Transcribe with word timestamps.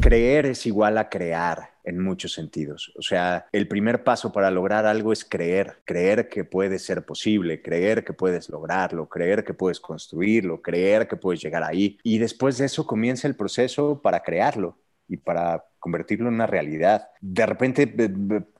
Creer 0.00 0.46
es 0.46 0.66
igual 0.66 0.98
a 0.98 1.08
crear 1.08 1.70
en 1.84 2.02
muchos 2.02 2.32
sentidos. 2.32 2.92
O 2.96 3.02
sea, 3.02 3.46
el 3.52 3.68
primer 3.68 4.04
paso 4.04 4.32
para 4.32 4.50
lograr 4.50 4.86
algo 4.86 5.12
es 5.12 5.24
creer, 5.24 5.78
creer 5.84 6.28
que 6.28 6.44
puede 6.44 6.78
ser 6.78 7.06
posible, 7.06 7.62
creer 7.62 8.04
que 8.04 8.12
puedes 8.12 8.48
lograrlo, 8.48 9.08
creer 9.08 9.44
que 9.44 9.54
puedes 9.54 9.80
construirlo, 9.80 10.60
creer 10.60 11.06
que 11.08 11.16
puedes 11.16 11.40
llegar 11.40 11.62
ahí. 11.62 11.98
Y 12.02 12.18
después 12.18 12.58
de 12.58 12.66
eso 12.66 12.86
comienza 12.86 13.28
el 13.28 13.36
proceso 13.36 14.02
para 14.02 14.20
crearlo 14.20 14.78
y 15.08 15.16
para 15.16 15.64
convertirlo 15.78 16.28
en 16.28 16.34
una 16.34 16.46
realidad. 16.46 17.08
De 17.20 17.46
repente 17.46 17.94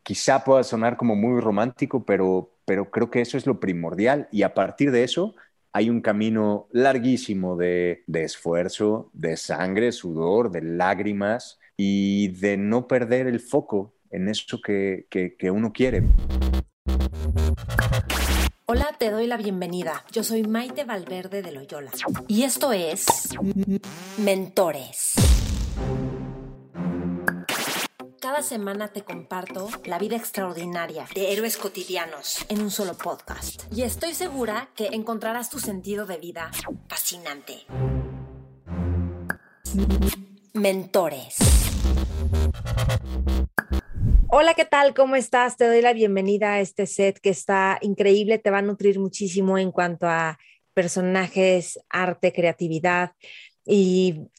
quizá 0.03 0.45
pueda 0.45 0.63
sonar 0.63 0.97
como 0.97 1.17
muy 1.17 1.41
romántico, 1.41 2.05
pero, 2.05 2.53
pero 2.65 2.91
creo 2.91 3.11
que 3.11 3.21
eso 3.21 3.37
es 3.37 3.47
lo 3.47 3.59
primordial 3.59 4.29
y 4.31 4.43
a 4.43 4.55
partir 4.55 4.93
de 4.93 5.03
eso 5.03 5.35
hay 5.77 5.91
un 5.91 6.01
camino 6.01 6.69
larguísimo 6.73 7.55
de, 7.55 8.03
esfuerzo, 8.11 9.11
de 9.13 9.37
sangre, 9.37 9.93
sudor, 9.93 10.51
de 10.51 10.63
lágrimas 10.63 11.59
y 11.77 12.29
de 12.29 12.57
no 12.57 12.89
perder 12.89 13.27
el 13.27 13.41
foco 13.41 13.93
en 14.11 14.31
eso 14.31 14.59
que, 14.63 15.07
que, 15.11 15.37
que 15.37 15.51
uno 15.51 15.75
quiere. 15.75 16.03
Hola, 18.65 18.97
te 18.99 19.11
doy 19.11 19.27
la 19.27 19.37
bienvenida. 19.37 20.03
Yo 20.11 20.25
soy 20.25 20.45
Maite 20.45 20.85
Valverde 20.85 21.43
de 21.43 21.53
Loyola 21.53 21.91
y 22.27 22.45
esto 22.45 22.73
es 22.73 23.37
Mentores. 24.17 25.13
Cada 28.27 28.43
semana 28.43 28.89
te 28.89 29.03
comparto 29.03 29.69
la 29.85 30.01
vida 30.01 30.17
extraordinaria 30.17 31.07
de 31.15 31.33
héroes 31.33 31.57
cotidianos 31.57 32.45
en 32.49 32.61
un 32.61 32.73
solo 32.73 32.95
podcast. 32.95 33.63
Y 33.73 33.83
estoy 33.83 34.15
segura 34.15 34.69
que 34.75 34.87
encontrarás 34.87 35.49
tu 35.49 35.61
sentido 35.61 36.07
de 36.07 36.17
vida 36.17 36.51
fascinante. 36.89 37.67
Mentores. 40.55 41.37
Hola, 44.27 44.55
¿qué 44.55 44.65
tal? 44.65 44.93
¿Cómo 44.93 45.15
estás? 45.15 45.57
Te 45.57 45.69
doy 45.69 45.81
la 45.81 45.93
bienvenida 45.93 46.55
a 46.55 46.61
este 46.61 46.87
set 46.87 47.21
que 47.21 47.31
está 47.31 47.79
increíble, 47.81 48.41
te 48.41 48.51
va 48.51 48.59
a 48.59 48.63
nutrir 48.63 48.99
muchísimo 48.99 49.57
en 49.57 49.71
cuanto 49.71 50.09
a 50.09 50.37
personajes, 50.75 51.79
arte, 51.89 52.33
creatividad. 52.33 53.13
Y 53.67 54.31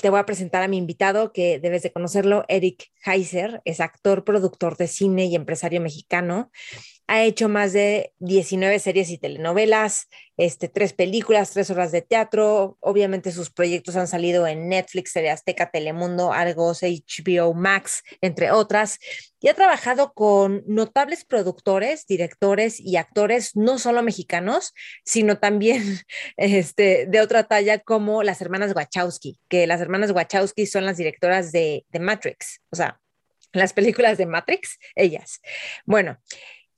te 0.00 0.10
voy 0.10 0.18
a 0.18 0.26
presentar 0.26 0.62
a 0.64 0.68
mi 0.68 0.76
invitado 0.76 1.32
que 1.32 1.60
debes 1.60 1.82
de 1.82 1.92
conocerlo, 1.92 2.44
Eric 2.48 2.90
Heiser, 3.04 3.62
es 3.64 3.80
actor, 3.80 4.24
productor 4.24 4.76
de 4.76 4.88
cine 4.88 5.26
y 5.26 5.36
empresario 5.36 5.80
mexicano. 5.80 6.50
Ha 7.06 7.22
hecho 7.22 7.48
más 7.48 7.72
de 7.72 8.12
19 8.18 8.78
series 8.78 9.10
y 9.10 9.18
telenovelas, 9.18 10.08
este, 10.36 10.68
tres 10.68 10.94
películas, 10.94 11.50
tres 11.50 11.70
horas 11.70 11.92
de 11.92 12.00
teatro. 12.00 12.78
Obviamente 12.80 13.30
sus 13.30 13.50
proyectos 13.50 13.96
han 13.96 14.08
salido 14.08 14.46
en 14.46 14.68
Netflix, 14.68 15.12
Serie 15.12 15.30
Azteca, 15.30 15.70
Telemundo, 15.70 16.32
Argos, 16.32 16.82
HBO 16.82 17.52
Max, 17.52 18.02
entre 18.20 18.50
otras. 18.50 18.98
Y 19.40 19.48
ha 19.48 19.54
trabajado 19.54 20.14
con 20.14 20.64
notables 20.66 21.26
productores, 21.26 22.06
directores 22.06 22.80
y 22.80 22.96
actores, 22.96 23.54
no 23.54 23.78
solo 23.78 24.02
mexicanos, 24.02 24.72
sino 25.04 25.38
también 25.38 25.82
este, 26.38 27.06
de 27.06 27.20
otra 27.20 27.44
talla 27.44 27.78
como 27.80 28.22
las 28.22 28.40
hermanas 28.40 28.74
Wachowski, 28.74 29.38
que 29.48 29.66
las 29.66 29.80
hermanas 29.80 30.10
Wachowski 30.10 30.66
son 30.66 30.86
las 30.86 30.96
directoras 30.96 31.52
de, 31.52 31.84
de 31.90 32.00
Matrix, 32.00 32.62
o 32.70 32.76
sea, 32.76 32.98
las 33.54 33.72
películas 33.72 34.18
de 34.18 34.26
Matrix, 34.26 34.78
ellas. 34.94 35.40
Bueno, 35.84 36.18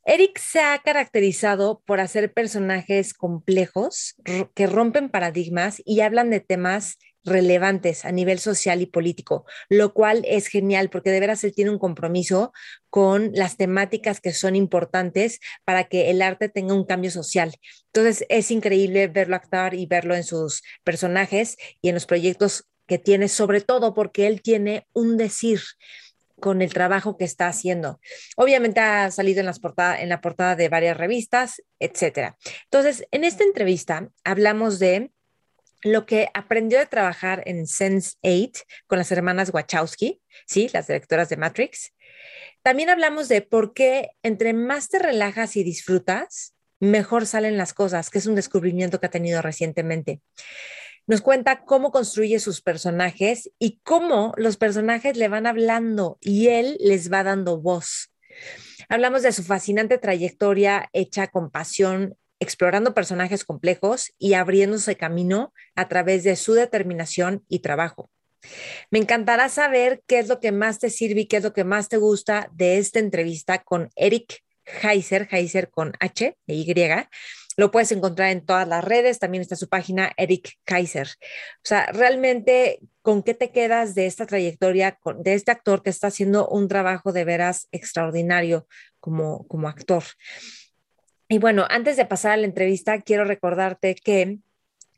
Eric 0.09 0.39
se 0.39 0.61
ha 0.61 0.79
caracterizado 0.79 1.83
por 1.85 1.99
hacer 1.99 2.33
personajes 2.33 3.13
complejos 3.13 4.15
que 4.55 4.69
rompen 4.69 5.09
paradigmas 5.09 5.83
y 5.85 6.01
hablan 6.01 6.31
de 6.31 6.39
temas 6.39 6.99
relevantes 7.25 8.05
a 8.05 8.13
nivel 8.13 8.39
social 8.39 8.81
y 8.83 8.87
político, 8.87 9.47
lo 9.69 9.93
cual 9.93 10.23
es 10.25 10.47
genial 10.47 10.91
porque 10.91 11.11
de 11.11 11.19
veras 11.19 11.43
él 11.43 11.53
tiene 11.53 11.73
un 11.73 11.81
compromiso 11.81 12.53
con 12.89 13.33
las 13.35 13.57
temáticas 13.57 14.21
que 14.21 14.33
son 14.33 14.55
importantes 14.55 15.41
para 15.65 15.85
que 15.89 16.09
el 16.09 16.23
arte 16.23 16.49
tenga 16.49 16.73
un 16.73 16.87
cambio 16.87 17.11
social. 17.11 17.53
Entonces 17.93 18.25
es 18.29 18.53
increíble 18.53 19.09
verlo 19.09 19.35
actuar 19.35 19.75
y 19.75 19.87
verlo 19.87 20.15
en 20.15 20.23
sus 20.23 20.63
personajes 20.85 21.57
y 21.83 21.89
en 21.89 21.95
los 21.97 22.07
proyectos 22.07 22.69
que 22.87 22.99
tiene, 22.99 23.27
sobre 23.27 23.61
todo 23.61 23.93
porque 23.93 24.29
él 24.29 24.41
tiene 24.41 24.87
un 24.93 25.17
decir 25.17 25.61
con 26.41 26.63
el 26.63 26.73
trabajo 26.73 27.17
que 27.17 27.25
está 27.25 27.49
haciendo. 27.49 28.01
Obviamente 28.37 28.81
ha 28.81 29.11
salido 29.11 29.41
en, 29.41 29.47
las 29.47 29.61
en 29.99 30.09
la 30.09 30.21
portada 30.21 30.57
de 30.57 30.69
varias 30.69 30.97
revistas, 30.97 31.63
etcétera. 31.79 32.37
Entonces, 32.65 33.07
en 33.11 33.25
esta 33.25 33.45
entrevista 33.45 34.09
hablamos 34.25 34.79
de 34.79 35.11
lo 35.83 36.07
que 36.07 36.29
aprendió 36.35 36.79
de 36.79 36.87
trabajar 36.87 37.43
en 37.47 37.65
Sense8 37.65 38.65
con 38.87 38.99
las 38.99 39.13
hermanas 39.13 39.51
Wachowski, 39.53 40.21
¿sí? 40.47 40.69
las 40.73 40.87
directoras 40.87 41.29
de 41.29 41.37
Matrix. 41.37 41.93
También 42.63 42.91
hablamos 42.91 43.29
de 43.29 43.43
por 43.43 43.75
qué 43.75 44.11
entre 44.23 44.53
más 44.53 44.89
te 44.89 44.99
relajas 44.99 45.57
y 45.57 45.63
disfrutas, 45.63 46.55
mejor 46.81 47.27
salen 47.27 47.57
las 47.57 47.73
cosas, 47.73 48.11
que 48.11 48.19
es 48.19 48.27
un 48.27 48.35
descubrimiento 48.35 49.01
que 49.01 49.07
ha 49.07 49.11
tenido 49.11 49.41
recientemente. 49.43 50.21
Nos 51.07 51.21
cuenta 51.21 51.65
cómo 51.65 51.93
construye 51.93 52.41
sus 52.41 52.61
personajes 52.61 53.53
y 53.61 53.79
cómo 53.85 54.33
los 54.37 54.57
personajes 54.57 55.17
le 55.17 55.29
van 55.29 55.47
hablando 55.47 56.19
y 56.21 56.49
él 56.49 56.77
les 56.81 57.13
va 57.13 57.23
dando 57.23 57.61
voz. 57.61 58.11
Hablamos 58.89 59.23
de 59.23 59.31
su 59.31 59.45
fascinante 59.45 59.99
trayectoria 59.99 60.89
hecha 60.93 61.29
con 61.29 61.51
pasión, 61.51 62.17
explorando 62.41 62.93
personajes 62.93 63.45
complejos 63.45 64.13
y 64.19 64.35
abriéndose 64.35 64.97
camino 64.97 65.53
a 65.77 65.87
través 65.89 66.25
de 66.25 66.35
su 66.35 66.55
determinación 66.55 67.45
y 67.49 67.61
trabajo. 67.61 68.11
Me 68.91 68.99
encantará 68.99 69.49
saber 69.49 70.03
qué 70.09 70.19
es 70.19 70.29
lo 70.29 70.41
que 70.41 70.51
más 70.51 70.81
te 70.81 70.91
sirve 70.91 71.23
y 71.23 71.27
qué 71.27 71.37
es 71.37 71.45
lo 71.45 71.53
que 71.53 71.65
más 71.65 71.89
te 71.89 71.99
gusta 71.99 72.51
de 72.53 72.79
esta 72.79 72.99
entrevista 72.99 73.63
con 73.63 73.91
Eric 73.95 74.43
Heiser, 74.83 75.29
Heiser 75.31 75.71
con 75.71 75.93
H 76.01 76.37
e 76.47 76.55
Y, 76.55 76.75
lo 77.57 77.71
puedes 77.71 77.91
encontrar 77.93 78.31
en 78.31 78.45
todas 78.45 78.69
las 78.69 78.85
redes, 78.85 79.19
también 79.19 79.41
está 79.41 79.57
su 79.57 79.69
página 79.69 80.13
Eric 80.17 80.59
Kaiser. 80.65 81.09
O 81.09 81.65
sea, 81.65 81.87
realmente, 81.87 82.81
¿con 83.03 83.23
qué 83.23 83.35
te 83.35 83.51
quedas 83.51 83.95
de 83.95 84.07
esta 84.07 84.27
trayectoria, 84.27 84.99
de 85.19 85.35
este 85.35 85.51
actor 85.51 85.83
que 85.83 85.91
está 85.91 86.09
haciendo 86.09 86.47
un 86.49 86.69
trabajo 86.69 87.13
de 87.13 87.25
veras 87.25 87.69
extraordinario 87.73 88.67
como, 89.01 89.47
como 89.49 89.69
actor? 89.69 90.05
Y 91.29 91.39
bueno, 91.39 91.67
antes 91.71 91.97
de 91.97 92.05
pasar 92.05 92.33
a 92.33 92.37
la 92.37 92.47
entrevista, 92.47 93.01
quiero 93.01 93.25
recordarte 93.25 93.95
que 93.95 94.39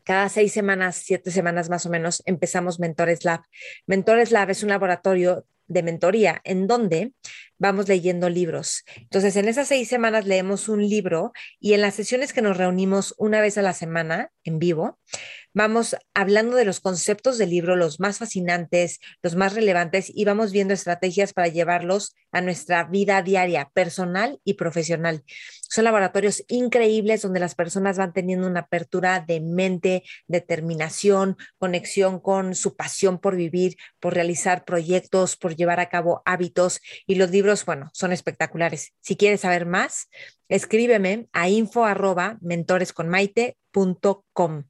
cada 0.04 0.28
seis 0.28 0.52
semanas, 0.52 0.96
siete 0.96 1.30
semanas 1.30 1.70
más 1.70 1.86
o 1.86 1.90
menos, 1.90 2.22
empezamos 2.26 2.80
Mentores 2.80 3.24
Lab. 3.24 3.42
Mentores 3.86 4.30
Lab 4.30 4.50
es 4.50 4.62
un 4.62 4.70
laboratorio 4.70 5.46
de 5.68 5.82
mentoría 5.82 6.40
en 6.44 6.66
donde 6.66 7.12
vamos 7.58 7.88
leyendo 7.88 8.28
libros. 8.28 8.84
Entonces, 8.96 9.36
en 9.36 9.48
esas 9.48 9.68
seis 9.68 9.88
semanas 9.88 10.26
leemos 10.26 10.68
un 10.68 10.88
libro 10.88 11.32
y 11.60 11.74
en 11.74 11.80
las 11.80 11.94
sesiones 11.94 12.32
que 12.32 12.42
nos 12.42 12.56
reunimos 12.56 13.14
una 13.18 13.40
vez 13.40 13.58
a 13.58 13.62
la 13.62 13.72
semana 13.72 14.30
en 14.44 14.58
vivo, 14.58 14.98
vamos 15.54 15.96
hablando 16.14 16.56
de 16.56 16.64
los 16.64 16.80
conceptos 16.80 17.36
del 17.36 17.50
libro, 17.50 17.74
los 17.74 18.00
más 18.00 18.18
fascinantes, 18.18 19.00
los 19.22 19.34
más 19.34 19.54
relevantes 19.54 20.10
y 20.14 20.24
vamos 20.24 20.52
viendo 20.52 20.72
estrategias 20.72 21.32
para 21.32 21.48
llevarlos 21.48 22.14
a 22.30 22.40
nuestra 22.40 22.84
vida 22.84 23.22
diaria, 23.22 23.70
personal 23.74 24.40
y 24.44 24.54
profesional. 24.54 25.24
Son 25.70 25.84
laboratorios 25.84 26.44
increíbles 26.48 27.22
donde 27.22 27.40
las 27.40 27.54
personas 27.54 27.98
van 27.98 28.12
teniendo 28.12 28.46
una 28.46 28.60
apertura 28.60 29.24
de 29.26 29.40
mente, 29.40 30.02
determinación, 30.26 31.36
conexión 31.58 32.20
con 32.20 32.54
su 32.54 32.76
pasión 32.76 33.18
por 33.18 33.36
vivir, 33.36 33.76
por 34.00 34.14
realizar 34.14 34.64
proyectos, 34.64 35.36
por 35.36 35.56
llevar 35.56 35.80
a 35.80 35.88
cabo 35.88 36.22
hábitos 36.24 36.80
y 37.06 37.16
los 37.16 37.30
libros 37.30 37.47
bueno, 37.64 37.90
son 37.92 38.12
espectaculares. 38.12 38.92
Si 39.00 39.16
quieres 39.16 39.42
saber 39.42 39.66
más, 39.66 40.08
escríbeme 40.48 41.28
a 41.32 41.48
info 41.48 41.84
arroba 41.84 42.38
mentoresconmaite.com 42.40 44.64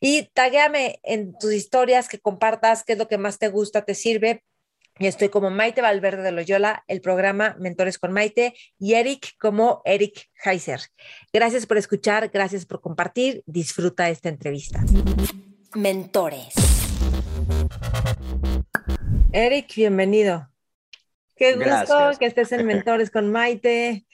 y 0.00 0.30
taguéame 0.32 1.00
en 1.02 1.34
tus 1.38 1.52
historias 1.52 2.08
que 2.08 2.18
compartas 2.18 2.84
qué 2.84 2.94
es 2.94 2.98
lo 2.98 3.08
que 3.08 3.18
más 3.18 3.38
te 3.38 3.48
gusta, 3.48 3.84
te 3.84 3.94
sirve. 3.94 4.42
Y 4.98 5.06
estoy 5.06 5.28
como 5.30 5.50
Maite 5.50 5.80
Valverde 5.80 6.22
de 6.22 6.32
Loyola, 6.32 6.84
el 6.86 7.00
programa 7.00 7.56
Mentores 7.58 7.98
con 7.98 8.12
Maite 8.12 8.52
y 8.78 8.92
Eric 8.94 9.34
como 9.38 9.80
Eric 9.86 10.28
Heiser. 10.44 10.80
Gracias 11.32 11.64
por 11.64 11.78
escuchar, 11.78 12.28
gracias 12.28 12.66
por 12.66 12.82
compartir. 12.82 13.42
Disfruta 13.46 14.10
esta 14.10 14.28
entrevista. 14.28 14.84
Mentores. 15.74 16.52
Eric, 19.32 19.74
bienvenido. 19.74 20.49
Qué 21.40 21.54
gusto 21.54 22.10
que 22.18 22.26
estés 22.26 22.52
en 22.52 22.66
Mentores 22.66 23.10
con 23.10 23.32
Maite. 23.32 24.06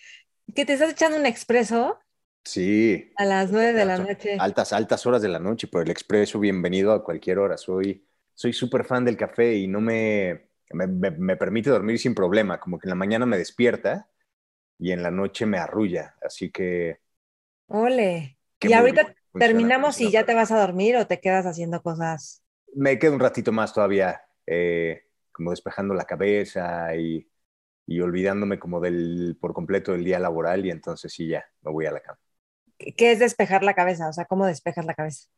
¿Que 0.55 0.64
te 0.64 0.75
estás 0.75 0.93
echando 0.93 1.19
un 1.19 1.26
expreso? 1.26 1.99
Sí. 2.44 3.12
A 3.17 3.25
las 3.25 3.50
nueve 3.50 3.73
de 3.73 3.84
la 3.84 3.99
noche. 3.99 4.37
Altas, 4.38 4.73
altas 4.73 5.05
horas 5.06 5.23
de 5.23 5.28
la 5.28 5.40
noche, 5.40 5.67
pero 5.67 5.82
el 5.82 5.90
expreso, 5.90 6.38
bienvenido 6.38 6.93
a 6.93 7.02
cualquier 7.02 7.40
hora. 7.40 7.56
Soy 7.56 8.06
soy 8.32 8.52
súper 8.52 8.84
fan 8.84 9.05
del 9.05 9.17
café 9.17 9.56
y 9.56 9.67
no 9.67 9.81
me 9.81 10.50
me, 10.70 10.87
me, 10.87 11.37
permite 11.37 11.69
dormir 11.69 11.99
sin 11.99 12.14
problema. 12.14 12.61
Como 12.61 12.78
que 12.78 12.87
en 12.87 12.90
la 12.90 12.94
mañana 12.94 13.26
me 13.26 13.38
despierta 13.38 14.08
y 14.78 14.93
en 14.93 15.02
la 15.02 15.11
noche 15.11 15.46
me 15.46 15.58
arrulla. 15.58 16.14
Así 16.23 16.52
que. 16.52 17.00
Ole. 17.67 18.38
Y 18.61 18.73
ahorita 18.73 19.17
terminamos 19.37 20.00
y 20.00 20.12
ya 20.12 20.25
te 20.25 20.34
vas 20.34 20.52
a 20.52 20.61
dormir 20.61 20.96
o 20.96 21.08
te 21.08 21.19
quedas 21.19 21.44
haciendo 21.44 21.82
cosas. 21.82 22.44
Me 22.73 23.00
quedo 23.00 23.14
un 23.14 23.20
ratito 23.20 23.50
más 23.50 23.75
todavía 23.75 24.23
eh, 24.46 25.05
como 25.36 25.50
despejando 25.50 25.92
la 25.92 26.06
cabeza 26.06 26.96
y, 26.96 27.28
y, 27.86 28.00
olvidándome 28.00 28.58
como 28.58 28.80
del, 28.80 29.36
por 29.38 29.52
completo 29.52 29.92
del 29.92 30.02
día 30.02 30.18
laboral 30.18 30.64
y 30.64 30.70
entonces 30.70 31.12
sí, 31.12 31.28
ya, 31.28 31.44
me 31.60 31.70
voy 31.70 31.84
a 31.84 31.92
la 31.92 32.00
cama. 32.00 32.18
¿Qué 32.78 33.12
es 33.12 33.18
despejar 33.18 33.62
la 33.62 33.74
cabeza? 33.74 34.08
O 34.08 34.12
sea, 34.14 34.24
¿cómo 34.24 34.46
despejas 34.46 34.86
la 34.86 34.94
cabeza? 34.94 35.28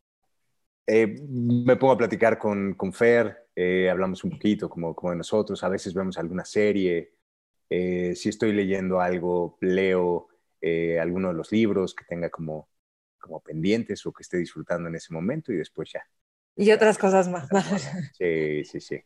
Eh, 0.86 1.20
me 1.28 1.74
pongo 1.74 1.94
a 1.94 1.98
platicar 1.98 2.38
con, 2.38 2.74
con 2.74 2.92
Fer, 2.92 3.48
eh, 3.56 3.90
hablamos 3.90 4.22
un 4.22 4.30
poquito 4.30 4.70
como, 4.70 4.94
como 4.94 5.10
de 5.10 5.18
nosotros, 5.18 5.64
a 5.64 5.68
veces 5.68 5.92
vemos 5.92 6.16
alguna 6.16 6.44
serie, 6.44 7.14
eh, 7.68 8.14
si 8.14 8.28
estoy 8.28 8.52
leyendo 8.52 9.00
algo, 9.00 9.58
leo 9.60 10.28
alguno 11.00 11.28
de 11.28 11.34
los 11.34 11.52
libros 11.52 11.94
que 11.94 12.04
tenga 12.04 12.30
como, 12.30 12.68
como 13.18 13.40
pendientes 13.40 14.04
o 14.06 14.12
que 14.12 14.22
esté 14.22 14.38
disfrutando 14.38 14.88
en 14.88 14.96
ese 14.96 15.12
momento 15.12 15.52
y 15.52 15.56
después 15.56 15.90
ya. 15.92 16.02
Y 16.56 16.70
otras 16.72 16.98
cosas 16.98 17.28
más. 17.28 17.48
Sí, 18.18 18.64
sí, 18.64 18.80
sí. 18.80 19.00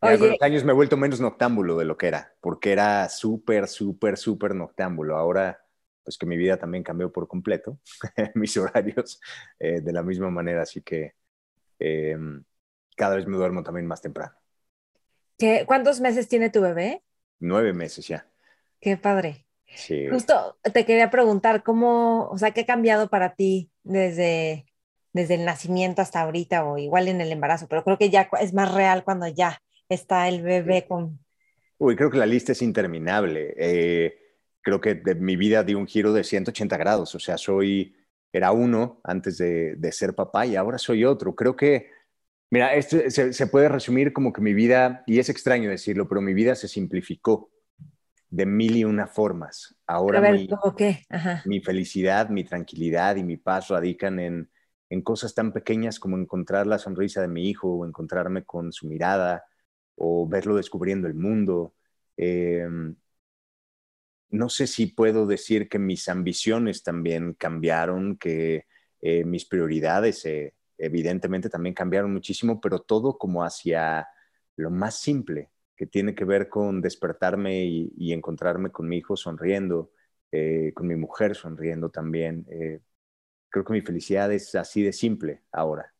Oye, 0.00 0.18
con 0.18 0.28
los 0.28 0.42
años 0.42 0.64
me 0.64 0.72
he 0.72 0.74
vuelto 0.74 0.96
menos 0.96 1.20
noctámbulo 1.20 1.76
de 1.76 1.84
lo 1.84 1.96
que 1.96 2.08
era, 2.08 2.34
porque 2.40 2.72
era 2.72 3.08
súper, 3.08 3.68
súper, 3.68 4.16
súper 4.16 4.54
noctámbulo. 4.54 5.16
Ahora 5.16 5.60
pues 6.08 6.16
que 6.16 6.24
mi 6.24 6.38
vida 6.38 6.56
también 6.56 6.82
cambió 6.82 7.12
por 7.12 7.28
completo, 7.28 7.78
mis 8.34 8.56
horarios 8.56 9.20
eh, 9.58 9.82
de 9.82 9.92
la 9.92 10.02
misma 10.02 10.30
manera, 10.30 10.62
así 10.62 10.80
que 10.80 11.12
em, 11.78 12.42
cada 12.96 13.16
vez 13.16 13.26
me 13.26 13.36
duermo 13.36 13.62
también 13.62 13.84
más 13.84 14.00
temprano. 14.00 14.34
¿Qué, 15.36 15.64
¿Cuántos 15.66 16.00
meses 16.00 16.26
tiene 16.26 16.48
tu 16.48 16.62
bebé? 16.62 17.02
Nueve 17.40 17.74
meses 17.74 18.08
ya. 18.08 18.26
Qué 18.80 18.96
padre. 18.96 19.44
Sí. 19.66 20.06
Justo 20.08 20.56
te 20.72 20.86
quería 20.86 21.10
preguntar, 21.10 21.62
¿cómo, 21.62 22.30
o 22.30 22.38
sea, 22.38 22.52
qué 22.52 22.62
ha 22.62 22.66
cambiado 22.66 23.10
para 23.10 23.34
ti 23.34 23.70
desde, 23.82 24.67
desde 25.12 25.34
el 25.34 25.44
nacimiento 25.44 26.02
hasta 26.02 26.20
ahorita 26.20 26.64
o 26.64 26.78
igual 26.78 27.08
en 27.08 27.20
el 27.20 27.32
embarazo? 27.32 27.66
Pero 27.68 27.84
creo 27.84 27.98
que 27.98 28.10
ya 28.10 28.28
es 28.40 28.54
más 28.54 28.72
real 28.74 29.04
cuando 29.04 29.26
ya 29.28 29.60
está 29.88 30.28
el 30.28 30.42
bebé 30.42 30.86
con... 30.86 31.18
Uy, 31.78 31.96
creo 31.96 32.10
que 32.10 32.18
la 32.18 32.26
lista 32.26 32.52
es 32.52 32.62
interminable. 32.62 33.54
Eh, 33.56 34.18
creo 34.60 34.80
que 34.80 34.94
de 34.94 35.14
mi 35.14 35.36
vida 35.36 35.62
dio 35.62 35.78
un 35.78 35.86
giro 35.86 36.12
de 36.12 36.24
180 36.24 36.76
grados, 36.76 37.14
o 37.14 37.18
sea, 37.18 37.38
soy, 37.38 37.96
era 38.32 38.52
uno 38.52 39.00
antes 39.04 39.38
de, 39.38 39.92
ser 39.92 40.14
papá 40.14 40.46
y 40.46 40.56
ahora 40.56 40.78
soy 40.78 41.04
otro. 41.04 41.34
Creo 41.34 41.56
que, 41.56 41.90
mira, 42.50 42.74
esto 42.74 42.98
se, 43.08 43.46
puede 43.46 43.68
resumir 43.68 44.12
como 44.12 44.32
que 44.32 44.40
mi 44.40 44.52
vida, 44.52 45.04
y 45.06 45.18
es 45.18 45.28
extraño 45.28 45.70
decirlo, 45.70 46.08
pero 46.08 46.20
mi 46.20 46.34
vida 46.34 46.54
se 46.54 46.68
simplificó 46.68 47.50
de 48.28 48.44
mil 48.44 48.76
y 48.76 48.84
una 48.84 49.06
formas. 49.06 49.74
Ahora 49.86 50.20
ver, 50.20 50.34
mi, 50.34 50.48
mi 51.46 51.60
felicidad, 51.60 52.28
mi 52.28 52.44
tranquilidad 52.44 53.16
y 53.16 53.22
mi 53.22 53.38
paz 53.38 53.68
radican 53.68 54.18
en, 54.18 54.50
en 54.90 55.02
cosas 55.02 55.34
tan 55.34 55.52
pequeñas 55.52 55.98
como 55.98 56.16
encontrar 56.16 56.66
la 56.66 56.78
sonrisa 56.78 57.20
de 57.20 57.28
mi 57.28 57.48
hijo 57.48 57.68
o 57.68 57.86
encontrarme 57.86 58.44
con 58.44 58.72
su 58.72 58.86
mirada 58.88 59.44
o 59.96 60.28
verlo 60.28 60.56
descubriendo 60.56 61.06
el 61.08 61.14
mundo. 61.14 61.74
Eh, 62.16 62.66
no 64.30 64.48
sé 64.48 64.66
si 64.66 64.86
puedo 64.86 65.26
decir 65.26 65.68
que 65.68 65.78
mis 65.78 66.08
ambiciones 66.08 66.82
también 66.82 67.34
cambiaron, 67.34 68.16
que 68.18 68.66
eh, 69.00 69.24
mis 69.24 69.46
prioridades 69.46 70.24
eh, 70.26 70.54
evidentemente 70.76 71.48
también 71.48 71.74
cambiaron 71.74 72.12
muchísimo, 72.12 72.60
pero 72.60 72.80
todo 72.80 73.16
como 73.18 73.42
hacia 73.44 74.06
lo 74.56 74.70
más 74.70 75.00
simple, 75.00 75.50
que 75.76 75.86
tiene 75.86 76.14
que 76.14 76.24
ver 76.24 76.48
con 76.48 76.80
despertarme 76.80 77.64
y, 77.64 78.12
encontrarme 78.12 78.70
con 78.70 78.88
mi 78.88 78.98
hijo 78.98 79.16
sonriendo, 79.16 79.92
eh, 80.32 80.72
con 80.74 80.86
mi 80.88 80.96
mujer 80.96 81.36
sonriendo 81.36 81.90
también. 81.90 82.46
Creo 83.58 83.76
que 83.76 83.80
mi 83.80 83.86
felicidad 83.86 84.32
es 84.32 84.54
así 84.54 84.82
de 84.82 84.92
simple 84.92 85.42
ahora. 85.52 85.92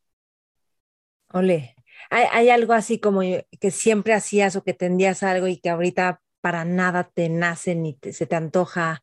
Ole, 1.32 1.76
¿Hay, 2.10 2.24
¿hay, 2.32 2.50
algo 2.50 2.72
así 2.72 2.98
como 2.98 3.20
que 3.20 3.70
siempre 3.70 4.14
hacías 4.14 4.56
o 4.56 4.64
que 4.64 4.74
tendías 4.74 5.22
algo 5.22 5.46
y 5.46 5.58
que 5.58 5.70
ahorita 5.70 6.22
para 6.40 6.64
nada 6.64 7.10
te 7.12 7.28
nace 7.28 7.74
ni 7.74 7.98
se 8.12 8.26
te 8.26 8.36
antoja 8.36 9.02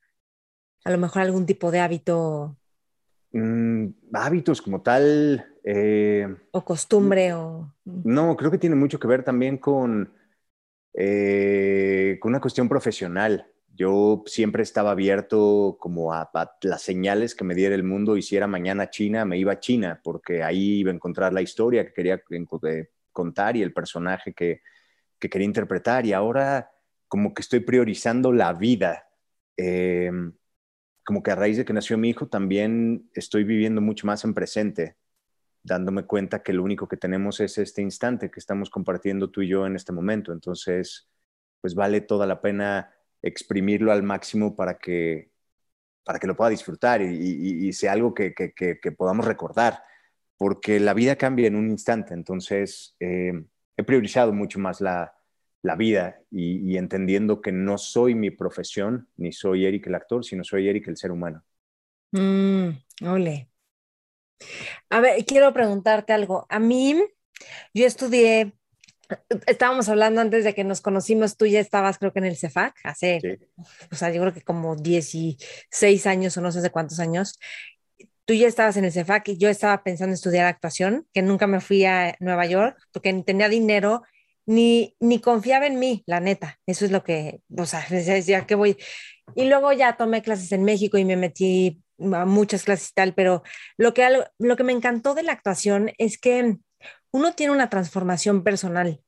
a 0.84 0.92
lo 0.92 0.98
mejor 0.98 1.24
algún 1.24 1.46
tipo 1.46 1.72
de 1.72 1.80
hábito? 1.80 2.58
Mm, 3.32 3.88
hábitos 4.14 4.62
como 4.62 4.82
tal. 4.82 5.46
Eh, 5.64 6.28
o 6.52 6.64
costumbre 6.64 7.34
o... 7.34 7.74
No, 7.84 8.38
creo 8.38 8.52
que 8.52 8.58
tiene 8.58 8.76
mucho 8.76 9.00
que 9.00 9.08
ver 9.08 9.24
también 9.24 9.58
con, 9.58 10.14
eh, 10.94 12.18
con 12.22 12.30
una 12.32 12.40
cuestión 12.40 12.70
profesional. 12.70 13.52
Yo 13.76 14.24
siempre 14.26 14.64
estaba 14.64 14.92
abierto 14.92 15.78
como 15.80 16.14
a, 16.14 16.30
las 16.62 16.82
señales 16.82 17.36
que 17.36 17.44
me 17.44 17.56
diera 17.56 17.76
el 17.76 17.84
mundo. 17.84 18.16
Hiciera 18.16 18.48
mañana 18.48 18.90
China, 18.90 19.26
me 19.26 19.38
iba 19.38 19.52
a 19.52 19.60
China, 19.60 20.00
porque 20.02 20.44
ahí 20.44 20.80
iba 20.80 20.92
a 20.92 20.96
encontrar 20.96 21.34
la 21.34 21.42
historia 21.42 21.86
que 21.86 21.94
quería 21.94 22.22
eh, 22.32 22.90
contar 23.12 23.58
y 23.58 23.62
el 23.62 23.74
personaje 23.74 24.34
que, 24.34 24.62
que 25.20 25.30
quería 25.30 25.46
interpretar. 25.46 26.06
Y 26.06 26.14
ahora 26.14 26.72
como 27.10 27.34
que 27.34 27.42
estoy 27.42 27.60
priorizando 27.60 28.32
la 28.32 28.54
vida. 28.54 29.10
Eh, 29.58 30.12
como 31.06 31.22
que 31.22 31.32
a 31.32 31.36
raíz 31.36 31.58
de 31.58 31.66
que 31.66 31.74
nació 31.74 31.98
mi 31.98 32.10
hijo 32.10 32.28
también 32.28 33.10
estoy 33.14 33.44
viviendo 33.44 33.80
mucho 33.80 34.08
más 34.08 34.24
en 34.24 34.34
presente, 34.34 34.98
dándome 35.64 36.06
cuenta 36.06 36.42
que 36.42 36.54
lo 36.54 36.64
único 36.64 36.88
que 36.88 36.98
tenemos 36.98 37.40
es 37.42 37.58
este 37.58 37.82
instante 37.82 38.32
que 38.32 38.40
estamos 38.40 38.70
compartiendo 38.70 39.30
tú 39.30 39.42
y 39.42 39.50
yo 39.50 39.68
en 39.68 39.76
este 39.76 39.92
momento. 39.92 40.32
Entonces, 40.32 41.08
pues 41.62 41.76
vale 41.76 42.02
toda 42.02 42.26
la 42.26 42.42
pena 42.42 42.95
exprimirlo 43.26 43.92
al 43.92 44.04
máximo 44.04 44.56
para 44.56 44.78
que, 44.78 45.32
para 46.04 46.20
que 46.20 46.28
lo 46.28 46.36
pueda 46.36 46.52
disfrutar 46.52 47.02
y, 47.02 47.74
sea 47.74 47.94
algo 47.94 48.14
que, 48.14 48.34
podamos 48.98 49.26
recordar, 49.26 49.84
porque 50.38 50.80
la 50.80 50.94
vida 50.94 51.16
cambia 51.16 51.48
en 51.48 51.56
un 51.56 51.70
instante. 51.70 52.14
Entonces, 52.14 52.96
eh, 53.00 53.34
he 53.76 53.84
priorizado 53.84 54.32
mucho 54.32 54.60
más 54.60 54.80
la, 54.80 55.16
la 55.66 55.76
vida 55.76 56.22
y, 56.30 56.78
entendiendo 56.78 57.42
que 57.42 57.52
no 57.52 57.78
soy 57.80 58.14
mi 58.14 58.30
profesión, 58.30 59.10
ni 59.18 59.32
soy 59.32 59.66
Eric 59.66 59.88
el 59.88 59.96
actor, 59.96 60.24
sino 60.24 60.44
soy 60.44 60.70
Eric 60.70 60.88
el 60.88 60.98
ser 60.98 61.12
humano. 61.12 61.44
Mm, 62.12 62.70
ole. 63.08 63.50
A 64.92 65.00
ver, 65.00 65.26
quiero 65.26 65.52
preguntarte 65.54 66.14
algo. 66.14 66.46
A 66.50 66.60
mí, 66.60 66.96
yo 67.74 67.86
estudié, 67.86 68.54
estábamos 69.48 69.90
hablando 69.90 70.22
antes 70.22 70.44
de 70.44 70.54
que 70.54 70.64
nos 70.64 70.82
conocimos, 70.82 71.38
tú 71.38 71.46
ya 71.46 71.60
estabas 71.60 71.98
creo 71.98 72.14
que 72.14 72.20
en 72.20 72.26
el 72.26 72.38
CEFAC, 72.38 72.76
hace, 72.84 73.40
o 73.92 73.96
sea, 73.96 74.12
yo 74.12 74.22
creo 74.22 74.34
que 74.34 74.42
como 74.42 74.76
16 74.76 76.08
años 76.08 76.38
o 76.38 76.42
no 76.42 76.52
sé 76.52 76.62
de 76.62 76.70
cuántos 76.70 77.00
años. 77.00 77.40
Tú 78.26 78.34
ya 78.34 78.48
estabas 78.48 78.76
en 78.78 78.86
el 78.86 78.92
CEFAC 78.92 79.30
y 79.30 79.38
yo 79.38 79.50
estaba 79.50 79.84
pensando 79.84 80.12
en 80.12 80.16
estudiar 80.16 80.48
actuación, 80.48 81.08
que 81.14 81.22
nunca 81.22 81.46
me 81.46 81.62
fui 81.62 81.86
a 81.86 82.16
Nueva 82.20 82.46
York 82.48 82.78
porque 82.92 83.14
ni 83.14 83.24
tenía 83.24 83.50
dinero 83.50 84.02
ni, 84.48 84.96
ni 85.00 85.20
confiaba 85.20 85.68
en 85.68 85.80
mí, 85.80 86.04
la 86.06 86.20
neta. 86.20 86.60
Eso 86.66 86.86
es 86.86 86.92
lo 86.92 87.04
que, 87.04 87.42
o 87.56 87.66
sea, 87.66 87.86
decía 87.90 88.46
que 88.46 88.56
voy. 88.56 88.78
Y 89.36 89.46
luego 89.46 89.72
ya 89.74 89.98
tomé 89.98 90.22
clases 90.22 90.52
en 90.52 90.64
México 90.64 90.98
y 90.98 91.06
me 91.06 91.18
metí 91.18 91.82
a 92.00 92.26
muchas 92.26 92.64
clases 92.64 92.90
y 92.90 92.94
tal, 92.94 93.14
pero 93.14 93.44
lo 93.78 93.94
que, 93.94 94.08
lo 94.38 94.56
que 94.56 94.64
me 94.64 94.74
encantó 94.74 95.14
de 95.14 95.24
la 95.24 95.32
actuación 95.32 95.92
es 95.98 96.18
que 96.18 96.58
uno 97.16 97.32
tiene 97.32 97.54
una 97.54 97.70
transformación 97.70 98.44
personal 98.44 99.02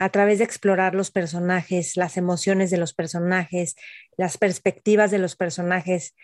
a 0.00 0.08
través 0.08 0.38
de 0.38 0.44
explorar 0.44 0.96
los 0.96 1.12
personajes, 1.12 1.96
las 1.96 2.16
emociones 2.16 2.72
de 2.72 2.78
los 2.78 2.94
personajes, 2.94 3.76
las 4.16 4.38
perspectivas 4.38 5.12
de 5.12 5.18
los 5.18 5.36
personajes. 5.36 6.16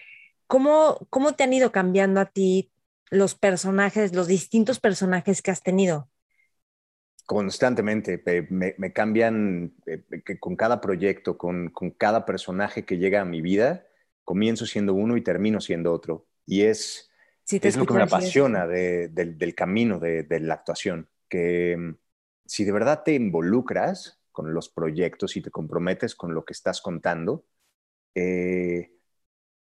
¿Cómo, 0.49 1.07
cómo 1.09 1.35
te 1.35 1.45
han 1.45 1.53
ido 1.53 1.71
cambiando 1.71 2.19
a 2.19 2.27
ti 2.27 2.73
los 3.13 3.37
personajes, 3.37 4.13
los 4.13 4.27
distintos 4.27 4.81
personajes 4.81 5.41
que 5.41 5.53
has 5.53 5.63
tenido? 5.63 6.11
Constantemente, 7.27 8.21
me, 8.51 8.93
cambian 8.93 9.73
eh, 9.87 10.03
con 10.41 10.57
cada 10.57 10.81
proyecto, 10.81 11.39
con, 11.39 11.73
cada 11.97 12.27
personaje 12.27 12.85
que 12.85 12.99
llega 12.99 13.21
a 13.21 13.25
mi 13.25 13.41
vida, 13.41 13.87
comienzo 14.25 14.67
siendo 14.67 14.95
uno 14.95 15.17
y 15.17 15.21
termino 15.23 15.61
siendo 15.61 15.93
otro. 15.93 16.27
Y 16.45 16.63
es, 16.63 17.09
es 17.49 17.77
lo 17.77 17.87
que 17.87 17.95
me 17.95 18.03
apasiona 18.03 18.67
del 18.67 19.55
camino 19.55 20.01
de, 20.01 20.27
la 20.41 20.55
actuación, 20.55 21.09
que 21.31 21.77
mm, 21.79 21.97
si 22.47 22.65
de 22.65 22.73
verdad 22.73 23.03
te 23.05 23.15
involucras 23.15 24.21
con 24.33 24.55
los 24.55 24.69
proyectos 24.69 25.37
y 25.37 25.43
te 25.43 25.51
comprometes 25.51 26.15
con 26.15 26.35
lo 26.35 26.45
que 26.45 26.53
estás 26.53 26.83
contando, 26.83 27.47
eh, 28.15 28.93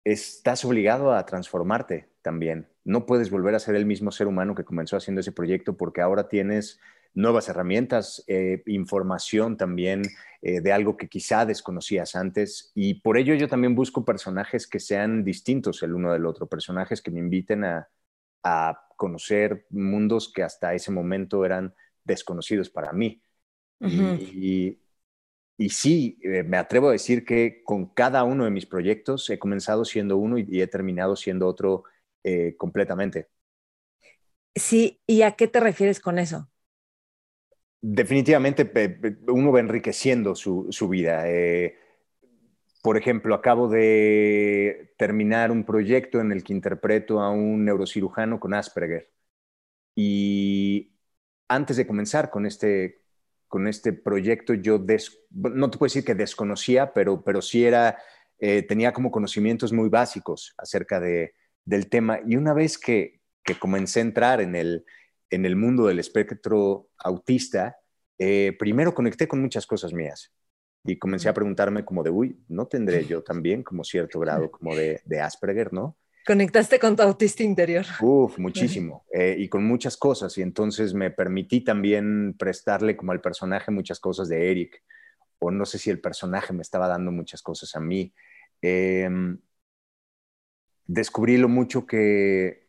estás 0.05 0.65
obligado 0.65 1.13
a 1.13 1.25
transformarte 1.27 2.11
también. 2.23 2.69
No 2.85 3.07
puedes 3.07 3.31
volver 3.31 3.55
a 3.55 3.61
ser 3.61 3.77
el 3.77 3.87
mismo 3.87 4.11
ser 4.11 4.27
humano 4.27 4.55
que 4.55 4.65
comenzó 4.65 4.97
haciendo 4.97 5.21
ese 5.21 5.33
proyecto 5.33 5.77
porque 5.77 6.01
ahora 6.01 6.29
tienes 6.29 6.81
nuevas 7.15 7.49
herramientas, 7.49 8.25
eh, 8.27 8.63
información 8.67 9.57
también 9.57 10.03
eh, 10.41 10.61
de 10.61 10.73
algo 10.73 10.97
que 10.97 11.09
quizá 11.09 11.45
desconocías 11.47 12.17
antes. 12.17 12.73
Y 12.75 12.95
por 12.95 13.19
ello 13.19 13.35
yo 13.35 13.49
también 13.49 13.75
busco 13.75 14.05
personajes 14.05 14.67
que 14.67 14.81
sean 14.81 15.25
distintos 15.25 15.83
el 15.83 15.95
uno 15.95 16.13
del 16.13 16.27
otro, 16.27 16.47
personajes 16.49 17.03
que 17.03 17.11
me 17.11 17.21
inviten 17.21 17.65
a, 17.65 17.89
conocer 19.03 19.67
mundos 19.71 20.33
que 20.33 20.45
hasta 20.45 20.75
ese 20.75 20.93
momento 20.93 21.45
eran 21.45 21.75
desconocidos 22.05 22.71
para 22.71 22.93
mí. 22.93 23.21
y, 23.81 24.79
sí, 25.69 26.19
eh, 26.23 26.45
me 26.45 26.57
atrevo 26.57 26.89
a 26.89 26.93
decir 26.93 27.25
que 27.25 27.63
con 27.65 27.87
cada 27.87 28.23
uno 28.23 28.45
de 28.45 28.53
mis 28.53 28.67
proyectos 28.67 29.29
he 29.29 29.41
comenzado 29.41 29.85
siendo 29.85 30.17
uno 30.17 30.39
y, 30.39 30.61
he 30.61 30.69
terminado 30.69 31.17
siendo 31.17 31.49
otro 31.49 31.83
completamente. 32.57 33.29
Sí, 34.55 35.01
¿y 35.09 35.23
a 35.23 35.33
qué 35.33 35.49
te 35.49 35.59
refieres 35.59 35.99
con 35.99 36.21
eso? 36.21 36.49
definitivamente 37.83 38.71
uno 39.27 39.51
va 39.51 39.59
enriqueciendo 39.59 40.37
su, 40.37 40.69
su 40.71 40.89
vida. 40.89 41.29
Eh, 41.29 41.77
por 42.83 42.97
ejemplo, 42.99 43.35
acabo 43.35 43.69
de 43.69 44.95
terminar 44.99 45.53
un 45.53 45.65
proyecto 45.65 46.21
en 46.21 46.33
el 46.33 46.43
que 46.45 46.53
interpreto 46.53 47.21
a 47.21 47.31
un 47.31 47.65
neurocirujano 47.65 48.41
con 48.41 48.55
Asperger. 48.55 49.13
Y 49.95 50.93
antes 51.49 51.77
de 51.77 51.87
comenzar 51.87 52.31
con 52.31 52.45
este, 52.47 53.03
con 53.49 53.69
este 53.69 53.93
proyecto, 53.93 54.55
yo 54.55 54.79
no 55.31 55.71
te 55.71 55.79
puedo 55.79 55.89
decir 55.89 56.05
que 56.05 56.17
desconocía, 56.17 56.93
pero, 56.93 57.23
pero 57.23 57.41
sí 57.41 57.65
era, 57.65 57.99
eh, 58.39 58.63
tenía 58.63 58.93
como 58.93 59.13
conocimientos 59.13 59.73
muy 59.73 59.89
básicos 59.89 60.55
acerca 60.59 60.99
de, 61.01 61.35
del 61.65 61.89
tema. 61.89 62.21
Y 62.27 62.37
una 62.37 62.53
vez 62.55 62.79
que, 62.79 63.21
que 63.45 63.59
comencé 63.59 64.01
a 64.01 64.03
entrar 64.03 64.41
en 64.41 64.57
el, 64.57 64.85
en 65.31 65.47
el 65.47 65.55
mundo 65.57 65.87
del 65.87 66.01
espectro 66.01 66.89
autista, 66.99 67.79
eh, 68.19 68.57
primero 68.59 68.95
conecté 68.95 69.29
con 69.29 69.41
muchas 69.41 69.67
cosas 69.67 69.93
mías 69.93 70.33
y 70.85 70.99
comencé 70.99 71.29
a 71.29 71.35
preguntarme 71.35 71.85
como 71.85 72.03
de, 72.03 72.11
uy, 72.11 72.41
¿no 72.49 72.67
tendré 72.67 73.05
yo 73.07 73.23
también 73.23 73.63
como 73.63 73.85
cierto 73.85 74.19
grado 74.19 74.51
como 74.51 74.75
de, 74.75 75.01
de 75.05 75.21
Asperger, 75.21 75.73
no? 75.73 75.97
Conectaste 76.27 76.79
con 76.79 76.95
tu 76.95 77.03
autista 77.03 77.43
interior. 77.43 77.85
Uf, 78.01 78.39
muchísimo. 78.39 79.05
Eh, 79.13 79.37
y 79.39 79.49
con 79.49 79.65
muchas 79.65 79.97
cosas. 79.97 80.39
Y 80.39 80.43
entonces 80.43 80.95
me 80.95 81.11
permití 81.11 81.63
también 81.63 82.37
prestarle 82.39 82.97
como 82.97 83.11
al 83.11 83.21
personaje 83.21 83.73
muchas 83.73 83.99
cosas 83.99 84.29
de 84.29 84.51
Eric. 84.51 84.83
O 85.41 85.51
no 85.51 85.65
sé 85.67 85.79
si 85.79 85.91
el 85.91 86.01
personaje 86.01 86.53
me 86.53 86.63
estaba 86.63 86.87
dando 86.87 87.11
muchas 87.11 87.43
cosas 87.43 87.75
a 87.75 87.81
mí. 87.81 88.15
Em, 88.61 89.39
descubrí 90.87 91.39
lo 91.39 91.49
mucho 91.49 91.87
que, 91.87 92.69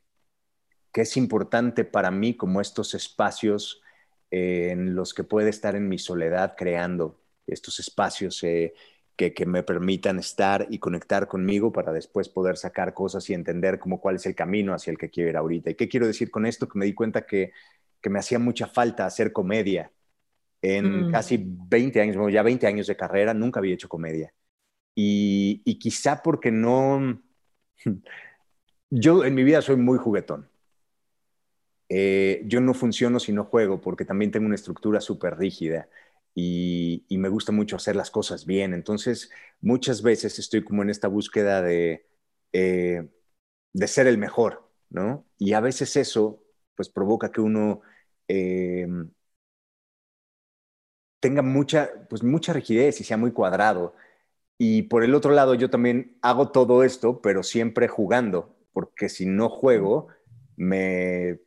que 0.91 1.01
es 1.01 1.15
importante 1.15 1.85
para 1.85 2.09
mí 2.09 2.35
como 2.35 2.59
estos 2.59 2.95
espacios 2.95 3.83
eh, 4.31 4.69
en 4.71 4.95
los 4.95 5.13
que 5.13 5.23
puede 5.23 5.51
estar 5.51 5.75
en 5.75 5.87
mi 5.87 5.99
soledad 5.99 6.55
creando 6.57 7.22
estos 7.47 7.79
espacios 7.79 8.43
eh, 8.43 8.73
que, 9.15 9.33
que, 9.33 9.45
me 9.45 9.63
permitan 9.63 10.19
estar 10.19 10.67
y 10.69 10.79
conectar 10.79 11.27
conmigo 11.27 11.71
para 11.71 11.91
después 11.91 12.29
poder 12.29 12.57
sacar 12.57 12.93
cosas 12.93 13.29
y 13.29 13.33
entender 13.33 13.79
cómo 13.79 13.99
cuál 13.99 14.15
es 14.15 14.25
el 14.25 14.35
camino 14.35 14.73
hacia 14.73 14.91
el 14.91 14.97
que 14.97 15.09
quiero 15.09 15.29
ir 15.29 15.37
ahorita. 15.37 15.69
¿Y 15.69 15.75
qué 15.75 15.87
quiero 15.87 16.07
decir 16.07 16.31
con 16.31 16.45
esto? 16.45 16.67
Que 16.67 16.79
me 16.79 16.85
di 16.85 16.93
cuenta 16.93 17.25
que, 17.25 17.51
que 18.01 18.09
me 18.09 18.19
hacía 18.19 18.39
mucha 18.39 18.67
falta 18.67 19.05
hacer 19.05 19.31
comedia. 19.31 19.91
En 20.61 21.07
mm. 21.07 21.11
casi 21.11 21.43
20 21.45 22.01
años, 22.01 22.33
ya 22.33 22.41
20 22.41 22.65
años 22.67 22.87
de 22.87 22.95
carrera, 22.95 23.33
nunca 23.33 23.59
había 23.59 23.73
hecho 23.73 23.89
comedia. 23.89 24.33
Y, 24.95 25.61
y 25.65 25.79
quizá 25.79 26.21
porque 26.21 26.51
no... 26.51 27.21
Yo 28.89 29.25
en 29.25 29.33
mi 29.33 29.43
vida 29.43 29.61
soy 29.61 29.75
muy 29.75 29.97
juguetón. 29.97 30.47
Eh, 31.89 32.41
yo 32.45 32.61
no 32.61 32.73
funciono 32.73 33.19
si 33.19 33.31
no 33.33 33.43
juego 33.43 33.81
porque 33.81 34.05
también 34.05 34.31
tengo 34.31 34.45
una 34.45 34.55
estructura 34.55 35.01
súper 35.01 35.37
rígida 35.37 35.89
y, 36.35 37.05
me 37.09 37.29
gusta 37.29 37.51
mucho 37.51 37.75
hacer 37.75 37.95
las 37.95 38.11
cosas 38.11 38.45
bien. 38.45 38.73
Entonces, 38.73 39.31
muchas 39.61 40.01
veces 40.01 40.39
estoy 40.39 40.63
como 40.63 40.83
en 40.83 40.89
esta 40.89 41.07
búsqueda 41.07 41.61
de, 41.61 42.07
eh, 42.53 43.09
de 43.73 43.87
ser 43.87 44.07
el 44.07 44.17
mejor, 44.17 44.69
¿no? 44.89 45.25
Y 45.37 45.53
a 45.53 45.61
veces 45.61 45.95
eso, 45.95 46.43
pues, 46.75 46.89
provoca 46.89 47.31
que 47.31 47.41
uno 47.41 47.81
eh, 48.27 48.87
tenga 51.19 51.41
mucha, 51.41 51.89
pues, 52.09 52.23
mucha 52.23 52.53
rigidez 52.53 52.99
y 53.01 53.03
sea 53.03 53.17
muy 53.17 53.31
cuadrado. 53.31 53.95
Y 54.57 54.83
por 54.83 55.03
el 55.03 55.15
otro 55.15 55.33
lado, 55.33 55.55
yo 55.55 55.69
también 55.69 56.17
hago 56.21 56.51
todo 56.51 56.83
esto, 56.83 57.21
pero 57.21 57.43
siempre 57.43 57.87
jugando, 57.87 58.55
porque 58.73 59.09
si 59.09 59.25
no 59.25 59.49
juego, 59.49 60.07
me 60.57 61.39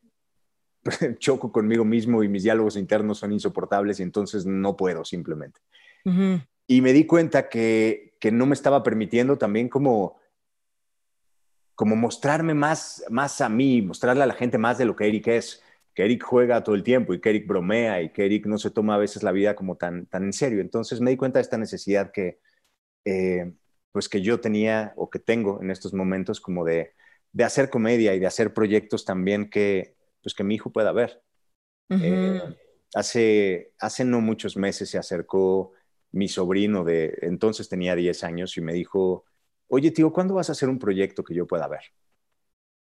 choco 1.19 1.52
conmigo 1.52 1.85
mismo 1.85 2.23
y 2.23 2.28
mis 2.28 2.43
diálogos 2.43 2.76
internos 2.76 3.19
son 3.19 3.33
insoportables 3.33 4.00
y 4.00 4.02
entonces 4.02 4.47
no 4.47 4.76
puedo 4.76 5.05
simplemente. 5.05 5.61
Y 6.69 6.81
me 6.83 6.93
di 6.93 7.05
cuenta 7.05 7.49
que, 7.49 8.14
que, 8.21 8.31
no 8.31 8.47
me 8.47 8.55
estaba 8.55 8.85
permitiendo 8.85 9.38
también 9.38 9.69
como, 9.69 10.21
como 11.75 11.97
mostrarme 11.97 12.55
más, 12.55 13.05
más 13.11 13.40
a 13.40 13.49
mí, 13.49 13.83
mostrarle 13.83 14.23
a 14.23 14.26
la 14.26 14.35
gente 14.35 14.57
más 14.57 14.78
de 14.78 14.85
lo 14.85 14.95
que 14.95 15.09
Eric 15.09 15.26
es, 15.28 15.64
que 15.95 16.05
Eric 16.05 16.23
juega 16.23 16.62
todo 16.62 16.76
el 16.76 16.85
tiempo 16.85 17.12
y 17.12 17.21
que 17.21 17.31
Eric 17.31 17.49
bromea 17.49 18.02
y 18.02 18.11
que 18.11 18.25
Eric 18.25 18.47
no 18.47 18.57
se 18.59 18.71
toma 18.71 18.95
a 18.95 18.99
veces 18.99 19.25
la 19.25 19.33
vida 19.33 19.57
como 19.57 19.76
tan, 19.76 20.07
tan 20.07 20.23
en 20.23 20.33
serio. 20.33 20.61
Entonces 20.61 21.00
me 21.00 21.11
di 21.11 21.16
cuenta 21.16 21.40
de 21.40 21.43
esta 21.43 21.59
necesidad 21.59 22.12
que, 22.12 22.38
eh, 23.05 23.52
pues 23.90 24.09
que 24.09 24.21
yo 24.23 24.40
tenía 24.40 24.93
o 24.97 25.11
que 25.11 25.19
tengo 25.19 25.61
en 25.61 25.73
estos 25.73 25.93
momentos 25.93 26.40
como 26.40 26.64
de, 26.64 26.93
de 27.33 27.45
hacer 27.45 27.69
comedia 27.69 28.14
y 28.14 28.21
de 28.21 28.26
hacer 28.26 28.55
proyectos 28.55 29.05
también 29.05 29.50
que, 29.50 29.96
pues 30.26 30.35
que 30.35 30.42
mi 30.45 30.56
hijo 30.56 30.73
pueda 30.73 30.90
ver. 30.92 31.23
Eh, 32.00 32.40
hace, 32.95 33.73
hace 33.80 34.04
no 34.04 34.21
muchos 34.21 34.56
meses 34.56 34.90
se 34.90 34.99
acercó 34.99 35.73
mi 36.12 36.28
sobrino 36.28 36.85
de, 36.85 37.16
entonces 37.23 37.68
tenía 37.68 37.97
10 37.97 38.25
años 38.25 38.56
y 38.56 38.62
me 38.62 38.73
dijo, 38.75 39.25
oye 39.68 39.92
tío, 39.92 40.12
¿cuándo 40.12 40.35
vas 40.35 40.49
a 40.50 40.52
hacer 40.52 40.68
un 40.71 40.78
proyecto 40.80 41.25
que 41.25 41.35
yo 41.35 41.47
pueda 41.47 41.68
ver? 41.68 41.83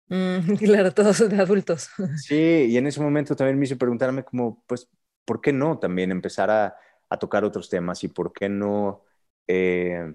Mm, 0.09 0.55
claro, 0.57 0.93
todos 0.93 1.17
son 1.17 1.29
de 1.29 1.41
adultos. 1.41 1.89
Sí, 2.13 2.35
y 2.69 2.77
en 2.77 2.87
ese 2.87 3.01
momento 3.01 3.35
también 3.35 3.57
me 3.59 3.65
hizo 3.65 3.77
preguntarme 3.77 4.23
como, 4.23 4.63
pues, 4.67 4.87
¿por 5.25 5.41
qué 5.41 5.51
no 5.51 5.79
también 5.79 6.11
empezar 6.11 6.49
a, 6.51 6.75
a 7.09 7.17
tocar 7.19 7.43
otros 7.43 7.69
temas 7.69 8.03
y 8.03 8.07
por 8.09 8.31
qué 8.33 8.49
no 8.49 9.03
eh, 9.47 10.13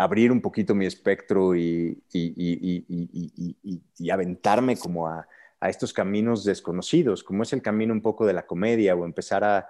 abrir 0.00 0.32
un 0.32 0.40
poquito 0.40 0.74
mi 0.74 0.86
espectro 0.86 1.54
y, 1.54 2.02
y, 2.10 4.10
aventarme 4.10 4.78
como 4.78 5.06
a, 5.06 5.28
a, 5.60 5.68
estos 5.68 5.92
caminos 5.92 6.42
desconocidos, 6.42 7.22
como 7.22 7.42
es 7.42 7.52
el 7.52 7.60
camino 7.60 7.92
un 7.92 8.00
poco 8.00 8.24
de 8.24 8.32
la 8.32 8.46
comedia 8.46 8.94
o 8.94 9.04
empezar 9.04 9.44
a, 9.44 9.68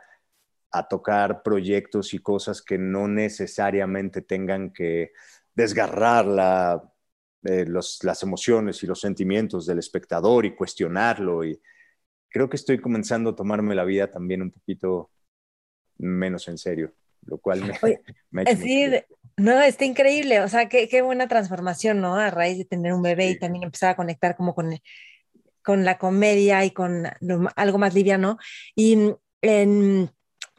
a 0.70 0.86
tocar 0.86 1.42
proyectos 1.42 2.14
y 2.14 2.20
cosas 2.20 2.62
que 2.62 2.78
no 2.78 3.08
necesariamente 3.08 4.22
tengan 4.22 4.72
que 4.72 5.10
desgarrar 5.52 6.26
la, 6.26 6.92
eh, 7.42 7.64
los, 7.66 8.04
las 8.04 8.22
emociones 8.22 8.84
y 8.84 8.86
los 8.86 9.00
sentimientos 9.00 9.66
del 9.66 9.80
espectador 9.80 10.46
y 10.46 10.54
cuestionarlo. 10.54 11.44
Y 11.44 11.60
creo 12.28 12.48
que 12.48 12.56
estoy 12.56 12.78
comenzando 12.78 13.30
a 13.30 13.36
tomarme 13.36 13.74
la 13.74 13.84
vida 13.84 14.08
también 14.08 14.42
un 14.42 14.52
poquito 14.52 15.10
menos 15.98 16.46
en 16.46 16.56
serio 16.56 16.94
lo 17.26 17.38
cual 17.38 17.60
me, 17.60 17.72
me 18.30 18.42
ha 18.42 18.50
hecho 18.50 19.06
no, 19.36 19.60
está 19.60 19.84
increíble, 19.84 20.40
o 20.40 20.48
sea, 20.48 20.68
qué, 20.68 20.88
qué, 20.88 21.02
buena 21.02 21.28
transformación, 21.28 22.00
¿no? 22.00 22.16
A 22.16 22.30
raíz 22.30 22.58
de 22.58 22.64
tener 22.64 22.92
un 22.92 23.02
bebé 23.02 23.30
y 23.30 23.38
también 23.38 23.64
empezar 23.64 23.90
a 23.90 23.96
conectar 23.96 24.36
como 24.36 24.54
con, 24.54 24.78
con 25.62 25.84
la 25.84 25.98
comedia 25.98 26.64
y 26.64 26.70
con 26.70 27.04
algo 27.56 27.78
más 27.78 27.94
liviano. 27.94 28.38
Y 28.74 29.14
en, 29.42 30.10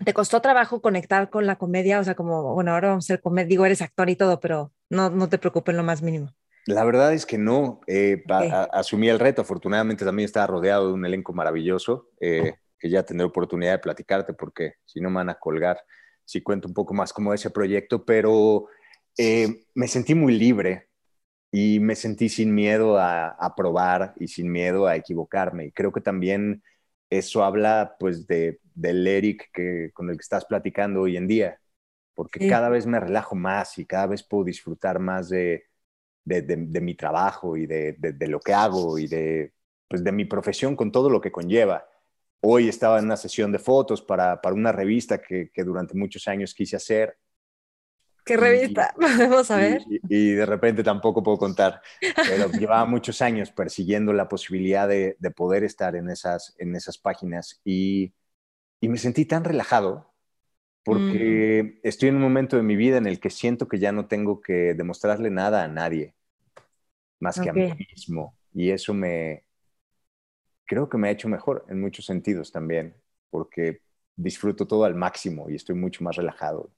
¿te 0.03 0.13
costó 0.13 0.41
trabajo 0.41 0.81
conectar 0.81 1.29
con 1.29 1.45
la 1.45 1.57
comedia? 1.57 1.99
O 1.99 2.03
sea, 2.03 2.15
como, 2.15 2.53
bueno, 2.53 2.73
ahora 2.73 2.89
vamos 2.89 3.05
a 3.05 3.07
ser 3.07 3.21
comedia, 3.21 3.47
digo, 3.47 3.65
eres 3.65 3.81
actor 3.81 4.09
y 4.09 4.15
todo, 4.15 4.39
pero 4.39 4.71
no, 4.89 5.09
no 5.09 5.29
te 5.29 5.37
preocupes 5.37 5.73
en 5.73 5.77
lo 5.77 5.83
más 5.83 6.01
mínimo. 6.01 6.33
La 6.67 6.83
verdad 6.83 7.13
es 7.13 7.25
que 7.25 7.37
no, 7.37 7.81
eh, 7.87 8.23
asumí 8.71 9.09
el 9.09 9.19
reto, 9.19 9.41
afortunadamente 9.41 10.05
también 10.05 10.25
estaba 10.25 10.45
rodeado 10.45 10.87
de 10.87 10.93
un 10.93 11.05
elenco 11.05 11.33
maravilloso, 11.33 12.09
eh, 12.19 12.53
que 12.77 12.89
ya 12.89 13.03
tendré 13.03 13.25
oportunidad 13.25 13.73
de 13.73 13.79
platicarte 13.79 14.33
porque 14.33 14.75
si 14.85 15.01
no 15.01 15.09
me 15.09 15.17
van 15.17 15.29
a 15.29 15.39
colgar 15.39 15.83
si 16.31 16.41
cuento 16.41 16.69
un 16.69 16.73
poco 16.73 16.93
más 16.93 17.11
como 17.11 17.33
ese 17.33 17.49
proyecto, 17.49 18.05
pero 18.05 18.67
eh, 19.17 19.65
me 19.73 19.89
sentí 19.89 20.15
muy 20.15 20.37
libre 20.37 20.87
y 21.51 21.81
me 21.81 21.95
sentí 21.95 22.29
sin 22.29 22.55
miedo 22.55 22.97
a, 22.97 23.53
probar 23.57 24.13
y 24.17 24.29
sin 24.29 24.49
miedo 24.49 24.87
a 24.87 24.95
equivocarme. 24.95 25.65
Y 25.65 25.71
creo 25.73 25.91
que 25.91 25.99
también 25.99 26.63
eso 27.09 27.43
habla 27.43 27.97
pues 27.99 28.27
de, 28.27 28.61
del 28.73 29.05
Eric 29.05 29.49
que, 29.53 29.91
con 29.93 30.09
el 30.09 30.15
que 30.15 30.21
estás 30.21 30.45
platicando 30.45 31.01
hoy 31.01 31.17
en 31.17 31.27
día, 31.27 31.59
porque 32.15 32.47
cada 32.47 32.69
vez 32.69 32.85
me 32.85 33.01
relajo 33.01 33.35
más 33.35 33.77
y 33.77 33.85
cada 33.85 34.07
vez 34.07 34.23
puedo 34.23 34.45
disfrutar 34.45 34.99
más 34.99 35.27
de, 35.27 35.65
de, 36.23 36.41
de 36.43 36.81
mi 36.81 36.95
trabajo 36.95 37.57
y 37.57 37.65
de, 37.67 37.97
lo 38.29 38.39
que 38.39 38.53
hago 38.53 38.97
y 38.97 39.07
de, 39.07 39.51
pues, 39.89 40.01
de 40.01 40.13
mi 40.13 40.23
profesión 40.23 40.77
con 40.77 40.93
todo 40.93 41.09
lo 41.09 41.19
que 41.19 41.31
conlleva. 41.31 41.85
Hoy 42.41 42.67
estaba 42.67 42.99
en 42.99 43.05
una 43.05 43.17
sesión 43.17 43.51
de 43.51 43.59
fotos 43.59 44.01
para, 44.01 44.41
para 44.41 44.55
una 44.55 44.71
revista 44.71 45.21
que, 45.21 45.49
que, 45.53 45.63
durante 45.63 45.95
muchos 45.95 46.27
años 46.27 46.53
quise 46.53 46.75
hacer. 46.75 47.17
¿Qué 48.25 48.35
revista? 48.35 48.93
Vamos 48.97 49.49
a 49.51 49.57
ver. 49.57 49.83
Y, 50.09 50.31
de 50.31 50.45
repente 50.45 50.83
tampoco 50.83 51.23
puedo 51.23 51.37
contar, 51.37 51.81
pero 52.15 52.51
llevaba 52.51 52.85
muchos 52.85 53.21
años 53.21 53.51
persiguiendo 53.51 54.13
la 54.13 54.27
posibilidad 54.27 54.87
de, 54.87 55.15
de, 55.19 55.31
poder 55.31 55.63
estar 55.63 55.95
en 55.95 56.09
esas, 56.09 56.55
en 56.57 56.75
esas 56.75 56.97
páginas 56.97 57.61
y, 57.63 58.13
y 58.79 58.89
me 58.89 58.97
sentí 58.97 59.25
tan 59.25 59.43
relajado 59.43 60.11
porque 60.83 61.63
mm. 61.63 61.87
estoy 61.87 62.09
en 62.09 62.15
un 62.15 62.21
momento 62.21 62.57
de 62.57 62.63
mi 62.63 62.75
vida 62.75 62.97
en 62.97 63.05
el 63.05 63.19
que 63.19 63.29
siento 63.29 63.67
que 63.67 63.79
ya 63.79 63.91
no 63.91 64.07
tengo 64.07 64.41
que 64.41 64.73
demostrarle 64.73 65.29
nada 65.29 65.63
a 65.63 65.67
nadie 65.67 66.15
más 67.21 67.39
que 67.39 67.49
a 67.49 67.53
mí 67.53 67.71
mismo. 67.93 68.35
Y 68.53 68.71
eso 68.71 68.93
me, 68.93 69.45
creo 70.71 70.87
que 70.87 70.97
me 70.97 71.09
ha 71.09 71.11
hecho 71.11 71.27
mejor 71.27 71.65
en 71.67 71.81
muchos 71.81 72.05
sentidos 72.05 72.49
también, 72.53 72.95
porque 73.29 73.81
disfruto 74.15 74.65
todo 74.65 74.85
al 74.85 74.95
máximo 74.95 75.49
y 75.49 75.55
estoy 75.55 75.75
mucho 75.75 76.01
más 76.01 76.15
relajado. 76.15 76.71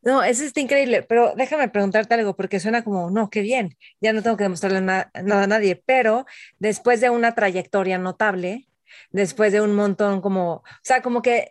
No, 0.00 0.22
eso 0.22 0.44
está 0.44 0.60
increíble, 0.60 1.02
pero 1.02 1.34
déjame 1.36 1.68
preguntarte 1.68 2.14
algo, 2.14 2.34
porque 2.34 2.58
suena 2.58 2.82
como, 2.82 3.10
no, 3.10 3.28
qué 3.28 3.42
bien, 3.42 3.76
ya 4.00 4.14
no 4.14 4.22
tengo 4.22 4.38
que 4.38 4.44
demostrarle 4.44 4.80
nada 4.80 5.10
a 5.14 5.46
nadie, 5.46 5.76
pero 5.76 6.24
después 6.58 7.02
de 7.02 7.10
una 7.10 7.34
trayectoria 7.34 7.98
notable, 7.98 8.66
después 9.10 9.52
de 9.52 9.60
un 9.60 9.74
montón 9.74 10.22
como, 10.22 10.54
o 10.54 10.64
sea, 10.82 11.02
como 11.02 11.20
que 11.20 11.50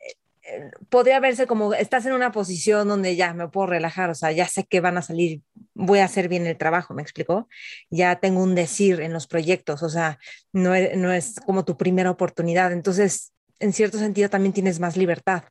podría 0.89 1.19
verse 1.19 1.48
como 1.48 1.74
estás 1.74 2.05
en 2.05 2.13
una 2.13 2.31
posición 2.31 2.88
donde 2.88 3.15
ya 3.15 3.33
me 3.33 3.48
puedo 3.48 3.67
relajar, 3.67 4.10
o 4.10 4.15
sea, 4.15 4.31
ya 4.31 4.48
sé 4.48 4.65
que 4.65 4.79
van 4.79 4.98
a 4.98 5.01
salir, 5.01 5.41
voy 5.74 6.00
a 6.00 6.05
hacer 6.05 6.27
bien 6.27 6.45
el 6.48 6.57
trabajo, 6.57 6.93
¿me 6.93 7.01
explicó? 7.01 7.48
Ya 7.89 8.19
tengo 8.19 8.41
un 8.41 8.55
decir 8.55 9.01
en 9.01 9.13
los 9.13 9.27
proyectos, 9.27 9.83
o 9.83 9.89
sea, 9.89 10.19
no 10.51 10.74
es, 10.74 10.98
no 10.98 11.12
es 11.12 11.39
como 11.45 11.63
tu 11.63 11.77
primera 11.77 12.12
oportunidad, 12.12 12.71
entonces, 12.71 13.33
en 13.60 13.74
cierto 13.74 13.98
sentido, 13.98 14.29
también 14.29 14.53
tienes 14.53 14.79
más 14.79 14.98
libertad. 14.98 15.43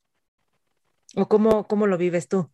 ¿O 1.15 1.29
cómo, 1.29 1.67
cómo 1.67 1.87
lo 1.87 1.99
vives 1.99 2.29
tú? 2.29 2.51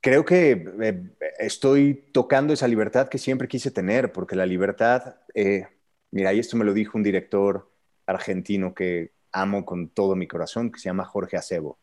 Creo 0.00 0.24
que 0.24 0.66
eh, 0.80 1.02
estoy 1.38 2.10
tocando 2.12 2.52
esa 2.52 2.68
libertad 2.68 3.08
que 3.08 3.18
siempre 3.18 3.48
quise 3.48 3.70
tener, 3.70 4.12
porque 4.12 4.36
la 4.36 4.46
libertad, 4.46 5.16
eh, 5.34 5.66
mira, 6.10 6.32
y 6.32 6.38
esto 6.38 6.56
me 6.56 6.64
lo 6.64 6.72
dijo 6.72 6.96
un 6.96 7.04
director 7.04 7.70
argentino 8.06 8.74
que 8.74 9.12
amo 9.32 9.64
con 9.64 9.88
todo 9.88 10.16
mi 10.16 10.26
corazón, 10.26 10.70
que 10.72 10.78
se 10.80 10.86
llama 10.86 11.04
Jorge 11.04 11.36
Acebo. 11.36 11.78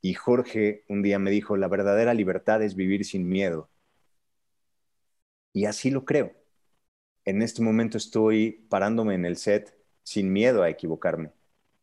Y 0.00 0.14
Jorge 0.14 0.84
un 0.88 1.02
día 1.02 1.18
me 1.18 1.30
dijo, 1.30 1.56
la 1.56 1.68
verdadera 1.68 2.14
libertad 2.14 2.62
es 2.62 2.76
vivir 2.76 3.04
sin 3.04 3.28
miedo. 3.28 3.70
Y 5.52 5.66
así 5.66 5.90
lo 5.90 6.04
creo. 6.04 6.32
En 7.24 7.42
este 7.42 7.62
momento 7.62 7.96
estoy 7.96 8.66
parándome 8.68 9.14
en 9.14 9.24
el 9.24 9.36
set 9.36 9.74
sin 10.02 10.32
miedo 10.32 10.62
a 10.62 10.68
equivocarme. 10.68 11.32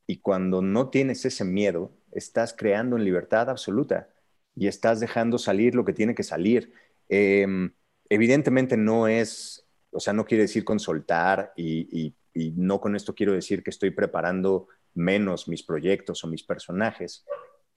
Y 0.07 0.17
cuando 0.17 0.61
no 0.61 0.89
tienes 0.89 1.25
ese 1.25 1.45
miedo, 1.45 1.91
estás 2.11 2.53
creando 2.53 2.97
en 2.97 3.05
libertad 3.05 3.49
absoluta 3.49 4.09
y 4.55 4.67
estás 4.67 4.99
dejando 4.99 5.37
salir 5.37 5.73
lo 5.75 5.85
que 5.85 5.93
tiene 5.93 6.15
que 6.15 6.23
salir. 6.23 6.73
Em, 7.09 7.73
evidentemente 8.09 8.77
no 8.77 9.07
es, 9.07 9.65
o 9.91 9.99
sea, 9.99 10.13
no 10.13 10.25
quiere 10.25 10.43
decir 10.43 10.63
con 10.65 10.79
soltar 10.79 11.53
y, 11.55 12.13
y 12.33 12.51
no 12.55 12.79
con 12.79 12.95
esto 12.95 13.15
quiero 13.15 13.33
decir 13.33 13.63
que 13.63 13.69
estoy 13.69 13.91
preparando 13.91 14.67
menos 14.93 15.47
mis 15.47 15.63
proyectos 15.63 16.23
o 16.23 16.27
mis 16.27 16.43
personajes, 16.43 17.25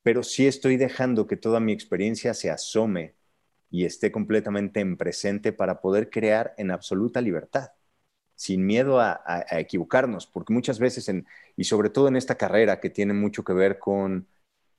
pero 0.02 0.22
sí 0.22 0.46
estoy 0.46 0.76
dejando 0.76 1.26
que 1.26 1.36
toda 1.36 1.60
mi 1.60 1.72
experiencia 1.72 2.34
se 2.34 2.50
asome 2.50 3.14
y 3.70 3.84
esté 3.84 4.12
completamente 4.12 4.80
en 4.80 4.96
presente 4.96 5.52
para 5.52 5.80
poder 5.80 6.10
crear 6.10 6.54
en 6.58 6.70
absoluta 6.70 7.20
libertad, 7.20 7.72
sin 8.36 8.64
miedo 8.66 9.00
a, 9.00 9.44
equivocarnos, 9.50 10.26
porque 10.26 10.52
muchas 10.52 10.78
veces, 10.78 11.08
en, 11.08 11.26
y 11.56 11.64
sobre 11.64 11.90
todo 11.90 12.08
en 12.08 12.16
esta 12.16 12.36
carrera 12.36 12.80
que 12.80 12.90
tiene 12.90 13.14
mucho 13.14 13.42
que 13.42 13.52
ver 13.52 13.78
con 13.78 14.28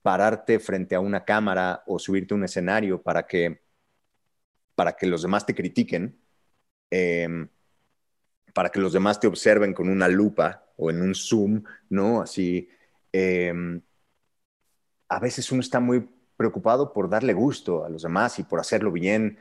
pararte 0.02 0.60
frente 0.60 0.96
a 0.96 1.00
una 1.00 1.26
cámara 1.26 1.84
o 1.88 1.98
subirte 2.00 2.34
a 2.34 2.38
un 2.38 2.44
escenario 2.44 3.02
para 3.02 3.26
que, 3.26 3.60
para 4.76 4.96
que 4.96 5.08
los 5.08 5.24
demás 5.24 5.46
te 5.46 5.56
critiquen, 5.56 6.22
em, 6.92 7.50
para 8.56 8.70
que 8.72 8.80
los 8.80 8.94
demás 8.94 9.20
te 9.20 9.28
observen 9.28 9.74
con 9.74 9.90
una 9.90 10.08
lupa 10.08 10.64
o 10.78 10.90
en 10.90 11.02
un 11.02 11.14
Zoom, 11.14 11.64
¿no? 11.90 12.22
Así, 12.22 12.70
em, 13.12 13.82
a 15.10 15.20
veces 15.20 15.52
uno 15.52 15.62
está 15.62 15.82
muy 15.82 16.08
preocupado 16.38 16.94
por 16.94 17.10
darle 17.10 17.34
gusto 17.34 17.84
a 17.84 17.90
los 17.90 18.04
demás 18.04 18.40
y 18.40 18.44
por 18.44 18.60
hacerlo 18.62 18.92
bien 18.94 19.38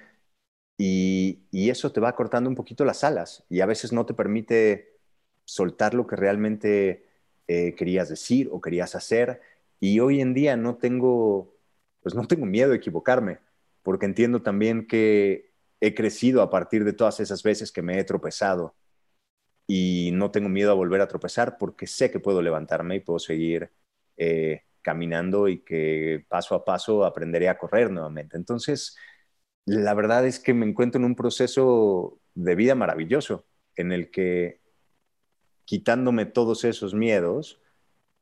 y, 0.78 1.40
eso 1.70 1.92
te 1.92 2.00
va 2.00 2.16
cortando 2.16 2.50
un 2.50 2.56
poquito 2.56 2.84
las 2.84 3.04
alas 3.04 3.44
y 3.48 3.60
a 3.60 3.66
veces 3.66 3.92
no 3.92 4.06
te 4.06 4.14
permite 4.14 4.98
soltar 5.44 5.94
lo 5.94 6.06
que 6.06 6.16
realmente 6.16 7.08
eh, 7.48 7.74
querías 7.76 8.08
decir 8.08 8.48
o 8.52 8.60
querías 8.60 8.94
hacer 8.94 9.40
y 9.80 10.00
hoy 10.00 10.20
en 10.20 10.34
día 10.34 10.56
no 10.56 10.76
tengo, 10.76 11.56
pues 12.02 12.14
no 12.14 12.26
tengo 12.28 12.46
miedo 12.46 12.70
de 12.70 12.76
equivocarme 12.78 13.40
porque 13.82 14.06
entiendo 14.06 14.42
también 14.42 14.86
que 14.86 15.52
he 15.80 15.94
crecido 15.94 16.42
a 16.42 16.50
partir 16.50 16.84
de 16.84 16.92
todas 16.94 17.20
esas 17.20 17.42
veces 17.42 17.72
que 17.72 17.82
me 17.82 17.98
he 17.98 18.04
tropezado 18.04 18.74
y 19.66 20.10
no 20.12 20.30
tengo 20.30 20.48
miedo 20.48 20.70
a 20.70 20.74
volver 20.74 21.00
a 21.00 21.08
tropezar 21.08 21.56
porque 21.58 21.86
sé 21.86 22.10
que 22.10 22.20
puedo 22.20 22.42
levantarme 22.42 22.96
y 22.96 23.00
puedo 23.00 23.18
seguir 23.18 23.70
eh, 24.16 24.62
caminando 24.82 25.48
y 25.48 25.60
que 25.64 26.24
paso 26.28 26.54
a 26.54 26.64
paso 26.64 27.04
aprenderé 27.04 27.48
a 27.48 27.58
correr 27.58 27.90
nuevamente. 27.90 28.36
Entonces, 28.36 28.96
la 29.66 29.94
verdad 29.94 30.26
es 30.26 30.38
que 30.38 30.54
me 30.54 30.66
encuentro 30.66 30.98
en 30.98 31.06
un 31.06 31.16
proceso 31.16 32.20
de 32.34 32.54
vida 32.54 32.74
maravilloso 32.74 33.46
en 33.76 33.92
el 33.92 34.10
que 34.10 34.60
quitándome 35.64 36.26
todos 36.26 36.64
esos 36.64 36.94
miedos, 36.94 37.60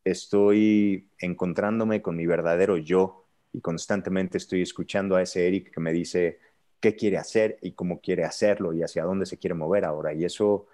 estoy 0.04 1.10
encontrándome 1.18 2.02
con 2.02 2.16
mi 2.16 2.26
verdadero 2.26 2.76
yo 2.76 3.26
y 3.52 3.60
constantemente 3.60 4.38
estoy 4.38 4.62
escuchando 4.62 5.16
a 5.16 5.22
ese 5.22 5.46
Eric 5.46 5.72
que 5.72 5.80
me 5.80 5.92
dice 5.92 6.38
qué 6.80 6.96
quiere 6.96 7.18
hacer 7.18 7.58
y 7.62 7.72
cómo 7.72 8.00
quiere 8.00 8.24
hacerlo 8.24 8.72
y 8.72 8.82
hacia 8.82 9.04
dónde 9.04 9.26
se 9.26 9.38
quiere 9.38 9.54
mover 9.54 9.84
ahora. 9.84 10.14
Y 10.14 10.24
eso 10.24 10.66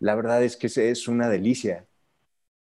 la 0.00 0.14
verdad 0.14 0.42
es 0.44 0.56
que 0.56 0.68
es 0.68 1.08
una 1.08 1.28
delicia. 1.28 1.86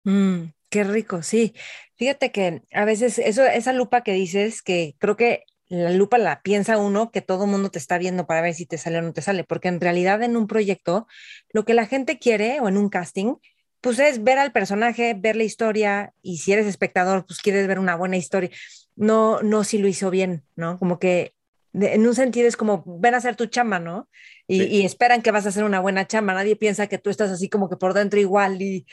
Mm, 0.05 0.53
qué 0.71 0.85
rico, 0.85 1.23
sí. 1.23 1.55
Fíjate 1.97 2.33
que 2.33 2.63
a 2.73 2.85
veces 2.85 3.19
esa 3.19 3.73
lupa 3.73 4.03
que 4.03 4.13
dices, 4.13 4.63
que 4.63 4.97
creo 4.99 5.17
que 5.17 5.45
la 5.69 5.91
lupa 5.91 6.19
la 6.19 6.43
piensa 6.43 6.77
uno 6.79 7.11
que 7.11 7.23
todo 7.23 7.47
mundo 7.47 7.71
te 7.71 7.79
está 7.79 7.99
viendo 7.99 8.27
para 8.27 8.43
ver 8.43 8.55
si 8.55 8.67
te 8.67 8.79
sale 8.79 8.99
o 8.99 9.03
no 9.03 9.13
te 9.13 9.23
sale, 9.23 9.45
porque 9.45 9.69
en 9.69 9.81
realidad 9.81 10.23
en 10.23 10.37
un 10.37 10.47
proyecto 10.47 11.07
lo 11.53 11.65
que 11.65 11.75
la 11.75 11.87
gente 11.87 12.19
quiere 12.19 12.61
o 12.61 12.69
en 12.69 12.77
un 12.77 12.89
casting, 12.91 13.37
pues 13.81 13.99
es 13.99 14.23
ver 14.23 14.39
al 14.39 14.53
personaje, 14.53 15.15
ver 15.19 15.37
la 15.37 15.45
historia 15.45 16.15
y 16.23 16.39
si 16.39 16.53
eres 16.53 16.67
espectador, 16.67 17.27
pues 17.27 17.41
quieres 17.41 17.67
ver 17.67 17.79
una 17.79 17.97
buena 17.97 18.17
historia, 18.17 18.51
no, 18.97 19.41
no 19.43 19.65
si 19.65 19.79
lo 19.79 19.89
hizo 19.89 20.11
bien, 20.11 20.45
¿no? 20.57 20.79
Como 20.79 20.99
que 20.99 21.35
en 21.73 22.07
un 22.07 22.15
sentido 22.15 22.49
es 22.49 22.57
como 22.57 22.85
ven 22.87 23.15
a 23.15 23.19
hacer 23.19 23.37
tu 23.37 23.47
chamba, 23.47 23.79
¿no? 23.79 24.09
Y, 24.47 24.85
esperan 24.85 25.23
que 25.23 25.31
vas 25.31 25.47
a 25.47 25.49
hacer 25.49 25.65
una 25.65 25.81
buena 25.81 26.07
chamba. 26.07 26.35
Nadie 26.35 26.57
piensa 26.57 26.87
que 26.87 26.99
tú 26.99 27.09
estás 27.09 27.31
así 27.31 27.49
como 27.49 27.71
que 27.71 27.77
por 27.77 27.95
dentro 27.95 28.21
igual 28.21 28.61
y 28.61 28.87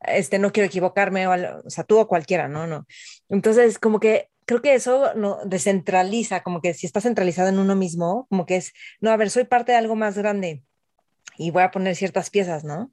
este 0.00 0.38
no 0.38 0.50
quiero 0.50 0.66
equivocarme 0.66 1.26
o, 1.28 1.60
o 1.64 1.70
sea, 1.70 1.84
tú 1.84 1.98
o 1.98 2.08
cualquiera, 2.08 2.48
¿no? 2.48 2.66
No. 2.66 2.86
Entonces, 3.28 3.78
como 3.78 4.00
que 4.00 4.28
creo 4.44 4.60
que 4.60 4.74
eso 4.74 5.14
no 5.14 5.38
descentraliza, 5.44 6.42
como 6.42 6.60
que 6.60 6.74
si 6.74 6.86
estás 6.86 7.04
centralizado 7.04 7.48
en 7.48 7.58
uno 7.58 7.76
mismo, 7.76 8.26
como 8.28 8.46
que 8.46 8.56
es, 8.56 8.72
no, 9.00 9.10
a 9.10 9.16
ver, 9.16 9.30
soy 9.30 9.44
parte 9.44 9.72
de 9.72 9.78
algo 9.78 9.96
más 9.96 10.18
grande 10.18 10.62
y 11.38 11.50
voy 11.50 11.62
a 11.62 11.70
poner 11.70 11.96
ciertas 11.96 12.30
piezas, 12.30 12.64
¿no? 12.64 12.92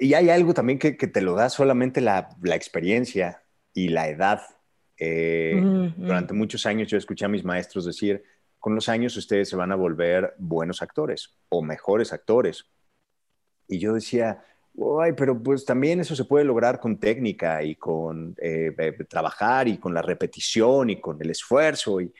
y 0.00 0.14
hay 0.14 0.30
algo 0.30 0.54
también 0.54 0.78
que, 0.78 0.96
que 0.96 1.08
te 1.08 1.20
lo 1.20 1.34
da 1.34 1.48
solamente 1.48 2.00
la, 2.00 2.28
la 2.40 2.54
experiencia 2.54 3.42
y 3.74 3.88
la 3.88 4.08
edad 4.08 4.42
eh, 5.04 5.92
durante 5.96 6.32
muchos 6.32 6.64
años 6.64 6.86
yo 6.86 6.96
escuché 6.96 7.24
a 7.24 7.28
mis 7.28 7.42
maestros 7.42 7.84
decir, 7.84 8.22
con 8.60 8.76
los 8.76 8.88
años 8.88 9.16
ustedes 9.16 9.48
se 9.48 9.56
van 9.56 9.72
a 9.72 9.74
volver 9.74 10.34
buenos 10.38 10.80
actores 10.80 11.36
o 11.48 11.60
mejores 11.60 12.12
actores. 12.12 12.66
Y 13.66 13.80
yo 13.80 13.94
decía, 13.94 14.44
ay, 15.00 15.14
pero 15.16 15.42
pues 15.42 15.64
también 15.64 15.98
eso 15.98 16.14
se 16.14 16.24
puede 16.24 16.44
lograr 16.44 16.78
con 16.78 17.00
técnica 17.00 17.64
y 17.64 17.74
con 17.74 18.36
eh, 18.40 18.72
eh, 18.78 18.92
trabajar 19.08 19.66
y 19.66 19.78
con 19.78 19.92
la 19.92 20.02
repetición 20.02 20.90
y 20.90 21.00
con 21.00 21.20
el 21.20 21.30
esfuerzo. 21.30 22.00
Y, 22.00 22.14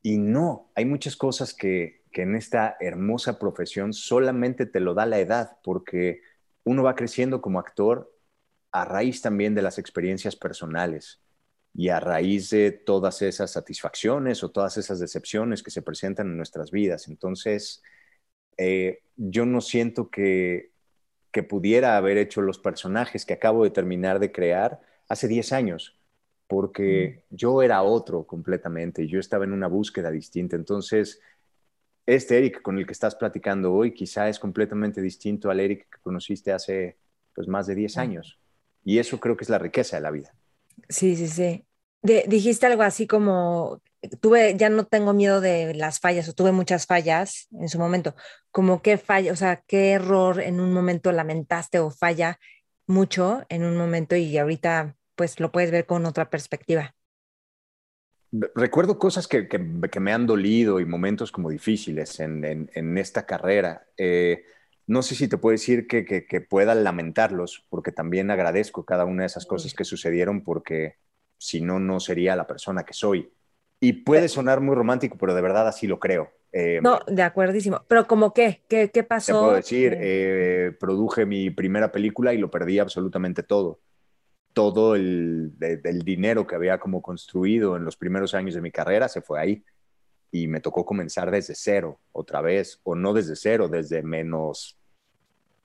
y 0.00 0.18
no, 0.18 0.70
hay 0.76 0.84
muchas 0.84 1.16
cosas 1.16 1.52
que, 1.52 2.04
que 2.12 2.22
en 2.22 2.36
esta 2.36 2.76
hermosa 2.78 3.36
profesión 3.40 3.92
solamente 3.92 4.64
te 4.64 4.78
lo 4.78 4.94
da 4.94 5.06
la 5.06 5.18
edad, 5.18 5.58
porque 5.64 6.20
uno 6.62 6.84
va 6.84 6.94
creciendo 6.94 7.42
como 7.42 7.58
actor 7.58 8.16
a 8.70 8.84
raíz 8.84 9.22
también 9.22 9.56
de 9.56 9.62
las 9.62 9.78
experiencias 9.78 10.36
personales 10.36 11.20
y 11.74 11.88
a 11.88 12.00
raíz 12.00 12.50
de 12.50 12.72
todas 12.72 13.22
esas 13.22 13.52
satisfacciones 13.52 14.42
o 14.42 14.50
todas 14.50 14.76
esas 14.76 14.98
decepciones 14.98 15.62
que 15.62 15.70
se 15.70 15.82
presentan 15.82 16.28
en 16.28 16.36
nuestras 16.36 16.70
vidas. 16.70 17.08
Entonces, 17.08 17.82
eh, 18.56 19.00
yo 19.16 19.46
no 19.46 19.60
siento 19.60 20.10
que, 20.10 20.72
que 21.30 21.42
pudiera 21.42 21.96
haber 21.96 22.18
hecho 22.18 22.42
los 22.42 22.58
personajes 22.58 23.24
que 23.24 23.34
acabo 23.34 23.64
de 23.64 23.70
terminar 23.70 24.18
de 24.18 24.32
crear 24.32 24.80
hace 25.08 25.28
10 25.28 25.52
años, 25.52 25.98
porque 26.46 27.24
mm. 27.30 27.34
yo 27.36 27.62
era 27.62 27.82
otro 27.82 28.26
completamente, 28.26 29.06
yo 29.06 29.20
estaba 29.20 29.44
en 29.44 29.52
una 29.52 29.68
búsqueda 29.68 30.10
distinta. 30.10 30.56
Entonces, 30.56 31.20
este 32.06 32.38
Eric 32.38 32.62
con 32.62 32.78
el 32.78 32.86
que 32.86 32.92
estás 32.92 33.14
platicando 33.14 33.72
hoy 33.72 33.92
quizá 33.94 34.28
es 34.28 34.38
completamente 34.38 35.00
distinto 35.00 35.50
al 35.50 35.60
Eric 35.60 35.88
que 35.90 36.00
conociste 36.02 36.52
hace 36.52 36.98
pues, 37.34 37.46
más 37.46 37.66
de 37.66 37.76
10 37.76 37.98
años. 37.98 38.40
Y 38.84 38.98
eso 38.98 39.20
creo 39.20 39.36
que 39.36 39.44
es 39.44 39.50
la 39.50 39.58
riqueza 39.58 39.96
de 39.96 40.02
la 40.02 40.10
vida. 40.10 40.34
Sí, 40.88 41.16
sí, 41.16 41.28
sí. 41.28 41.64
dijiste 42.02 42.66
algo 42.66 42.82
así 42.82 43.06
como, 43.06 43.80
tuve, 44.20 44.56
ya 44.56 44.68
no 44.70 44.86
tengo 44.86 45.12
miedo 45.12 45.40
de 45.40 45.74
las 45.74 46.00
fallas 46.00 46.28
o 46.28 46.32
tuve 46.32 46.52
muchas 46.52 46.86
fallas 46.86 47.48
en 47.52 47.68
su 47.68 47.78
momento. 47.78 48.14
Como 48.50 48.82
qué 48.82 48.98
falla, 48.98 49.32
o 49.32 49.36
sea, 49.36 49.62
qué 49.66 49.92
error 49.92 50.40
en 50.40 50.60
un 50.60 50.72
momento 50.72 51.12
lamentaste 51.12 51.78
o 51.78 51.90
falla 51.90 52.38
mucho 52.86 53.42
en 53.48 53.64
un 53.64 53.76
momento 53.76 54.16
y 54.16 54.36
ahorita 54.36 54.96
pues 55.14 55.38
lo 55.38 55.52
puedes 55.52 55.70
ver 55.70 55.86
con 55.86 56.06
otra 56.06 56.30
perspectiva. 56.30 56.94
Recuerdo 58.32 58.98
cosas 58.98 59.26
que, 59.26 59.48
que, 59.48 60.00
me 60.00 60.12
han 60.12 60.26
dolido 60.26 60.78
y 60.78 60.84
momentos 60.84 61.32
como 61.32 61.50
difíciles 61.50 62.20
en, 62.20 62.70
en, 62.72 62.98
esta 62.98 63.26
carrera. 63.26 63.86
Eh, 63.96 64.44
no 64.90 65.02
sé 65.02 65.14
si 65.14 65.28
te 65.28 65.38
puedo 65.38 65.52
decir 65.52 65.86
que, 65.86 66.04
que, 66.04 66.40
pueda 66.40 66.74
lamentarlos, 66.74 67.64
porque 67.68 67.92
también 67.92 68.28
agradezco 68.32 68.84
cada 68.84 69.04
una 69.04 69.22
de 69.22 69.28
esas 69.28 69.46
cosas 69.46 69.72
que 69.72 69.84
sucedieron, 69.84 70.42
porque 70.42 70.96
si 71.38 71.60
no, 71.60 71.78
no 71.78 72.00
sería 72.00 72.34
la 72.34 72.48
persona 72.48 72.82
que 72.82 72.92
soy. 72.92 73.30
Y 73.78 73.92
puede 73.92 74.28
sonar 74.28 74.60
muy 74.60 74.74
romántico, 74.74 75.16
pero 75.16 75.32
de 75.32 75.42
verdad 75.42 75.68
así 75.68 75.86
lo 75.86 76.00
creo. 76.00 76.32
Eh, 76.50 76.80
no, 76.82 76.98
de 77.06 77.22
acuerdísimo. 77.22 77.84
Pero 77.86 78.08
¿cómo 78.08 78.34
qué? 78.34 78.62
¿Qué, 78.68 78.90
qué 78.90 79.04
pasó? 79.04 79.32
Te 79.32 79.38
puedo 79.38 79.54
decir, 79.54 79.96
eh, 79.96 80.76
produje 80.80 81.24
mi 81.24 81.50
primera 81.50 81.92
película 81.92 82.34
y 82.34 82.38
lo 82.38 82.50
perdí 82.50 82.80
absolutamente 82.80 83.44
todo. 83.44 83.78
Todo 84.54 84.96
el, 84.96 85.52
dinero 86.04 86.48
que 86.48 86.56
había 86.56 86.80
como 86.80 87.00
construido 87.00 87.76
en 87.76 87.84
los 87.84 87.96
primeros 87.96 88.34
años 88.34 88.56
de 88.56 88.60
mi 88.60 88.72
carrera 88.72 89.08
se 89.08 89.22
fue 89.22 89.38
ahí. 89.38 89.64
Y 90.32 90.48
me 90.48 90.58
tocó 90.58 90.84
comenzar 90.84 91.30
desde 91.30 91.54
cero, 91.54 92.00
otra 92.10 92.40
vez, 92.40 92.80
o 92.82 92.96
no 92.96 93.14
desde 93.14 93.36
cero, 93.36 93.68
desde 93.68 94.02
menos 94.02 94.79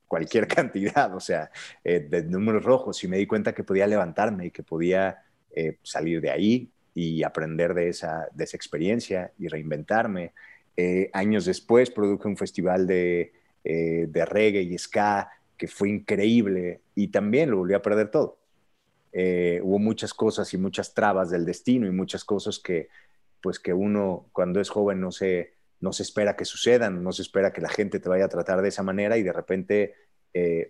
cualquier 0.07 0.47
cantidad, 0.47 1.13
o 1.15 1.19
sea, 1.19 1.51
eh, 1.83 1.99
de 1.99 2.23
números 2.23 2.63
rojos. 2.63 3.03
Y 3.03 3.07
me 3.07 3.17
di 3.17 3.27
cuenta 3.27 3.53
que 3.53 3.63
podía 3.63 3.87
levantarme 3.87 4.47
y 4.47 4.51
que 4.51 4.63
podía 4.63 5.21
salir 5.83 6.19
de 6.19 6.29
ahí 6.29 6.69
y 6.95 7.23
aprender 7.23 7.73
de 7.73 7.89
esa, 7.89 8.27
de 8.33 8.45
esa 8.45 8.57
experiencia 8.57 9.31
y 9.37 9.47
reinventarme. 9.49 10.33
Eh, 10.77 11.09
años 11.13 11.45
después 11.45 11.91
produje 11.91 12.27
un 12.27 12.37
festival 12.37 12.87
de, 12.87 13.33
eh, 13.63 14.07
de, 14.09 14.25
reggae 14.25 14.61
y 14.61 14.77
ska 14.77 15.29
que 15.57 15.67
fue 15.67 15.89
increíble 15.89 16.81
y 16.95 17.09
también 17.09 17.51
lo 17.51 17.57
volví 17.57 17.73
a 17.73 17.81
perder 17.81 18.09
todo. 18.11 18.39
Eh, 19.11 19.59
hubo 19.63 19.77
muchas 19.77 20.13
cosas 20.13 20.53
y 20.53 20.57
muchas 20.57 20.93
trabas 20.93 21.29
del 21.29 21.45
destino 21.45 21.85
y 21.87 21.91
muchas 21.91 22.23
cosas 22.25 22.59
que, 22.59 22.89
pues 23.41 23.59
que 23.59 23.73
uno 23.73 24.27
cuando 24.31 24.59
es 24.59 24.69
joven 24.69 24.99
no 24.99 25.11
se, 25.11 25.53
no 25.85 25.93
se 25.93 26.01
espera 26.01 26.35
que 26.35 26.45
sucedan, 26.45 27.03
no 27.03 27.11
se 27.11 27.21
espera 27.21 27.53
que 27.53 27.61
la 27.61 27.69
gente 27.69 27.99
te 27.99 28.09
vaya 28.09 28.25
a 28.25 28.29
tratar 28.29 28.63
de 28.63 28.69
esa 28.69 28.81
manera 28.81 29.17
y 29.17 29.23
de 29.23 29.31
repente 29.31 29.93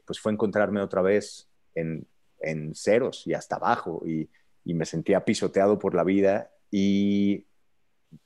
pues 0.06 0.20
fue 0.20 0.34
encontrarme 0.34 0.82
otra 0.82 1.02
vez 1.02 1.50
en, 1.74 2.06
en 2.40 2.76
ceros 2.76 3.26
y 3.26 3.34
hasta 3.34 3.56
abajo 3.56 4.04
y, 4.06 4.30
y 4.66 4.74
me 4.74 4.86
sentía 4.86 5.24
pisoteado 5.24 5.80
por 5.80 5.96
la 5.96 6.04
vida 6.04 6.52
y 6.70 7.48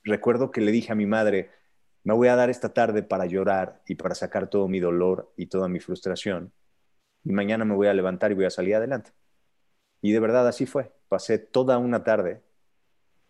recuerdo 0.02 0.50
que 0.50 0.60
le 0.60 0.72
dije 0.72 0.90
a 0.90 0.96
mi 0.96 1.06
madre, 1.06 1.50
me 2.02 2.12
voy 2.12 2.26
a 2.26 2.36
dar 2.36 2.50
esta 2.50 2.74
tarde 2.74 3.04
para 3.04 3.26
llorar 3.26 3.80
y 3.86 3.94
para 3.94 4.16
sacar 4.16 4.50
todo 4.50 4.66
mi 4.66 4.80
dolor 4.80 5.32
y 5.36 5.46
toda 5.46 5.68
mi 5.68 5.78
frustración 5.78 6.52
y 7.24 7.32
mañana 7.32 7.64
me 7.64 7.74
voy 7.74 7.86
a 7.86 7.94
levantar 7.94 8.32
y 8.32 8.34
voy 8.34 8.46
a 8.46 8.50
salir 8.50 8.74
adelante. 8.74 9.12
Y 10.02 10.12
de 10.12 10.20
verdad 10.20 10.48
así 10.48 10.66
fue. 10.66 10.92
Pasé 11.08 11.38
toda 11.38 11.78
una 11.78 12.02
tarde 12.02 12.42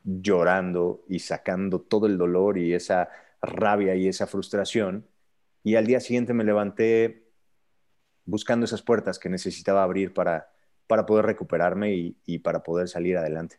llorando 0.03 1.05
y 1.09 1.19
sacando 1.19 1.81
todo 1.81 2.07
el 2.07 2.17
dolor 2.17 2.59
y 2.59 2.73
esa 2.73 3.11
rabia 3.43 3.95
y 3.95 4.09
esa 4.09 4.27
frustración. 4.27 5.07
Y 5.63 5.77
al 5.77 5.87
día 5.87 6.01
siguiente 6.01 6.33
me 6.33 6.45
levanté 6.45 7.31
buscando 8.25 8.65
esas 8.65 8.83
puertas 8.83 9.19
que 9.19 9.29
necesitaba 9.29 9.83
abrir 9.83 10.15
para, 10.15 10.51
para 10.87 11.07
poder 11.07 11.27
recuperarme 11.27 12.15
y, 12.25 12.39
para 12.39 12.63
poder 12.63 12.89
salir 12.89 13.17
adelante. 13.17 13.59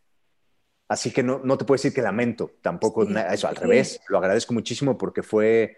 Así 0.88 1.12
que 1.12 1.24
no, 1.24 1.40
no, 1.44 1.58
te 1.58 1.66
puedo 1.66 1.78
decir 1.78 1.94
que 1.94 2.02
lamento, 2.02 2.52
tampoco 2.62 3.04
eso, 3.04 3.48
al 3.48 3.56
revés, 3.56 4.02
lo 4.10 4.18
agradezco 4.18 4.54
muchísimo 4.54 4.98
porque 4.98 5.24
fue 5.24 5.78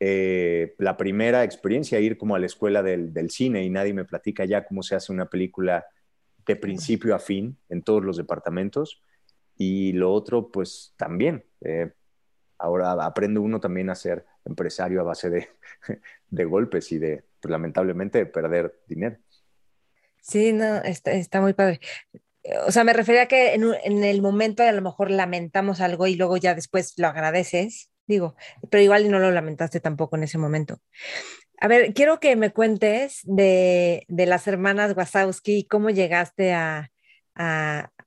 eh, 0.00 0.74
la 0.78 0.96
primera 0.96 1.44
experiencia 1.44 2.00
ir 2.00 2.16
como 2.16 2.34
a 2.34 2.38
la 2.38 2.46
escuela 2.46 2.82
del, 2.82 3.12
del, 3.12 3.30
cine 3.30 3.62
y 3.64 3.70
nadie 3.70 3.92
me 3.92 4.06
platica 4.06 4.44
ya 4.46 4.64
cómo 4.64 4.82
se 4.82 4.94
hace 4.94 5.12
una 5.12 5.26
película 5.26 5.86
de 6.46 6.56
principio 6.56 7.14
a 7.14 7.18
fin 7.18 7.58
en 7.68 7.82
todos 7.82 8.02
los 8.04 8.16
departamentos. 8.16 9.02
Y 9.56 9.92
lo 9.92 10.12
otro, 10.12 10.50
pues 10.50 10.94
también, 10.96 11.44
eh, 11.60 11.92
ahora 12.64 12.92
aprende 13.04 13.40
uno 13.40 13.60
también 13.60 13.90
a 13.90 13.94
ser 13.94 14.24
empresario 14.44 15.00
a 15.00 15.04
base 15.04 15.30
de, 15.30 15.48
golpes 16.46 16.90
y 16.92 16.98
de, 16.98 17.24
pues, 17.40 17.50
lamentablemente, 17.50 18.18
de 18.18 18.26
perder 18.26 18.80
dinero. 18.86 19.18
Sí, 20.20 20.52
no, 20.52 20.76
está, 20.76 21.40
muy 21.40 21.52
padre. 21.52 21.80
O 22.66 22.72
sea, 22.72 22.84
me 22.84 22.92
refería 22.92 23.22
a 23.22 23.26
que 23.26 23.54
en, 23.54 24.04
el 24.04 24.22
momento 24.22 24.62
a 24.62 24.72
lo 24.72 24.82
mejor 24.82 25.10
lamentamos 25.10 25.80
algo 25.80 26.06
y 26.06 26.16
luego 26.16 26.36
ya 26.36 26.54
después 26.54 26.94
lo 26.98 27.08
agradeces, 27.08 27.90
digo, 28.06 28.34
pero 28.70 28.82
igual 28.82 29.10
no 29.10 29.18
lo 29.18 29.30
lamentaste 29.30 29.80
tampoco 29.80 30.16
en 30.16 30.24
ese 30.24 30.38
momento. 30.38 30.78
A 31.60 31.68
ver, 31.68 31.94
quiero 31.94 32.20
que 32.20 32.36
me 32.36 32.52
cuentes 32.52 33.20
de, 33.24 34.04
las 34.08 34.46
hermanas 34.46 34.96
Wasowski 34.96 35.66
cómo 35.66 35.90
llegaste 35.90 36.52
a 36.52 36.90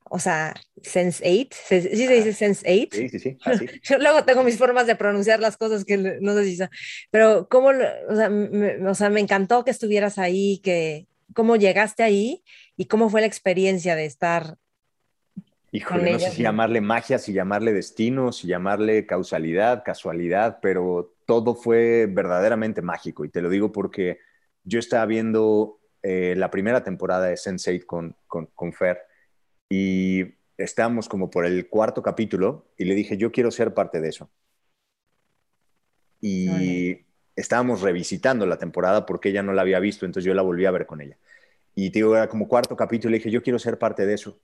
o 0.10 0.20
sea, 0.20 0.54
Sense8, 0.78 1.54
¿sí 1.54 1.82
se 1.82 2.14
dice 2.14 2.34
Sense8? 2.34 2.90
Sí, 2.92 3.10
sí, 3.10 3.20
sí. 3.20 3.38
Yo 3.84 3.98
luego 3.98 4.24
tengo 4.24 4.44
mis 4.44 4.58
formas 4.58 4.88
de 4.88 4.96
pronunciar 4.96 5.40
las 5.40 5.58
cosas 5.58 5.86
que 5.86 5.98
no 5.98 6.34
sé 6.34 6.46
si 6.46 6.58
pero 7.12 7.48
cómo, 7.50 7.70
o 7.70 8.16
sea, 8.16 8.30
me, 8.30 8.88
o 8.88 8.96
sea, 8.96 9.10
me 9.10 9.20
encantó 9.20 9.64
que 9.64 9.72
estuvieras 9.72 10.18
ahí, 10.18 10.60
que, 10.64 11.08
cómo 11.34 11.56
llegaste 11.56 12.04
ahí 12.04 12.44
y 12.76 12.86
cómo 12.86 13.10
fue 13.10 13.22
la 13.22 13.28
experiencia 13.28 13.96
de 13.96 14.06
estar. 14.06 14.58
Híjole, 15.72 16.14
no 16.14 16.20
sé 16.20 16.32
si 16.32 16.42
llamarle 16.44 16.82
magia, 16.82 17.20
si 17.20 17.34
llamarle 17.34 17.74
destino, 17.74 18.32
si 18.32 18.48
llamarle 18.48 19.06
causalidad, 19.06 19.84
casualidad, 19.84 20.60
pero 20.62 21.14
todo 21.26 21.56
fue 21.56 22.08
verdaderamente 22.10 22.82
mágico. 22.82 23.26
Y 23.26 23.30
te 23.30 23.42
lo 23.42 23.50
digo 23.50 23.72
porque 23.72 24.20
yo 24.64 24.80
estaba 24.80 25.06
viendo 25.06 25.80
eh, 26.02 26.36
la 26.38 26.50
primera 26.50 26.84
temporada 26.84 27.28
de 27.28 27.36
Sense8 27.36 27.86
con, 27.86 28.16
con, 28.28 28.74
Fer 28.74 29.00
y 29.70 30.36
estábamos 30.58 31.08
como 31.10 31.30
por 31.30 31.46
el 31.46 31.70
cuarto 31.70 32.02
capítulo 32.02 32.68
y 32.78 32.86
le 32.86 32.96
dije, 32.96 33.18
yo 33.18 33.32
quiero 33.32 33.52
ser 33.52 33.74
parte 33.74 34.02
de 34.02 34.10
eso. 34.10 34.30
Y 36.20 37.06
estábamos 37.36 37.82
revisitando 37.82 38.46
la 38.46 38.58
temporada 38.58 39.06
porque 39.06 39.30
ella 39.30 39.44
no 39.44 39.54
la 39.54 39.62
había 39.62 39.80
visto, 39.80 40.06
entonces 40.06 40.26
yo 40.26 40.34
la 40.34 40.42
volví 40.42 40.66
a 40.66 40.72
ver 40.72 40.86
con 40.88 41.02
ella. 41.02 41.18
Y 41.76 41.92
te 41.92 42.00
digo, 42.00 42.16
era 42.16 42.28
como 42.28 42.48
cuarto 42.48 42.76
capítulo, 42.76 43.12
le 43.12 43.18
dije, 43.18 43.30
yo 43.30 43.44
quiero 43.44 43.60
ser 43.60 43.78
parte 43.78 44.06
de 44.06 44.16
eso. 44.16 44.40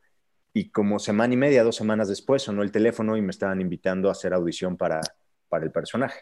Y 0.54 0.70
como 0.70 1.00
semana 1.00 1.34
y 1.34 1.38
media, 1.38 1.64
dos 1.64 1.76
semanas 1.76 2.08
después, 2.08 2.44
sonó 2.44 2.62
el 2.62 2.72
teléfono 2.72 3.18
y 3.18 3.24
me 3.24 3.32
estaban 3.32 3.60
invitando 3.60 4.08
a 4.10 4.12
hacer 4.12 4.34
audición 4.34 4.78
para, 4.78 5.02
para 5.50 5.66
el 5.66 5.72
personaje. 5.72 6.20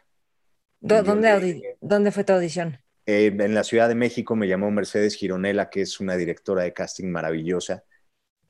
¿Dónde, 0.79 1.77
¿Dónde 1.81 2.11
fue 2.11 2.23
tu 2.23 2.31
audición? 2.31 2.79
Eh, 3.05 3.35
en 3.37 3.53
la 3.53 3.65
Ciudad 3.65 3.89
de 3.89 3.95
México 3.95 4.35
me 4.37 4.47
llamó 4.47 4.71
Mercedes 4.71 5.15
Gironela, 5.15 5.69
que 5.69 5.81
es 5.81 5.99
una 5.99 6.15
directora 6.15 6.63
de 6.63 6.71
casting 6.71 7.07
maravillosa. 7.07 7.83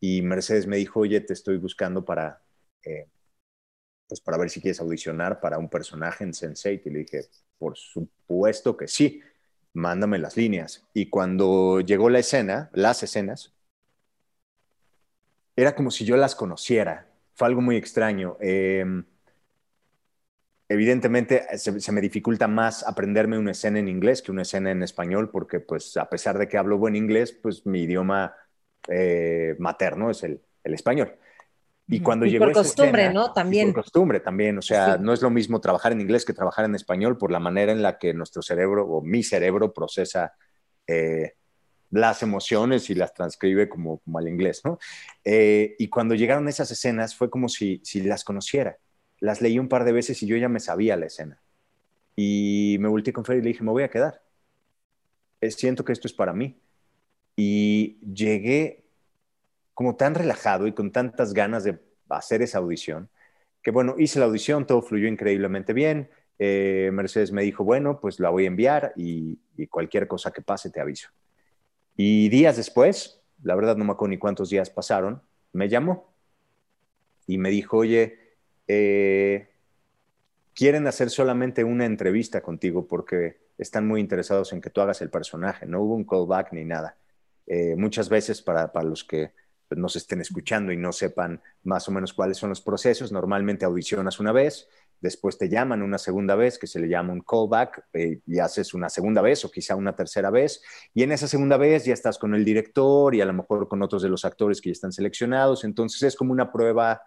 Y 0.02 0.22
Mercedes 0.24 0.68
me 0.68 0.78
dijo, 0.78 1.02
oye, 1.02 1.22
te 1.22 1.34
estoy 1.34 1.58
buscando 1.58 2.04
para, 2.04 2.42
eh, 2.84 3.08
pues 4.08 4.20
para 4.20 4.38
ver 4.38 4.50
si 4.50 4.60
quieres 4.60 4.82
audicionar 4.82 5.40
para 5.40 5.60
un 5.60 5.70
personaje 5.70 6.24
en 6.24 6.32
Sense8. 6.32 6.82
Y 6.86 6.90
le 6.90 7.00
dije, 7.00 7.22
por 7.60 7.78
supuesto 7.78 8.76
que 8.76 8.88
sí, 8.88 9.22
mándame 9.74 10.18
las 10.18 10.36
líneas. 10.36 10.88
Y 10.96 11.06
cuando 11.06 11.82
llegó 11.82 12.10
la 12.10 12.18
escena, 12.18 12.72
las 12.74 13.04
escenas, 13.04 13.54
era 15.56 15.76
como 15.76 15.92
si 15.92 16.04
yo 16.04 16.18
las 16.18 16.36
conociera. 16.36 17.08
Fue 17.36 17.48
algo 17.48 17.62
muy 17.62 17.76
extraño. 17.76 18.38
Em, 18.40 19.06
evidentemente 20.68 21.46
se, 21.60 21.92
me 21.92 22.02
dificulta 22.02 22.48
más 22.48 22.88
aprenderme 22.88 23.38
una 23.38 23.52
escena 23.52 23.78
en 23.78 23.88
inglés 23.88 24.24
que 24.24 24.32
una 24.32 24.42
escena 24.42 24.72
en 24.72 24.82
español, 24.82 25.30
porque 25.30 25.60
pues 25.60 25.96
a 25.98 26.10
pesar 26.10 26.40
de 26.40 26.48
que 26.48 26.58
hablo 26.58 26.80
buen 26.80 26.96
inglés, 26.96 27.32
pues 27.32 27.66
mi 27.68 27.84
idioma 27.84 28.36
eh, 28.88 29.56
materno 29.60 30.10
es 30.10 30.24
el 30.24 30.42
español. 30.64 31.18
Y 31.92 32.00
cuando 32.00 32.26
llegó 32.26 32.46
por 32.46 32.54
costumbre, 32.54 33.12
¿no? 33.12 33.34
También. 33.34 33.74
por 33.74 33.84
costumbre 33.84 34.22
también. 34.22 34.58
O 34.58 34.62
sea, 34.62 34.98
no 34.98 35.12
es 35.12 35.22
lo 35.22 35.30
mismo 35.30 35.60
trabajar 35.60 35.92
en 35.92 36.00
inglés 36.00 36.24
que 36.24 36.34
trabajar 36.34 36.64
en 36.64 36.74
español 36.74 37.18
por 37.18 37.32
la 37.32 37.40
manera 37.40 37.74
en 37.74 37.82
la 37.82 37.98
que 37.98 38.14
nuestro 38.14 38.42
cerebro 38.42 38.88
o 38.88 39.02
mi 39.02 39.24
cerebro 39.24 39.74
procesa 39.74 40.34
eh, 40.88 41.34
las 41.90 42.24
emociones 42.24 42.90
y 42.90 42.96
las 42.96 43.14
transcribe 43.14 43.68
como, 43.68 44.00
como 44.00 44.20
al 44.20 44.30
inglés, 44.30 44.62
¿no? 44.64 44.80
Eh, 45.26 45.76
y 45.78 45.90
cuando 45.90 46.16
llegaron 46.16 46.48
esas 46.48 46.72
escenas 46.72 47.14
fue 47.14 47.30
como 47.30 47.50
si, 47.50 47.82
si 47.84 48.02
las 48.02 48.24
conociera. 48.24 48.78
Las 49.20 49.42
leí 49.42 49.60
un 49.60 49.68
par 49.68 49.84
de 49.84 49.92
veces 49.92 50.24
y 50.24 50.28
yo 50.28 50.38
ya 50.38 50.48
me 50.48 50.62
sabía 50.62 50.96
la 50.96 51.08
escena. 51.08 51.42
Y 52.16 52.78
me 52.80 52.88
volteé 52.88 53.12
con 53.12 53.26
Fer 53.26 53.38
y 53.38 53.42
le 53.42 53.50
dije, 53.50 53.66
me 53.66 53.72
voy 53.72 53.84
a 53.84 53.90
quedar. 53.90 54.24
Eh, 55.42 55.52
siento 55.52 55.84
que 55.84 55.92
esto 55.92 56.08
es 56.08 56.14
para 56.14 56.32
mí. 56.32 56.58
Y 57.44 57.98
llegué 58.02 58.84
como 59.74 59.96
tan 59.96 60.14
relajado 60.14 60.68
y 60.68 60.74
con 60.74 60.92
tantas 60.92 61.34
ganas 61.34 61.64
de 61.64 61.80
hacer 62.08 62.44
esa 62.44 62.60
audición, 62.60 63.10
que 63.64 63.72
bueno, 63.72 63.96
hice 63.98 64.20
la 64.20 64.26
audición, 64.26 64.68
todo 64.68 64.84
fluyó 64.84 65.08
increíblemente 65.08 65.74
bien. 65.74 66.12
Eh, 66.38 66.92
Mercedes 66.94 67.32
me 67.32 67.42
dijo, 67.42 67.64
bueno, 67.64 68.00
pues 68.00 68.20
la 68.20 68.30
voy 68.30 68.44
a 68.44 68.48
enviar 68.48 68.94
y, 68.96 69.40
cualquier 69.72 70.08
cosa 70.08 70.30
que 70.30 70.44
pase 70.44 70.70
te 70.70 70.82
aviso. 70.82 71.10
Y 71.98 72.30
días 72.30 72.58
después, 72.58 73.24
la 73.42 73.56
verdad 73.56 73.76
no 73.76 73.86
me 73.86 73.94
acuerdo 73.94 74.12
ni 74.12 74.20
cuántos 74.20 74.52
días 74.52 74.70
pasaron, 74.70 75.24
me 75.52 75.68
llamó 75.68 76.14
y 77.26 77.40
me 77.40 77.50
dijo, 77.50 77.78
oye, 77.78 78.36
eh, 78.68 79.50
quieren 80.54 80.86
hacer 80.86 81.10
solamente 81.10 81.64
una 81.64 81.86
entrevista 81.86 82.42
contigo 82.42 82.88
porque 82.88 83.40
están 83.58 83.88
muy 83.88 84.00
interesados 84.00 84.54
en 84.54 84.62
que 84.62 84.70
tú 84.70 84.82
hagas 84.82 85.02
el 85.02 85.10
personaje. 85.10 85.66
No 85.66 85.82
hubo 85.82 85.96
un 85.96 86.04
callback 86.04 86.54
ni 86.54 86.66
nada. 86.66 86.98
Eh, 87.54 87.76
muchas 87.76 88.08
veces 88.08 88.42
para, 88.42 88.72
para 88.72 88.88
los 88.88 89.04
que 89.04 89.34
pues, 89.68 89.78
nos 89.78 89.98
estén 89.98 90.22
escuchando 90.22 90.72
y 90.72 90.78
no 90.78 90.94
sepan 90.94 91.42
más 91.64 91.86
o 91.90 91.92
menos 91.92 92.14
cuáles 92.14 92.38
son 92.38 92.48
los 92.48 92.62
procesos, 92.62 93.12
normalmente 93.12 93.66
audicionas 93.66 94.22
una 94.22 94.32
vez, 94.32 94.70
después 95.02 95.38
te 95.38 95.50
llaman 95.50 95.82
una 95.82 95.98
segunda 95.98 96.36
vez, 96.36 96.58
que 96.58 96.66
se 96.66 96.80
le 96.80 96.88
llama 96.88 97.12
un 97.12 97.20
callback, 97.20 97.88
eh, 97.92 98.22
y 98.26 98.40
haces 98.40 98.74
una 98.74 98.88
segunda 98.88 99.22
vez 99.22 99.44
o 99.44 99.52
quizá 99.52 99.76
una 99.76 99.94
tercera 99.94 100.30
vez, 100.30 100.64
y 100.94 101.04
en 101.04 101.12
esa 101.12 101.28
segunda 101.28 101.58
vez 101.58 101.84
ya 101.84 101.94
estás 101.94 102.18
con 102.18 102.34
el 102.36 102.46
director 102.46 103.14
y 103.16 103.20
a 103.20 103.26
lo 103.26 103.34
mejor 103.34 103.68
con 103.68 103.82
otros 103.82 104.02
de 104.02 104.08
los 104.08 104.24
actores 104.24 104.62
que 104.62 104.70
ya 104.70 104.74
están 104.74 104.94
seleccionados, 104.94 105.66
entonces 105.66 106.04
es 106.04 106.16
como 106.16 106.32
una 106.32 106.54
prueba 106.54 107.02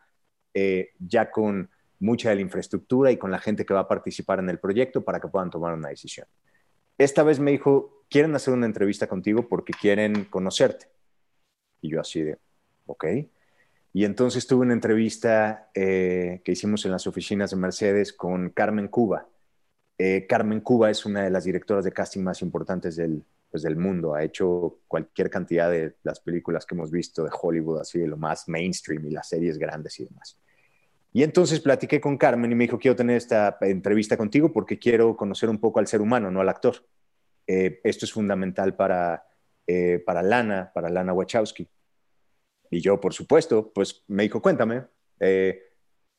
eh, 0.53 0.91
ya 0.99 1.31
con 1.31 1.71
mucha 2.01 2.29
de 2.29 2.35
la 2.35 2.43
infraestructura 2.43 3.11
y 3.11 3.17
con 3.17 3.31
la 3.31 3.39
gente 3.39 3.65
que 3.65 3.73
va 3.73 3.81
a 3.81 3.89
participar 3.89 4.41
en 4.41 4.51
el 4.51 4.59
proyecto 4.59 5.03
para 5.03 5.21
que 5.21 5.29
puedan 5.29 5.49
tomar 5.49 5.73
una 5.73 5.89
decisión. 5.89 6.27
Esta 6.99 7.23
vez 7.23 7.41
me 7.41 7.51
dijo, 7.51 8.05
quieren 8.09 8.35
hacer 8.35 8.55
una 8.55 8.67
entrevista 8.67 9.07
contigo 9.07 9.49
porque 9.49 9.73
quieren 9.73 10.25
conocerte. 10.27 10.87
Y 11.81 11.91
yo 11.91 12.01
así 12.01 12.23
de, 12.23 12.39
ok. 12.87 13.05
Y 13.93 14.05
entonces 14.05 14.47
tuve 14.47 14.63
una 14.63 14.75
entrevista 14.75 15.71
eh, 15.75 16.41
que 16.45 16.53
hicimos 16.53 16.85
en 16.85 16.93
las 16.93 17.07
oficinas 17.07 17.51
de 17.51 17.57
Mercedes 17.57 18.13
con 18.13 18.51
Carmen 18.51 18.89
Cuba. 18.89 19.29
Eh, 19.99 20.27
Carmen 20.29 20.61
Cuba 20.61 20.91
es 20.91 21.07
una 21.07 21.23
de 21.23 21.31
las 21.31 21.45
directoras 21.45 21.85
de 21.85 21.93
casting 21.93 22.23
más 22.23 22.43
importantes 22.43 22.97
del, 22.97 23.25
pues, 23.51 23.63
del 23.63 23.77
mundo. 23.77 24.15
Ha 24.15 24.25
hecho 24.25 24.81
cualquier 24.89 25.31
cantidad 25.31 25.71
de 25.71 25.95
las 26.03 26.19
películas 26.19 26.67
que 26.67 26.75
hemos 26.75 26.91
visto 26.91 27.23
de 27.23 27.31
Hollywood, 27.41 27.81
así 27.81 28.01
de 28.01 28.09
lo 28.09 28.17
más 28.17 28.49
mainstream 28.49 29.07
y 29.07 29.11
las 29.11 29.29
series 29.29 29.59
grandes 29.59 30.01
y 30.01 30.07
demás. 30.07 30.37
Y 31.17 31.23
entonces 31.23 31.61
platiqué 31.61 32.01
con 32.01 32.19
Carmen 32.19 32.51
y 32.51 32.57
me 32.57 32.65
dijo, 32.65 32.77
quiero 32.77 32.97
tener 32.97 33.17
esta 33.17 33.57
entrevista 33.61 34.17
contigo 34.17 34.53
porque 34.53 34.81
quiero 34.81 35.17
conocer 35.17 35.49
un 35.49 35.59
poco 35.59 35.79
al 35.79 35.87
ser 35.87 36.01
humano, 36.01 36.29
no 36.29 36.41
al 36.41 36.49
actor. 36.49 36.85
Eh, 37.47 37.81
esto 37.85 38.05
es 38.05 38.13
fundamental 38.13 38.75
para, 38.75 39.25
eh, 39.65 40.03
para 40.05 40.25
Lana, 40.25 40.73
para 40.75 40.91
Lana 40.91 41.13
Wachowski. 41.13 41.69
Y 42.69 42.81
yo, 42.81 43.01
por 43.01 43.15
supuesto, 43.15 43.73
pues 43.73 44.03
me 44.09 44.25
dijo, 44.25 44.43
cuéntame, 44.43 44.87
eh, 45.21 45.63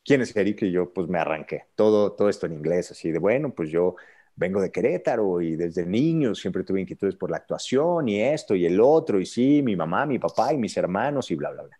¿quién 0.01 0.21
es 0.21 0.33
Eric? 0.33 0.61
Y 0.61 0.71
yo, 0.71 0.93
pues 0.93 1.09
me 1.09 1.19
arranqué. 1.19 1.65
Todo, 1.75 2.13
todo 2.13 2.29
esto 2.29 2.45
en 2.45 2.53
inglés, 2.53 2.91
así 2.91 3.11
de, 3.11 3.19
bueno, 3.19 3.53
pues 3.53 3.69
yo 3.69 3.97
vengo 4.33 4.61
de 4.61 4.71
Querétaro 4.71 5.41
y 5.41 5.57
desde 5.57 5.85
niño 5.85 6.33
siempre 6.35 6.63
tuve 6.63 6.79
inquietudes 6.79 7.17
por 7.17 7.29
la 7.29 7.37
actuación 7.37 8.07
y 8.07 8.21
esto 8.21 8.55
y 8.55 8.65
el 8.65 8.79
otro, 8.79 9.19
y 9.19 9.25
sí, 9.25 9.61
mi 9.61 9.75
mamá, 9.75 10.05
mi 10.05 10.19
papá 10.19 10.53
y 10.53 10.57
mis 10.57 10.77
hermanos 10.77 11.31
y 11.31 11.35
bla, 11.35 11.51
bla, 11.51 11.63
bla. 11.63 11.79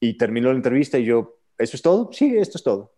Y 0.00 0.16
terminó 0.16 0.48
la 0.48 0.56
entrevista 0.56 0.98
y 0.98 1.04
yo, 1.04 1.39
¿eso 1.60 1.76
es 1.76 1.82
todo? 1.82 2.10
Sí, 2.12 2.36
esto 2.36 2.58
es 2.58 2.64
todo. 2.64 2.94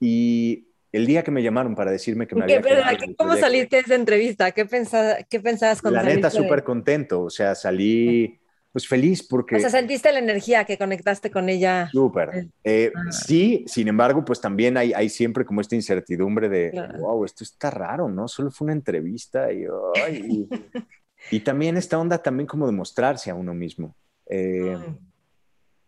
Y 0.00 0.68
el 0.92 1.06
día 1.06 1.22
que 1.22 1.30
me 1.30 1.42
llamaron 1.42 1.74
para 1.74 1.90
decirme 1.90 2.26
que 2.26 2.34
me 2.34 2.44
había 2.44 2.60
quedado 2.60 2.96
¿Cómo 3.16 3.36
saliste 3.36 3.76
de 3.76 3.82
esa 3.82 3.94
entrevista? 3.94 4.52
¿Qué, 4.52 4.66
pensabas, 4.66 5.24
qué 5.28 5.40
pensabas 5.40 5.80
cuando 5.80 6.02
La 6.02 6.04
neta, 6.04 6.30
súper 6.30 6.62
contento. 6.62 7.22
O 7.22 7.30
sea, 7.30 7.54
salí 7.54 8.38
pues 8.72 8.88
feliz 8.88 9.26
porque... 9.26 9.56
O 9.56 9.60
sea, 9.60 9.70
sentiste 9.70 10.10
la 10.12 10.18
energía 10.18 10.64
que 10.64 10.78
conectaste 10.78 11.30
con 11.30 11.48
ella. 11.48 11.88
Súper. 11.92 12.30
Eh, 12.34 12.48
eh, 12.64 12.92
ah. 12.94 13.12
Sí, 13.12 13.64
sin 13.66 13.88
embargo, 13.88 14.24
pues 14.24 14.40
también 14.40 14.76
hay, 14.76 14.92
hay 14.94 15.10
siempre 15.10 15.44
como 15.44 15.60
esta 15.60 15.74
incertidumbre 15.74 16.48
de, 16.48 16.72
wow, 16.98 17.24
esto 17.24 17.44
está 17.44 17.70
raro, 17.70 18.08
¿no? 18.08 18.28
Solo 18.28 18.50
fue 18.50 18.66
una 18.66 18.72
entrevista 18.72 19.52
y, 19.52 19.66
y, 21.30 21.40
también 21.40 21.76
esta 21.76 21.98
onda 21.98 22.18
también 22.18 22.46
como 22.46 22.66
de 22.66 22.72
mostrarse 22.72 23.30
a 23.30 23.34
uno 23.34 23.52
mismo. 23.52 23.94
Eh, 24.26 24.76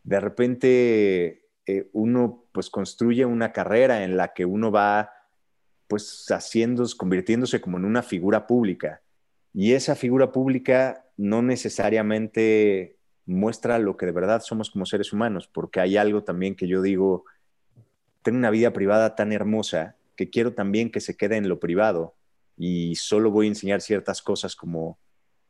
de 0.03 0.21
repente 0.21 1.44
uno 1.93 2.45
pues 2.53 2.71
construye 2.71 3.25
una 3.25 3.53
carrera 3.53 4.05
en 4.05 4.17
la 4.17 4.33
que 4.33 4.45
uno 4.45 4.71
va 4.71 5.11
pues 5.89 6.27
haciendo, 6.31 6.85
convirtiéndose 6.97 7.61
como 7.61 7.79
en 7.79 7.85
una 7.85 8.03
figura 8.03 8.47
pública. 8.47 9.03
Y 9.53 9.73
esa 9.73 9.95
figura 9.95 10.33
pública 10.33 11.07
no 11.17 11.43
necesariamente 11.43 12.97
muestra 13.27 13.79
lo 13.79 13.97
que 13.97 14.07
de 14.07 14.13
verdad 14.13 14.43
somos 14.43 14.71
como 14.71 14.87
seres 14.87 15.13
humanos, 15.13 15.49
porque 15.49 15.81
hay 15.81 15.97
algo 15.97 16.25
también 16.25 16.57
que 16.57 16.67
yo 16.69 16.83
digo, 16.83 17.25
tengo 18.23 18.39
una 18.39 18.51
vida 18.51 18.73
privada 18.73 19.15
tan 19.15 19.33
hermosa 19.33 19.97
que 20.17 20.31
quiero 20.31 20.55
también 20.55 20.91
que 20.91 21.01
se 21.01 21.17
quede 21.17 21.37
en 21.37 21.49
lo 21.49 21.61
privado 21.61 22.15
y 22.57 22.95
solo 22.97 23.31
voy 23.31 23.47
a 23.47 23.51
enseñar 23.51 23.81
ciertas 23.81 24.23
cosas 24.23 24.55
como, 24.57 24.99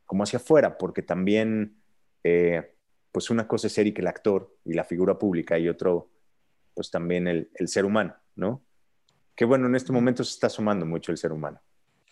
como 0.06 0.22
hacia 0.22 0.38
afuera, 0.38 0.78
porque 0.78 1.02
también, 1.02 1.76
eh, 2.22 2.73
pues 3.14 3.30
una 3.30 3.46
cosa 3.46 3.68
es 3.68 3.78
Eric 3.78 4.00
el 4.00 4.08
actor 4.08 4.56
y 4.64 4.72
la 4.72 4.82
figura 4.82 5.16
pública 5.16 5.56
y 5.56 5.68
otro, 5.68 6.10
pues 6.74 6.90
también 6.90 7.28
el, 7.28 7.48
el 7.54 7.68
ser 7.68 7.84
humano, 7.84 8.16
¿no? 8.34 8.60
Que 9.36 9.44
bueno, 9.44 9.68
en 9.68 9.76
este 9.76 9.92
momento 9.92 10.24
se 10.24 10.32
está 10.32 10.48
sumando 10.48 10.84
mucho 10.84 11.12
el 11.12 11.18
ser 11.18 11.30
humano. 11.30 11.60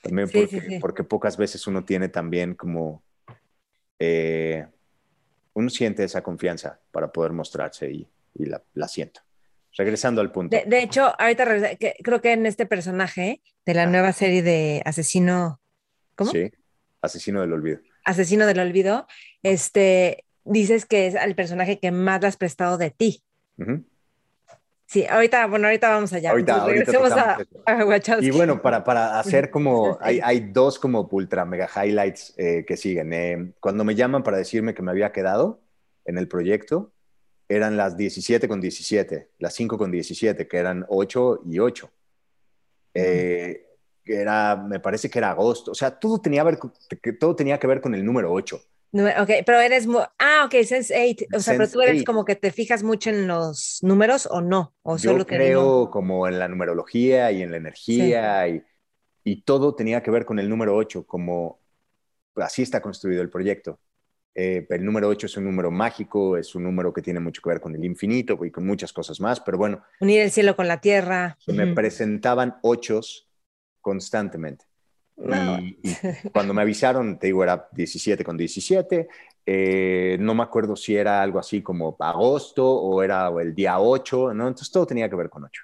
También 0.01 0.29
porque, 0.31 0.79
porque 0.81 1.03
pocas 1.03 1.37
veces 1.37 1.67
uno 1.67 1.85
tiene 1.85 2.09
también 2.09 2.55
como 2.55 3.03
eh, 3.99 4.65
uno 5.55 5.71
siente 5.71 6.05
esa 6.05 6.23
confianza 6.23 6.81
para 6.93 7.11
poder 7.11 7.33
mostrarse 7.33 7.91
y, 7.91 8.09
la, 8.37 8.87
siento. 8.87 9.23
Regresando 9.77 10.21
al 10.21 10.31
punto. 10.31 10.57
De, 10.65 10.83
hecho, 10.85 11.12
ahorita 11.19 11.77
creo 12.05 12.21
que 12.21 12.33
en 12.33 12.47
este 12.47 12.65
personaje 12.65 13.43
de 13.67 13.75
la 13.75 13.87
nueva 13.87 14.12
serie 14.12 14.45
de 14.45 14.83
Asesino, 14.85 15.61
¿cómo? 16.15 16.31
Sí, 16.31 16.49
Asesino 17.01 17.41
del 17.41 17.55
Olvido. 17.55 17.81
Asesino 18.05 18.47
del 18.47 18.61
Olvido, 18.61 19.09
este, 19.43 20.27
dices 20.44 20.87
que 20.87 21.07
es 21.07 21.14
el 21.14 21.35
personaje 21.35 21.78
que 21.78 21.90
más 21.90 22.20
le 22.20 22.28
has 22.28 22.37
prestado 22.37 22.78
de 22.78 22.90
ti. 22.90 23.22
Sí, 24.87 25.07
ahorita, 25.07 25.46
bueno, 25.46 25.68
ahorita 25.68 25.88
vamos 25.88 26.12
allá. 26.12 26.33
Ahorita, 26.33 26.66
a, 27.66 28.18
Y 28.20 28.31
bueno, 28.31 28.61
para, 28.61 28.85
para 28.85 29.18
hacer 29.20 29.50
como, 29.50 29.96
hay, 30.02 30.20
hay, 30.22 30.40
dos 30.40 30.78
como 30.78 31.09
ultra 31.11 31.46
mega 31.46 31.66
highlights 31.66 32.35
eh, 32.37 32.64
que 32.66 32.76
siguen. 32.76 33.12
Eh, 33.14 33.52
cuando 33.59 33.85
me 33.85 33.94
llaman 33.94 34.22
para 34.22 34.37
decirme 34.37 34.74
que 34.74 34.83
me 34.83 34.90
había 34.90 35.11
quedado 35.11 35.62
en 36.05 36.18
el 36.18 36.28
proyecto, 36.28 36.92
eran 37.48 37.78
las 37.78 37.96
17 37.96 38.46
con 38.48 38.61
17, 38.61 39.31
las 39.38 39.55
5 39.55 39.78
con 39.78 39.90
17, 39.90 40.46
que 40.46 40.57
eran 40.59 40.85
8 40.88 41.40
y 41.46 41.59
8. 41.59 41.90
Eh, 42.94 43.66
era, 44.05 44.57
me 44.57 44.81
parece 44.81 45.09
que 45.09 45.18
era 45.18 45.31
agosto, 45.31 45.70
o 45.70 45.74
sea, 45.74 45.98
todo 45.98 46.20
tenía, 46.20 46.44
ver, 46.44 46.59
todo 47.18 47.35
tenía 47.35 47.59
que 47.59 47.66
ver 47.66 47.81
con 47.81 47.94
el 47.94 48.05
número 48.05 48.33
8. 48.33 48.61
Ok, 48.92 49.31
pero 49.46 49.59
eres 49.59 49.87
Ah, 50.18 50.42
ok, 50.44 50.52
Sense8. 50.52 51.26
O 51.35 51.40
sea, 51.40 51.57
pero 51.57 51.68
tú 51.68 51.81
eres 51.81 52.05
como 52.05 52.24
que 52.24 52.37
te 52.37 52.52
fijas 52.52 52.83
mucho 52.83 53.09
en 53.09 53.26
los 53.26 53.78
números 53.83 54.28
o 54.31 54.42
no. 54.42 54.74
O 54.83 54.98
Yo 54.98 55.24
creo 55.24 55.90
como 55.90 56.28
en 56.28 56.38
la 56.38 56.48
numerología 56.48 57.33
y 57.33 57.42
en 57.42 57.50
la 57.50 57.57
energía 57.57 58.48
y, 58.48 58.62
y, 59.24 59.42
todo 59.42 59.74
tenía 59.74 60.02
que 60.02 60.11
ver 60.11 60.26
con 60.26 60.38
el 60.38 60.48
número 60.48 60.76
8, 60.76 61.07
como 61.07 61.61
así 62.37 62.62
está 62.62 62.83
construido 62.83 63.22
el 63.22 63.31
proyecto. 63.31 63.81
Eh, 64.35 64.66
el 64.70 64.85
número 64.85 65.09
8 65.09 65.26
es 65.26 65.37
un 65.37 65.44
número 65.44 65.70
mágico, 65.70 66.37
es 66.37 66.55
un 66.55 66.64
número 66.64 66.92
que 66.92 67.02
tiene 67.02 67.20
mucho 67.20 67.42
que 67.42 67.50
ver 67.50 67.61
con 67.61 67.74
el 67.74 67.85
infinito 67.85 68.42
y 68.44 68.50
con 68.50 68.66
muchas 68.66 68.92
cosas 68.92 69.20
más, 69.20 69.40
pero 69.40 69.59
bueno. 69.59 69.83
Unir 70.00 70.22
el 70.22 70.31
cielo 70.31 70.57
con 70.57 70.68
la 70.68 70.81
tierra. 70.81 71.37
Me 71.46 71.74
presentaban 71.74 72.57
ochos 72.62 73.28
constantemente. 73.81 74.64
Y, 75.22 75.76
cuando 76.32 76.54
me 76.54 76.62
avisaron, 76.62 77.18
te 77.18 77.28
digo, 77.28 77.42
era 77.42 77.68
17 77.72 78.24
con 78.24 78.37
17. 78.37 79.08
Eh, 79.44 80.16
no 80.20 80.35
me 80.35 80.42
acuerdo 80.42 80.76
si 80.76 80.96
era 80.96 81.22
algo 81.22 81.38
así 81.38 81.62
como 81.62 81.96
agosto 81.98 82.68
o 82.68 83.02
era 83.02 83.28
el 83.40 83.54
día 83.54 83.78
8, 83.80 84.35
¿no? 84.35 84.48
Entonces 84.48 84.70
todo 84.70 84.87
tenía 84.87 85.08
que 85.08 85.16
ver 85.16 85.28
con 85.28 85.44
8. 85.44 85.62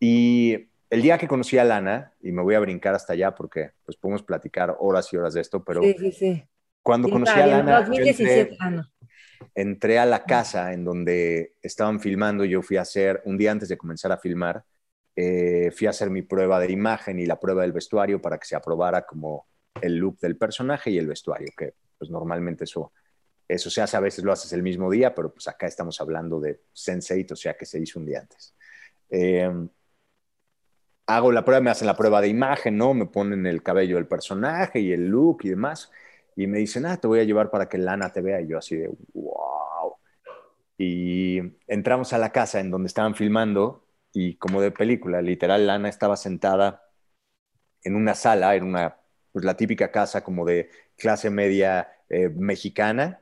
Y 0.00 0.68
el 0.90 1.02
día 1.02 1.18
que 1.18 1.28
conocí 1.28 1.58
a 1.58 1.64
Lana, 1.64 2.12
y 2.20 2.32
me 2.32 2.42
voy 2.42 2.54
a 2.54 2.60
brincar 2.60 2.94
hasta 2.94 3.12
allá 3.12 3.34
porque 3.34 3.72
pues 3.84 3.96
podemos 3.96 4.22
platicar 4.22 4.76
horas 4.78 5.12
y 5.12 5.16
horas 5.16 5.34
de 5.34 5.40
esto, 5.40 5.64
pero 5.64 5.80
cuando 6.82 7.08
conocí 7.08 7.38
a 7.38 7.46
Lana, 7.46 7.80
2017, 7.80 8.56
entré, 9.54 9.98
a 9.98 10.06
la 10.06 10.24
casa 10.24 10.72
en 10.72 10.84
donde 10.84 11.54
estaban 11.62 11.98
filmando, 11.98 12.44
yo 12.44 12.62
fui 12.62 12.76
a 12.76 12.82
hacer, 12.82 13.22
un 13.24 13.36
día 13.36 13.50
antes 13.50 13.68
de 13.68 13.76
comenzar 13.76 14.12
a 14.12 14.18
filmar, 14.18 14.64
eh, 15.16 15.72
fui 15.74 15.86
a 15.86 15.90
hacer 15.90 16.10
mi 16.10 16.20
prueba 16.20 16.60
de 16.60 16.70
imagen 16.70 17.18
y 17.18 17.24
la 17.24 17.40
prueba 17.40 17.62
del 17.62 17.72
vestuario 17.72 18.20
para 18.20 18.36
que 18.38 18.46
se 18.46 18.54
aprobara 18.54 19.06
como 19.06 19.46
el 19.80 19.96
look 19.96 20.18
del 20.18 20.36
personaje 20.36 20.90
y 20.90 20.98
el 20.98 21.06
vestuario, 21.06 21.48
que 21.56 21.74
pues 21.98 22.10
normalmente 22.10 22.64
eso, 22.64 22.92
eso 23.48 23.70
se 23.70 23.80
hace, 23.80 23.96
a 23.96 24.00
veces 24.00 24.24
lo 24.24 24.32
haces 24.32 24.52
el 24.52 24.62
mismo 24.62 24.90
día, 24.90 25.14
pero 25.14 25.32
pues 25.32 25.48
acá 25.48 25.66
estamos 25.66 25.98
hablando 26.02 26.38
de 26.38 26.60
Sense8, 26.74 27.32
o 27.32 27.36
sea 27.36 27.56
que 27.56 27.64
se 27.64 27.80
hizo 27.80 27.98
un 27.98 28.04
día 28.04 28.20
antes. 28.20 28.54
Eh, 29.08 29.50
hago 31.06 31.32
la 31.32 31.44
prueba, 31.44 31.62
me 31.62 31.70
hacen 31.70 31.86
la 31.86 31.96
prueba 31.96 32.20
de 32.20 32.28
imagen, 32.28 32.76
¿no? 32.76 32.92
Me 32.92 33.06
ponen 33.06 33.46
el 33.46 33.62
cabello 33.62 33.96
del 33.96 34.06
personaje 34.06 34.80
y 34.80 34.92
el 34.92 35.08
look 35.08 35.38
y 35.44 35.50
demás, 35.50 35.90
y 36.34 36.46
me 36.46 36.58
dicen, 36.58 36.84
ah, 36.84 36.98
te 36.98 37.06
voy 37.06 37.20
a 37.20 37.24
llevar 37.24 37.50
para 37.50 37.68
que 37.68 37.78
Lana 37.78 38.12
te 38.12 38.20
vea, 38.20 38.42
y 38.42 38.48
yo 38.48 38.58
así 38.58 38.76
de, 38.76 38.90
wow. 39.14 39.96
Y 40.76 41.40
entramos 41.66 42.12
a 42.12 42.18
la 42.18 42.32
casa 42.32 42.60
en 42.60 42.70
donde 42.70 42.88
estaban 42.88 43.14
filmando 43.14 43.85
y 44.12 44.36
como 44.36 44.60
de 44.60 44.70
película, 44.70 45.22
literal, 45.22 45.66
Lana 45.66 45.88
estaba 45.88 46.16
sentada 46.16 46.82
en 47.82 47.96
una 47.96 48.14
sala, 48.14 48.56
en 48.56 48.64
una, 48.64 48.98
pues 49.32 49.44
la 49.44 49.56
típica 49.56 49.90
casa 49.92 50.24
como 50.24 50.44
de 50.44 50.70
clase 50.96 51.30
media 51.30 51.88
eh, 52.08 52.28
mexicana, 52.30 53.20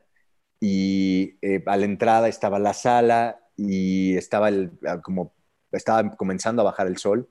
y 0.60 1.38
eh, 1.42 1.62
a 1.66 1.76
la 1.76 1.84
entrada 1.84 2.28
estaba 2.28 2.58
la 2.58 2.74
sala 2.74 3.40
y 3.56 4.16
estaba 4.16 4.48
el, 4.48 4.72
como, 5.02 5.34
estaba 5.72 6.16
comenzando 6.16 6.62
a 6.62 6.66
bajar 6.66 6.86
el 6.86 6.96
sol, 6.98 7.28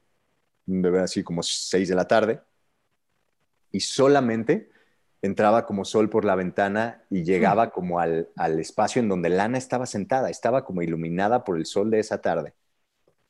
así 1.01 1.23
como 1.23 1.43
seis 1.43 1.89
de 1.89 1.95
la 1.95 2.07
tarde, 2.07 2.41
y 3.71 3.79
solamente 3.79 4.69
entraba 5.21 5.65
como 5.65 5.85
sol 5.85 6.09
por 6.09 6.25
la 6.25 6.35
ventana 6.35 7.03
y 7.09 7.23
llegaba 7.23 7.71
como 7.71 7.99
al, 7.99 8.29
al 8.35 8.59
espacio 8.59 9.01
en 9.01 9.09
donde 9.09 9.29
Lana 9.29 9.57
estaba 9.57 9.85
sentada, 9.85 10.29
estaba 10.29 10.65
como 10.65 10.81
iluminada 10.81 11.43
por 11.43 11.57
el 11.57 11.65
sol 11.65 11.89
de 11.89 11.99
esa 11.99 12.21
tarde 12.21 12.53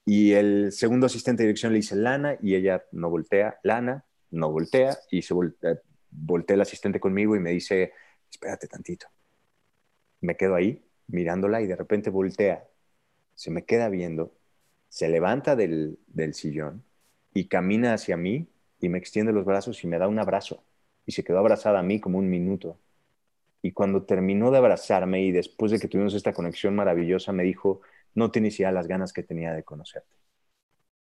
y 0.05 0.33
el 0.33 0.71
segundo 0.71 1.05
asistente 1.05 1.43
de 1.43 1.47
dirección 1.47 1.71
le 1.71 1.77
dice 1.77 1.95
Lana 1.95 2.37
y 2.41 2.55
ella 2.55 2.83
no 2.91 3.09
voltea, 3.09 3.59
Lana 3.63 4.05
no 4.31 4.51
voltea 4.51 4.97
y 5.11 5.21
se 5.21 5.33
voltea, 5.33 5.79
voltea 6.11 6.55
el 6.55 6.61
asistente 6.61 6.99
conmigo 6.99 7.35
y 7.35 7.39
me 7.39 7.51
dice, 7.51 7.93
espérate 8.29 8.67
tantito. 8.67 9.07
Me 10.21 10.35
quedo 10.37 10.55
ahí 10.55 10.83
mirándola 11.07 11.61
y 11.61 11.67
de 11.67 11.75
repente 11.75 12.09
voltea 12.09 12.67
se 13.35 13.51
me 13.51 13.65
queda 13.65 13.89
viendo, 13.89 14.33
se 14.89 15.09
levanta 15.09 15.55
del, 15.55 15.99
del 16.07 16.33
sillón 16.33 16.83
y 17.33 17.47
camina 17.47 17.93
hacia 17.93 18.17
mí 18.17 18.47
y 18.79 18.89
me 18.89 18.97
extiende 18.97 19.33
los 19.33 19.45
brazos 19.45 19.83
y 19.83 19.87
me 19.87 19.97
da 19.97 20.07
un 20.07 20.19
abrazo. 20.19 20.63
Y 21.05 21.13
se 21.13 21.23
quedó 21.23 21.39
abrazada 21.39 21.79
a 21.79 21.83
mí 21.83 21.99
como 21.99 22.19
un 22.19 22.29
minuto. 22.29 22.79
Y 23.61 23.71
cuando 23.71 24.03
terminó 24.03 24.51
de 24.51 24.57
abrazarme 24.57 25.23
y 25.23 25.31
después 25.31 25.71
de 25.71 25.79
que 25.79 25.87
tuvimos 25.87 26.13
esta 26.13 26.33
conexión 26.33 26.75
maravillosa, 26.75 27.31
me 27.33 27.43
dijo, 27.43 27.81
no 28.15 28.31
tienes 28.31 28.57
ya 28.57 28.71
las 28.71 28.87
ganas 28.87 29.13
que 29.13 29.23
tenía 29.23 29.53
de 29.53 29.63
conocerte. 29.63 30.15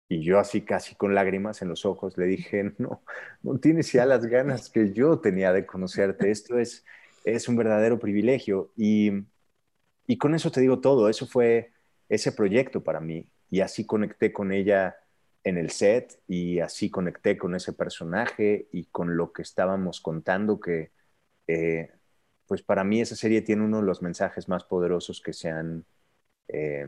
Y 0.09 0.23
yo 0.23 0.39
así 0.39 0.63
casi 0.63 0.95
con 0.95 1.13
lágrimas 1.15 1.61
en 1.61 1.69
los 1.69 1.85
ojos 1.85 2.17
le 2.17 2.25
dije, 2.25 2.73
no, 2.77 3.03
no 3.41 3.59
tienes 3.59 3.91
ya 3.91 4.05
las 4.05 4.25
ganas 4.25 4.69
que 4.69 4.93
yo 4.93 5.19
tenía 5.19 5.51
de 5.53 5.65
conocerte. 5.65 6.31
Esto 6.31 6.57
es, 6.57 6.85
es 7.25 7.47
un 7.49 7.57
verdadero 7.57 7.99
privilegio. 7.99 8.71
Y, 8.77 9.11
y 10.07 10.17
con 10.17 10.35
eso 10.35 10.51
te 10.51 10.61
digo 10.61 10.79
todo, 10.81 11.09
eso 11.09 11.27
fue 11.27 11.73
ese 12.09 12.31
proyecto 12.31 12.83
para 12.83 12.99
mí. 12.99 13.29
Y 13.49 13.61
así 13.61 13.85
conecté 13.85 14.33
con 14.33 14.51
ella 14.51 14.95
en 15.43 15.57
el 15.57 15.69
set 15.71 16.21
y 16.27 16.59
así 16.59 16.89
conecté 16.89 17.37
con 17.37 17.55
ese 17.55 17.73
personaje 17.73 18.67
y 18.71 18.85
con 18.87 19.17
lo 19.17 19.31
que 19.33 19.41
estábamos 19.41 20.01
contando, 20.01 20.59
que 20.59 20.91
eh, 21.47 21.91
pues 22.47 22.63
para 22.63 22.83
mí 22.83 23.01
esa 23.01 23.15
serie 23.15 23.41
tiene 23.41 23.63
uno 23.65 23.77
de 23.79 23.83
los 23.87 24.01
mensajes 24.01 24.49
más 24.49 24.63
poderosos 24.65 25.21
que 25.21 25.33
se 25.33 25.49
han, 25.49 25.85
eh, 26.47 26.87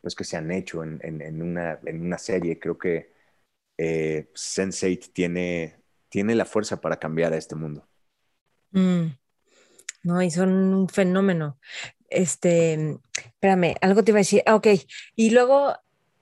pues 0.00 0.14
que 0.14 0.24
se 0.24 0.36
han 0.36 0.50
hecho 0.50 0.82
en, 0.82 1.00
en, 1.02 1.42
una, 1.42 1.78
en, 1.84 2.00
una, 2.00 2.18
serie. 2.18 2.58
Creo 2.58 2.78
que 2.78 3.12
eh, 3.76 4.30
Sense8 4.34 5.12
tiene, 5.12 5.76
tiene 6.08 6.34
la 6.34 6.44
fuerza 6.44 6.80
para 6.80 6.98
cambiar 6.98 7.32
a 7.32 7.36
este 7.36 7.54
mundo. 7.54 7.86
Mm. 8.70 9.06
No, 10.04 10.22
y 10.22 10.30
son 10.30 10.50
un 10.50 10.88
fenómeno. 10.88 11.58
Este, 12.08 12.98
espérame, 13.16 13.74
algo 13.80 14.02
te 14.02 14.12
iba 14.12 14.18
a 14.18 14.20
decir. 14.20 14.42
Ah, 14.46 14.54
ok, 14.54 14.68
y 15.16 15.30
luego, 15.30 15.74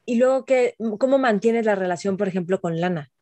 y 0.05 0.17
luego 0.17 0.45
que, 0.45 0.75
¿cómo 0.99 1.19
mantienes 1.19 1.67
la 1.67 1.75
relación, 1.75 2.17
por 2.17 2.29
ejemplo, 2.29 2.61
con 2.61 2.81
Lana? 2.81 3.13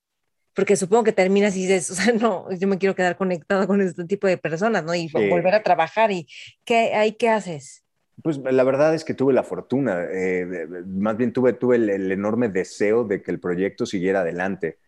Porque 0.55 0.77
supongo 0.77 1.05
que 1.05 1.13
terminas 1.13 1.57
y 1.57 1.67
dices, 1.67 1.91
o 1.91 1.95
sea, 1.95 2.13
no, 2.13 2.51
yo 2.53 2.69
me 2.69 2.79
quiero 2.79 2.95
quedar 2.95 3.17
conectado 3.17 3.67
con 3.67 3.81
este 3.81 4.05
tipo 4.05 4.27
de 4.27 4.39
personas, 4.39 4.85
¿no? 4.85 4.95
Y 4.95 5.11
volver 5.13 5.55
a 5.55 5.63
trabajar. 5.63 6.13
¿Y 6.13 6.29
qué, 6.65 6.95
ahí 6.95 7.13
qué 7.13 7.29
haces? 7.29 7.84
Pues 8.23 8.39
la 8.39 8.65
verdad 8.65 8.95
es 8.95 9.05
que 9.05 9.15
tuve 9.15 9.33
la 9.33 9.43
fortuna, 9.43 10.05
eh, 10.11 10.67
más 10.87 11.17
bien 11.17 11.33
tuve, 11.33 11.53
tuve 11.55 11.77
el, 11.77 12.13
enorme 12.13 12.49
deseo 12.49 13.05
de 13.05 13.23
que 13.23 13.31
el 13.31 13.41
proyecto 13.41 13.87
siguiera 13.87 14.21
adelante. 14.21 14.79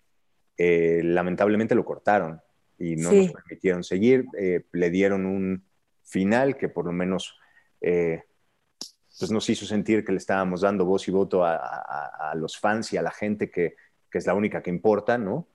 Eh, 0.57 1.03
lamentablemente 1.05 1.75
lo 1.75 1.85
cortaron 1.85 2.41
y 2.79 2.97
no 2.97 3.13
nos 3.13 3.33
permitieron 3.33 3.83
seguir. 3.83 4.27
Eh, 4.39 4.65
le 4.73 4.91
dieron 4.91 5.27
un 5.27 5.65
final 6.05 6.57
que 6.57 6.69
por 6.69 6.87
lo 6.87 6.93
menos 6.93 7.37
pues 7.81 9.31
nos 9.31 9.49
hizo 9.49 9.67
sentir 9.67 10.05
que 10.05 10.13
le 10.13 10.19
estábamos 10.19 10.63
dando 10.63 10.85
voz 10.85 11.07
y 11.09 11.11
voto 11.11 11.45
a, 11.45 11.57
a, 11.57 12.31
a 12.31 12.35
los 12.35 12.59
fans 12.59 12.93
y 12.93 12.97
a 12.97 13.03
la 13.03 13.11
gente 13.11 13.51
que, 13.51 13.77
que, 14.11 14.19
es 14.19 14.27
la 14.27 14.35
única 14.35 14.63
que 14.63 14.71
importa, 14.71 15.19
¿no? 15.19 15.49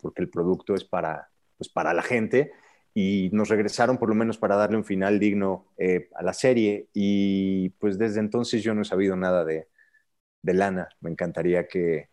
porque 0.00 0.22
el 0.22 0.28
producto 0.28 0.74
es 0.74 0.84
para, 0.84 1.30
pues 1.56 1.68
para 1.70 1.94
la 1.94 2.02
gente 2.02 2.52
y 2.94 3.30
nos 3.32 3.48
regresaron 3.48 3.96
por 3.96 4.08
lo 4.08 4.14
menos 4.14 4.38
para 4.38 4.56
darle 4.56 4.76
un 4.76 4.84
final 4.84 5.18
digno 5.18 5.66
eh, 5.78 6.08
a 6.14 6.22
la 6.22 6.32
serie 6.32 6.88
y 6.92 7.70
pues 7.70 7.98
desde 7.98 8.20
entonces 8.20 8.62
yo 8.62 8.74
no 8.74 8.82
he 8.82 8.84
sabido 8.84 9.16
nada 9.16 9.44
de, 9.44 9.68
de, 10.42 10.54
Lana. 10.54 10.88
Me 11.00 11.10
encantaría 11.10 11.66
que 11.66 12.10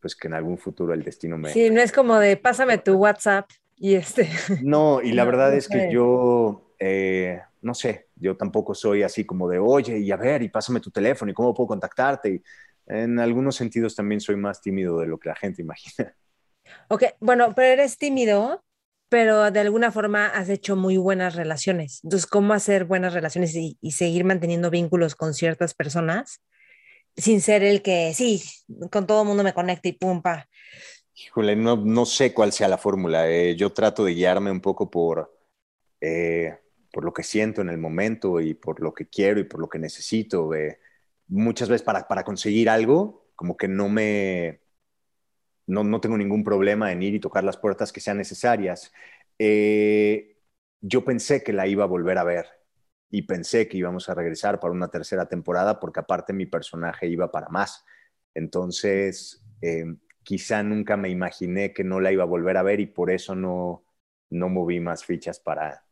pues 0.00 0.14
que 0.14 0.28
en 0.28 0.34
algún 0.34 0.56
futuro 0.56 0.94
el 0.94 1.02
destino 1.02 1.36
me... 1.36 1.52
Sí, 1.52 1.68
no 1.70 1.80
es 1.80 1.92
como 1.92 2.18
de 2.18 2.36
pásame 2.36 2.78
tu 2.78 2.94
WhatsApp 2.94 3.50
y 3.76 3.94
este... 3.94 4.28
No, 4.62 5.02
y 5.02 5.12
la 5.12 5.24
verdad 5.24 5.54
es 5.54 5.68
que 5.68 5.90
yo, 5.92 6.74
eh, 6.78 7.40
no 7.60 7.74
sé, 7.74 8.08
yo 8.14 8.36
tampoco 8.36 8.74
soy 8.74 9.02
así 9.02 9.24
como 9.24 9.48
de, 9.48 9.58
oye, 9.58 9.98
y 9.98 10.10
a 10.10 10.16
ver, 10.16 10.42
y 10.42 10.48
pásame 10.48 10.80
tu 10.80 10.90
teléfono 10.90 11.30
y 11.30 11.34
cómo 11.34 11.52
puedo 11.52 11.68
contactarte. 11.68 12.34
Y 12.34 12.42
en 12.86 13.18
algunos 13.18 13.56
sentidos 13.56 13.94
también 13.96 14.20
soy 14.20 14.36
más 14.36 14.60
tímido 14.60 15.00
de 15.00 15.06
lo 15.06 15.18
que 15.18 15.28
la 15.28 15.34
gente 15.34 15.60
imagina. 15.60 16.14
Ok, 16.88 17.04
bueno, 17.20 17.52
pero 17.54 17.68
eres 17.68 17.98
tímido, 17.98 18.62
pero 19.10 19.50
de 19.50 19.60
alguna 19.60 19.90
forma 19.90 20.28
has 20.28 20.48
hecho 20.48 20.76
muy 20.76 20.96
buenas 20.96 21.34
relaciones. 21.34 22.00
Entonces, 22.04 22.28
¿cómo 22.28 22.54
hacer 22.54 22.84
buenas 22.84 23.12
relaciones 23.12 23.54
y, 23.56 23.76
seguir 23.90 24.24
manteniendo 24.24 24.70
vínculos 24.70 25.16
con 25.16 25.34
ciertas 25.34 25.74
personas 25.74 26.40
sin 27.16 27.40
ser 27.40 27.64
el 27.64 27.82
que, 27.82 28.14
sí, 28.14 28.40
con 28.90 29.08
todo 29.08 29.22
el 29.22 29.28
mundo 29.28 29.42
me 29.42 29.52
conecta 29.52 29.88
y 29.88 29.92
pumpa? 29.92 30.48
Híjole, 31.12 31.56
no, 31.56 31.76
no 31.76 32.06
sé 32.06 32.32
cuál 32.32 32.52
sea 32.52 32.68
la 32.68 32.78
fórmula. 32.78 33.28
Eh, 33.28 33.56
yo 33.56 33.72
trato 33.72 34.04
de 34.04 34.14
guiarme 34.14 34.52
un 34.52 34.60
poco 34.60 34.88
por, 34.88 35.36
eh, 36.00 36.56
por 36.92 37.04
lo 37.04 37.12
que 37.12 37.24
siento 37.24 37.60
en 37.62 37.68
el 37.68 37.78
momento 37.78 38.40
y 38.40 38.54
por 38.54 38.80
lo 38.80 38.94
que 38.94 39.08
quiero 39.08 39.40
y 39.40 39.44
por 39.44 39.60
lo 39.60 39.68
que 39.68 39.80
necesito. 39.80 40.54
Eh, 40.54 40.78
muchas 41.26 41.68
veces 41.68 41.82
para, 41.82 42.06
para 42.06 42.22
conseguir 42.22 42.70
algo, 42.70 43.26
como 43.34 43.56
que 43.56 43.66
no 43.66 43.88
me, 43.88 44.60
no, 45.70 46.00
tengo 46.00 46.18
ningún 46.18 46.44
problema 46.44 46.92
en 46.92 47.02
ir 47.02 47.14
y 47.14 47.20
tocar 47.20 47.44
las 47.44 47.56
puertas 47.56 47.92
que 47.92 48.00
sean 48.00 48.18
necesarias. 48.18 48.92
Eh, 49.38 50.36
yo 50.80 51.04
pensé 51.04 51.42
que 51.42 51.52
la 51.52 51.66
iba 51.66 51.84
a 51.84 51.86
volver 51.86 52.18
a 52.18 52.24
ver 52.24 52.46
y 53.10 53.22
pensé 53.22 53.68
que 53.68 53.78
íbamos 53.78 54.08
a 54.08 54.14
regresar 54.14 54.60
para 54.60 54.72
una 54.72 54.88
tercera 54.88 55.26
temporada 55.26 55.78
porque 55.78 56.00
aparte 56.00 56.32
mi 56.32 56.46
personaje 56.46 57.06
iba 57.06 57.30
para 57.30 57.48
más. 57.48 57.84
Entonces, 58.34 59.44
eh, 59.62 59.84
quizá 60.22 60.62
nunca 60.62 60.96
me 60.96 61.08
imaginé 61.08 61.72
que 61.72 61.84
no 61.84 62.00
la 62.00 62.12
iba 62.12 62.24
a 62.24 62.26
volver 62.26 62.56
a 62.56 62.62
ver 62.62 62.80
y 62.80 62.86
por 62.86 63.10
eso 63.10 63.34
no, 63.34 63.84
no 64.30 64.48
moví 64.48 64.80
más 64.80 65.04
fichas 65.04 65.40
para... 65.40 65.84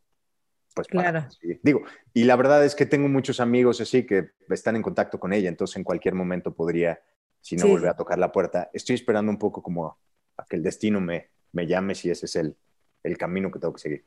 Pues 0.75 0.87
claro. 0.87 1.27
Digo, 1.63 1.83
y 2.15 2.25
la 2.25 2.37
verdad 2.37 2.65
es 2.65 2.77
que 2.77 2.87
tengo 2.87 3.09
muchos 3.09 3.41
amigos 3.41 3.81
así 3.81 4.07
que 4.07 4.31
están 4.49 4.77
en 4.77 4.83
contacto 4.83 5.19
con 5.19 5.33
ella, 5.33 5.49
entonces 5.49 5.77
en 5.77 5.83
cualquier 5.83 6.15
momento 6.15 6.55
podría 6.55 7.01
si 7.49 7.57
no 7.57 7.67
vuelve 7.67 7.89
a 7.89 7.95
tocar 7.95 8.19
la 8.19 8.31
puerta. 8.31 8.69
Estoy 8.75 8.97
esperando 8.97 9.33
un 9.33 9.39
poco 9.39 9.63
como 9.63 9.97
a 10.37 10.45
que 10.45 10.57
el 10.57 10.63
destino 10.63 11.01
me, 11.01 11.31
me 11.53 11.67
llame 11.67 11.95
si 11.95 12.11
ese 12.11 12.27
es 12.27 12.37
el, 12.37 12.55
el 13.03 13.17
camino 13.17 13.51
que 13.51 13.59
tengo 13.59 13.73
que 13.73 13.81
seguir. 13.81 14.05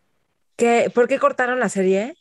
¿Qué, 0.56 0.92
¿Por 0.94 1.08
qué 1.08 1.18
cortaron 1.18 1.60
la 1.60 1.68
serie? 1.68 2.16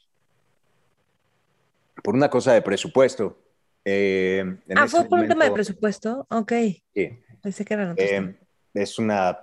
Por 2.03 2.15
una 2.15 2.31
cosa 2.31 2.55
de 2.55 2.63
presupuesto. 2.63 3.39
Eh, 3.85 4.61
ah, 4.75 4.87
fue 4.89 5.05
por 5.05 5.19
un 5.19 5.29
tema 5.29 5.45
de 5.45 5.51
presupuesto. 5.51 6.27
Ok. 6.31 6.53
Sí. 6.95 7.23
Pensé 7.43 7.67
que 7.67 7.75
era 7.75 7.95
eh, 7.99 8.35
Es 8.73 8.99
una. 8.99 9.39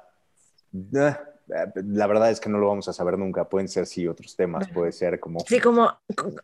La 1.48 2.08
verdad 2.08 2.30
es 2.30 2.42
que 2.42 2.50
no 2.50 2.58
lo 2.58 2.68
vamos 2.68 2.90
a 2.90 2.94
saber 2.94 3.18
nunca. 3.18 3.48
Pueden 3.48 3.70
ser, 3.70 3.86
sí, 3.86 4.06
otros 4.06 4.36
temas. 4.36 4.68
Puede 4.70 4.92
ser 4.92 5.20
como. 5.20 5.40
Sí, 5.42 5.60
como, 5.60 5.90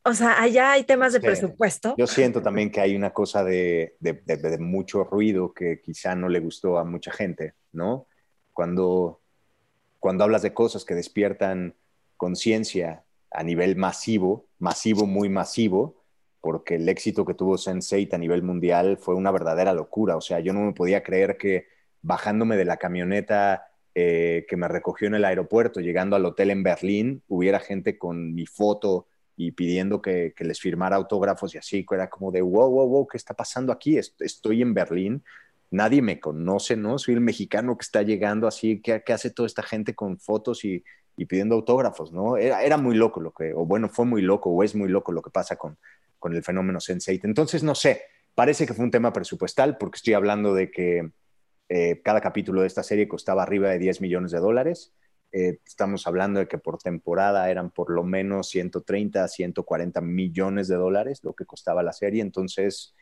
o 0.04 0.13
sea, 0.13 0.42
allá 0.42 0.72
hay 0.72 0.86
temas 0.86 1.12
de 1.12 1.20
presupuesto. 1.20 1.96
Yo 1.98 2.08
siento 2.08 2.42
también 2.42 2.72
que 2.72 2.80
hay 2.80 2.96
una 2.96 3.12
cosa 3.12 3.44
de, 3.44 3.98
de, 4.00 4.13
de, 4.13 4.58
mucho 4.60 5.04
ruido 5.04 5.54
que 5.54 5.82
quizá 5.82 6.16
no 6.16 6.30
le 6.30 6.39
gustó 6.39 6.78
a 6.78 6.86
mucha 6.86 7.12
gente, 7.12 7.54
¿no? 7.74 8.08
Cuando, 8.54 9.22
cuando 10.00 10.24
hablas 10.24 10.42
de 10.42 10.54
cosas 10.54 10.86
que 10.86 10.96
despiertan 10.96 11.76
conciencia 12.16 13.04
a 13.32 13.44
nivel 13.44 13.76
masivo, 13.76 14.48
masivo, 14.60 15.06
muy 15.06 15.28
masivo, 15.28 16.04
porque 16.39 16.76
el 16.76 16.88
éxito 16.88 17.26
que 17.26 17.34
tuvo 17.34 17.56
Sense8 17.56 18.13
a 18.13 18.18
nivel 18.18 18.44
mundial 18.44 18.98
fue 18.98 19.16
una 19.16 19.32
verdadera 19.32 19.74
locura. 19.74 20.16
O 20.16 20.22
sea, 20.22 20.39
yo 20.39 20.54
no 20.54 20.62
me 20.62 20.74
podía 20.74 21.04
creer 21.04 21.38
que 21.38 21.68
bajándome 22.02 22.56
de 22.56 22.66
la 22.66 22.78
camioneta 22.78 23.73
eh, 23.95 24.45
que 24.47 24.58
me 24.58 24.67
recogió 24.67 25.08
en 25.08 25.15
el 25.15 25.25
aeropuerto, 25.25 25.79
llegando 25.79 26.15
al 26.15 26.25
hotel 26.25 26.49
en 26.49 26.63
Berlín, 26.63 27.23
hubiera 27.27 27.60
gente 27.60 27.97
con 27.97 28.34
mi 28.34 28.45
foto 28.45 29.08
y 29.36 29.51
pidiendo 29.51 30.01
que, 30.01 30.34
les 30.39 30.60
firmara 30.60 30.95
autógrafos 30.95 31.53
y 31.53 31.58
así, 31.58 31.86
era 31.91 32.10
como 32.10 32.32
de, 32.32 32.41
wow, 32.41 32.69
wow, 32.69 32.88
wow, 32.88 33.08
¿qué 33.08 33.17
está 33.17 33.34
pasando 33.34 33.71
aquí? 33.71 33.97
Estoy 33.97 34.62
en 34.62 34.73
Berlín, 34.73 35.23
nadie 35.69 36.01
me 36.01 36.19
conoce, 36.19 36.75
¿no? 36.75 36.97
Soy 36.97 37.15
el 37.15 37.21
mexicano 37.21 37.77
que 37.77 37.84
está 37.84 38.01
llegando 38.01 38.47
así, 38.47 38.82
¿qué, 38.82 39.03
hace 39.08 39.29
toda 39.29 39.47
esta 39.47 39.63
gente 39.63 39.95
con 39.95 40.19
fotos 40.19 40.65
y, 40.65 40.84
pidiendo 41.27 41.56
autógrafos, 41.56 42.12
¿no? 42.12 42.38
Era, 42.38 42.63
era, 42.63 42.77
muy 42.77 42.95
loco 42.95 43.21
lo 43.21 43.32
que, 43.32 43.53
o 43.53 43.65
bueno, 43.65 43.89
fue 43.89 44.06
muy 44.06 44.21
loco, 44.23 44.49
o 44.49 44.63
es 44.63 44.73
muy 44.73 44.89
loco 44.89 45.12
lo 45.12 45.21
que 45.21 45.29
pasa 45.29 45.56
con, 45.56 45.77
con 46.17 46.36
el 46.36 46.43
fenómeno 46.43 46.79
Sense8. 46.79 47.21
Entonces, 47.25 47.63
no 47.63 47.75
sé, 47.75 48.01
parece 48.34 48.65
que 48.65 48.73
fue 48.73 48.86
un 48.86 48.91
tema 48.91 49.13
presupuestal, 49.13 49.77
porque 49.77 49.97
estoy 49.97 50.13
hablando 50.13 50.53
de 50.56 50.71
que 50.71 51.12
eh, 51.69 52.02
cada 52.04 52.21
capítulo 52.21 52.62
de 52.62 52.67
esta 52.67 52.84
serie 52.84 53.08
costaba 53.08 53.43
arriba 53.43 53.69
de 53.69 53.80
10 53.80 54.02
millones 54.02 54.32
de 54.32 54.39
dólares. 54.39 54.93
Eh, 55.32 55.60
estamos 55.65 56.06
hablando 56.06 56.40
de 56.40 56.48
que 56.48 56.60
por 56.60 56.77
temporada 56.77 57.50
eran 57.50 57.71
por 57.71 57.90
lo 57.90 58.04
menos 58.04 58.50
130 58.50 59.23
a 59.23 59.27
140 59.27 60.00
millones 60.02 60.67
de 60.67 60.75
dólares 60.75 61.23
lo 61.23 61.33
que 61.33 61.46
costaba 61.46 61.81
la 61.81 61.94
serie. 61.94 62.21
Entonces, 62.21 62.96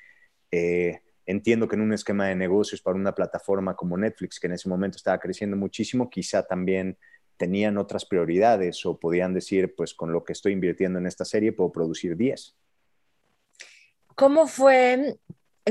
eh, 0.50 1.02
entiendo 1.26 1.68
que 1.68 1.76
en 1.76 1.82
un 1.82 1.94
esquema 1.94 2.28
de 2.28 2.36
negocios 2.36 2.82
para 2.82 2.96
una 2.96 3.14
plataforma 3.14 3.76
como 3.76 3.98
Netflix, 3.98 4.40
que 4.40 4.48
en 4.48 4.54
ese 4.54 4.70
momento 4.70 4.96
estaba 4.96 5.20
creciendo 5.20 5.58
muchísimo, 5.58 6.10
quizá 6.10 6.44
también 6.44 6.98
tenían 7.36 7.78
otras 7.78 8.06
prioridades 8.06 8.86
o 8.86 8.98
podían 8.98 9.34
decir, 9.34 9.76
pues 9.76 9.94
con 9.94 10.14
lo 10.14 10.24
que 10.24 10.32
estoy 10.34 10.54
invirtiendo 10.54 11.00
en 11.00 11.08
esta 11.08 11.26
serie 11.26 11.52
puedo 11.52 11.72
producir 11.72 12.16
10. 12.16 12.56
¿Cómo 14.16 14.48
fue 14.48 15.18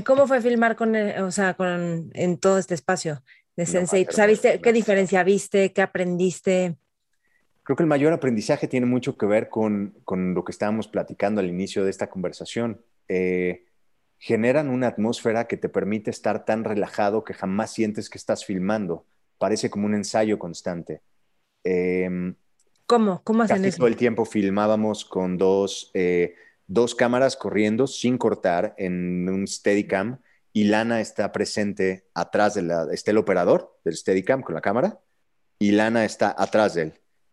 ¿Cómo 0.05 0.27
fue 0.27 0.41
filmar 0.41 0.77
con, 0.77 0.95
o 0.95 1.31
sea, 1.31 1.55
con, 1.55 2.11
en 2.15 2.39
todo 2.39 2.59
este 2.59 2.75
espacio 2.75 3.23
de 3.57 3.67
Sensei? 3.67 4.07
¿Sabiste 4.11 4.61
qué 4.61 4.73
diferencia 4.73 5.23
viste? 5.25 5.73
¿Qué 5.73 5.83
aprendiste? 5.83 6.77
Creo 7.63 7.77
que 7.77 7.83
el 7.83 7.89
mayor 7.89 8.13
aprendizaje 8.13 8.69
tiene 8.69 8.87
mucho 8.87 9.17
que 9.17 9.27
ver 9.27 9.49
con, 9.49 9.97
con 10.05 10.35
lo 10.35 10.45
que 10.45 10.53
estábamos 10.53 10.89
platicando 10.89 11.41
al 11.41 11.49
inicio 11.49 11.85
de 11.85 11.91
esta 11.91 12.09
conversación. 12.09 12.81
Eh, 13.09 13.65
generan 14.19 14.69
una 14.69 14.89
atmósfera 14.89 15.47
que 15.47 15.57
te 15.57 15.69
permite 15.69 16.11
estar 16.11 16.45
tan 16.45 16.63
relajado 16.65 17.25
que 17.25 17.35
jamás 17.35 17.73
sientes 17.73 18.11
que 18.11 18.19
estás 18.19 18.45
filmando. 18.45 19.07
Parece 19.39 19.71
como 19.71 19.87
un 19.87 19.95
ensayo 19.95 20.39
constante. 20.39 21.01
Em, 21.65 22.35
¿Cómo? 22.87 23.23
¿Cómo 23.25 23.43
hacen 23.43 23.63
casi 23.63 23.77
Todo 23.77 23.89
el 23.89 23.97
tiempo 23.97 24.25
filmábamos 24.25 25.05
con 25.05 25.39
dos, 25.39 25.91
eh, 25.95 26.35
dos 26.71 26.95
cámaras 26.95 27.35
corriendo 27.35 27.89
sin 27.89 28.17
cortar 28.17 28.75
en 28.79 29.29
un 29.29 29.49
Steadicam 29.49 30.21
y 30.53 30.65
Lana 30.65 31.01
está 31.01 31.33
presente 31.33 32.07
atrás 32.15 32.55
de 32.55 32.63
la, 32.63 32.87
está 32.93 33.11
el 33.11 33.19
operador 33.19 33.77
del 33.85 33.97
Steadicam 33.97 34.41
con 34.41 34.55
la 34.55 34.61
cámara 34.61 35.01
y 35.59 35.73
Lana 35.73 36.05
está 36.05 36.33
atrás 36.39 36.75
de 36.75 36.83
él. 36.83 36.93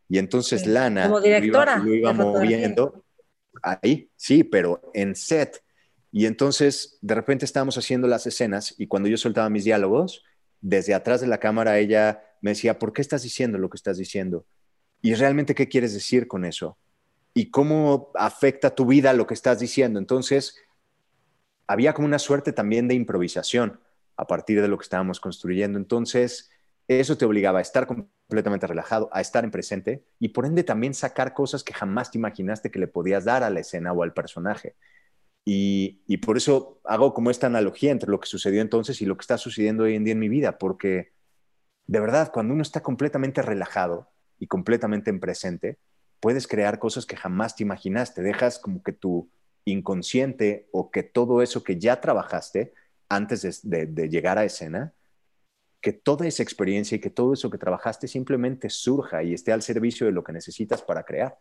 Y 0.10 0.18
entonces 0.18 0.66
Lana 0.66 1.04
Como 1.04 1.22
directora 1.22 1.78
lo 1.78 1.94
iba, 1.94 2.14
moviendo 2.14 3.06
ahí, 3.62 4.10
sí, 4.16 4.44
pero 4.44 4.82
en 4.96 5.16
set. 5.16 5.64
Y 6.12 6.26
entonces 6.26 6.98
de 7.02 7.14
repente 7.14 7.46
estábamos 7.46 7.78
haciendo 7.78 8.08
las 8.08 8.26
escenas 8.26 8.74
y 8.80 8.88
cuando 8.88 9.08
yo 9.08 9.18
soltaba 9.18 9.52
mis 9.52 9.66
diálogos, 9.66 10.24
desde 10.62 10.96
atrás 10.96 11.22
de 11.22 11.28
la 11.28 11.40
cámara 11.40 11.78
ella 11.78 12.24
me 12.42 12.52
decía, 12.52 12.80
¿por 12.80 12.92
qué 12.92 13.04
estás 13.04 13.22
diciendo 13.22 13.60
lo 13.60 13.70
que 13.70 13.78
estás 13.78 14.00
diciendo? 14.00 14.48
Y 15.00 15.14
realmente, 15.14 15.54
¿qué 15.54 15.68
quieres 15.68 15.94
decir 15.94 16.28
con 16.28 16.44
eso? 16.44 16.80
¿Y 17.38 17.52
cómo 17.52 18.10
afecta 18.16 18.74
tu 18.74 18.88
vida 18.88 19.14
lo 19.14 19.28
que 19.28 19.36
estás 19.36 19.60
diciendo? 19.60 20.00
Entonces, 20.00 20.60
había 21.68 21.94
como 21.94 22.08
una 22.08 22.18
suerte 22.18 22.52
también 22.52 22.88
de 22.88 22.96
improvisación 22.96 23.80
a 24.16 24.26
partir 24.26 24.60
de 24.60 24.68
lo 24.68 24.76
que 24.80 24.82
estábamos 24.82 25.20
construyendo. 25.20 25.78
Entonces, 25.78 26.50
eso 26.88 27.16
te 27.16 27.26
obligaba 27.26 27.60
a 27.60 27.62
estar 27.62 27.86
completamente 27.86 28.66
relajado, 28.66 29.08
a 29.12 29.22
estar 29.22 29.44
en 29.44 29.52
presente 29.52 30.04
y 30.18 30.30
por 30.30 30.48
ende 30.48 30.64
también 30.64 30.96
sacar 30.96 31.36
cosas 31.36 31.64
que 31.64 31.76
jamás 31.76 32.10
te 32.10 32.18
imaginaste 32.18 32.72
que 32.72 32.80
le 32.80 32.88
podías 32.88 33.26
dar 33.26 33.44
a 33.44 33.52
la 33.52 33.60
escena 33.60 33.94
o 33.94 34.02
al 34.02 34.14
personaje. 34.14 34.76
Y, 35.46 36.02
y, 36.08 36.18
por 36.18 36.38
eso 36.38 36.82
hago 36.86 37.14
como 37.14 37.30
esta 37.30 37.46
analogía 37.46 37.92
entre 37.92 38.10
lo 38.10 38.20
que 38.20 38.28
sucedió 38.28 38.64
entonces 38.64 39.00
y 39.00 39.06
lo 39.06 39.16
que 39.16 39.22
está 39.22 39.38
sucediendo 39.38 39.84
hoy 39.84 39.94
en 39.94 40.04
día 40.06 40.14
en 40.14 40.20
mi 40.20 40.28
vida, 40.28 40.58
porque 40.58 41.12
de 41.86 42.00
verdad, 42.00 42.32
cuando 42.34 42.56
uno 42.56 42.64
está 42.64 42.82
completamente 42.82 43.44
relajado 43.44 44.10
y 44.40 44.48
completamente 44.48 45.12
en 45.12 45.20
presente, 45.20 45.78
puedes 46.20 46.48
crear 46.48 46.80
cosas 46.80 47.06
que 47.06 47.16
jamás 47.16 47.56
te 47.56 47.64
imaginaste. 47.64 48.22
Dejas 48.22 48.60
como 48.60 48.84
que 48.84 48.94
tu 48.94 49.30
inconsciente 49.66 50.68
o 50.72 50.92
que 50.92 51.04
todo 51.04 51.42
eso 51.42 51.64
que 51.64 51.78
ya 51.78 52.00
trabajaste 52.02 52.74
antes 53.10 53.62
de, 53.64 54.10
llegar 54.10 54.38
a 54.38 54.46
escena, 54.46 54.94
que 55.82 55.94
toda 55.94 56.28
esa 56.28 56.44
experiencia 56.44 56.96
y 56.96 57.00
que 57.00 57.10
todo 57.10 57.34
eso 57.34 57.50
que 57.50 57.58
trabajaste 57.58 58.08
simplemente 58.08 58.70
surja 58.70 59.24
y 59.24 59.34
esté 59.34 59.52
al 59.52 59.62
servicio 59.62 60.06
de 60.06 60.12
lo 60.12 60.24
que 60.24 60.34
necesitas 60.34 60.82
para 60.82 61.04
crear. 61.04 61.38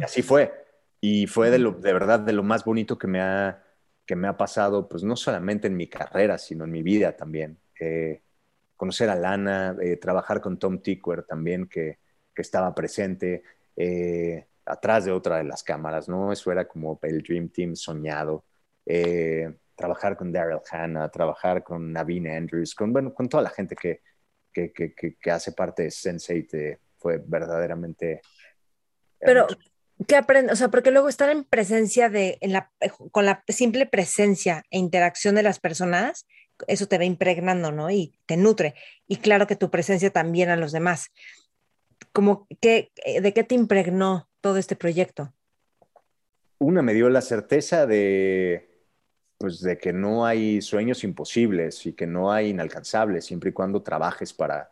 Y 0.00 0.02
así 0.02 0.22
fue. 0.22 0.52
Y 1.00 1.26
fue 1.26 1.50
de, 1.50 1.58
lo, 1.58 1.72
de 1.72 1.92
verdad 1.92 2.20
de 2.20 2.32
lo 2.32 2.42
más 2.42 2.64
bonito 2.64 2.98
que 2.98 3.06
me 3.06 3.20
ha, 3.20 3.62
que 4.06 4.16
me 4.16 4.28
ha 4.28 4.36
pasado, 4.36 4.88
pues 4.88 5.02
no 5.02 5.16
solamente 5.16 5.66
en 5.66 5.76
mi 5.76 5.88
carrera, 5.88 6.38
sino 6.38 6.64
en 6.64 6.70
mi 6.70 6.82
vida 6.82 7.16
también. 7.16 7.58
Eh, 7.78 8.22
conocer 8.76 9.10
a 9.10 9.16
Lana, 9.16 9.76
eh, 9.80 9.96
trabajar 9.96 10.40
con 10.40 10.58
Tom 10.58 10.80
Tickwer 10.80 11.24
también, 11.24 11.66
que, 11.66 11.98
que 12.34 12.42
estaba 12.42 12.74
presente. 12.74 13.42
Eh, 13.76 14.46
atrás 14.64 15.04
de 15.04 15.12
otra 15.12 15.38
de 15.38 15.44
las 15.44 15.62
cámaras, 15.62 16.08
¿no? 16.08 16.32
Eso 16.32 16.52
era 16.52 16.66
como 16.66 16.98
el 17.02 17.22
Dream 17.22 17.48
Team 17.48 17.76
soñado. 17.76 18.44
Eh, 18.86 19.52
trabajar 19.74 20.16
con 20.16 20.32
Daryl 20.32 20.60
Hannah, 20.70 21.08
trabajar 21.08 21.62
con 21.62 21.92
Naveen 21.92 22.28
Andrews, 22.28 22.74
con, 22.74 22.92
bueno, 22.92 23.12
con 23.14 23.28
toda 23.28 23.42
la 23.42 23.50
gente 23.50 23.74
que, 23.74 24.00
que, 24.52 24.72
que, 24.72 25.30
hace 25.30 25.52
parte 25.52 25.84
de 25.84 25.88
Sense8 25.88 26.78
fue 26.98 27.22
verdaderamente... 27.24 28.20
Pero, 29.18 29.46
¿qué 30.06 30.16
aprendes? 30.16 30.52
O 30.52 30.56
sea, 30.56 30.68
porque 30.68 30.90
luego 30.90 31.08
estar 31.08 31.30
en 31.30 31.44
presencia 31.44 32.08
de, 32.08 32.38
en 32.40 32.52
la, 32.52 32.70
con 33.10 33.24
la 33.24 33.42
simple 33.48 33.86
presencia 33.86 34.64
e 34.70 34.78
interacción 34.78 35.34
de 35.34 35.42
las 35.42 35.58
personas, 35.58 36.26
eso 36.66 36.86
te 36.86 36.98
va 36.98 37.04
impregnando, 37.04 37.72
¿no? 37.72 37.90
Y 37.90 38.18
te 38.26 38.36
nutre. 38.36 38.74
Y 39.06 39.16
claro 39.16 39.46
que 39.46 39.56
tu 39.56 39.70
presencia 39.70 40.10
también 40.10 40.50
a 40.50 40.56
los 40.56 40.72
demás. 40.72 41.10
Como 42.12 42.46
que, 42.60 42.92
¿De 43.20 43.32
qué 43.32 43.44
te 43.44 43.54
impregnó 43.54 44.28
todo 44.40 44.56
este 44.56 44.76
proyecto? 44.76 45.32
Una 46.58 46.82
me 46.82 46.94
dio 46.94 47.08
la 47.08 47.22
certeza 47.22 47.86
de, 47.86 48.86
pues, 49.38 49.60
de 49.60 49.78
que 49.78 49.92
no 49.92 50.24
hay 50.24 50.60
sueños 50.62 51.04
imposibles 51.04 51.86
y 51.86 51.92
que 51.94 52.06
no 52.06 52.30
hay 52.30 52.50
inalcanzables, 52.50 53.24
siempre 53.24 53.50
y 53.50 53.52
cuando 53.52 53.82
trabajes 53.82 54.32
para, 54.32 54.70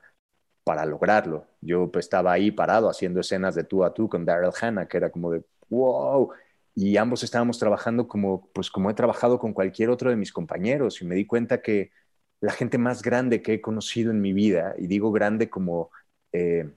para 0.65 0.87
lograrlo. 0.87 1.47
Yo 1.61 1.91
pues, 1.91 2.07
estaba 2.07 2.33
ahí 2.33 2.51
parado 2.53 2.89
haciendo 2.89 3.21
escenas 3.21 3.55
de 3.55 3.65
tú 3.65 3.85
a 3.85 3.93
tú 3.93 4.09
con 4.09 4.25
Daryl 4.25 4.53
Hannah, 4.61 4.87
que 4.87 4.97
era 4.99 5.11
como 5.11 5.33
de, 5.33 5.45
wow, 5.69 6.31
y 6.75 6.97
ambos 6.97 7.25
estábamos 7.25 7.59
trabajando 7.59 8.07
como, 8.07 8.49
pues, 8.53 8.71
como 8.71 8.91
he 8.91 8.95
trabajado 8.95 9.39
con 9.39 9.53
cualquier 9.53 9.91
otro 9.91 10.11
de 10.11 10.17
mis 10.17 10.33
compañeros 10.33 11.03
y 11.03 11.05
me 11.07 11.17
di 11.17 11.27
cuenta 11.27 11.61
que 11.63 11.91
la 12.41 12.53
gente 12.53 12.79
más 12.79 13.03
grande 13.03 13.43
que 13.43 13.55
he 13.55 13.61
conocido 13.61 14.11
en 14.13 14.21
mi 14.21 14.33
vida, 14.33 14.75
y 14.79 14.87
digo 14.87 15.13
grande 15.13 15.51
como... 15.51 15.91
Eh, 16.33 16.71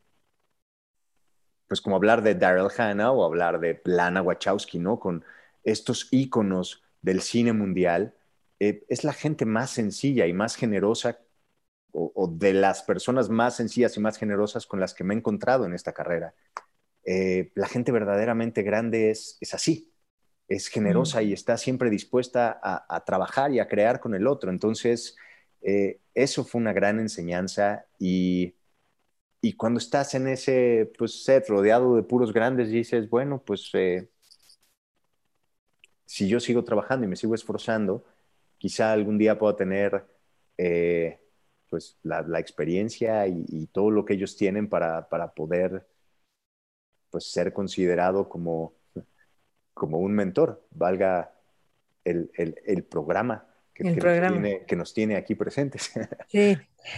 pues 1.68 1.82
como 1.82 1.96
hablar 1.96 2.22
de 2.22 2.36
Daryl 2.36 2.70
Hannah 2.78 3.12
o 3.12 3.24
hablar 3.24 3.60
de 3.60 3.82
Lana 3.86 4.22
Wachowski, 4.22 4.80
¿no? 4.80 5.00
Con 5.00 5.24
estos 5.64 6.08
íconos 6.12 6.84
del 7.02 7.22
cine 7.22 7.54
mundial, 7.54 8.16
eh, 8.60 8.86
es 8.90 9.04
la 9.04 9.14
gente 9.14 9.46
más 9.46 9.72
sencilla 9.72 10.28
y 10.28 10.34
más 10.34 10.56
generosa 10.56 11.20
o, 11.92 12.28
de 12.28 12.54
las 12.54 12.82
personas 12.84 13.30
más 13.30 13.56
sencillas 13.56 13.96
y 13.98 14.00
más 14.00 14.18
generosas 14.18 14.66
con 14.66 14.80
las 14.80 14.94
que 14.94 15.04
me 15.04 15.14
he 15.14 15.18
encontrado 15.18 15.66
en 15.66 15.74
esta 15.74 15.94
carrera. 15.94 16.34
Eh, 17.06 17.52
la 17.56 17.68
gente 17.68 17.92
verdaderamente 17.92 18.64
grande 18.64 19.12
es, 19.12 19.38
es 19.42 19.54
así, 19.54 19.94
es 20.48 20.68
generosa 20.68 21.22
mm. 21.22 21.24
y 21.26 21.34
está 21.34 21.58
siempre 21.58 21.90
dispuesta 21.90 22.60
a, 22.62 23.04
trabajar 23.06 23.52
y 23.52 23.60
a 23.60 23.68
crear 23.68 24.00
con 24.00 24.16
el 24.16 24.28
otro. 24.28 24.50
Entonces, 24.50 25.16
eh, 25.62 26.00
eso 26.14 26.44
fue 26.44 26.62
una 26.62 26.74
gran 26.74 27.00
enseñanza 27.00 27.86
y 28.00 28.56
y 29.44 29.54
cuando 29.54 29.80
estás 29.80 30.16
en 30.16 30.30
ese 30.30 30.90
pues, 30.98 31.26
set 31.26 31.50
rodeado 31.50 31.98
de 31.98 32.04
puros 32.04 32.32
grandes, 32.32 32.70
dices, 32.70 33.10
bueno, 33.10 33.44
pues 33.46 33.70
eh, 33.74 34.10
si 36.06 36.30
yo 36.30 36.40
sigo 36.40 36.64
trabajando 36.64 37.06
y 37.06 37.10
me 37.10 37.18
sigo 37.18 37.36
esforzando, 37.36 38.06
quizá 38.58 38.94
algún 38.94 39.18
día 39.18 39.38
pueda 39.38 39.58
tener 39.58 40.06
eh, 40.58 41.20
pues, 41.70 41.98
la, 42.04 42.40
experiencia 42.40 43.28
y, 43.28 43.68
todo 43.68 43.92
lo 43.92 44.06
que 44.06 44.14
ellos 44.14 44.38
tienen 44.38 44.70
para, 44.70 45.10
poder 45.36 45.86
pues, 47.10 47.26
ser 47.30 47.52
considerado 47.52 48.30
como, 48.30 48.76
como 49.74 50.00
un 50.00 50.14
mentor, 50.14 50.66
valga 50.72 51.34
el, 52.06 52.32
el 52.38 52.84
programa 52.86 53.53
que, 53.74 54.76
Nos 54.76 54.94
tiene, 54.94 55.16
aquí 55.16 55.36
presentes. 55.36 55.92
Sí. 56.28 56.58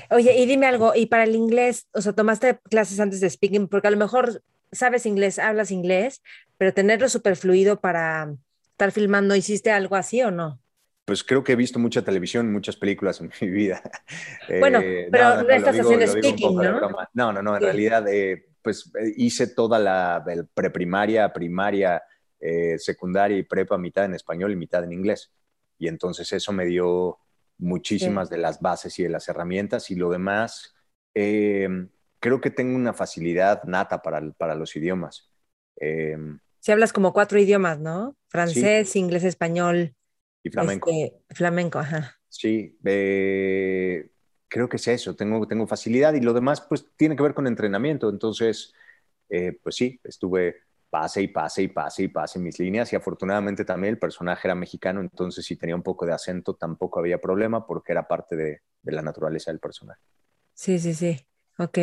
Oye, 0.09 0.35
y 0.35 0.45
dime 0.47 0.65
algo, 0.65 0.93
y 0.95 1.05
para 1.05 1.25
el 1.25 1.35
inglés, 1.35 1.87
o 1.93 2.01
sea, 2.01 2.13
tomaste 2.13 2.59
clases 2.69 2.99
antes 2.99 3.19
de 3.19 3.29
speaking, 3.29 3.67
porque 3.67 3.87
a 3.87 3.91
lo 3.91 3.97
mejor 3.97 4.41
sabes 4.71 5.05
inglés, 5.05 5.37
hablas 5.37 5.71
inglés, 5.71 6.23
pero 6.57 6.73
tenerlo 6.73 7.07
súper 7.07 7.35
fluido 7.35 7.79
para 7.79 8.33
estar 8.71 8.91
filmando, 8.91 9.35
¿hiciste 9.35 9.71
algo 9.71 9.95
así 9.95 10.21
o 10.21 10.31
no? 10.31 10.59
Pues 11.05 11.23
creo 11.23 11.43
que 11.43 11.53
he 11.53 11.55
visto 11.55 11.77
mucha 11.77 12.01
televisión, 12.01 12.51
muchas 12.51 12.75
películas 12.75 13.21
en 13.21 13.31
mi 13.41 13.49
vida. 13.49 13.81
Bueno, 14.59 14.79
eh, 14.79 15.07
pero 15.11 15.43
no, 15.43 15.49
estás 15.49 15.79
haciendo 15.79 16.07
speaking, 16.07 16.55
¿no? 16.55 16.79
No, 17.13 17.33
no, 17.33 17.41
no, 17.41 17.55
en 17.55 17.61
realidad, 17.61 18.07
eh, 18.07 18.47
pues 18.61 18.91
eh, 18.99 19.13
hice 19.17 19.47
toda 19.47 19.79
la 19.79 20.23
preprimaria, 20.53 21.31
primaria, 21.31 22.01
secundaria 22.77 23.37
y 23.37 23.43
prepa, 23.43 23.77
mitad 23.77 24.05
en 24.05 24.13
español 24.13 24.51
y 24.51 24.55
mitad 24.55 24.83
en 24.83 24.91
inglés. 24.91 25.31
Y 25.77 25.87
entonces 25.87 26.31
eso 26.31 26.53
me 26.53 26.65
dio 26.65 27.19
muchísimas 27.57 28.29
de 28.29 28.37
las 28.37 28.59
bases 28.61 28.97
y 28.99 29.03
de 29.03 29.09
las 29.09 29.27
herramientas 29.29 29.89
y 29.91 29.95
lo 29.95 30.09
demás, 30.09 30.75
eh, 31.13 31.67
creo 32.19 32.41
que 32.41 32.51
tengo 32.51 32.75
una 32.75 32.93
facilidad 32.93 33.63
nata 33.63 34.01
para, 34.01 34.21
para 34.31 34.55
los 34.55 34.75
idiomas. 34.75 35.29
Eh, 35.79 36.17
si 36.59 36.71
hablas 36.71 36.93
como 36.93 37.13
cuatro 37.13 37.39
idiomas, 37.39 37.79
¿no? 37.79 38.15
Francés, 38.27 38.95
inglés, 38.95 39.23
español. 39.23 39.95
Y 40.43 40.49
flamenco. 40.49 40.89
Este, 40.89 41.17
flamenco, 41.29 41.79
ajá. 41.79 42.19
Sí, 42.29 42.77
eh, 42.83 44.09
creo 44.47 44.67
que 44.67 44.77
es 44.77 44.87
eso, 44.87 45.15
tengo, 45.15 45.47
tengo 45.47 45.67
facilidad 45.67 46.13
y 46.13 46.21
lo 46.21 46.33
demás 46.33 46.61
pues 46.61 46.85
tiene 46.97 47.15
que 47.15 47.23
ver 47.23 47.33
con 47.33 47.47
entrenamiento. 47.47 48.09
Entonces, 48.09 48.73
pues 49.63 49.75
sí, 49.75 49.99
estuve 50.03 50.64
pase 50.95 51.21
y 51.21 51.27
pase 51.27 51.63
y 51.63 51.67
pase 51.67 52.03
y 52.03 52.07
pase 52.07 52.39
mis 52.39 52.57
líneas 52.57 52.93
y 52.93 52.95
afortunadamente 52.95 53.65
también 53.65 53.95
el 53.95 53.99
personaje 53.99 54.47
era 54.47 54.55
mexicano, 54.55 55.01
entonces 55.01 55.45
si 55.45 55.57
tenía 55.57 55.75
un 55.75 55.83
poco 55.83 56.05
de 56.05 56.13
acento 56.13 56.55
tampoco 56.55 57.01
había 57.01 57.19
problema 57.19 57.67
porque 57.67 57.91
era 57.91 58.07
parte 58.07 58.37
de, 58.37 58.61
la 58.83 59.01
naturaleza 59.01 59.51
del 59.51 59.59
personaje. 59.59 59.99
Sí, 60.53 60.79
sí, 60.79 60.93
sí. 60.93 61.19
Ok, 61.57 61.77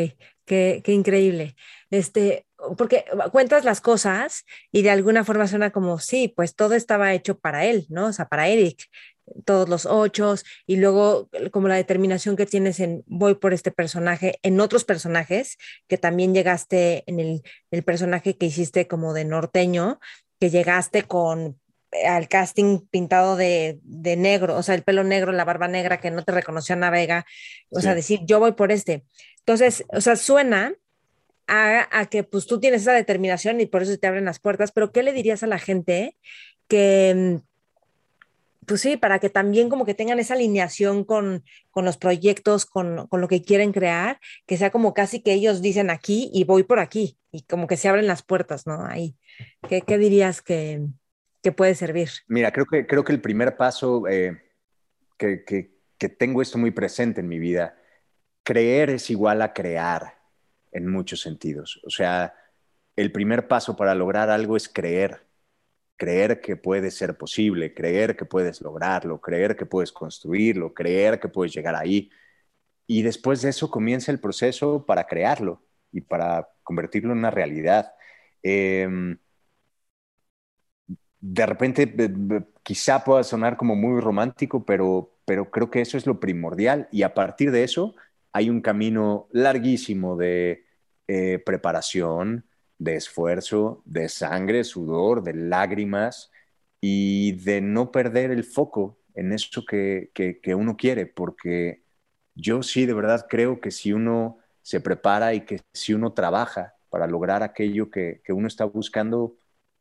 qué, 0.46 0.80
qué, 0.82 0.92
increíble. 0.92 1.56
Este, 1.90 2.46
porque 2.78 3.04
cuentas 3.32 3.66
las 3.66 3.82
cosas 3.82 4.46
y 4.70 4.80
de 4.80 4.90
alguna 4.90 5.24
forma 5.24 5.46
suena 5.46 5.72
como, 5.72 5.98
sí, 5.98 6.32
pues 6.34 6.56
todo 6.56 6.72
estaba 6.72 7.12
hecho 7.12 7.38
para 7.38 7.66
él, 7.66 7.84
¿no? 7.90 8.06
O 8.06 8.12
sea, 8.14 8.28
para 8.28 8.48
Eric 8.48 8.84
todos 9.45 9.68
los 9.68 9.87
ocho 9.87 10.35
y 10.66 10.77
luego 10.77 11.29
como 11.51 11.68
la 11.68 11.77
determinación 11.77 12.37
que 12.37 12.47
tienes 12.47 12.81
en 12.81 13.03
voy 13.07 13.35
por 13.35 13.53
este 13.53 13.70
personaje, 13.70 14.39
en 14.43 14.61
otros 14.61 14.85
personajes, 14.85 15.59
que 15.89 15.99
también 15.99 16.35
llegaste 16.35 17.05
en 17.07 17.20
el, 17.20 17.83
personaje 17.85 18.37
que 18.37 18.47
hiciste 18.47 18.87
como 18.87 19.14
de 19.14 19.25
norteño, 19.25 20.01
que 20.39 20.51
llegaste 20.51 21.05
con 21.05 21.59
al 22.07 22.29
casting 22.29 22.87
pintado 22.91 23.37
de, 23.37 23.81
negro, 23.85 24.57
o 24.57 24.62
sea, 24.62 24.75
el 24.75 24.83
pelo 24.83 25.05
negro, 25.05 25.33
la 25.33 25.45
barba 25.45 25.68
negra, 25.68 26.01
que 26.01 26.11
no 26.11 26.25
te 26.25 26.33
reconoció 26.33 26.75
Ana 26.75 26.91
Vega, 26.91 27.27
o 27.70 27.81
sea, 27.81 27.95
decir, 27.95 28.20
yo 28.25 28.41
voy 28.41 28.53
por 28.53 28.73
este. 28.73 29.05
Entonces, 29.41 29.85
o 29.89 30.01
sea, 30.01 30.16
suena 30.16 30.75
a, 31.47 32.07
que 32.11 32.25
pues 32.25 32.47
tú 32.47 32.61
tienes 32.61 32.83
esa 32.83 32.93
determinación 32.93 33.61
y 33.61 33.66
por 33.66 33.83
eso 33.83 33.97
te 33.99 34.07
abren 34.07 34.25
las 34.25 34.39
puertas, 34.39 34.73
pero 34.73 34.91
¿qué 34.91 35.03
le 35.03 35.12
dirías 35.12 35.43
a 35.43 35.47
la 35.47 35.59
gente 35.59 36.16
que, 36.66 37.41
pues 38.66 38.80
sí, 38.80 38.96
para 38.96 39.18
que 39.18 39.30
también 39.30 39.68
como 39.68 39.84
que 39.84 39.94
tengan 39.94 40.18
esa 40.18 40.34
alineación 40.34 41.04
con, 41.04 41.44
los 41.74 41.96
proyectos, 41.96 42.66
con, 42.66 43.08
lo 43.10 43.28
que 43.28 43.42
quieren 43.42 43.72
crear, 43.72 44.20
que 44.46 44.56
sea 44.56 44.70
como 44.70 44.94
casi 44.94 45.22
que 45.22 45.32
ellos 45.32 45.62
dicen 45.62 45.90
aquí 45.90 46.30
y 46.32 46.44
voy 46.44 46.62
por 46.62 46.78
aquí, 46.78 47.18
y 47.30 47.42
como 47.42 47.66
que 47.66 47.76
se 47.76 47.88
abren 47.88 48.06
las 48.06 48.22
puertas, 48.22 48.66
¿no? 48.66 48.84
Ahí. 48.84 49.16
¿Qué, 49.68 49.98
dirías 49.98 50.42
que, 50.42 50.86
puede 51.56 51.74
servir? 51.74 52.10
Mira, 52.28 52.52
creo 52.52 52.66
que, 52.66 52.86
creo 52.86 53.04
que 53.04 53.12
el 53.12 53.20
primer 53.20 53.56
paso, 53.56 54.06
eh, 54.08 54.40
que, 55.16 55.44
que 55.44 56.08
tengo 56.08 56.42
esto 56.42 56.58
muy 56.58 56.70
presente 56.70 57.20
en 57.20 57.28
mi 57.28 57.38
vida, 57.38 57.76
creer 58.42 58.90
es 58.90 59.10
igual 59.10 59.42
a 59.42 59.52
crear 59.52 60.18
en 60.72 60.90
muchos 60.90 61.20
sentidos. 61.20 61.80
O 61.84 61.90
sea, 61.90 62.34
el 62.96 63.12
primer 63.12 63.48
paso 63.48 63.76
para 63.76 63.94
lograr 63.94 64.30
algo 64.30 64.56
es 64.56 64.68
creer, 64.68 65.26
creer 66.03 66.40
que 66.40 66.57
puede 66.57 66.90
ser 66.90 67.16
posible, 67.16 67.72
creer 67.74 68.16
que 68.16 68.24
puedes 68.24 68.61
lograrlo, 68.61 69.20
creer 69.20 69.57
que 69.57 69.66
puedes 69.66 69.92
construirlo, 69.92 70.74
creer 70.74 71.20
que 71.20 71.28
puedes 71.28 71.55
llegar 71.55 71.76
ahí. 71.76 72.11
Y 72.88 73.03
después 73.03 73.40
de 73.42 73.50
eso 73.50 73.70
comienza 73.70 74.11
el 74.11 74.18
proceso 74.20 74.84
para 74.84 75.07
crearlo 75.07 75.62
y 75.92 76.00
para 76.00 76.48
convertirlo 76.64 77.12
en 77.12 77.18
una 77.20 77.30
realidad. 77.30 77.92
Em, 78.42 79.16
de 81.20 81.46
repente 81.46 81.94
quizá 82.64 83.05
pueda 83.05 83.22
sonar 83.22 83.57
como 83.57 83.76
muy 83.76 84.00
romántico, 84.00 84.64
pero, 84.64 85.14
pero 85.24 85.50
creo 85.53 85.70
que 85.70 85.80
eso 85.82 85.96
es 85.96 86.07
lo 86.07 86.18
primordial 86.18 86.88
y 86.90 87.03
a 87.05 87.14
partir 87.14 87.53
de 87.53 87.62
eso 87.62 87.94
hay 88.32 88.50
un 88.50 88.61
camino 88.61 89.28
larguísimo 89.30 90.16
de 90.16 90.64
eh, 91.07 91.38
preparación, 91.46 92.44
de 92.83 92.97
esfuerzo, 92.97 93.80
de 93.85 94.09
sangre, 94.09 94.64
sudor, 94.64 95.22
de 95.22 95.35
lágrimas 95.35 96.33
y 96.80 97.33
de 97.45 97.61
no 97.61 97.93
perder 97.93 98.33
el 98.33 98.43
foco 98.43 98.99
en 99.14 99.33
eso 99.33 99.64
que, 99.64 100.11
uno 100.57 100.76
quiere, 100.76 101.07
porque 101.07 101.85
yo 102.35 102.62
sí 102.62 102.87
de 102.87 102.95
verdad 102.95 103.26
creo 103.28 103.61
que 103.61 103.70
si 103.70 103.93
uno 103.93 104.39
se 104.62 104.80
prepara 104.80 105.35
y 105.35 105.43
que 105.43 105.61
si 105.72 105.95
uno 105.95 106.12
trabaja 106.12 106.74
para 106.91 107.07
lograr 107.07 107.43
aquello 107.43 107.89
que, 107.91 108.20
uno 108.28 108.49
está 108.49 108.64
buscando, 108.64 109.37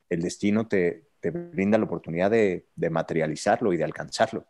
el 0.09 0.21
destino 0.21 0.67
te, 0.67 1.07
brinda 1.23 1.79
la 1.79 1.85
oportunidad 1.85 2.29
de, 2.29 2.67
materializarlo 2.91 3.73
y 3.73 3.77
de 3.77 3.83
alcanzarlo. 3.83 4.45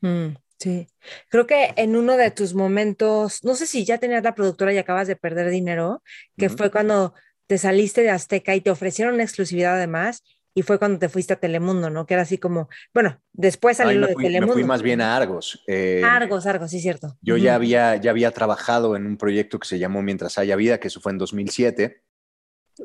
Mm. 0.00 0.36
Sí, 0.58 0.86
creo 1.28 1.44
que 1.44 1.74
en 1.76 1.96
uno 1.96 2.16
de 2.16 2.30
tus 2.30 2.54
momentos, 2.54 3.42
no 3.42 3.56
sé 3.56 3.66
si 3.66 3.84
ya 3.84 3.98
tenías 3.98 4.22
la 4.22 4.36
productora 4.36 4.72
y 4.72 4.78
acabas 4.78 5.08
de 5.08 5.16
perder 5.16 5.50
dinero, 5.50 6.04
que 6.36 6.50
fue 6.50 6.70
cuando 6.70 7.14
te 7.52 7.58
saliste 7.58 8.00
de 8.00 8.08
Azteca 8.08 8.56
y 8.56 8.62
te 8.62 8.70
ofrecieron 8.70 9.12
una 9.12 9.24
exclusividad 9.24 9.74
además, 9.74 10.24
y 10.54 10.62
fue 10.62 10.78
cuando 10.78 10.98
te 10.98 11.10
fuiste 11.10 11.34
a 11.34 11.36
Telemundo, 11.36 11.90
¿no? 11.90 12.06
Que 12.06 12.14
era 12.14 12.22
así 12.22 12.38
como, 12.38 12.70
bueno, 12.94 13.20
después 13.34 13.76
salió 13.76 14.06
de 14.06 14.14
Telemundo. 14.14 14.54
Me 14.54 14.62
fui 14.62 14.64
más 14.64 14.80
bien 14.80 15.02
a 15.02 15.14
Argos. 15.14 15.62
Eh, 15.66 16.00
Argos, 16.02 16.46
Argos, 16.46 16.70
sí, 16.70 16.80
cierto. 16.80 17.18
Yo 17.20 17.36
ya, 17.36 17.54
había, 17.54 17.96
ya 17.96 18.10
había 18.10 18.30
trabajado 18.30 18.96
en 18.96 19.04
un 19.04 19.18
proyecto 19.18 19.58
que 19.58 19.68
se 19.68 19.78
llamó 19.78 20.00
Mientras 20.00 20.38
haya 20.38 20.56
vida, 20.56 20.80
que 20.80 20.88
eso 20.88 21.02
fue 21.02 21.12
en 21.12 21.18
2007, 21.18 22.02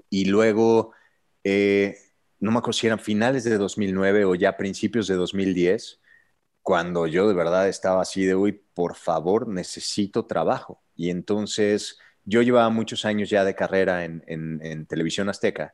y 0.10 0.26
luego, 0.26 0.92
eh, 1.46 1.98
no 2.42 2.52
me 2.52 2.58
acuerdo 2.58 2.78
si 2.78 2.88
eran 2.88 3.00
finales 3.00 3.46
de 3.46 3.58
2009 3.58 4.26
o 4.26 4.36
ya 4.36 4.58
principios 4.58 5.08
de 5.08 5.16
2010 5.16 6.02
cuando 6.62 7.08
yo 7.08 7.30
de 7.30 7.34
verdad 7.34 7.70
estaba 7.70 8.02
así 8.02 8.26
de, 8.26 8.36
uy, 8.36 8.52
por 8.74 8.96
favor, 8.96 9.48
necesito 9.48 10.26
trabajo. 10.26 10.84
Y 10.94 11.10
entonces 11.10 12.00
yo 12.28 12.42
llevaba 12.42 12.70
muchos 12.70 13.06
años 13.06 13.30
ya 13.30 13.46
de 13.46 13.56
carrera 13.56 14.04
en, 14.04 14.86
televisión 14.88 15.30
azteca 15.30 15.74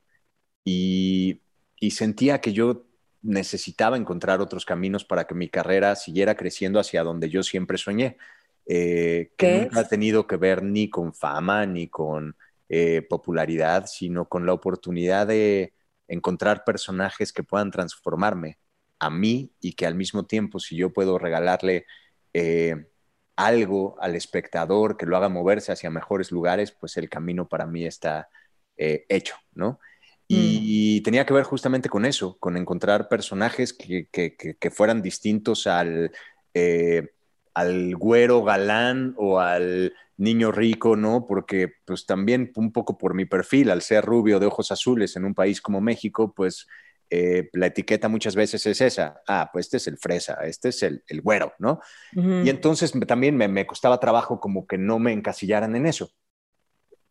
y, 0.63 1.41
sentía 1.89 2.39
que 2.39 2.53
yo 2.53 2.85
necesitaba 3.21 3.97
encontrar 3.97 4.39
otros 4.39 4.63
caminos 4.63 5.03
para 5.03 5.25
que 5.25 5.35
mi 5.35 5.49
carrera 5.49 5.97
siguiera 5.97 6.35
creciendo 6.35 6.79
hacia 6.79 7.03
donde 7.03 7.29
yo 7.29 7.43
siempre 7.43 7.77
soñé, 7.77 8.17
eh, 8.65 9.33
que 9.37 9.63
nunca 9.63 9.81
ha 9.81 9.87
tenido 9.89 10.25
que 10.25 10.37
ver 10.37 10.63
ni 10.63 10.89
con 10.89 11.13
fama 11.13 11.65
ni 11.65 11.89
con 11.89 12.37
eh, 12.69 13.01
popularidad, 13.01 13.85
sino 13.87 14.29
con 14.29 14.45
la 14.45 14.53
oportunidad 14.53 15.27
de 15.27 15.73
encontrar 16.07 16.63
personajes 16.63 17.33
que 17.33 17.43
puedan 17.43 17.71
transformarme 17.71 18.59
a 18.99 19.09
mí 19.09 19.51
y 19.59 19.73
que 19.73 19.85
al 19.85 19.95
mismo 19.95 20.25
tiempo 20.25 20.59
si 20.59 20.77
yo 20.77 20.93
puedo 20.93 21.17
regalarle 21.17 21.85
eh, 22.31 22.87
algo 23.35 23.95
al 23.99 24.15
espectador 24.15 24.97
que 24.97 25.05
lo 25.05 25.17
haga 25.17 25.29
moverse 25.29 25.71
hacia 25.71 25.89
mejores 25.89 26.31
lugares, 26.31 26.71
pues 26.71 26.97
el 26.97 27.09
camino 27.09 27.47
para 27.47 27.65
mí 27.65 27.85
está 27.85 28.29
eh, 28.77 29.05
hecho, 29.09 29.35
¿no? 29.53 29.79
Y, 30.27 30.99
mm. 30.99 31.03
tenía 31.03 31.25
que 31.25 31.33
ver 31.33 31.43
justamente 31.43 31.89
con 31.89 32.05
eso, 32.05 32.37
con 32.39 32.57
encontrar 32.57 33.09
personajes 33.09 33.73
que, 33.73 34.71
fueran 34.71 35.01
distintos 35.01 35.67
al, 35.67 36.11
eh, 36.53 37.09
al 37.53 37.95
güero 37.95 38.43
galán 38.43 39.13
o 39.17 39.39
al 39.39 39.93
niño 40.17 40.51
rico, 40.51 40.95
¿no? 40.95 41.25
Porque 41.27 41.73
pues 41.85 42.05
también 42.05 42.51
un 42.55 42.71
poco 42.71 42.97
por 42.97 43.13
mi 43.13 43.25
perfil, 43.25 43.69
al 43.69 43.81
ser 43.81 44.05
rubio 44.05 44.39
de 44.39 44.45
ojos 44.45 44.71
azules 44.71 45.15
en 45.15 45.25
un 45.25 45.33
país 45.33 45.61
como 45.61 45.81
México, 45.81 46.33
pues 46.33 46.67
eh, 47.15 47.47
la 47.53 47.67
etiqueta 47.67 48.07
muchas 48.07 48.35
veces 48.35 48.65
es 48.65 48.81
esa, 48.81 49.21
ah, 49.27 49.51
pues 49.53 49.67
este 49.67 49.77
es 49.77 49.85
el 49.85 49.99
fresa, 49.99 50.33
este 50.45 50.69
es 50.69 50.81
el, 50.81 51.03
el 51.07 51.21
güero, 51.21 51.53
¿no? 51.59 51.79
Y 52.11 52.49
entonces 52.49 52.91
también 53.05 53.37
me, 53.37 53.47
me, 53.47 53.67
costaba 53.67 53.99
trabajo 53.99 54.39
como 54.39 54.65
que 54.65 54.79
no 54.79 54.97
me 54.97 55.13
encasillaran 55.13 55.75
en 55.75 55.85
eso. 55.85 56.09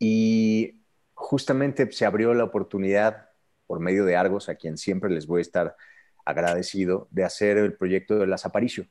Y 0.00 0.82
justamente 1.14 1.92
se 1.92 2.04
abrió 2.04 2.34
la 2.34 2.42
oportunidad 2.42 3.28
por 3.68 3.78
medio 3.78 4.04
de 4.04 4.16
Argos, 4.16 4.48
a 4.48 4.56
quien 4.56 4.76
siempre 4.76 5.08
les 5.08 5.28
voy 5.28 5.38
a 5.38 5.42
estar 5.42 5.76
agradecido, 6.24 7.06
de 7.12 7.22
hacer 7.22 7.56
el 7.56 7.74
proyecto 7.74 8.18
de 8.18 8.26
las 8.26 8.44
Aparicio, 8.44 8.86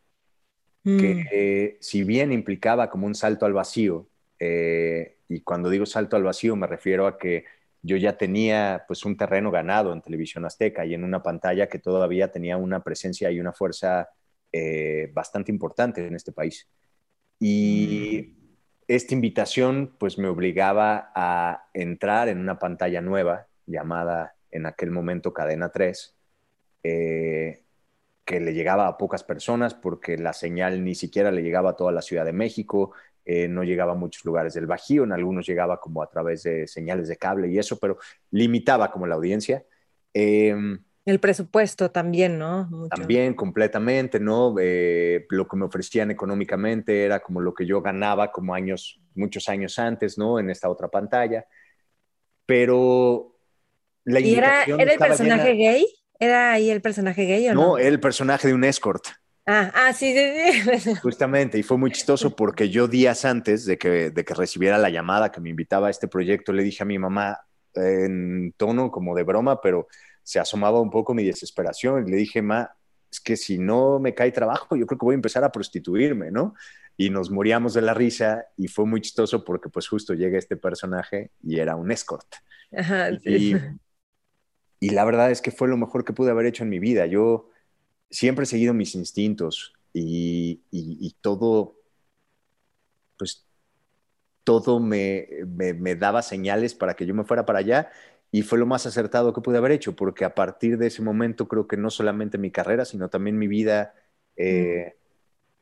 que 0.85 1.15
mm. 1.15 1.27
eh, 1.29 1.77
si 1.81 2.05
bien 2.05 2.31
implicaba 2.31 2.89
como 2.89 3.05
un 3.05 3.15
salto 3.15 3.45
al 3.45 3.51
vacío, 3.51 4.07
eh, 4.39 5.17
y 5.27 5.41
cuando 5.41 5.69
digo 5.69 5.85
salto 5.85 6.15
al 6.15 6.23
vacío 6.23 6.55
me 6.55 6.67
refiero 6.67 7.05
a 7.05 7.17
que 7.17 7.43
yo 7.81 7.97
ya 7.97 8.17
tenía 8.17 8.85
pues 8.87 9.05
un 9.05 9.17
terreno 9.17 9.51
ganado 9.51 9.91
en 9.93 10.01
televisión 10.01 10.45
azteca 10.45 10.85
y 10.85 10.93
en 10.93 11.03
una 11.03 11.23
pantalla 11.23 11.67
que 11.67 11.79
todavía 11.79 12.31
tenía 12.31 12.57
una 12.57 12.83
presencia 12.83 13.31
y 13.31 13.39
una 13.39 13.53
fuerza 13.53 14.09
eh, 14.51 15.09
bastante 15.13 15.51
importante 15.51 16.05
en 16.05 16.15
este 16.15 16.31
país. 16.31 16.67
Y 17.39 18.35
mm. 18.37 18.55
esta 18.87 19.13
invitación 19.13 19.95
pues 19.97 20.17
me 20.17 20.27
obligaba 20.27 21.11
a 21.15 21.69
entrar 21.73 22.29
en 22.29 22.39
una 22.39 22.59
pantalla 22.59 23.01
nueva 23.01 23.47
llamada 23.65 24.35
en 24.51 24.65
aquel 24.65 24.91
momento 24.91 25.33
Cadena 25.33 25.69
3, 25.69 26.15
eh, 26.83 27.63
que 28.25 28.39
le 28.39 28.53
llegaba 28.53 28.87
a 28.87 28.97
pocas 28.97 29.23
personas 29.23 29.73
porque 29.73 30.17
la 30.17 30.33
señal 30.33 30.83
ni 30.83 30.93
siquiera 30.93 31.31
le 31.31 31.41
llegaba 31.41 31.71
a 31.71 31.75
toda 31.75 31.91
la 31.91 32.01
Ciudad 32.01 32.25
de 32.25 32.33
México, 32.33 32.91
eh, 33.25 33.47
no 33.47 33.63
llegaba 33.63 33.93
a 33.93 33.95
muchos 33.95 34.25
lugares 34.25 34.53
del 34.53 34.65
Bajío, 34.65 35.03
en 35.03 35.11
algunos 35.11 35.45
llegaba 35.45 35.79
como 35.79 36.01
a 36.01 36.09
través 36.09 36.43
de 36.43 36.67
señales 36.67 37.07
de 37.07 37.17
cable 37.17 37.47
y 37.47 37.59
eso, 37.59 37.77
pero 37.79 37.97
limitaba 38.31 38.91
como 38.91 39.07
la 39.07 39.15
audiencia. 39.15 39.63
Em, 40.13 40.83
el 41.05 41.19
presupuesto 41.19 41.89
también, 41.89 42.37
¿no? 42.37 42.87
También 42.89 43.33
completamente, 43.33 44.19
¿no? 44.19 44.55
Eh, 44.59 45.25
lo 45.29 45.47
que 45.47 45.57
me 45.57 45.65
ofrecían 45.65 46.11
económicamente 46.11 47.05
era 47.05 47.19
como 47.19 47.41
lo 47.41 47.53
que 47.53 47.65
yo 47.65 47.81
ganaba 47.81 48.31
como 48.31 48.53
años, 48.53 49.01
muchos 49.15 49.49
años 49.49 49.79
antes, 49.79 50.17
¿no? 50.17 50.39
En 50.39 50.51
esta 50.51 50.69
otra 50.69 50.89
pantalla. 50.89 51.45
Pero 52.45 53.35
la 54.03 54.19
¿Y 54.19 54.35
era, 54.35 54.63
era 54.63 54.93
el 54.93 54.99
personaje 54.99 55.53
gay? 55.53 55.85
¿Era 56.19 56.51
ahí 56.53 56.69
el 56.69 56.81
personaje 56.81 57.25
gay 57.25 57.49
o 57.49 57.55
no? 57.55 57.61
No, 57.61 57.77
el 57.79 57.99
personaje 57.99 58.47
de 58.47 58.53
un 58.53 58.63
escort. 58.63 59.03
Ah, 59.45 59.71
ah, 59.73 59.93
sí, 59.93 60.13
sí, 60.13 60.79
sí. 60.79 60.95
Justamente, 61.01 61.57
y 61.57 61.63
fue 61.63 61.77
muy 61.77 61.91
chistoso 61.91 62.35
porque 62.35 62.69
yo 62.69 62.87
días 62.87 63.25
antes 63.25 63.65
de 63.65 63.77
que, 63.77 64.11
de 64.11 64.23
que 64.23 64.33
recibiera 64.33 64.77
la 64.77 64.89
llamada 64.89 65.31
que 65.31 65.41
me 65.41 65.49
invitaba 65.49 65.87
a 65.87 65.89
este 65.89 66.07
proyecto, 66.07 66.53
le 66.53 66.63
dije 66.63 66.83
a 66.83 66.85
mi 66.85 66.99
mamá 66.99 67.39
en 67.73 68.53
tono 68.57 68.91
como 68.91 69.15
de 69.15 69.23
broma, 69.23 69.61
pero 69.61 69.87
se 70.23 70.39
asomaba 70.39 70.79
un 70.79 70.91
poco 70.91 71.13
mi 71.13 71.23
desesperación. 71.23 72.07
Y 72.07 72.11
le 72.11 72.17
dije, 72.17 72.41
ma, 72.41 72.69
es 73.11 73.19
que 73.19 73.35
si 73.35 73.57
no 73.57 73.99
me 73.99 74.13
cae 74.13 74.31
trabajo, 74.31 74.75
yo 74.75 74.85
creo 74.85 74.99
que 74.99 75.05
voy 75.05 75.13
a 75.13 75.15
empezar 75.15 75.43
a 75.43 75.51
prostituirme, 75.51 76.31
¿no? 76.31 76.53
Y 76.95 77.09
nos 77.09 77.31
moríamos 77.31 77.73
de 77.73 77.81
la 77.81 77.93
risa 77.93 78.45
y 78.57 78.67
fue 78.67 78.85
muy 78.85 79.01
chistoso 79.01 79.43
porque 79.43 79.69
pues 79.69 79.87
justo 79.87 80.13
llega 80.13 80.37
este 80.37 80.55
personaje 80.55 81.31
y 81.41 81.59
era 81.59 81.75
un 81.75 81.91
escort. 81.91 82.27
Ajá, 82.77 83.09
sí. 83.17 83.55
y, 84.79 84.87
y 84.87 84.89
la 84.91 85.03
verdad 85.05 85.31
es 85.31 85.41
que 85.41 85.51
fue 85.51 85.67
lo 85.67 85.77
mejor 85.77 86.05
que 86.05 86.13
pude 86.13 86.31
haber 86.31 86.45
hecho 86.45 86.63
en 86.63 86.69
mi 86.69 86.79
vida. 86.79 87.05
Yo 87.05 87.50
siempre 88.11 88.43
he 88.43 88.45
seguido 88.45 88.73
mis 88.73 88.93
instintos 88.93 89.73
y, 89.93 91.15
todo, 91.21 91.75
pues 93.17 93.45
todo 94.43 94.79
me, 94.79 95.27
daba 95.97 96.21
señales 96.21 96.75
para 96.75 96.95
que 96.95 97.05
yo 97.05 97.15
me 97.15 97.23
fuera 97.23 97.45
para 97.45 97.59
allá 97.59 97.89
y 98.31 98.43
fue 98.43 98.59
lo 98.59 98.65
más 98.65 98.85
acertado 98.85 99.33
que 99.33 99.41
pude 99.41 99.57
haber 99.57 99.71
hecho, 99.71 99.95
porque 99.95 100.23
a 100.23 100.35
partir 100.35 100.77
de 100.77 100.87
ese 100.87 101.01
momento 101.01 101.47
creo 101.47 101.67
que 101.67 101.77
no 101.77 101.89
solamente 101.89 102.37
mi 102.37 102.51
carrera, 102.51 102.85
sino 102.85 103.09
también 103.09 103.37
mi 103.37 103.47
vida, 103.47 103.93
eh, 104.37 104.95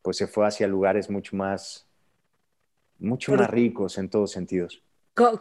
pues 0.02 0.18
se 0.18 0.28
fue 0.28 0.46
hacia 0.46 0.68
lugares 0.68 1.10
mucho 1.10 1.36
más, 1.36 1.88
mucho 3.00 3.34
más 3.34 3.50
ricos 3.50 3.98
en 3.98 4.10
todos 4.10 4.32
sentidos. 4.32 4.84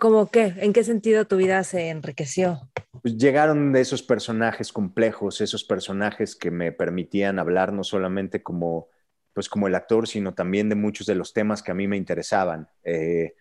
¿Cómo 0.00 0.28
qué? 0.28 0.54
¿En 0.56 0.72
qué 0.72 0.82
sentido 0.82 1.26
tu 1.26 1.36
vida 1.36 1.62
se 1.62 1.90
enriqueció? 1.90 2.68
Pues 3.00 3.16
llegaron 3.16 3.72
de 3.72 3.80
esos 3.80 4.02
personajes 4.02 4.72
complejos, 4.72 5.40
esos 5.40 5.62
personajes 5.62 6.34
que 6.34 6.50
me 6.50 6.72
permitían 6.72 7.38
hablar 7.38 7.72
no 7.72 7.84
solamente 7.84 8.42
como, 8.42 8.88
pues 9.32 9.48
como 9.48 9.68
el 9.68 9.76
actor, 9.76 10.08
sino 10.08 10.34
también 10.34 10.68
de 10.68 10.74
muchos 10.74 11.06
de 11.06 11.14
los 11.14 11.32
temas 11.32 11.62
que 11.62 11.70
a 11.70 11.74
mí 11.74 11.86
me 11.86 11.96
interesaban. 11.96 12.68
Eh, 12.82 13.34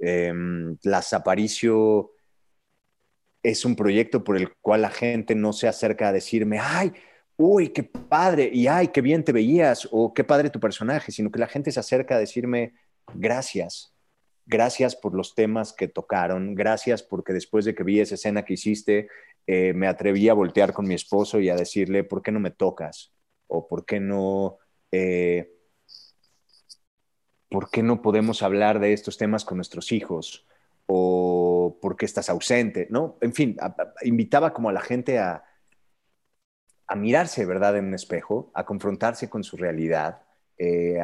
em, 0.00 0.76
Las 0.82 1.12
Aparicio 1.12 2.10
es 3.40 3.64
un 3.64 3.76
proyecto 3.76 4.24
por 4.24 4.36
el 4.36 4.52
cual 4.56 4.82
la 4.82 4.90
gente 4.90 5.36
no 5.36 5.52
se 5.52 5.68
acerca 5.68 6.08
a 6.08 6.12
decirme, 6.12 6.58
ay, 6.60 6.92
uy, 7.36 7.68
qué 7.68 7.84
padre, 7.84 8.50
y 8.52 8.66
ay, 8.66 8.88
qué 8.88 9.00
bien 9.00 9.22
te 9.22 9.30
veías, 9.32 9.88
o 9.92 10.12
qué 10.12 10.24
padre 10.24 10.50
tu 10.50 10.58
personaje, 10.58 11.12
sino 11.12 11.30
que 11.30 11.38
la 11.38 11.46
gente 11.46 11.70
se 11.70 11.78
acerca 11.78 12.16
a 12.16 12.18
decirme, 12.18 12.74
gracias, 13.14 13.93
gracias 14.46 14.96
por 14.96 15.14
los 15.14 15.34
temas 15.34 15.72
que 15.72 15.88
tocaron, 15.88 16.54
gracias 16.54 17.02
porque 17.02 17.32
después 17.32 17.64
de 17.64 17.74
que 17.74 17.84
vi 17.84 18.00
esa 18.00 18.14
escena 18.14 18.44
que 18.44 18.54
hiciste, 18.54 19.08
eh, 19.46 19.72
me 19.74 19.86
atreví 19.86 20.28
a 20.28 20.34
voltear 20.34 20.72
con 20.72 20.86
mi 20.86 20.94
esposo 20.94 21.40
y 21.40 21.48
a 21.48 21.56
decirle, 21.56 22.04
¿por 22.04 22.22
qué 22.22 22.32
no 22.32 22.40
me 22.40 22.50
tocas? 22.50 23.12
O 23.46 23.66
¿por 23.68 23.84
qué 23.84 24.00
no... 24.00 24.58
Eh, 24.92 25.50
¿Por 27.50 27.70
qué 27.70 27.84
no 27.84 28.02
podemos 28.02 28.42
hablar 28.42 28.80
de 28.80 28.92
estos 28.92 29.16
temas 29.16 29.44
con 29.44 29.58
nuestros 29.58 29.92
hijos? 29.92 30.44
¿O 30.86 31.78
por 31.80 31.96
qué 31.96 32.04
estás 32.04 32.28
ausente? 32.28 32.88
¿No? 32.90 33.16
En 33.20 33.32
fin, 33.32 33.56
invitaba 34.02 34.52
como 34.52 34.70
a 34.70 34.72
la 34.72 34.80
gente 34.80 35.20
a, 35.20 35.44
a 36.88 36.96
mirarse, 36.96 37.44
¿verdad?, 37.44 37.76
en 37.76 37.86
un 37.86 37.94
espejo, 37.94 38.50
a 38.54 38.66
confrontarse 38.66 39.30
con 39.30 39.44
su 39.44 39.56
realidad, 39.56 40.22
eh, 40.56 40.98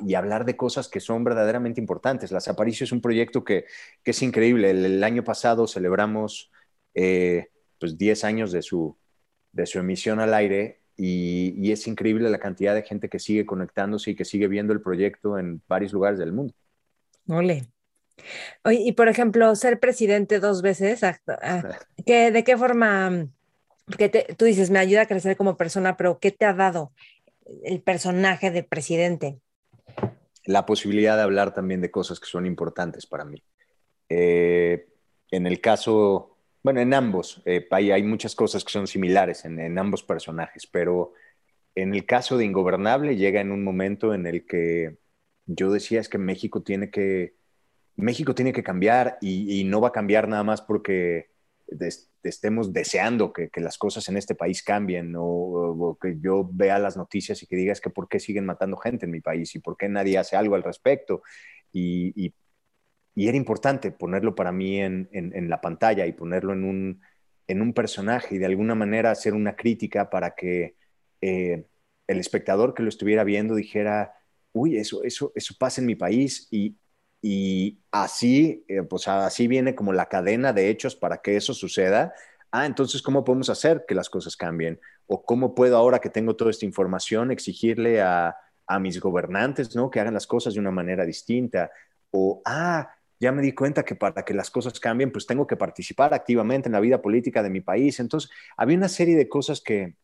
y 0.00 0.14
hablar 0.14 0.44
de 0.44 0.56
cosas 0.56 0.88
que 0.88 1.00
son 1.00 1.24
verdaderamente 1.24 1.80
importantes. 1.80 2.32
Las 2.32 2.48
Aparicio 2.48 2.84
es 2.84 2.92
un 2.92 3.00
proyecto 3.00 3.44
que, 3.44 3.66
es 4.04 4.22
increíble. 4.22 4.70
El, 4.70 5.04
año 5.04 5.24
pasado 5.24 5.66
celebramos 5.66 6.50
eh, 6.94 7.48
pues 7.78 7.98
10 7.98 8.24
años 8.24 8.52
de 8.52 8.62
su, 8.62 8.96
de 9.52 9.66
su 9.66 9.78
emisión 9.78 10.20
al 10.20 10.34
aire 10.34 10.80
y, 10.96 11.70
es 11.70 11.86
increíble 11.86 12.30
la 12.30 12.38
cantidad 12.38 12.74
de 12.74 12.82
gente 12.82 13.08
que 13.08 13.18
sigue 13.18 13.44
conectándose 13.44 14.10
y 14.12 14.14
que 14.14 14.24
sigue 14.24 14.48
viendo 14.48 14.72
el 14.72 14.80
proyecto 14.80 15.38
en 15.38 15.62
varios 15.68 15.92
lugares 15.92 16.18
del 16.18 16.32
mundo. 16.32 16.54
Ole. 17.28 17.68
y 18.70 18.92
por 18.92 19.08
ejemplo, 19.08 19.54
ser 19.54 19.80
presidente 19.80 20.40
dos 20.40 20.62
veces, 20.62 21.02
ah, 21.02 21.18
¿de 22.06 22.44
qué 22.44 22.56
forma? 22.56 23.28
Porque 23.86 24.34
tú 24.36 24.44
dices, 24.44 24.70
me 24.70 24.78
ayuda 24.78 25.02
a 25.02 25.06
crecer 25.06 25.36
como 25.36 25.56
persona, 25.56 25.96
pero 25.96 26.18
¿qué 26.18 26.30
te 26.30 26.44
ha 26.44 26.52
dado 26.52 26.92
el 27.64 27.82
personaje 27.82 28.50
de 28.50 28.62
presidente? 28.62 29.40
La 30.44 30.66
posibilidad 30.66 31.16
de 31.16 31.22
hablar 31.22 31.54
también 31.54 31.80
de 31.80 31.90
cosas 31.90 32.18
que 32.18 32.26
son 32.26 32.46
importantes 32.46 33.06
para 33.06 33.24
mí. 33.24 33.42
Eh, 34.08 34.88
en 35.30 35.46
el 35.46 35.60
caso, 35.60 36.36
bueno, 36.62 36.80
en 36.80 36.92
ambos, 36.94 37.42
eh, 37.44 37.66
hay, 37.70 38.02
muchas 38.02 38.34
cosas 38.34 38.64
que 38.64 38.72
son 38.72 38.86
similares 38.86 39.44
en, 39.44 39.78
ambos 39.78 40.02
personajes, 40.02 40.66
pero 40.66 41.12
en 41.74 41.94
el 41.94 42.04
caso 42.04 42.36
de 42.36 42.44
Ingobernable 42.44 43.16
llega 43.16 43.40
en 43.40 43.52
un 43.52 43.64
momento 43.64 44.14
en 44.14 44.26
el 44.26 44.44
que 44.46 44.98
yo 45.46 45.72
decía 45.72 46.00
es 46.00 46.08
que 46.08 46.18
México 46.18 46.62
tiene 46.62 46.90
que, 46.90 47.36
México 47.96 48.34
tiene 48.34 48.52
que 48.52 48.62
cambiar 48.62 49.18
y 49.20 49.64
no 49.64 49.80
va 49.80 49.88
a 49.88 49.92
cambiar 49.92 50.28
nada 50.28 50.44
más 50.44 50.60
porque 50.60 51.32
estemos 52.22 52.72
deseando 52.72 53.32
que, 53.32 53.50
las 53.56 53.78
cosas 53.78 54.08
en 54.08 54.16
este 54.16 54.34
país 54.34 54.62
cambien 54.62 55.14
o, 55.16 55.98
que 56.00 56.18
yo 56.20 56.48
vea 56.52 56.78
las 56.78 56.96
noticias 56.96 57.42
y 57.42 57.46
que 57.46 57.56
digas 57.56 57.80
que 57.80 57.90
por 57.90 58.08
qué 58.08 58.18
siguen 58.20 58.46
matando 58.46 58.76
gente 58.76 59.06
en 59.06 59.12
mi 59.12 59.20
país 59.20 59.54
y 59.54 59.58
por 59.58 59.76
qué 59.76 59.88
nadie 59.88 60.18
hace 60.18 60.36
algo 60.36 60.54
al 60.54 60.62
respecto. 60.62 61.22
Y, 61.72 62.34
era 63.14 63.36
importante 63.36 63.90
ponerlo 63.92 64.34
para 64.34 64.52
mí 64.52 64.80
en, 64.80 65.08
la 65.50 65.60
pantalla 65.60 66.06
y 66.06 66.12
ponerlo 66.12 66.52
en 66.52 66.64
un, 66.64 67.00
en 67.46 67.62
un, 67.62 67.74
personaje 67.74 68.36
y 68.36 68.38
de 68.38 68.46
alguna 68.46 68.74
manera 68.74 69.10
hacer 69.10 69.34
una 69.34 69.54
crítica 69.54 70.08
para 70.08 70.34
que 70.34 70.76
eh, 71.20 71.66
el 72.06 72.18
espectador 72.18 72.74
que 72.74 72.82
lo 72.82 72.88
estuviera 72.88 73.24
viendo 73.24 73.54
dijera, 73.54 74.14
uy, 74.52 74.76
eso, 74.76 75.02
eso, 75.04 75.32
eso 75.34 75.54
pasa 75.58 75.80
en 75.80 75.86
mi 75.86 75.94
país 75.94 76.48
y, 76.50 76.76
y 77.22 77.78
así, 77.92 78.64
eh, 78.68 78.82
pues 78.82 79.06
así 79.08 79.46
viene 79.46 79.76
como 79.76 79.92
la 79.92 80.06
cadena 80.06 80.52
de 80.52 80.68
hechos 80.68 80.96
para 80.96 81.22
que 81.22 81.36
eso 81.36 81.54
suceda. 81.54 82.12
Ah, 82.50 82.66
entonces, 82.66 83.00
¿cómo 83.00 83.24
podemos 83.24 83.48
hacer 83.48 83.84
que 83.86 83.94
las 83.94 84.10
cosas 84.10 84.36
cambien? 84.36 84.80
¿O 85.06 85.24
cómo 85.24 85.54
puedo 85.54 85.76
ahora 85.76 86.00
que 86.00 86.10
tengo 86.10 86.36
toda 86.36 86.50
esta 86.50 86.66
información 86.66 87.30
exigirle 87.30 88.02
a, 88.02 88.36
a 88.66 88.78
mis 88.80 89.00
gobernantes, 89.00 89.74
¿no? 89.76 89.88
Que 89.88 90.00
hagan 90.00 90.14
las 90.14 90.26
cosas 90.26 90.54
de 90.54 90.60
una 90.60 90.72
manera 90.72 91.06
distinta. 91.06 91.70
O, 92.10 92.42
ah, 92.44 92.90
ya 93.20 93.30
me 93.30 93.40
di 93.40 93.54
cuenta 93.54 93.84
que 93.84 93.94
para 93.94 94.24
que 94.24 94.34
las 94.34 94.50
cosas 94.50 94.80
cambien, 94.80 95.12
pues 95.12 95.26
tengo 95.26 95.46
que 95.46 95.56
participar 95.56 96.12
activamente 96.14 96.68
en 96.68 96.72
la 96.72 96.80
vida 96.80 97.00
política 97.00 97.42
de 97.42 97.50
mi 97.50 97.60
país. 97.60 98.00
Entonces, 98.00 98.30
había 98.56 98.76
una 98.76 98.88
serie 98.88 99.16
de 99.16 99.28
cosas 99.28 99.60
que, 99.60 99.94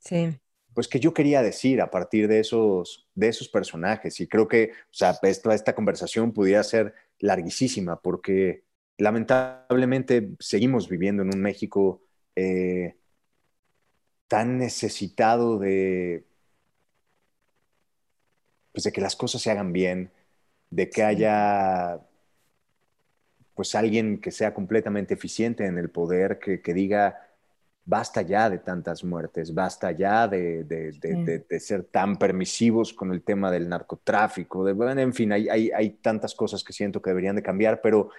sí 0.00 0.40
pues 0.74 0.88
que 0.88 1.00
yo 1.00 1.14
quería 1.14 1.42
decir 1.42 1.80
a 1.80 1.90
partir 1.90 2.28
de 2.28 2.40
esos, 2.40 3.08
de 3.14 3.28
esos 3.28 3.48
personajes. 3.48 4.20
Y 4.20 4.26
creo 4.26 4.48
que, 4.48 4.72
o 4.72 4.94
sea, 4.94 5.18
esta, 5.22 5.54
esta 5.54 5.74
conversación 5.74 6.32
pudiera 6.32 6.62
ser 6.64 6.94
larguísima 7.20 8.00
porque 8.00 8.64
lamentablemente 8.98 10.30
seguimos 10.40 10.88
viviendo 10.88 11.22
en 11.22 11.34
un 11.34 11.40
México 11.40 12.02
eh, 12.36 12.96
tan 14.28 14.58
necesitado 14.58 15.58
de, 15.58 16.24
pues 18.72 18.84
de 18.84 18.92
que 18.92 19.00
las 19.00 19.16
cosas 19.16 19.42
se 19.42 19.50
hagan 19.50 19.72
bien, 19.72 20.10
de 20.70 20.90
que 20.90 21.04
haya 21.04 22.00
pues 23.54 23.76
alguien 23.76 24.20
que 24.20 24.32
sea 24.32 24.52
completamente 24.52 25.14
eficiente 25.14 25.64
en 25.66 25.78
el 25.78 25.90
poder, 25.90 26.40
que, 26.40 26.60
que 26.60 26.74
diga, 26.74 27.23
basta 27.84 28.22
ya 28.22 28.48
de 28.48 28.58
tantas 28.58 29.04
muertes, 29.04 29.52
basta 29.52 29.92
ya 29.92 30.26
de, 30.26 30.64
ser 31.60 31.84
tan 31.84 32.16
permisivos 32.16 32.92
con 32.92 33.12
el 33.12 33.22
tema 33.22 33.50
del 33.50 33.68
narcotráfico, 33.68 34.64
de, 34.64 35.02
en 35.02 35.12
fin, 35.12 35.32
hay, 35.32 35.48
hay, 35.48 35.90
tantas 35.90 36.34
cosas 36.34 36.64
que 36.64 36.72
siento 36.72 37.02
que 37.02 37.10
deberían 37.10 37.36
de 37.36 37.42
cambiar, 37.42 37.80
pero 37.82 38.10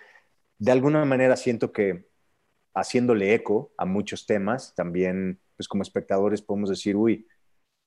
de 0.59 0.71
alguna 0.71 1.03
manera 1.05 1.35
siento 1.35 1.71
que 1.71 2.07
haciéndole 2.75 3.33
eco 3.33 3.71
a 3.77 3.85
muchos 3.85 4.25
temas, 4.25 4.75
también 4.75 5.39
pues 5.57 5.67
como 5.67 5.81
espectadores 5.81 6.41
podemos 6.41 6.69
decir, 6.69 6.95
uy, 6.95 7.27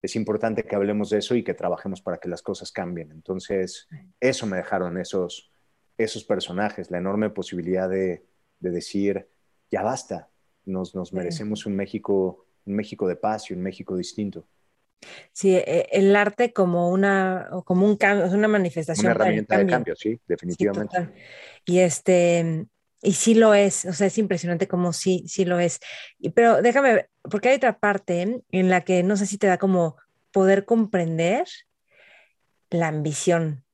es 0.02 0.16
importante 0.16 0.64
que 0.64 0.76
hablemos 0.76 1.10
de 1.10 1.18
eso 1.18 1.34
y 1.34 1.44
que 1.44 1.54
trabajemos 1.54 2.00
para 2.00 2.18
que 2.18 2.28
las 2.28 2.40
cosas 2.40 2.72
cambien. 2.72 3.10
Entonces, 3.10 3.88
eso 4.20 4.46
me 4.46 4.56
dejaron 4.56 4.96
esos, 4.96 5.50
esos 5.96 6.24
personajes, 6.24 6.90
la 6.90 6.98
enorme 6.98 7.30
posibilidad 7.30 7.88
de, 7.88 8.24
de 8.60 8.70
decir, 8.70 9.28
ya 9.70 9.82
basta, 9.82 10.30
nos, 10.68 11.12
merecemos 11.12 11.66
un 11.66 11.74
México, 11.74 12.46
un 12.66 12.74
México 12.74 13.08
de 13.08 13.16
paz 13.16 13.50
y 13.50 13.54
un 13.54 13.62
México 13.62 13.96
distinto. 13.96 14.46
Sí, 15.32 15.54
e, 15.54 15.88
el 15.92 16.14
arte 16.14 16.52
como 16.52 16.90
una, 16.90 17.48
como 17.64 17.86
un 17.86 17.96
cambio, 17.96 18.26
es 18.26 18.32
una 18.32 18.48
manifestación. 18.48 19.06
Una 19.06 19.14
herramienta 19.14 19.58
de 19.58 19.66
cambio, 19.66 19.96
sí, 19.96 20.18
definitivamente. 20.26 21.10
y 21.64 21.78
este, 21.78 22.66
y 23.02 23.12
sí 23.12 23.34
lo 23.34 23.54
es, 23.54 23.84
o 23.84 23.92
sea, 23.92 24.08
es 24.08 24.18
impresionante 24.18 24.66
como 24.66 24.92
sí, 24.92 25.24
sí 25.28 25.44
lo 25.44 25.58
es. 25.60 25.80
pero 26.34 26.62
déjame, 26.62 27.08
porque 27.22 27.50
hay 27.50 27.56
otra 27.56 27.78
parte 27.78 28.42
en 28.50 28.68
la 28.68 28.82
que 28.82 29.02
no 29.02 29.16
sé 29.16 29.26
si 29.26 29.38
te 29.38 29.46
da 29.46 29.58
como 29.58 29.96
poder 30.32 30.64
comprender 30.64 31.46
la 32.70 32.88
ambición, 32.88 33.64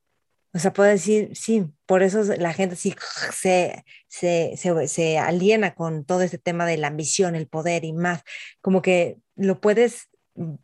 o 0.55 0.59
sea, 0.61 0.73
puedo 0.73 0.89
decir, 0.89 1.35
sí, 1.35 1.67
por 1.85 2.05
eso 2.05 2.23
la 2.39 2.53
gente 2.53 2.77
sí 2.77 2.95
se, 3.33 3.85
se, 4.07 4.57
se, 4.57 5.19
aliena 5.19 5.75
con 5.75 6.05
todo 6.05 6.23
este 6.23 6.39
tema 6.39 6.65
de 6.65 6.77
la 6.77 6.87
ambición, 6.87 7.35
el 7.35 7.49
poder 7.49 7.85
y 7.85 7.93
más, 7.93 8.23
como 8.61 8.81
que 8.81 9.19
lo 9.35 9.61
puedes 9.61 10.11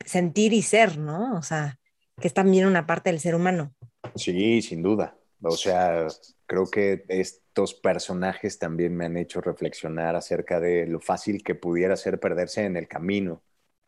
sentir 0.07 0.53
y 0.53 0.63
ser, 0.63 0.97
¿no? 0.97 1.37
O 1.37 1.43
sea, 1.43 1.81
que 2.21 2.29
es 2.29 2.35
también 2.35 2.67
una 2.67 2.87
parte 2.87 3.11
del 3.11 3.19
ser 3.19 3.35
humano. 3.35 3.75
Sí, 4.15 4.63
sin 4.63 4.81
duda. 4.81 5.17
O 5.43 5.57
sea, 5.57 6.07
creo 6.47 6.71
que 6.71 7.05
estos 7.09 7.75
personajes 7.75 8.61
también 8.61 8.97
me 8.97 9.07
han 9.07 9.17
hecho 9.17 9.41
reflexionar 9.41 10.15
acerca 10.15 10.61
de 10.61 10.87
lo 10.87 11.01
fácil 11.01 11.43
que 11.43 11.57
pudiera 11.57 11.97
ser 11.97 12.21
perderse 12.21 12.65
en 12.65 12.77
el 12.77 12.87
camino. 12.87 13.43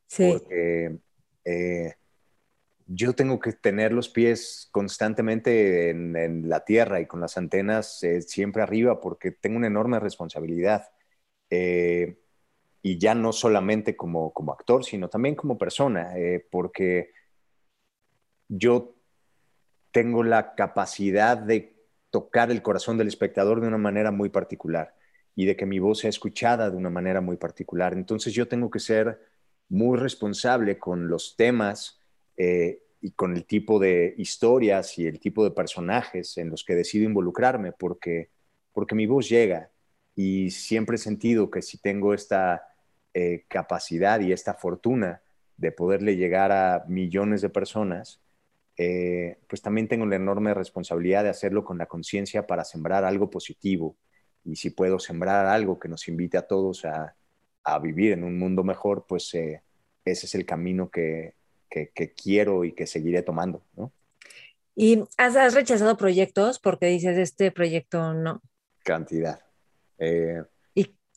Sí. 0.08 0.32
Porque 0.32 0.98
eh, 1.44 1.94
yo 2.94 3.14
tengo 3.14 3.40
que 3.40 3.52
tener 3.52 3.92
los 3.92 4.08
pies 4.08 4.68
constantemente 4.70 5.90
en, 5.90 6.48
la 6.48 6.64
tierra 6.64 7.00
y 7.00 7.06
con 7.06 7.20
las 7.20 7.38
antenas 7.38 8.02
eh, 8.02 8.20
siempre 8.22 8.62
arriba 8.62 9.00
porque 9.00 9.30
tengo 9.30 9.56
una 9.56 9.68
enorme 9.68 9.98
responsabilidad. 9.98 10.90
Eh, 11.50 12.18
y 12.82 12.98
ya 12.98 13.14
no 13.14 13.32
solamente 13.32 13.96
como, 13.96 14.32
como 14.32 14.52
actor, 14.52 14.84
sino 14.84 15.08
también 15.08 15.36
como 15.36 15.56
persona, 15.56 16.18
eh, 16.18 16.46
porque 16.50 17.12
yo 18.48 18.96
tengo 19.92 20.22
la 20.24 20.54
capacidad 20.54 21.38
de 21.38 21.76
tocar 22.10 22.50
el 22.50 22.62
corazón 22.62 22.98
del 22.98 23.08
espectador 23.08 23.60
de 23.60 23.68
una 23.68 23.78
manera 23.78 24.10
muy 24.10 24.28
particular. 24.28 24.94
y 25.34 25.46
de 25.46 25.56
que 25.56 25.64
mi 25.64 25.78
voz 25.78 26.00
sea 26.00 26.10
escuchada 26.10 26.70
de 26.70 26.76
una 26.76 26.90
manera 26.90 27.22
muy 27.22 27.38
particular. 27.38 27.94
Entonces 27.94 28.34
yo 28.34 28.48
tengo 28.48 28.70
que 28.70 28.80
ser 28.80 29.18
muy 29.70 29.98
responsable 29.98 30.78
con 30.78 31.08
los 31.08 31.36
temas 31.36 32.01
eh, 32.36 32.82
y 33.00 33.10
con 33.12 33.34
el 33.34 33.44
tipo 33.44 33.78
de 33.78 34.14
historias 34.16 34.98
y 34.98 35.06
el 35.06 35.18
tipo 35.18 35.44
de 35.44 35.50
personajes 35.50 36.38
en 36.38 36.50
los 36.50 36.64
que 36.64 36.74
decido 36.74 37.04
involucrarme, 37.04 37.72
porque, 37.72 38.30
porque 38.72 38.94
mi 38.94 39.06
voz 39.06 39.28
llega 39.28 39.70
y 40.14 40.50
siempre 40.50 40.96
he 40.96 40.98
sentido 40.98 41.50
que 41.50 41.62
si 41.62 41.78
tengo 41.78 42.14
esta 42.14 42.62
eh, 43.12 43.44
capacidad 43.48 44.20
y 44.20 44.32
esta 44.32 44.54
fortuna 44.54 45.20
de 45.56 45.72
poderle 45.72 46.16
llegar 46.16 46.52
a 46.52 46.84
millones 46.88 47.42
de 47.42 47.48
personas, 47.48 48.20
eh, 48.76 49.38
pues 49.48 49.62
también 49.62 49.88
tengo 49.88 50.06
la 50.06 50.16
enorme 50.16 50.54
responsabilidad 50.54 51.24
de 51.24 51.30
hacerlo 51.30 51.64
con 51.64 51.78
la 51.78 51.86
conciencia 51.86 52.46
para 52.46 52.64
sembrar 52.64 53.04
algo 53.04 53.30
positivo. 53.30 53.96
Y 54.44 54.56
si 54.56 54.70
puedo 54.70 54.98
sembrar 54.98 55.46
algo 55.46 55.78
que 55.78 55.88
nos 55.88 56.08
invite 56.08 56.38
a 56.38 56.46
todos 56.46 56.84
a, 56.84 57.16
a 57.64 57.78
vivir 57.80 58.12
en 58.12 58.24
un 58.24 58.38
mundo 58.38 58.64
mejor, 58.64 59.06
pues 59.08 59.34
ese 59.34 59.60
es 60.04 60.34
el 60.34 60.46
camino 60.46 60.90
que, 60.90 61.34
que, 61.72 62.12
quiero 62.12 62.64
y 62.64 62.72
que 62.72 62.86
seguiré 62.86 63.22
tomando. 63.22 63.62
¿no? 63.76 63.92
¿Y 64.74 65.02
has, 65.16 65.54
rechazado 65.54 65.96
proyectos 65.96 66.58
porque 66.58 66.86
dices, 66.86 67.16
este 67.16 67.50
proyecto 67.50 68.12
no? 68.14 68.42
Cantidad. 68.84 69.40
Eh, 69.98 70.42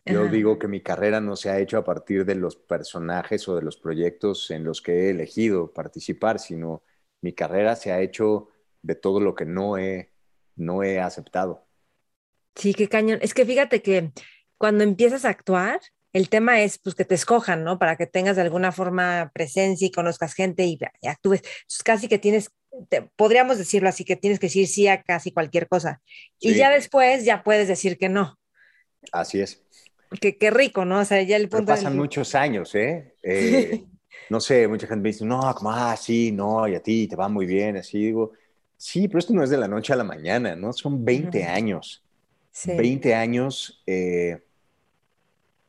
yo 0.08 0.28
digo 0.28 0.60
que 0.60 0.68
mi 0.68 0.82
carrera 0.82 1.20
no 1.20 1.36
se 1.36 1.49
ha 1.49 1.60
hecho 1.60 1.80
a 1.80 1.84
partir 1.84 2.26
de 2.26 2.36
los 2.36 2.56
personajes 2.56 3.47
o 3.47 3.56
de 3.56 3.64
los 3.64 3.78
proyectos 3.78 4.51
en 4.51 4.64
los 4.64 4.84
que 4.84 4.91
he 4.93 5.10
elegido 5.10 5.74
participar, 5.74 6.38
sino 6.38 6.84
mi 7.22 7.34
carrera 7.34 7.76
se 7.76 7.91
ha 7.91 8.01
hecho 8.01 8.49
de 8.84 8.93
todo 8.93 9.20
lo 9.20 9.34
que 9.34 9.45
no 9.45 9.80
he, 9.80 10.12
no 10.56 10.84
he 10.84 10.99
aceptado. 10.99 11.66
Sí, 12.53 12.76
qué 12.76 12.88
cañón. 12.88 13.18
Es 13.24 13.34
que 13.34 13.45
fíjate 13.45 13.82
que 13.82 14.12
cuando 14.60 14.84
empiezas 14.84 15.26
a 15.26 15.30
actuar, 15.30 15.82
el 16.16 16.30
tema 16.30 16.61
es 16.61 16.78
pues 16.78 16.95
que 16.95 17.03
te 17.03 17.13
escojan, 17.13 17.66
¿no? 17.66 17.78
Para 17.78 17.97
que 17.97 18.07
tengas 18.07 18.38
de 18.38 18.41
alguna 18.41 18.72
forma 18.72 19.32
presencia 19.34 19.86
y 19.86 19.91
conozcas 19.91 20.34
gente 20.34 20.63
y, 20.63 20.80
actúes. 21.05 21.41
Entonces, 21.41 21.84
casi 21.84 22.07
que 22.07 22.18
tienes, 22.18 22.51
podríamos 23.18 23.57
decirlo 23.57 23.89
así, 23.89 24.05
que 24.05 24.16
tienes 24.16 24.39
que 24.39 24.45
decir 24.45 24.66
sí 24.70 24.88
a 24.88 25.03
casi 25.03 25.32
cualquier 25.32 25.68
cosa. 25.68 26.01
Y 26.39 26.53
ya 26.53 26.70
después 26.70 27.26
ya 27.26 27.43
puedes 27.43 27.68
decir 27.68 27.97
que 27.97 28.07
no. 28.07 28.39
Así 29.11 29.41
es. 29.41 29.61
Qué, 30.22 30.38
qué 30.38 30.51
rico, 30.51 30.86
¿no? 30.86 30.99
O 30.99 31.05
sea, 31.05 31.22
ya 31.22 31.36
el 31.36 31.49
punto. 31.49 31.66
pasan 31.66 31.97
muchos 31.97 32.34
años, 32.34 32.74
¿eh? 32.76 33.13
eh 33.22 33.84
no 34.30 34.39
sé, 34.39 34.70
mucha 34.70 34.88
gente 34.88 35.03
me 35.03 35.09
dice, 35.09 35.26
no, 35.26 35.53
como, 35.53 35.74
ah, 35.74 35.97
sí, 35.97 36.32
no, 36.32 36.66
y 36.66 36.76
a 36.76 36.80
ti 36.80 37.09
te 37.09 37.18
va 37.18 37.28
muy 37.28 37.45
bien, 37.45 37.76
así 37.76 37.97
digo, 37.97 38.32
sí, 38.78 39.09
pero 39.09 39.20
esto 39.20 39.34
no 39.34 39.43
es 39.43 39.49
de 39.49 39.57
la 39.57 39.68
noche 39.68 39.91
a 39.91 39.97
la 39.97 40.05
mañana, 40.05 40.55
¿no? 40.55 40.72
Son 40.72 41.03
20 41.03 41.43
años, 41.43 42.05
20 42.66 43.13
años 43.13 43.84
eh, 43.86 44.39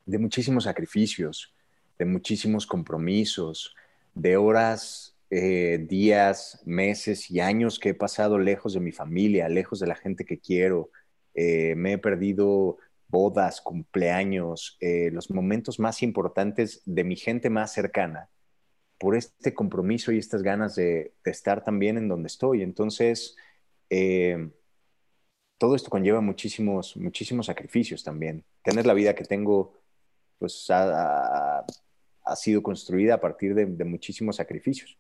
de 0.06 0.18
muchísimos 0.18 0.64
sacrificios, 0.64 1.54
de 1.98 2.06
muchísimos 2.06 2.66
compromisos, 2.66 3.74
de 4.14 4.36
horas, 4.36 5.16
eh, 5.30 5.84
días, 5.88 6.62
meses 6.64 7.30
y 7.30 7.40
años 7.40 7.78
que 7.78 7.90
he 7.90 7.94
pasado 7.94 8.38
lejos 8.38 8.72
de 8.72 8.80
mi 8.80 8.92
familia, 8.92 9.48
lejos 9.48 9.80
de 9.80 9.86
la 9.86 9.96
gente 9.96 10.24
que 10.24 10.38
quiero. 10.38 10.90
Eh, 11.34 11.74
me 11.76 11.92
he 11.92 11.98
perdido 11.98 12.78
bodas, 13.08 13.60
cumpleaños, 13.60 14.78
los 15.12 15.30
momentos 15.30 15.78
más 15.78 16.02
importantes 16.02 16.82
de 16.86 17.04
mi 17.04 17.14
gente 17.14 17.50
más 17.50 17.72
cercana 17.72 18.30
por 18.98 19.16
este 19.16 19.54
compromiso 19.54 20.12
y 20.12 20.18
estas 20.18 20.42
ganas 20.42 20.74
de, 20.76 21.14
estar 21.24 21.62
también 21.62 21.98
en 21.98 22.08
donde 22.08 22.28
estoy. 22.28 22.62
Entonces, 22.62 23.36
eh, 23.90 24.50
todo 25.58 25.74
esto 25.74 25.90
conlleva 25.90 26.20
muchísimos, 26.20 26.96
muchísimos 26.96 27.46
sacrificios 27.46 28.02
también. 28.04 28.44
Tener 28.62 28.86
la 28.86 28.94
vida 28.94 29.14
que 29.14 29.24
tengo, 29.24 29.74
pues 30.38 30.66
ha, 30.70 31.64
sido 32.34 32.62
construida 32.62 33.14
a 33.14 33.20
partir 33.20 33.54
de, 33.54 33.66
muchísimos 33.84 34.36
sacrificios. 34.36 34.98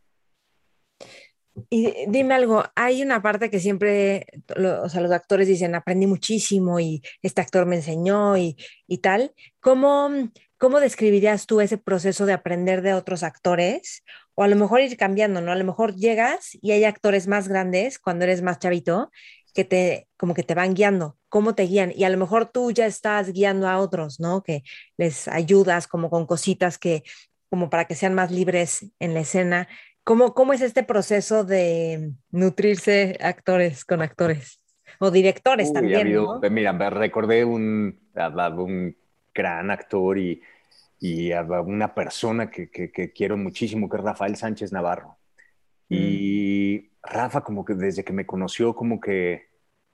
Y 1.70 2.04
dime 2.08 2.34
algo, 2.34 2.62
hay 2.74 3.02
una 3.02 3.22
parte 3.22 3.48
que 3.48 3.60
siempre 3.60 4.26
los 4.54 4.94
actores 4.94 5.48
dicen, 5.48 5.74
aprendí 5.74 6.06
muchísimo 6.06 6.78
y 6.78 7.02
este 7.22 7.40
actor 7.40 7.64
me 7.64 7.76
enseñó 7.76 8.36
y, 8.36 8.56
y 8.86 8.98
tal. 8.98 9.32
¿Cómo, 9.60 10.10
¿Cómo 10.58 10.80
describirías 10.80 11.46
tú 11.46 11.60
ese 11.60 11.76
proceso 11.76 12.24
de 12.24 12.32
aprender 12.32 12.80
de 12.80 12.94
otros 12.94 13.22
actores? 13.22 14.02
O 14.34 14.42
a 14.42 14.48
lo 14.48 14.56
mejor 14.56 14.80
ir 14.80 14.96
cambiando, 14.96 15.42
¿no? 15.42 15.52
A 15.52 15.56
lo 15.56 15.64
mejor 15.64 15.94
llegas 15.94 16.56
y 16.62 16.72
hay 16.72 16.84
actores 16.84 17.26
más 17.26 17.46
grandes 17.48 17.98
cuando 17.98 18.24
eres 18.24 18.40
más 18.40 18.58
chavito 18.58 19.10
que 19.56 19.64
te, 19.64 20.06
como 20.18 20.34
que 20.34 20.42
te 20.42 20.54
van 20.54 20.74
guiando, 20.74 21.16
cómo 21.30 21.54
te 21.54 21.62
guían. 21.62 21.90
Y 21.96 22.04
a 22.04 22.10
lo 22.10 22.18
mejor 22.18 22.44
tú 22.44 22.72
ya 22.72 22.84
estás 22.84 23.32
guiando 23.32 23.66
a 23.66 23.78
otros, 23.78 24.20
¿no? 24.20 24.42
Que 24.42 24.62
les 24.98 25.28
ayudas 25.28 25.88
como 25.88 26.10
con 26.10 26.26
cositas 26.26 26.76
que, 26.76 27.02
como 27.48 27.70
para 27.70 27.86
que 27.86 27.94
sean 27.94 28.12
más 28.12 28.30
libres 28.30 28.92
en 29.00 29.14
la 29.14 29.20
escena. 29.20 29.66
¿Cómo, 30.04 30.34
cómo 30.34 30.52
es 30.52 30.60
este 30.60 30.82
proceso 30.82 31.42
de 31.42 32.12
nutrirse 32.30 33.16
actores 33.20 33.86
con 33.86 34.02
actores? 34.02 34.60
O 34.98 35.10
directores 35.10 35.72
también. 35.72 36.12
¿no? 36.12 36.38
Mira, 36.50 36.72
recordé 36.90 37.44
un, 37.44 37.98
un 38.14 38.96
gran 39.34 39.70
actor 39.70 40.18
y, 40.18 40.42
y 41.00 41.32
una 41.32 41.94
persona 41.94 42.50
que, 42.50 42.68
que, 42.68 43.12
quiero 43.12 43.38
muchísimo, 43.38 43.88
que 43.88 43.96
es 43.96 44.02
Rafael 44.02 44.36
Sánchez 44.36 44.70
Navarro. 44.70 45.16
Y 45.88 46.90
mm. 46.90 46.95
Rafa, 47.06 47.42
como 47.42 47.64
que 47.64 47.74
desde 47.74 48.04
que 48.04 48.12
me 48.12 48.26
conoció, 48.26 48.74
como 48.74 49.00
que, 49.00 49.48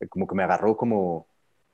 como 0.09 0.27
que 0.27 0.35
me 0.35 0.43
agarró 0.43 0.77
como, 0.77 1.29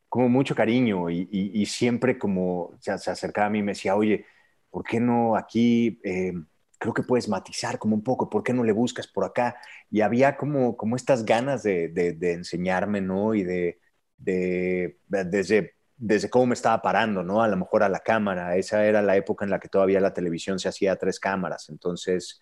como 0.08 0.28
mucho 0.28 0.54
cariño 0.54 1.10
y, 1.10 1.28
y, 1.30 1.66
siempre 1.66 2.18
como 2.18 2.72
se, 2.80 2.92
acercaba 2.92 3.46
a 3.48 3.50
mí 3.50 3.60
y 3.60 3.62
me 3.62 3.72
decía, 3.72 3.96
oye, 3.96 4.26
¿por 4.70 4.84
qué 4.84 5.00
no 5.00 5.36
aquí? 5.36 6.00
Eh, 6.04 6.32
creo 6.78 6.94
que 6.94 7.02
puedes 7.02 7.28
matizar 7.28 7.78
como 7.78 7.94
un 7.96 8.02
poco, 8.04 8.30
¿por 8.30 8.42
qué 8.42 8.52
no 8.52 8.64
le 8.64 8.72
buscas 8.72 9.06
por 9.06 9.24
acá? 9.24 9.56
Y 9.90 10.00
había 10.02 10.36
como, 10.36 10.76
como 10.76 10.96
estas 10.96 11.24
ganas 11.24 11.62
de, 11.62 11.88
de, 11.88 12.12
de 12.12 12.32
enseñarme, 12.32 13.00
¿no? 13.00 13.34
Y 13.34 13.44
de, 13.44 13.80
de, 14.18 14.98
desde 15.08 15.78
desde 15.98 16.30
cómo 16.30 16.46
me 16.46 16.54
estaba 16.54 16.80
parando, 16.80 17.22
¿no? 17.24 17.42
A 17.42 17.48
lo 17.48 17.56
mejor 17.56 17.82
a 17.82 17.88
la 17.88 18.00
cámara. 18.00 18.56
Esa 18.56 18.86
era 18.86 19.02
la 19.02 19.16
época 19.16 19.44
en 19.44 19.50
la 19.50 19.58
que 19.58 19.68
todavía 19.68 20.00
la 20.00 20.14
televisión 20.14 20.58
se 20.58 20.68
hacía 20.68 20.92
a 20.92 20.96
tres 20.96 21.18
cámaras. 21.18 21.68
Entonces, 21.68 22.40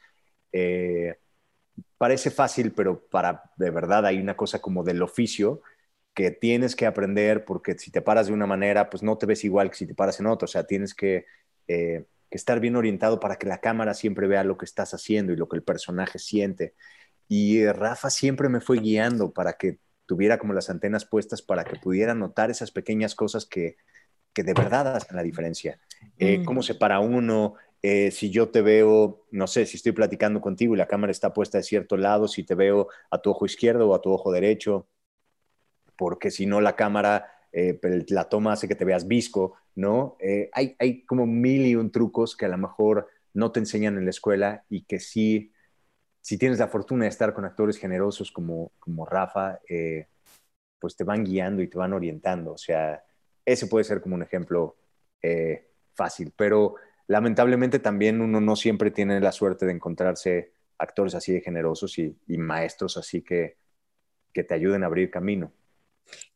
eh, 0.52 1.16
parece 1.98 2.30
fácil, 2.30 2.72
pero 2.72 3.06
para 3.08 3.50
de 3.56 3.70
verdad 3.70 4.06
hay 4.06 4.18
una 4.18 4.36
cosa 4.36 4.60
como 4.60 4.84
del 4.84 5.02
oficio 5.02 5.62
que 6.14 6.30
tienes 6.30 6.74
que 6.76 6.86
aprender 6.86 7.44
porque 7.44 7.78
si 7.78 7.90
te 7.90 8.00
paras 8.00 8.28
de 8.28 8.32
una 8.32 8.46
manera, 8.46 8.88
pues 8.88 9.02
no 9.02 9.18
te 9.18 9.26
ves 9.26 9.44
igual 9.44 9.70
que 9.70 9.76
si 9.76 9.86
te 9.86 9.94
paras 9.94 10.18
en 10.18 10.26
otra. 10.26 10.46
O 10.46 10.48
sea, 10.48 10.66
tienes 10.66 10.94
que, 10.94 11.26
eh, 11.68 12.06
que 12.30 12.36
estar 12.36 12.58
bien 12.58 12.76
orientado 12.76 13.20
para 13.20 13.36
que 13.36 13.46
la 13.46 13.60
cámara 13.60 13.92
siempre 13.92 14.26
vea 14.26 14.42
lo 14.42 14.56
que 14.56 14.64
estás 14.64 14.94
haciendo 14.94 15.32
y 15.32 15.36
lo 15.36 15.48
que 15.48 15.56
el 15.56 15.62
personaje 15.62 16.18
siente. 16.18 16.74
Y 17.28 17.66
Rafa 17.66 18.08
siempre 18.08 18.48
me 18.48 18.60
fue 18.60 18.78
guiando 18.78 19.32
para 19.32 19.54
que 19.54 19.78
tuviera 20.06 20.38
como 20.38 20.54
las 20.54 20.70
antenas 20.70 21.04
puestas 21.04 21.42
para 21.42 21.64
que 21.64 21.78
pudiera 21.78 22.14
notar 22.14 22.50
esas 22.50 22.70
pequeñas 22.70 23.14
cosas 23.14 23.44
que, 23.44 23.76
que 24.32 24.42
de 24.42 24.54
verdad 24.54 24.96
hacen 24.96 25.16
la 25.16 25.22
diferencia. 25.22 25.80
Eh, 26.18 26.38
mm. 26.38 26.44
¿Cómo 26.44 26.62
se 26.62 26.74
para 26.74 27.00
uno? 27.00 27.54
Eh, 27.82 28.10
si 28.10 28.30
yo 28.30 28.48
te 28.48 28.62
veo, 28.62 29.26
no 29.30 29.46
sé, 29.46 29.66
si 29.66 29.76
estoy 29.76 29.92
platicando 29.92 30.40
contigo 30.40 30.74
y 30.74 30.78
la 30.78 30.88
cámara 30.88 31.10
está 31.10 31.32
puesta 31.32 31.58
de 31.58 31.64
cierto 31.64 31.96
lado, 31.96 32.28
si 32.28 32.42
te 32.42 32.54
veo 32.54 32.88
a 33.10 33.18
tu 33.18 33.30
ojo 33.30 33.46
izquierdo 33.46 33.88
o 33.88 33.94
a 33.94 34.02
tu 34.02 34.10
ojo 34.10 34.32
derecho, 34.32 34.88
porque 35.96 36.30
si 36.30 36.46
no 36.46 36.60
la 36.60 36.76
cámara, 36.76 37.30
eh, 37.52 37.78
la 38.08 38.28
toma 38.28 38.52
hace 38.52 38.68
que 38.68 38.74
te 38.74 38.84
veas 38.84 39.06
visco, 39.06 39.54
¿no? 39.74 40.16
hay, 40.52 40.74
hay 40.78 41.04
como 41.04 41.26
mil 41.26 41.66
y 41.66 41.76
un 41.76 41.90
trucos 41.90 42.36
que 42.36 42.46
a 42.46 42.48
lo 42.48 42.58
mejor 42.58 43.08
no 43.34 43.52
te 43.52 43.60
enseñan 43.60 43.98
en 43.98 44.04
la 44.04 44.10
escuela 44.10 44.64
y 44.68 44.82
que 44.84 44.98
sí 44.98 45.52
si 46.26 46.38
tienes 46.38 46.58
la 46.58 46.66
fortuna 46.66 47.04
de 47.04 47.10
estar 47.10 47.32
con 47.32 47.44
actores 47.44 47.78
generosos 47.78 48.32
como, 48.32 48.72
como 48.80 49.06
Rafa, 49.06 49.60
eh, 49.68 50.08
pues 50.80 50.96
te 50.96 51.04
van 51.04 51.22
guiando 51.22 51.62
y 51.62 51.68
te 51.68 51.78
van 51.78 51.92
orientando. 51.92 52.50
O 52.54 52.58
sea, 52.58 53.00
ese 53.44 53.68
puede 53.68 53.84
ser 53.84 54.00
como 54.00 54.16
un 54.16 54.24
ejemplo 54.24 54.74
eh, 55.22 55.68
fácil, 55.94 56.32
pero 56.36 56.74
lamentablemente 57.08 57.78
también 57.78 58.20
uno 58.20 58.40
no 58.40 58.56
siempre 58.56 58.90
tiene 58.90 59.20
la 59.20 59.32
suerte 59.32 59.66
de 59.66 59.72
encontrarse 59.72 60.52
actores 60.78 61.14
así 61.14 61.32
de 61.32 61.40
generosos 61.40 61.98
y, 61.98 62.16
maestros 62.28 62.96
así 62.96 63.22
que, 63.22 63.56
que 64.32 64.44
te 64.44 64.54
ayuden 64.54 64.82
a 64.82 64.86
abrir 64.86 65.10
camino. 65.10 65.52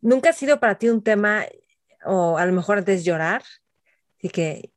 ¿Nunca 0.01 0.31
ha 0.31 0.33
sido 0.33 0.59
para 0.59 0.77
ti 0.77 0.89
un 0.89 1.03
tema, 1.03 1.45
o 2.05 2.39
a 2.39 2.47
lo 2.47 2.53
mejor 2.53 2.79
antes 2.79 3.05
llorar? 3.05 3.43
Y 4.21 4.29
que, 4.31 4.71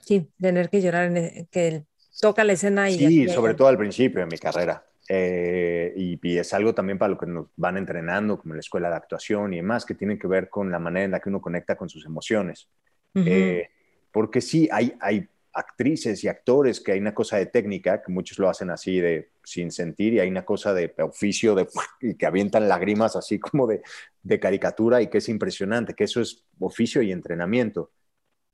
sí, 0.00 0.30
tener 0.40 0.68
que 0.68 0.80
llorar, 0.80 1.06
en 1.06 1.16
e, 1.16 1.48
que 1.50 1.84
toca 2.20 2.44
la 2.44 2.52
escena 2.52 2.88
y... 2.88 2.98
Sí, 2.98 3.28
sobre 3.28 3.54
todo 3.54 3.68
al 3.68 3.78
principio 3.78 4.20
de 4.20 4.26
mi 4.26 4.38
carrera. 4.38 4.84
Eh, 5.08 5.92
y, 5.96 6.38
es 6.38 6.52
algo 6.52 6.74
también 6.74 6.98
para 6.98 7.10
lo 7.10 7.18
que 7.18 7.26
nos 7.26 7.46
van 7.56 7.76
entrenando, 7.76 8.38
como 8.38 8.54
en 8.54 8.58
la 8.58 8.60
escuela 8.60 8.90
de 8.90 8.96
actuación 8.96 9.52
y 9.54 9.56
demás, 9.56 9.84
que 9.84 9.94
tiene 9.94 10.18
que 10.18 10.26
ver 10.26 10.48
con 10.48 10.70
la 10.70 10.78
manera 10.78 11.04
en 11.04 11.10
la 11.12 11.20
que 11.20 11.28
uno 11.28 11.40
conecta 11.40 11.76
con 11.76 11.88
sus 11.88 12.04
emociones. 12.04 12.68
Eh, 13.14 13.70
porque 14.16 14.40
sí, 14.40 14.66
hay, 14.72 14.94
hay, 14.98 15.28
actrices 15.52 16.24
y 16.24 16.28
actores 16.28 16.80
que 16.80 16.92
hay 16.92 17.00
una 17.00 17.12
cosa 17.12 17.36
de 17.36 17.44
técnica, 17.44 18.02
que 18.02 18.10
muchos 18.10 18.38
lo 18.38 18.48
hacen 18.48 18.70
así 18.70 18.98
de 18.98 19.30
sin 19.44 19.70
sentir, 19.70 20.14
y 20.14 20.20
hay 20.20 20.28
una 20.30 20.42
cosa 20.42 20.72
de 20.72 20.94
oficio 21.00 21.54
de, 21.54 21.68
y 22.00 22.14
que 22.14 22.24
avientan 22.24 22.66
lágrimas 22.66 23.14
así 23.14 23.38
como 23.38 23.66
de, 23.66 23.82
de 24.22 24.40
caricatura 24.40 25.02
y 25.02 25.08
que 25.08 25.18
es 25.18 25.28
impresionante, 25.28 25.92
que 25.92 26.04
eso 26.04 26.22
es 26.22 26.46
oficio 26.58 27.02
y 27.02 27.12
entrenamiento. 27.12 27.90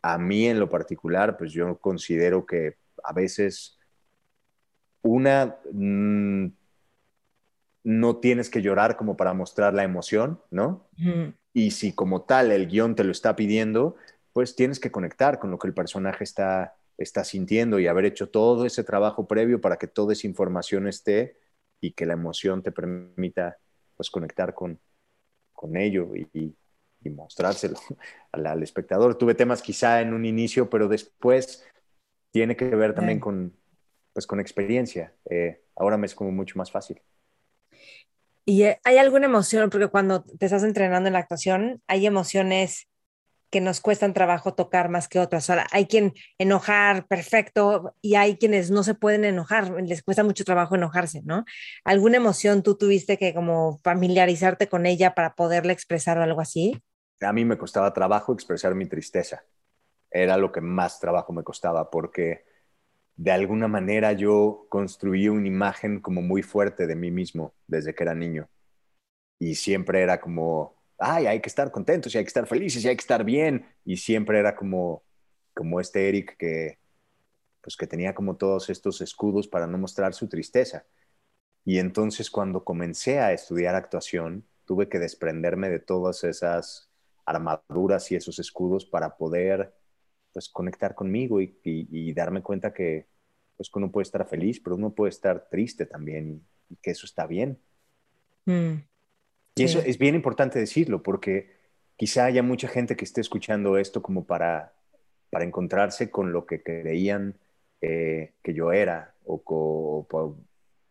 A 0.02 0.18
mí 0.18 0.46
en 0.46 0.58
lo 0.58 0.68
particular, 0.68 1.36
pues 1.36 1.52
yo 1.52 1.78
considero 1.78 2.44
que 2.44 2.78
a 3.04 3.12
veces 3.12 3.78
una, 5.02 5.58
mm, 5.72 6.46
no 7.84 8.16
tienes 8.16 8.50
que 8.50 8.62
llorar 8.62 8.96
como 8.96 9.16
para 9.16 9.32
mostrar 9.32 9.74
la 9.74 9.84
emoción, 9.84 10.40
¿no? 10.50 10.88
Y 11.52 11.70
si 11.70 11.92
como 11.92 12.22
tal 12.22 12.50
el 12.50 12.66
guion 12.66 12.96
te 12.96 13.04
lo 13.04 13.12
está 13.12 13.36
pidiendo, 13.36 13.96
pues 14.32 14.56
tienes 14.56 14.80
que 14.80 14.90
conectar 14.90 15.38
con 15.38 15.50
lo 15.50 15.58
que 15.58 15.68
el 15.68 15.74
personaje 15.74 16.24
está, 16.24 16.74
está 16.98 17.24
sintiendo 17.24 17.78
y 17.78 17.86
haber 17.86 18.04
hecho 18.04 18.30
todo 18.30 18.66
ese 18.66 18.84
trabajo 18.84 19.26
previo 19.26 19.60
para 19.60 19.76
que 19.76 19.86
toda 19.86 20.12
esa 20.12 20.26
información 20.26 20.88
esté 20.88 21.38
y 21.80 21.92
que 21.92 22.06
la 22.06 22.14
emoción 22.14 22.62
te 22.62 22.72
permita 22.72 23.58
pues 23.96 24.10
conectar 24.10 24.54
con, 24.54 24.80
con 25.52 25.76
ello 25.76 26.10
y, 26.14 26.54
mostrárselo 27.10 27.76
al, 28.32 28.62
espectador. 28.62 29.16
Tuve 29.16 29.34
temas 29.34 29.60
quizá 29.60 30.00
en 30.00 30.14
un 30.14 30.24
inicio, 30.24 30.70
pero 30.70 30.86
después 30.86 31.64
tiene 32.30 32.56
que 32.56 32.66
ver 32.66 32.94
también 32.94 33.18
con, 33.18 33.54
pues, 34.12 34.26
con 34.26 34.38
experiencia. 34.38 35.12
Eh, 35.28 35.62
ahora 35.74 35.96
me 35.96 36.06
es 36.06 36.14
como 36.14 36.30
mucho 36.30 36.56
más 36.56 36.70
fácil. 36.70 37.02
¿Y 38.44 38.62
hay 38.62 38.98
alguna 38.98 39.26
emoción? 39.26 39.68
Porque 39.70 39.88
cuando 39.88 40.22
te 40.22 40.46
estás 40.46 40.62
entrenando 40.62 41.08
en 41.08 41.12
la 41.12 41.20
actuación, 41.20 41.82
hay 41.86 42.06
emociones 42.06 42.88
que 43.52 43.60
nos 43.60 43.82
cuestan 43.82 44.14
trabajo 44.14 44.54
tocar 44.54 44.88
más 44.88 45.08
que 45.08 45.20
otras. 45.20 45.50
Ahora, 45.50 45.66
hay 45.72 45.86
quien 45.86 46.14
enojar 46.38 47.06
perfecto 47.06 47.94
y 48.00 48.14
hay 48.14 48.38
quienes 48.38 48.70
no 48.70 48.82
se 48.82 48.94
pueden 48.94 49.26
enojar, 49.26 49.70
les 49.82 50.02
cuesta 50.02 50.24
mucho 50.24 50.42
trabajo 50.44 50.74
enojarse, 50.74 51.20
¿no? 51.22 51.44
¿Alguna 51.84 52.16
emoción 52.16 52.62
tú 52.62 52.76
tuviste 52.76 53.18
que 53.18 53.34
como 53.34 53.78
familiarizarte 53.84 54.68
con 54.68 54.86
ella 54.86 55.14
para 55.14 55.34
poderla 55.34 55.72
expresar 55.74 56.16
o 56.16 56.22
algo 56.22 56.40
así? 56.40 56.82
A 57.20 57.32
mí 57.34 57.44
me 57.44 57.58
costaba 57.58 57.92
trabajo 57.92 58.32
expresar 58.32 58.74
mi 58.74 58.86
tristeza. 58.86 59.44
Era 60.10 60.38
lo 60.38 60.50
que 60.50 60.62
más 60.62 60.98
trabajo 60.98 61.34
me 61.34 61.44
costaba 61.44 61.90
porque 61.90 62.46
de 63.16 63.32
alguna 63.32 63.68
manera 63.68 64.14
yo 64.14 64.66
construí 64.70 65.28
una 65.28 65.46
imagen 65.46 66.00
como 66.00 66.22
muy 66.22 66.42
fuerte 66.42 66.86
de 66.86 66.96
mí 66.96 67.10
mismo 67.10 67.52
desde 67.66 67.94
que 67.94 68.02
era 68.02 68.14
niño. 68.14 68.48
Y 69.38 69.56
siempre 69.56 70.00
era 70.00 70.20
como, 70.22 70.81
ay, 70.98 71.26
hay 71.26 71.40
que 71.40 71.48
estar 71.48 71.70
contentos 71.70 72.14
y 72.14 72.18
hay 72.18 72.24
que 72.24 72.28
estar 72.28 72.46
felices 72.46 72.84
y 72.84 72.88
hay 72.88 72.96
que 72.96 73.02
estar 73.02 73.24
bien. 73.24 73.66
Y 73.84 73.96
siempre 73.96 74.38
era 74.38 74.54
como, 74.54 75.02
como 75.54 75.80
este 75.80 76.08
Eric 76.08 76.36
que, 76.36 76.78
pues 77.60 77.76
que 77.76 77.86
tenía 77.86 78.14
como 78.14 78.36
todos 78.36 78.70
estos 78.70 79.00
escudos 79.00 79.48
para 79.48 79.66
no 79.66 79.78
mostrar 79.78 80.14
su 80.14 80.28
tristeza. 80.28 80.84
Y 81.64 81.78
entonces 81.78 82.30
cuando 82.30 82.64
comencé 82.64 83.20
a 83.20 83.32
estudiar 83.32 83.74
actuación, 83.74 84.44
tuve 84.64 84.88
que 84.88 84.98
desprenderme 84.98 85.70
de 85.70 85.78
todas 85.78 86.24
esas 86.24 86.90
armaduras 87.24 88.10
y 88.10 88.16
esos 88.16 88.38
escudos 88.38 88.84
para 88.84 89.16
poder 89.16 89.74
pues 90.32 90.48
conectar 90.48 90.94
conmigo 90.94 91.40
y, 91.40 92.12
darme 92.14 92.42
cuenta 92.42 92.72
que 92.72 93.06
pues 93.56 93.70
uno 93.74 93.92
puede 93.92 94.04
estar 94.04 94.26
feliz, 94.26 94.60
pero 94.60 94.76
uno 94.76 94.94
puede 94.94 95.10
estar 95.10 95.48
triste 95.50 95.86
también 95.86 96.42
y, 96.68 96.76
que 96.76 96.90
eso 96.90 97.06
está 97.06 97.26
bien. 97.26 97.58
Mm. 98.46 98.76
Y 99.54 99.64
eso 99.64 99.80
es 99.80 99.98
bien 99.98 100.14
importante 100.14 100.58
decirlo 100.58 101.02
porque 101.02 101.50
quizá 101.96 102.24
haya 102.24 102.42
mucha 102.42 102.68
gente 102.68 102.96
que 102.96 103.04
esté 103.04 103.20
escuchando 103.20 103.76
esto 103.76 104.02
como 104.02 104.24
para, 104.24 104.72
para 105.30 105.44
encontrarse 105.44 106.10
con 106.10 106.32
lo 106.32 106.46
que 106.46 106.62
creían 106.62 107.38
eh, 107.80 108.34
que 108.42 108.54
yo 108.54 108.72
era 108.72 109.14
o, 109.24 109.42
o, 109.44 110.36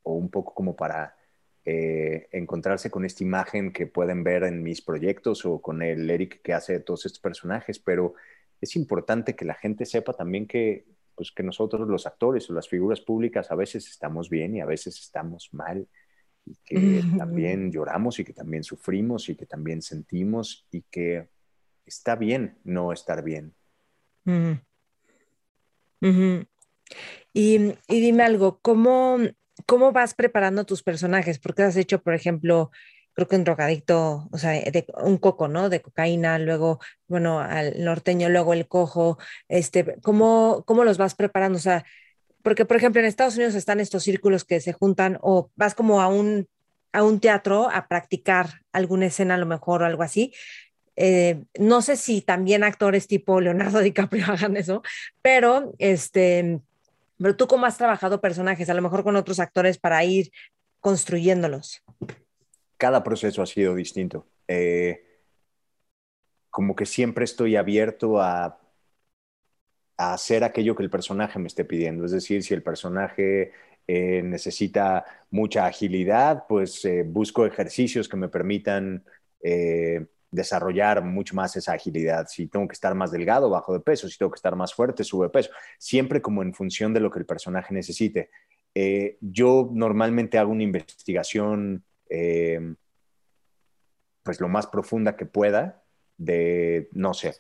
un 0.04 0.30
poco 0.30 0.54
como 0.54 0.76
para 0.76 1.16
eh, 1.66 2.28
encontrarse 2.32 2.92
con 2.92 3.06
esta 3.06 3.24
imagen 3.24 3.72
que 3.72 3.88
pueden 3.88 4.24
ver 4.24 4.44
en 4.44 4.62
mis 4.62 4.82
proyectos 4.82 5.46
o 5.46 5.62
con 5.62 5.82
el 5.82 6.10
Eric 6.10 6.42
que 6.42 6.54
hace 6.54 6.74
de 6.74 6.80
todos 6.82 7.06
estos 7.06 7.20
personajes, 7.20 7.80
pero 7.80 8.14
es 8.60 8.76
importante 8.76 9.36
que 9.36 9.46
la 9.46 9.56
gente 9.56 9.86
sepa 9.86 10.14
también 10.14 10.48
que, 10.48 10.86
pues, 11.16 11.32
que 11.32 11.44
nosotros 11.44 11.88
los 11.88 12.06
actores 12.06 12.50
o 12.50 12.54
las 12.54 12.68
figuras 12.68 13.02
públicas 13.02 13.52
a 13.52 13.56
veces 13.56 13.88
estamos 13.88 14.30
bien 14.30 14.56
y 14.56 14.62
a 14.62 14.66
veces 14.66 15.00
estamos 15.00 15.50
mal 15.52 15.88
y 16.46 16.56
que 16.66 17.02
también 17.18 17.72
lloramos 17.72 18.20
y 18.20 18.24
que 18.24 18.34
también 18.34 18.64
sufrimos 18.64 19.30
y 19.30 19.36
que 19.36 19.46
también 19.46 19.82
sentimos 19.82 20.68
y 20.72 20.82
que 20.84 21.30
está 21.86 22.16
bien 22.16 22.58
no 22.64 22.94
estar 22.94 23.24
bien. 23.24 23.54
y, 27.34 27.74
dime 27.88 28.24
algo, 28.24 28.60
¿cómo, 28.62 29.18
¿cómo 29.66 29.92
vas 29.92 30.14
preparando 30.14 30.66
tus 30.66 30.84
personajes? 30.84 31.40
Porque 31.40 31.64
has 31.64 31.78
hecho, 31.78 32.02
por 32.02 32.14
ejemplo, 32.14 32.72
creo 33.14 33.28
que 33.28 33.36
un 33.36 33.44
drogadicto, 33.44 34.28
o 34.32 34.38
sea, 34.38 34.52
de, 34.52 34.86
un 35.04 35.18
coco, 35.18 35.48
¿no? 35.48 35.70
De 35.70 35.82
cocaína, 35.82 36.40
luego, 36.40 36.80
bueno, 37.08 37.40
al 37.40 37.84
norteño, 37.84 38.30
luego 38.30 38.54
el 38.54 38.68
cojo, 38.68 39.18
este, 39.48 39.98
¿cómo, 40.02 40.64
cómo 40.66 40.84
los 40.84 40.98
vas 40.98 41.16
preparando? 41.16 41.58
O 41.58 41.62
sea, 41.62 41.86
porque, 42.44 42.66
por 42.66 42.78
ejemplo, 42.78 43.00
en 43.00 43.08
Estados 43.08 43.36
Unidos 43.36 43.56
están 43.56 43.80
estos 43.80 44.04
círculos 44.04 44.44
que 44.44 44.60
se 44.60 44.74
juntan 44.74 45.18
o 45.22 45.50
vas 45.56 45.76
como 45.76 46.02
a 46.02 46.08
un, 46.08 46.48
a 46.92 47.04
un 47.04 47.20
teatro 47.20 47.70
a 47.72 47.88
practicar 47.88 48.62
alguna 48.72 49.08
escena 49.08 49.36
a 49.36 49.38
lo 49.38 49.46
mejor 49.46 49.82
o 49.82 49.86
algo 49.86 50.04
así. 50.04 50.34
Eh, 50.96 51.44
no 51.58 51.82
sé 51.82 51.96
si 51.96 52.22
también 52.22 52.64
actores 52.64 53.08
tipo 53.08 53.40
Leonardo 53.40 53.80
DiCaprio 53.82 54.26
hagan 54.28 54.58
eso, 54.58 54.84
pero 55.22 55.74
este, 55.80 56.60
pero 57.18 57.36
tú 57.36 57.48
cómo 57.48 57.66
has 57.66 57.78
trabajado 57.78 58.20
personajes, 58.20 58.70
a 58.70 58.74
lo 58.74 58.82
mejor 58.82 59.04
con 59.04 59.16
otros 59.16 59.40
actores 59.40 59.78
para 59.78 60.04
ir 60.04 60.32
construyéndolos. 60.80 61.84
Cada 62.78 63.04
proceso 63.04 63.42
ha 63.42 63.46
sido 63.46 63.76
distinto. 63.76 64.28
Eh, 64.48 65.06
como 66.50 66.76
que 66.76 66.86
siempre 66.86 67.24
estoy 67.24 67.56
abierto 67.56 68.20
a 68.20 68.60
a 70.02 70.14
hacer 70.14 70.44
aquello 70.44 70.76
que 70.76 70.82
el 70.82 70.90
personaje 70.90 71.38
me 71.38 71.48
esté 71.48 71.64
pidiendo. 71.64 72.06
Es 72.06 72.12
decir, 72.12 72.42
si 72.42 72.56
el 72.56 72.64
personaje 72.64 73.52
eh, 73.86 74.24
necesita 74.24 75.06
mucha 75.30 75.68
agilidad, 75.68 76.46
pues 76.50 76.84
eh, 76.86 77.04
busco 77.06 77.46
ejercicios 77.46 78.10
que 78.10 78.18
me 78.18 78.28
permitan 78.28 79.06
eh, 79.44 80.08
desarrollar 80.32 81.04
mucho 81.04 81.36
más 81.36 81.56
esa 81.56 81.74
agilidad. 81.74 82.26
Si 82.28 82.48
tengo 82.48 82.68
que 82.68 82.74
estar 82.74 82.96
más 82.96 83.12
delgado, 83.12 83.52
bajo 83.52 83.74
de 83.74 83.80
peso. 83.80 84.10
Si 84.10 84.18
tengo 84.18 84.32
que 84.32 84.38
estar 84.38 84.56
más 84.56 84.74
fuerte, 84.74 85.04
sube 85.04 85.28
de 85.28 85.30
peso. 85.30 85.52
Siempre 85.78 86.20
como 86.20 86.42
en 86.42 86.56
función 86.56 86.96
de 86.96 87.00
lo 87.00 87.12
que 87.12 87.20
el 87.20 87.28
personaje 87.28 87.72
necesite. 87.72 88.32
yo 89.20 89.70
normalmente 89.72 90.40
hago 90.40 90.52
una 90.52 90.64
investigación 90.64 91.84
pues 94.24 94.40
lo 94.40 94.48
más 94.48 94.68
profunda 94.68 95.16
que 95.16 95.26
pueda 95.26 95.84
de, 96.18 96.90
no 96.94 97.14
sé, 97.14 97.36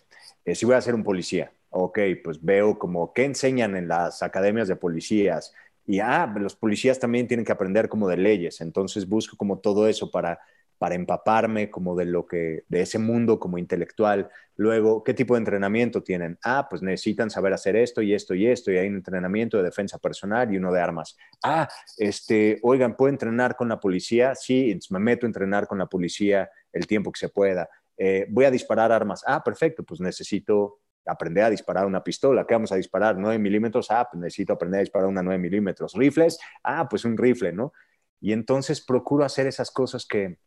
si 0.53 0.66
voy 0.66 0.76
a 0.76 0.82
ser 0.82 0.95
un 0.95 1.03
policía, 1.03 1.51
ok, 1.72 1.99
pues 2.24 2.43
veo 2.43 2.78
como 2.80 3.13
qué 3.13 3.26
enseñan 3.26 3.76
en 3.76 3.88
las 3.88 4.24
academias 4.24 4.67
de 4.67 4.76
policías 4.76 5.53
y 5.86 5.99
ah, 5.99 6.32
los 6.38 6.55
policías 6.55 6.99
también 6.99 7.28
tienen 7.28 7.45
que 7.45 7.51
aprender 7.51 7.89
como 7.89 8.07
de 8.07 8.17
leyes, 8.17 8.61
entonces 8.61 9.09
busco 9.09 9.36
como 9.38 9.59
todo 9.59 9.88
eso 9.88 10.11
para 10.11 10.39
para 10.82 10.95
empaparme 10.95 11.69
como 11.69 11.95
de 11.95 12.05
lo 12.05 12.26
que 12.26 12.63
de 12.67 12.82
ese 12.82 12.97
mundo 12.97 13.39
como 13.39 13.59
intelectual. 13.59 14.32
Luego, 14.55 15.03
¿qué 15.03 15.13
tipo 15.13 15.36
de 15.36 15.38
entrenamiento 15.38 16.01
tienen? 16.01 16.39
Ah, 16.43 16.65
pues 16.67 16.82
necesitan 16.82 17.30
saber 17.30 17.53
hacer 17.53 17.76
esto 17.76 18.01
y 18.01 18.15
esto 18.15 18.34
y 18.34 18.47
esto 18.47 18.72
y 18.72 18.78
hay 18.78 18.88
un 18.88 18.95
entrenamiento 18.95 19.57
de 19.57 19.63
defensa 19.63 19.99
personal 19.99 20.51
y 20.51 20.57
uno 20.57 20.74
de 20.74 20.82
armas. 20.82 21.15
Ah, 21.43 21.69
este, 21.99 22.57
oigan, 22.63 22.97
¿puedo 22.97 23.11
entrenar 23.11 23.55
con 23.55 23.69
la 23.69 23.80
policía? 23.80 24.34
Sí, 24.34 24.76
me 24.89 24.97
meto 24.97 25.28
a 25.28 25.30
entrenar 25.30 25.67
con 25.67 25.78
la 25.78 25.86
policía 25.86 26.49
el 26.74 26.88
tiempo 26.88 27.11
que 27.11 27.19
se 27.19 27.30
pueda. 27.30 27.69
Eh, 27.95 28.26
voy 28.32 28.45
a 28.45 28.49
disparar 28.51 28.91
armas. 28.91 29.24
Ah, 29.28 29.43
perfecto, 29.43 29.84
pues 29.84 30.01
necesito 30.01 30.80
aprender 31.05 31.43
a 31.43 31.49
disparar 31.49 31.85
una 31.85 32.03
pistola. 32.03 32.45
¿Qué 32.45 32.53
vamos 32.53 32.71
a 32.71 32.75
disparar? 32.75 33.17
9 33.17 33.39
milímetros. 33.39 33.89
Ah, 33.91 34.07
pues 34.09 34.21
necesito 34.21 34.53
aprender 34.53 34.79
a 34.79 34.81
disparar 34.81 35.07
una 35.07 35.23
9 35.23 35.39
milímetros. 35.39 35.93
¿Rifles? 35.95 36.39
Ah, 36.63 36.87
pues 36.89 37.05
un 37.05 37.17
rifle, 37.17 37.51
¿no? 37.53 37.73
Y 38.19 38.33
entonces 38.33 38.81
procuro 38.81 39.25
hacer 39.25 39.47
esas 39.47 39.71
cosas 39.71 40.05
que, 40.05 40.37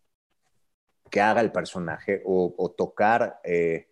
que 1.11 1.21
haga 1.21 1.41
el 1.41 1.53
personaje 1.53 2.23
o, 2.25 2.75
tocar 2.77 3.41
eh, 3.45 3.89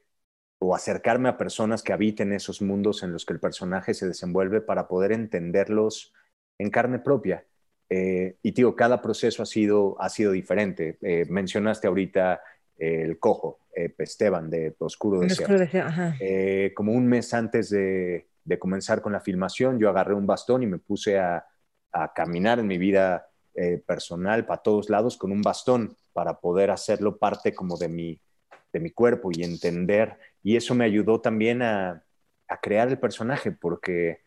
o 0.58 0.74
acercarme 0.74 1.28
a 1.28 1.36
personas 1.36 1.82
que 1.82 1.92
habiten 1.92 2.32
esos 2.32 2.62
mundos 2.62 3.02
en 3.02 3.12
los 3.12 3.26
que 3.26 3.32
el 3.32 3.40
personaje 3.40 3.94
se 3.94 4.06
desenvuelve 4.06 4.60
para 4.60 4.86
poder 4.86 5.12
entenderlos 5.12 6.12
en 6.58 6.70
carne 6.70 7.00
propia. 7.00 7.44
Eh, 7.88 8.36
y 8.42 8.52
digo, 8.52 8.76
cada 8.76 9.02
proceso 9.02 9.42
ha 9.42 9.46
sido, 9.46 10.00
ha 10.00 10.08
sido 10.08 10.32
diferente. 10.32 10.98
Eh, 11.02 11.26
mencionaste 11.28 11.88
ahorita 11.88 12.40
el 12.78 13.18
cojo, 13.18 13.60
Esteban 13.74 14.50
de 14.50 14.74
Oscuro 14.78 15.20
Desierto. 15.20 15.54
Eh, 16.20 16.72
como 16.74 16.92
un 16.92 17.06
mes 17.06 17.32
antes 17.34 17.70
de, 17.70 18.28
comenzar 18.58 19.00
con 19.00 19.12
la 19.12 19.20
filmación, 19.20 19.78
yo 19.78 19.88
agarré 19.88 20.14
un 20.14 20.26
bastón 20.26 20.62
y 20.62 20.66
me 20.66 20.78
puse 20.78 21.18
a, 21.18 21.46
caminar 22.14 22.58
en 22.58 22.66
mi 22.66 22.78
vida 22.78 23.28
eh, 23.54 23.82
personal 23.86 24.46
para 24.46 24.62
todos 24.62 24.88
lados 24.88 25.18
con 25.18 25.30
un 25.30 25.42
bastón 25.42 25.94
para 26.14 26.40
poder 26.40 26.70
hacerlo 26.70 27.18
parte 27.18 27.54
como 27.54 27.76
de 27.76 27.88
mi, 27.88 28.18
de 28.72 28.80
mi 28.80 28.90
cuerpo 28.92 29.28
y 29.30 29.44
entender. 29.44 30.16
Y 30.42 30.56
eso 30.56 30.74
me 30.74 30.86
ayudó 30.86 31.20
también 31.20 31.60
a, 31.60 32.02
a 32.48 32.60
crear 32.62 32.88
el 32.88 32.98
personaje, 32.98 33.52
porque 33.52 34.20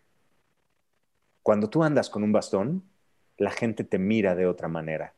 cuando 1.41 1.67
tú 1.67 1.83
andas 1.83 2.09
con 2.09 2.21
un 2.23 2.31
bastón, 2.31 2.83
la 3.37 3.51
gente 3.51 3.83
te 3.83 3.97
mira 3.97 4.35
de 4.35 4.45
otra 4.45 4.67
manera. 4.67 5.13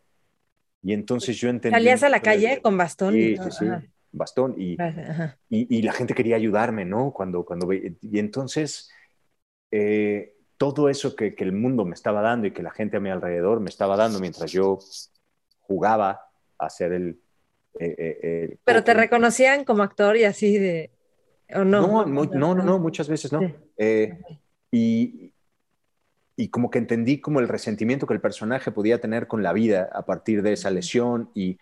Y 0.81 0.93
entonces 0.93 1.37
yo 1.37 1.49
entendí... 1.49 1.75
¿Salías 1.75 2.03
a 2.03 2.09
la 2.09 2.21
calle 2.21 2.61
con 2.61 2.77
bastón? 2.77 3.13
Sí, 3.13 3.37
sí, 3.37 3.51
sí, 3.51 3.65
bastón. 4.11 4.55
Y, 4.57 4.77
y, 5.49 5.81
la 5.81 5.93
gente 5.93 6.13
quería 6.13 6.35
ayudarme, 6.35 6.85
¿no? 6.85 7.11
Cuando, 7.11 7.43
cuando... 7.43 7.71
Y 7.73 8.19
entonces, 8.19 8.89
eh, 9.71 10.35
todo 10.57 10.89
eso 10.89 11.15
que, 11.15 11.35
que, 11.35 11.43
el 11.43 11.51
mundo 11.51 11.85
me 11.85 11.93
estaba 11.93 12.21
dando 12.21 12.47
y 12.47 12.51
que 12.51 12.63
la 12.63 12.71
gente 12.71 12.97
a 12.97 12.99
mi 12.99 13.09
alrededor 13.09 13.59
me 13.59 13.69
estaba 13.69 13.95
dando 13.95 14.19
mientras 14.19 14.51
yo 14.51 14.79
jugaba 15.61 16.21
a 16.57 16.65
hacer 16.65 16.93
el... 16.93 17.19
Eh, 17.79 17.95
eh, 17.99 18.57
Pero 18.63 18.83
te 18.83 18.93
reconocían 18.93 19.65
como 19.65 19.83
actor 19.83 20.17
y 20.17 20.23
así 20.23 20.57
de... 20.57 20.91
¿O 21.53 21.63
no? 21.63 22.05
No, 22.05 22.25
no, 22.25 22.55
no, 22.55 22.79
muchas 22.79 23.07
veces 23.07 23.31
no. 23.31 23.39
y, 24.71 25.33
y 26.39 26.49
como 26.49 26.69
que 26.69 26.77
entendí 26.77 27.19
como 27.19 27.39
el 27.39 27.47
resentimiento 27.49 28.05
que 28.05 28.13
el 28.13 28.21
personaje 28.21 28.71
podía 28.71 29.01
tener 29.01 29.27
con 29.27 29.41
la 29.41 29.53
vida 29.53 29.89
a 29.91 30.05
partir 30.05 30.43
de 30.43 30.53
esa 30.53 30.69
lesión 30.69 31.31
y 31.33 31.57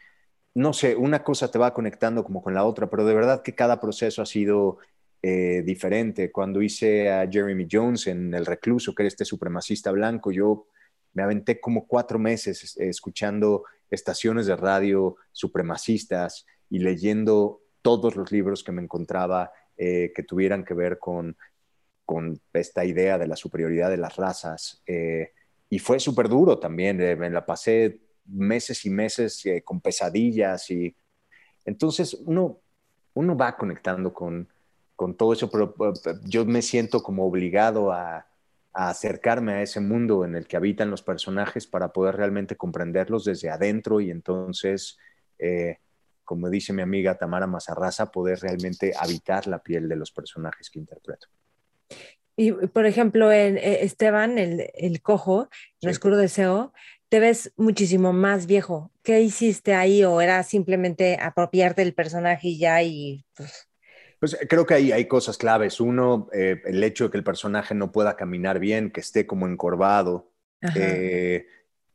no 0.54 0.74
sé, 0.74 0.96
una 0.96 1.24
cosa 1.24 1.50
te 1.50 1.58
va 1.58 1.74
conectando 1.74 2.24
como 2.24 2.44
con 2.44 2.54
la 2.54 2.66
otra, 2.66 2.90
pero 2.90 3.06
de 3.06 3.14
verdad 3.16 3.42
que 3.42 3.56
cada 3.56 3.80
proceso 3.80 4.22
ha 4.22 4.26
sido 4.26 4.78
eh, 5.22 5.64
diferente. 5.66 6.32
Cuando 6.32 6.62
hice 6.62 7.12
a 7.12 7.28
Jeremy 7.30 7.68
Jones 7.70 8.08
en 8.08 8.34
El 8.34 8.46
Recluso, 8.46 8.94
que 8.94 9.04
era 9.04 9.08
este 9.08 9.26
supremacista 9.26 9.92
blanco, 9.92 10.32
yo 10.32 10.68
me 11.14 11.24
aventé 11.24 11.60
como 11.60 11.88
cuatro 11.88 12.20
meses 12.20 12.78
escuchando 12.78 13.64
estaciones 13.90 14.46
de 14.46 14.56
radio 14.56 15.16
supremacistas 15.32 16.46
y 16.70 16.80
leyendo 16.80 17.62
todos 17.82 18.16
los 18.16 18.32
libros 18.32 18.64
que 18.64 18.72
me 18.72 18.82
encontraba 18.82 19.52
eh, 19.78 20.12
que 20.16 20.24
tuvieran 20.24 20.64
que 20.64 20.74
ver 20.74 21.00
con 21.00 21.36
con 22.06 22.40
esta 22.54 22.86
idea 22.86 23.18
de 23.18 23.28
la 23.28 23.36
superioridad 23.36 23.90
de 23.90 23.98
las 23.98 24.16
razas. 24.16 24.82
Eh, 24.86 25.32
y 25.70 25.80
fue 25.80 26.00
súper 26.00 26.30
duro 26.30 26.60
también, 26.60 27.02
eh, 27.02 27.16
me 27.16 27.30
la 27.30 27.46
pasé 27.46 28.00
meses 28.26 28.86
y 28.86 28.90
meses 28.90 29.46
eh, 29.46 29.62
con 29.64 29.82
pesadillas 29.82 30.70
y 30.70 30.96
entonces 31.66 32.14
uno, 32.26 32.60
uno 33.16 33.36
va 33.36 33.58
conectando 33.58 34.14
con, 34.14 34.48
con 34.96 35.16
todo 35.16 35.34
eso, 35.34 35.50
pero 35.50 35.74
yo 36.24 36.46
me 36.46 36.62
siento 36.62 37.02
como 37.02 37.26
obligado 37.26 37.92
a, 37.92 38.28
a, 38.74 38.90
acercarme 38.90 39.54
a 39.54 39.62
ese 39.64 39.80
mundo 39.80 40.26
en 40.26 40.36
el 40.36 40.48
que 40.48 40.58
habitan 40.58 40.92
los 40.92 41.02
personajes 41.02 41.66
para 41.66 41.90
poder 41.92 42.16
realmente 42.16 42.56
comprenderlos 42.56 43.26
desde 43.26 43.50
adentro 43.50 44.00
y 44.00 44.12
entonces, 44.12 44.98
como 46.24 46.50
dice 46.50 46.72
mi 46.72 46.82
amiga 46.82 47.18
Tamara 47.18 47.48
Mazarraza, 47.48 48.12
poder 48.12 48.40
realmente 48.40 48.94
habitar 48.98 49.48
la 49.48 49.60
piel 49.60 49.90
de 49.90 49.96
los 49.96 50.12
personajes 50.12 50.70
que 50.70 50.80
interpreto. 50.80 51.28
Y, 52.38 52.52
por 52.52 52.86
ejemplo, 52.86 53.32
en 53.32 53.58
eh, 53.58 53.84
Esteban, 53.84 54.38
el, 54.38 54.70
el 54.74 55.02
cojo, 55.02 55.50
el 55.82 55.90
oscuro 55.90 56.18
deseo, 56.18 56.74
te 57.10 57.20
ves 57.20 57.54
muchísimo 57.56 58.14
más 58.14 58.46
viejo. 58.46 58.92
¿Qué 59.04 59.22
hiciste 59.22 59.74
ahí? 59.74 60.04
¿O 60.04 60.20
era 60.22 60.44
simplemente 60.44 61.18
apropiarte 61.22 61.84
del 61.84 61.94
personaje 61.94 62.50
y 62.50 62.60
ya 62.60 62.84
y 62.84 63.26
pues... 63.36 63.70
Pues 64.20 64.38
creo 64.50 64.66
que 64.66 64.74
hay, 64.74 64.92
hay 64.92 65.08
cosas 65.08 65.38
claves. 65.38 65.80
Uno, 65.80 66.30
eh, 66.34 66.62
el 66.66 66.84
hecho 66.84 67.06
de 67.06 67.12
que 67.12 67.18
el 67.18 67.24
personaje 67.24 67.76
no 67.76 67.92
pueda 67.92 68.16
caminar 68.16 68.60
bien, 68.60 68.92
que 68.92 69.02
esté 69.02 69.28
como 69.28 69.48
encorvado. 69.48 70.32
Eh, 70.76 71.46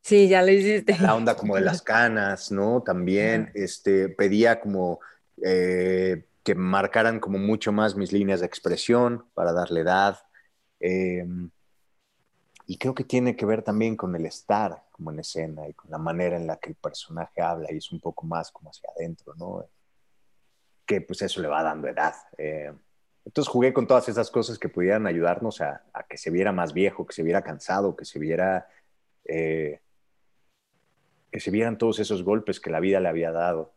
sí, 0.03 0.28
ya 0.28 0.43
lo 0.43 0.53
hiciste. 0.53 0.97
La 1.01 1.16
onda 1.16 1.34
como 1.34 1.57
de 1.57 1.62
las 1.62 1.82
canas, 1.82 2.53
¿no? 2.53 2.82
También 2.82 3.51
este, 3.55 4.11
pedía 4.11 4.61
como 4.61 5.01
que 6.51 6.57
marcaran 6.57 7.20
como 7.20 7.38
mucho 7.38 7.70
más 7.70 7.94
mis 7.94 8.11
líneas 8.11 8.40
de 8.40 8.46
expresión 8.46 9.24
para 9.34 9.53
darle 9.53 9.82
edad. 9.82 10.18
Em, 10.80 11.48
y 12.66 12.76
creo 12.76 12.92
que 12.92 13.05
tiene 13.05 13.36
que 13.36 13.46
ver 13.46 13.62
también 13.62 13.94
con 13.94 14.16
el 14.16 14.26
estar 14.26 14.82
como 14.90 15.12
en 15.12 15.20
escena 15.20 15.68
y 15.68 15.74
con 15.74 15.92
la 15.92 15.98
manera 15.98 16.36
en 16.36 16.48
la 16.48 16.57
que 16.57 16.70
el 16.70 16.74
personaje 16.74 17.40
habla 17.40 17.68
y 17.70 17.76
es 17.76 17.92
un 17.92 18.01
poco 18.01 18.26
más 18.26 18.51
como 18.51 18.70
hacia 18.70 18.90
adentro, 18.96 19.32
¿no? 19.36 19.64
Que 20.84 21.01
pues 21.03 21.22
eso 21.22 21.40
le 21.40 21.46
va 21.46 21.62
dando 21.62 21.86
edad. 21.86 22.14
Eh, 22.36 22.72
entonces 23.24 23.48
jugué 23.48 23.72
con 23.72 23.86
todas 23.86 24.09
esas 24.09 24.28
cosas 24.28 24.59
que 24.59 24.68
pudieran 24.68 25.07
ayudarnos 25.07 25.61
a, 25.61 25.84
que 26.09 26.18
se 26.18 26.30
viera 26.30 26.51
más 26.51 26.72
viejo, 26.72 27.07
que 27.07 27.14
se 27.14 27.22
viera 27.22 27.42
cansado, 27.42 27.94
que 27.94 28.05
se 28.05 28.18
viera... 28.18 28.66
Eh, 29.24 29.80
que 31.30 31.38
se 31.38 31.53
vieran 31.53 31.78
todos 31.78 32.01
esos 32.01 32.24
golpes 32.24 32.59
que 32.59 32.70
la 32.70 32.80
vida 32.80 32.98
le 32.98 33.09
había 33.09 33.30
dado. 33.30 33.72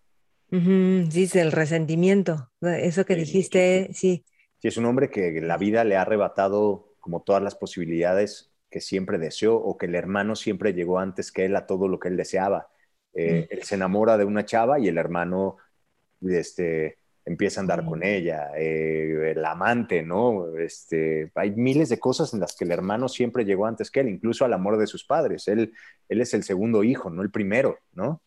Sí, 1.12 1.30
el 1.34 1.52
resentimiento, 1.52 2.52
eso 2.62 3.06
que 3.06 3.16
dijiste, 3.16 3.90
sí. 3.94 4.24
Sí, 4.60 4.68
es 4.68 4.78
un 4.78 4.86
hombre 4.86 5.10
que 5.10 5.42
la 5.42 5.58
vida 5.58 5.84
le 5.84 5.98
ha 5.98 6.04
arrebatado 6.04 6.94
como 7.00 7.24
todas 7.24 7.42
las 7.42 7.56
posibilidades 7.56 8.52
que 8.70 8.80
siempre 8.80 9.18
deseó 9.18 9.56
o 9.56 9.78
que 9.78 9.88
el 9.88 9.96
hermano 9.96 10.36
siempre 10.36 10.74
llegó 10.74 11.00
antes 11.00 11.32
que 11.32 11.46
él 11.46 11.56
a 11.56 11.66
todo 11.66 11.88
lo 11.88 12.00
que 12.00 12.10
él 12.10 12.18
deseaba. 12.18 12.68
Eh, 13.14 13.48
él 13.50 13.64
se 13.64 13.76
enamora 13.76 14.18
de 14.18 14.26
una 14.26 14.46
chava 14.46 14.80
y 14.80 14.88
el 14.88 14.98
hermano 14.98 15.58
este, 16.22 16.98
empieza 17.26 17.60
a 17.60 17.64
andar 17.64 17.86
con 17.86 18.04
ella, 18.04 18.52
eh, 18.56 19.34
el 19.36 19.46
amante, 19.46 20.02
¿no? 20.02 20.56
Este, 20.58 21.32
hay 21.36 21.52
miles 21.52 21.90
de 21.90 22.00
cosas 22.00 22.34
en 22.34 22.40
las 22.40 22.56
que 22.56 22.66
el 22.66 22.72
hermano 22.72 23.10
siempre 23.10 23.46
llegó 23.46 23.66
antes 23.66 23.92
que 23.92 24.02
él, 24.02 24.10
incluso 24.10 24.46
al 24.46 24.54
amor 24.54 24.78
de 24.78 24.88
sus 24.88 25.04
padres. 25.04 25.48
Él, 25.48 25.74
él 26.10 26.22
es 26.22 26.34
el 26.34 26.44
segundo 26.44 26.84
hijo, 26.84 27.10
no 27.10 27.22
el 27.22 27.32
primero, 27.32 27.80
¿no? 27.94 28.22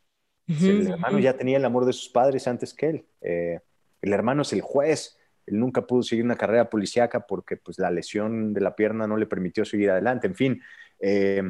El 0.47 0.86
hermano 0.88 1.18
ya 1.18 1.36
tenía 1.36 1.57
el 1.57 1.64
amor 1.64 1.84
de 1.84 1.92
sus 1.92 2.09
padres 2.09 2.47
antes 2.47 2.72
que 2.72 2.88
él. 2.88 3.07
Eh, 3.20 3.61
el 4.01 4.12
hermano 4.12 4.42
es 4.42 4.53
el 4.53 4.61
juez. 4.61 5.18
Él 5.47 5.59
nunca 5.59 5.86
pudo 5.86 6.03
seguir 6.03 6.24
una 6.24 6.36
carrera 6.36 6.70
policíaca 6.70 7.26
porque 7.26 7.57
pues, 7.57 7.78
la 7.78 7.90
lesión 7.90 8.53
de 8.53 8.61
la 8.61 8.74
pierna 8.74 9.07
no 9.07 9.16
le 9.16 9.26
permitió 9.26 9.64
seguir 9.64 9.90
adelante. 9.90 10.26
En 10.26 10.34
fin, 10.34 10.62
eh, 11.01 11.42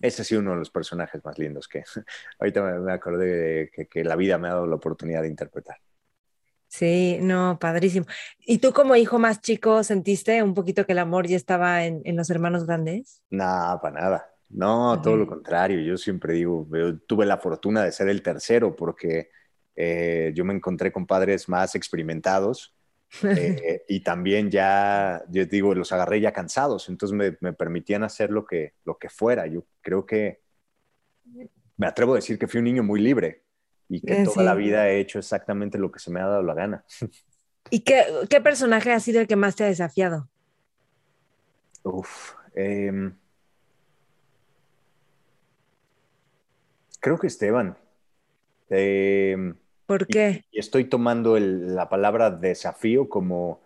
ese 0.00 0.22
ha 0.22 0.24
sido 0.24 0.40
uno 0.40 0.52
de 0.52 0.58
los 0.58 0.70
personajes 0.70 1.24
más 1.24 1.38
lindos 1.38 1.68
que 1.68 1.84
ahorita 2.38 2.62
me, 2.62 2.92
acordé 2.92 3.70
de 3.74 3.88
que, 3.88 4.04
la 4.04 4.16
vida 4.16 4.38
me 4.38 4.48
ha 4.48 4.52
dado 4.52 4.66
la 4.66 4.76
oportunidad 4.76 5.22
de 5.22 5.28
interpretar. 5.28 5.76
Sí, 6.68 7.18
no, 7.22 7.58
padrísimo. 7.58 8.06
¿Y 8.40 8.58
tú 8.58 8.72
como 8.72 8.96
hijo 8.96 9.18
más 9.18 9.40
chico 9.40 9.82
sentiste 9.82 10.42
un 10.42 10.52
poquito 10.52 10.84
que 10.84 10.92
el 10.92 10.98
amor 10.98 11.26
ya 11.26 11.36
estaba 11.36 11.84
en, 11.84 12.02
en 12.04 12.16
los 12.16 12.28
hermanos 12.28 12.66
grandes? 12.66 13.22
No, 13.30 13.78
para 13.80 14.00
nada. 14.00 14.35
No, 14.48 15.00
todo 15.02 15.16
lo 15.16 15.26
contrario. 15.26 15.80
Yo 15.80 15.96
siempre 15.96 16.34
digo, 16.34 16.66
tuve 17.06 17.26
la 17.26 17.38
fortuna 17.38 17.82
de 17.84 17.92
ser 17.92 18.08
el 18.08 18.22
tercero 18.22 18.74
porque 18.76 19.30
eh, 19.74 20.32
yo 20.34 20.44
me 20.44 20.54
encontré 20.54 20.92
con 20.92 21.06
padres 21.06 21.48
más 21.48 21.74
experimentados 21.74 22.74
eh, 23.22 23.84
y 23.88 24.00
también 24.00 24.50
ya, 24.50 25.22
yo 25.28 25.44
digo, 25.46 25.74
los 25.74 25.92
agarré 25.92 26.20
ya 26.20 26.32
cansados, 26.32 26.88
entonces 26.88 27.38
me, 27.40 27.52
permitían 27.52 28.02
hacer 28.02 28.30
lo 28.30 28.46
que, 28.46 28.74
lo 28.84 28.98
que 28.98 29.08
fuera. 29.08 29.46
Yo 29.46 29.64
creo 29.80 30.06
que 30.06 30.40
me 31.76 31.86
atrevo 31.86 32.12
a 32.12 32.16
decir 32.16 32.38
que 32.38 32.48
fui 32.48 32.58
un 32.58 32.64
niño 32.64 32.82
muy 32.82 33.00
libre 33.00 33.42
y 33.88 34.00
que 34.00 34.22
eh, 34.22 34.24
toda 34.24 34.42
la 34.42 34.54
vida 34.54 34.88
he 34.88 35.00
hecho 35.00 35.18
exactamente 35.18 35.78
lo 35.78 35.92
que 35.92 35.98
se 35.98 36.10
me 36.10 36.20
ha 36.20 36.26
dado 36.26 36.42
la 36.42 36.54
gana. 36.54 36.84
¿Y 37.70 37.80
qué, 37.80 38.04
qué 38.30 38.40
personaje 38.40 38.92
ha 38.92 39.00
sido 39.00 39.20
el 39.20 39.26
que 39.26 39.36
más 39.36 39.56
te 39.56 39.64
ha 39.64 39.66
desafiado? 39.66 40.28
Uf, 41.82 42.34
eh, 42.54 43.12
Creo 47.06 47.20
que 47.20 47.28
Esteban. 47.28 47.78
Em, 48.68 49.54
¿Por 49.86 50.08
qué? 50.08 50.44
Y, 50.50 50.58
estoy 50.58 50.86
tomando 50.86 51.38
la 51.38 51.88
palabra 51.88 52.32
desafío 52.32 53.08
como 53.08 53.60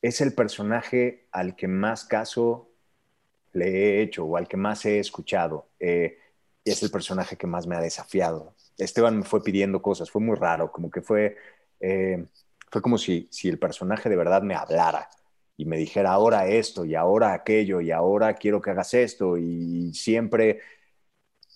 es 0.00 0.22
el 0.22 0.32
personaje 0.32 1.26
al 1.30 1.54
que 1.54 1.68
más 1.68 2.06
caso 2.06 2.70
le 3.52 3.66
he 3.68 4.00
hecho 4.00 4.24
o 4.24 4.38
al 4.38 4.48
que 4.48 4.56
más 4.56 4.86
he 4.86 5.00
escuchado. 5.00 5.68
Eh, 5.78 6.16
y 6.64 6.70
es 6.70 6.82
el 6.82 6.90
personaje 6.90 7.36
que 7.36 7.46
más 7.46 7.66
me 7.66 7.76
ha 7.76 7.82
desafiado. 7.82 8.54
Esteban 8.78 9.18
me 9.18 9.24
fue 9.24 9.44
pidiendo 9.44 9.82
cosas, 9.82 10.10
fue 10.10 10.22
muy 10.22 10.36
raro, 10.36 10.72
como 10.72 10.90
que 10.90 11.02
fue, 11.02 11.36
eh, 11.80 12.24
fue 12.70 12.80
como 12.80 12.96
si, 12.96 13.28
si 13.30 13.50
el 13.50 13.58
personaje 13.58 14.08
de 14.08 14.16
verdad 14.16 14.40
me 14.40 14.54
hablara 14.54 15.10
y 15.58 15.66
me 15.66 15.76
dijera 15.76 16.12
ahora 16.12 16.48
esto 16.48 16.86
y 16.86 16.94
ahora 16.94 17.34
aquello 17.34 17.82
y 17.82 17.90
ahora 17.90 18.32
quiero 18.32 18.62
que 18.62 18.70
hagas 18.70 18.94
esto 18.94 19.36
y 19.36 19.92
siempre... 19.92 20.62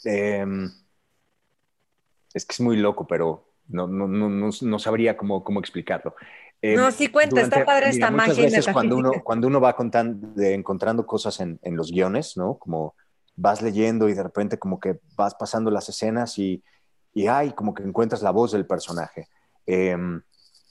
Em, 0.04 0.70
es 2.34 2.44
que 2.46 2.52
es 2.52 2.60
muy 2.60 2.76
loco, 2.76 3.06
pero 3.06 3.48
no, 3.68 3.86
no, 3.86 4.06
no, 4.08 4.50
no 4.60 4.78
sabría 4.78 5.16
cómo, 5.16 5.44
cómo 5.44 5.60
explicarlo. 5.60 6.14
Eh, 6.60 6.76
no, 6.76 6.90
sí 6.90 7.08
cuenta, 7.08 7.40
está 7.40 7.64
padre 7.64 7.90
esta 7.90 8.10
magia. 8.10 8.44
Veces 8.44 8.68
cuando 8.72 8.96
uno, 8.96 9.12
cuando 9.24 9.48
uno 9.48 9.60
va 9.60 9.74
contando, 9.74 10.40
encontrando 10.40 11.06
cosas 11.06 11.40
en, 11.40 11.58
en, 11.62 11.76
los 11.76 11.90
guiones, 11.90 12.36
¿no? 12.36 12.56
Como 12.58 12.94
vas 13.34 13.62
leyendo 13.62 14.08
y 14.08 14.14
de 14.14 14.22
repente 14.22 14.58
como 14.58 14.78
que 14.78 15.00
vas 15.16 15.34
pasando 15.34 15.70
las 15.70 15.88
escenas 15.88 16.38
y, 16.38 16.62
y 17.14 17.26
ay, 17.26 17.52
como 17.52 17.74
que 17.74 17.82
encuentras 17.82 18.22
la 18.22 18.30
voz 18.30 18.52
del 18.52 18.66
personaje. 18.66 19.28
Em, 19.66 20.22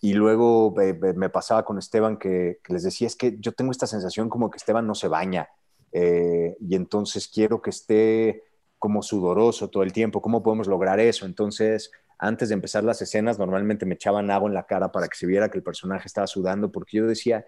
y 0.01 0.13
luego 0.13 0.73
me 0.73 1.29
pasaba 1.29 1.63
con 1.63 1.77
Esteban 1.77 2.17
que, 2.17 2.59
que, 2.63 2.73
les 2.73 2.83
decía, 2.83 3.05
es 3.05 3.15
que 3.15 3.37
yo 3.39 3.51
tengo 3.51 3.71
esta 3.71 3.85
sensación 3.85 4.29
como 4.29 4.49
que 4.49 4.57
Esteban 4.57 4.87
no 4.87 4.95
se 4.95 5.07
baña 5.07 5.47
eh, 5.91 6.55
y 6.59 6.75
entonces 6.75 7.27
quiero 7.27 7.61
que 7.61 7.69
esté 7.69 8.43
como 8.81 9.03
sudoroso 9.03 9.69
todo 9.69 9.83
el 9.83 9.93
tiempo, 9.93 10.23
¿cómo 10.23 10.41
podemos 10.41 10.65
lograr 10.65 10.99
eso? 10.99 11.27
Entonces, 11.27 11.91
antes 12.17 12.49
de 12.49 12.55
empezar 12.55 12.83
las 12.83 12.99
escenas, 12.99 13.37
normalmente 13.37 13.85
me 13.85 13.93
echaban 13.93 14.31
agua 14.31 14.49
en 14.49 14.55
la 14.55 14.65
cara 14.65 14.91
para 14.91 15.07
que 15.07 15.15
se 15.15 15.27
viera 15.27 15.51
que 15.51 15.59
el 15.59 15.63
personaje 15.63 16.07
estaba 16.07 16.25
sudando, 16.25 16.71
porque 16.71 16.97
yo 16.97 17.05
decía, 17.05 17.45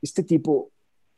este 0.00 0.22
tipo 0.22 0.70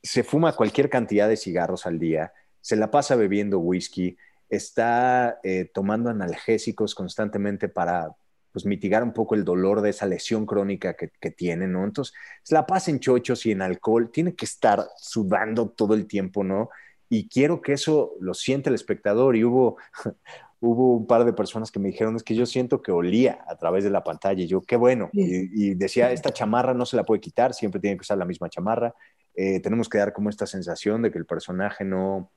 se 0.03 0.25
fuma 0.25 0.57
cualquier 0.57 0.89
cantidad 0.89 1.29
de 1.29 1.37
cigarros 1.37 1.85
al 1.85 1.99
día, 1.99 2.33
se 2.62 2.77
la 2.77 2.91
pasa 2.91 3.14
bebiendo 3.14 3.59
whisky, 3.59 4.16
está 4.49 5.39
eh, 5.43 5.71
tomando 5.75 6.09
analgésicos 6.09 6.95
constantemente 6.95 7.69
para 7.69 8.16
pues, 8.55 8.64
mitigar 8.64 9.03
un 9.03 9.12
poco 9.12 9.35
el 9.35 9.45
dolor 9.45 9.83
de 9.83 9.91
esa 9.91 10.07
lesión 10.07 10.47
crónica 10.47 10.95
que, 10.95 11.31
tiene, 11.31 11.69
¿no? 11.69 11.85
Entonces, 11.85 12.14
se 12.43 12.55
la 12.55 12.64
pasa 12.64 12.91
en 12.91 13.01
chochos 13.01 13.45
y 13.45 13.51
en 13.51 13.61
alcohol, 13.61 14.11
tiene 14.11 14.35
que 14.35 14.47
estar 14.47 14.89
sudando 14.97 15.69
todo 15.69 15.93
el 15.93 16.07
tiempo, 16.07 16.43
¿no? 16.43 16.71
Y 17.09 17.29
quiero 17.29 17.61
que 17.61 17.73
eso 17.73 18.15
lo 18.21 18.35
siente 18.35 18.69
el 18.69 18.75
espectador. 18.75 19.37
Y 19.37 19.45
hubo, 19.45 19.77
hubo 20.61 20.97
un 20.97 21.07
par 21.07 21.25
de 21.25 21.33
personas 21.33 21.71
que 21.71 21.79
me 21.79 21.89
dijeron, 21.89 22.17
es 22.17 22.23
que 22.23 22.35
yo 22.35 22.47
siento 22.47 22.83
que 22.83 22.93
olía 22.93 23.45
a 23.49 23.57
través 23.57 23.85
de 23.85 23.91
la 23.91 24.05
pantalla. 24.05 24.43
Y 24.43 24.47
yo, 24.47 24.61
qué 24.63 24.77
bueno. 24.77 25.11
Y, 25.13 25.75
decía, 25.75 26.13
esta 26.13 26.33
chamarra 26.33 26.75
no 26.75 26.87
se 26.87 26.97
la 26.97 27.05
puede 27.05 27.21
quitar, 27.21 27.55
siempre 27.55 27.81
tiene 27.81 27.97
que 27.97 28.03
usar 28.03 28.19
la 28.19 28.25
misma 28.25 28.49
chamarra. 28.49 28.95
Eh, 29.35 29.61
tenemos 29.61 29.89
que 29.89 29.99
dar 29.99 30.13
como 30.13 30.31
esta 30.31 30.47
sensación 30.47 31.03
de 31.03 31.13
que 31.13 31.19
el 31.19 31.27
personaje 31.27 31.85
no, 31.85 32.31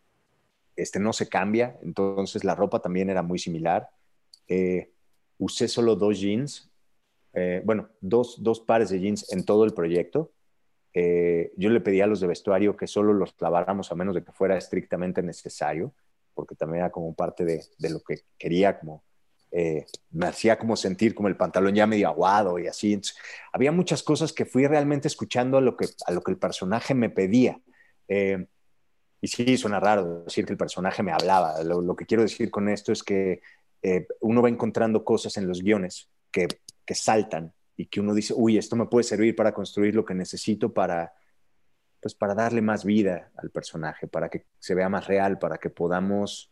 este, 0.75 0.99
no 0.99 1.13
se 1.13 1.27
cambia. 1.27 1.77
Entonces 1.81 2.43
la 2.43 2.55
ropa 2.55 2.79
también 2.79 3.09
era 3.09 3.21
muy 3.21 3.39
similar. 3.39 3.89
Eh, 4.47 4.91
usé 5.37 5.67
solo 5.67 5.95
dos 5.95 6.19
jeans, 6.19 6.69
eh, 7.33 7.61
bueno, 7.65 7.89
dos, 8.01 8.43
dos, 8.43 8.59
pares 8.59 8.89
de 8.89 8.99
jeans 8.99 9.31
en 9.31 9.45
todo 9.45 9.63
el 9.65 9.73
proyecto. 9.73 10.31
Yo 10.93 11.69
le 11.69 11.79
pedí 11.79 12.01
a 12.01 12.07
los 12.07 12.19
de 12.19 12.27
vestuario 12.27 12.75
que 12.75 12.85
solo 12.85 13.13
los 13.13 13.33
laváramos 13.39 13.91
a 13.91 13.95
menos 13.95 14.13
de 14.13 14.23
que 14.23 14.31
fuera 14.31 14.57
estrictamente 14.57 15.23
necesario 15.23 15.93
porque 16.33 16.55
también 16.55 16.81
era 16.81 16.91
como 16.91 17.13
parte 17.13 17.45
de, 17.45 17.63
de 17.77 17.89
lo 17.89 18.01
que 18.01 18.21
quería, 18.37 18.79
como 18.79 19.03
eh, 19.51 19.85
me 20.11 20.27
hacía 20.27 20.57
como 20.57 20.77
sentir 20.77 21.13
como 21.13 21.27
el 21.27 21.35
pantalón 21.35 21.75
ya 21.75 21.85
medio 21.85 22.07
aguado 22.07 22.57
y 22.57 22.67
así. 22.67 22.99
había 23.51 23.71
muchas 23.71 24.01
cosas 24.01 24.31
que 24.31 24.45
fui 24.45 24.65
realmente 24.65 25.07
escuchando 25.07 25.57
a 25.57 25.61
lo 25.61 25.75
que, 25.75 25.87
a 26.05 26.11
lo 26.11 26.21
que 26.21 26.31
el 26.31 26.37
personaje 26.37 26.93
me 26.93 27.09
pedía. 27.09 27.59
Eh, 28.07 28.45
y 29.19 29.27
sí, 29.27 29.57
suena 29.57 29.79
raro 29.79 30.23
decir 30.23 30.45
que 30.45 30.53
el 30.53 30.57
personaje 30.57 31.03
me 31.03 31.11
hablaba. 31.11 31.61
Lo, 31.63 31.95
que 31.95 32.05
quiero 32.05 32.23
decir 32.23 32.49
con 32.49 32.69
esto 32.69 32.91
es 32.91 33.03
que 33.03 33.41
eh, 33.83 34.07
uno 34.21 34.41
va 34.41 34.49
encontrando 34.49 35.03
cosas 35.03 35.37
en 35.37 35.47
los 35.47 35.61
guiones 35.61 36.09
que, 36.31 36.47
que 36.85 36.95
saltan 36.95 37.53
y 37.77 37.85
que 37.85 37.99
uno 37.99 38.13
dice, 38.13 38.33
uy, 38.35 38.57
esto 38.57 38.75
me 38.75 38.85
puede 38.85 39.03
servir 39.03 39.35
para 39.35 39.53
construir 39.53 39.95
lo 39.95 40.05
que 40.05 40.13
necesito 40.13 40.73
para, 40.73 41.13
pues 42.01 42.15
para 42.15 42.35
darle 42.35 42.61
más 42.61 42.83
vida 42.83 43.31
al 43.37 43.49
personaje, 43.49 44.07
para 44.07 44.29
que 44.29 44.45
se 44.59 44.75
vea 44.75 44.89
más 44.89 45.07
real, 45.07 45.39
para 45.39 45.57
que 45.57 45.69
podamos 45.69 46.51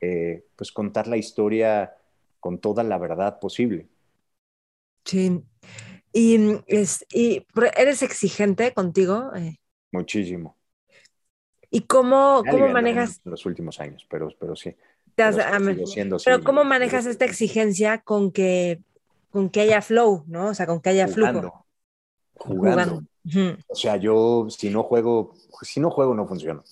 eh, 0.00 0.46
pues 0.56 0.72
contar 0.72 1.06
la 1.06 1.16
historia 1.16 1.94
con 2.40 2.58
toda 2.58 2.82
la 2.82 2.98
verdad 2.98 3.38
posible. 3.38 3.88
Sí. 5.04 5.42
¿Y, 6.12 6.60
es, 6.66 7.04
y 7.12 7.44
eres 7.76 8.02
exigente 8.02 8.72
contigo? 8.72 9.30
Eh. 9.34 9.56
Muchísimo. 9.92 10.56
¿Y 11.70 11.80
cómo, 11.82 12.42
cómo 12.48 12.68
manejas? 12.68 13.20
En 13.24 13.32
los 13.32 13.44
últimos 13.46 13.80
años, 13.80 14.06
pero, 14.08 14.28
pero 14.38 14.54
sí. 14.54 14.76
pero, 15.16 16.44
¿cómo 16.44 16.62
manejas 16.62 17.06
esta 17.06 17.24
exigencia 17.24 17.98
con 17.98 18.30
que, 18.30 18.80
con 19.34 19.50
que 19.50 19.62
haya 19.62 19.82
flow, 19.82 20.22
¿no? 20.28 20.50
O 20.50 20.54
sea, 20.54 20.64
con 20.64 20.80
que 20.80 20.90
haya 20.90 21.08
flujo. 21.08 21.66
Jugando. 22.34 23.02
O 23.66 23.74
sea, 23.74 23.96
yo 23.96 24.46
si 24.48 24.70
no 24.70 24.84
juego, 24.84 25.34
si 25.62 25.80
no 25.80 25.90
juego 25.90 26.14
no 26.14 26.24
funciona. 26.28 26.62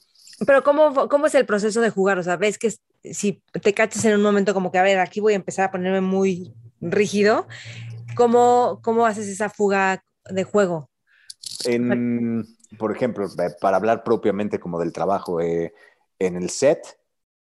Pero 0.46 0.62
¿cómo, 0.62 1.08
¿cómo 1.08 1.26
es 1.26 1.34
el 1.34 1.44
proceso 1.44 1.80
de 1.80 1.90
jugar? 1.90 2.20
O 2.20 2.22
sea, 2.22 2.36
ves 2.36 2.58
que 2.58 2.72
si 3.02 3.42
te 3.60 3.74
cachas 3.74 4.04
en 4.04 4.14
un 4.14 4.22
momento 4.22 4.54
como 4.54 4.70
que, 4.70 4.78
a 4.78 4.84
ver, 4.84 5.00
aquí 5.00 5.18
voy 5.18 5.32
a 5.32 5.36
empezar 5.36 5.64
a 5.64 5.70
ponerme 5.72 6.00
muy 6.00 6.54
rígido, 6.80 7.48
¿cómo, 8.14 8.78
cómo 8.80 9.06
haces 9.06 9.26
esa 9.26 9.50
fuga 9.50 10.04
de 10.30 10.44
juego? 10.44 10.88
En, 11.64 12.46
por 12.78 12.94
ejemplo, 12.94 13.26
para 13.60 13.76
hablar 13.76 14.04
propiamente 14.04 14.60
como 14.60 14.78
del 14.78 14.92
trabajo, 14.92 15.40
eh, 15.40 15.74
en 16.20 16.36
el 16.36 16.48
set 16.48 16.96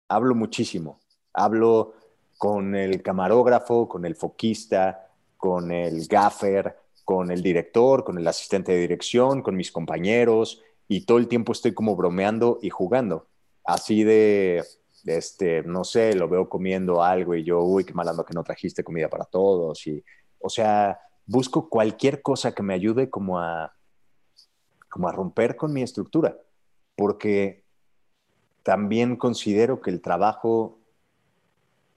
hablo 0.10 0.36
muchísimo. 0.36 1.00
Hablo 1.34 1.96
con 2.38 2.76
el 2.76 3.02
camarógrafo, 3.02 3.90
con 3.90 4.06
el 4.06 4.16
foquista, 4.16 5.07
con 5.38 5.72
el 5.72 6.08
gaffer, 6.08 6.76
con 7.06 7.32
el 7.32 7.42
director, 7.42 8.04
con 8.04 8.18
el 8.18 8.28
asistente 8.28 8.74
de 8.74 8.80
dirección, 8.80 9.42
con 9.42 9.56
mis 9.56 9.72
compañeros, 9.72 10.62
y 10.88 11.06
todo 11.06 11.18
el 11.18 11.28
tiempo 11.28 11.52
estoy 11.52 11.74
como 11.74 11.96
bromeando 11.96 12.60
y 12.62 12.70
jugando. 12.70 13.28
Así 13.64 14.04
de, 14.04 14.64
este, 15.06 15.64
no 15.64 15.84
sé, 15.84 16.14
lo 16.14 16.28
veo 16.28 16.50
comiendo 16.50 17.04
algo 17.04 17.36
y 17.36 17.44
yo, 17.44 17.62
uy, 17.62 17.84
qué 17.86 17.94
malando 17.94 18.26
que 18.26 18.34
no 18.34 18.44
trajiste 18.44 18.84
comida 18.84 19.10
para 19.10 19.26
todos. 19.26 19.86
Y, 19.88 20.04
o 20.40 20.50
sea, 20.50 21.00
busco 21.26 21.70
cualquier 21.70 22.22
cosa 22.22 22.54
que 22.54 22.64
me 22.64 22.74
ayude 22.74 23.10
como 23.10 23.40
a, 23.40 23.74
como 24.90 25.08
a 25.08 25.12
romper 25.12 25.56
con 25.56 25.74
mi 25.74 25.82
estructura, 25.82 26.38
porque 26.96 27.64
también 28.64 29.16
considero 29.16 29.82
que 29.82 29.92
el 29.92 30.02
trabajo, 30.02 30.80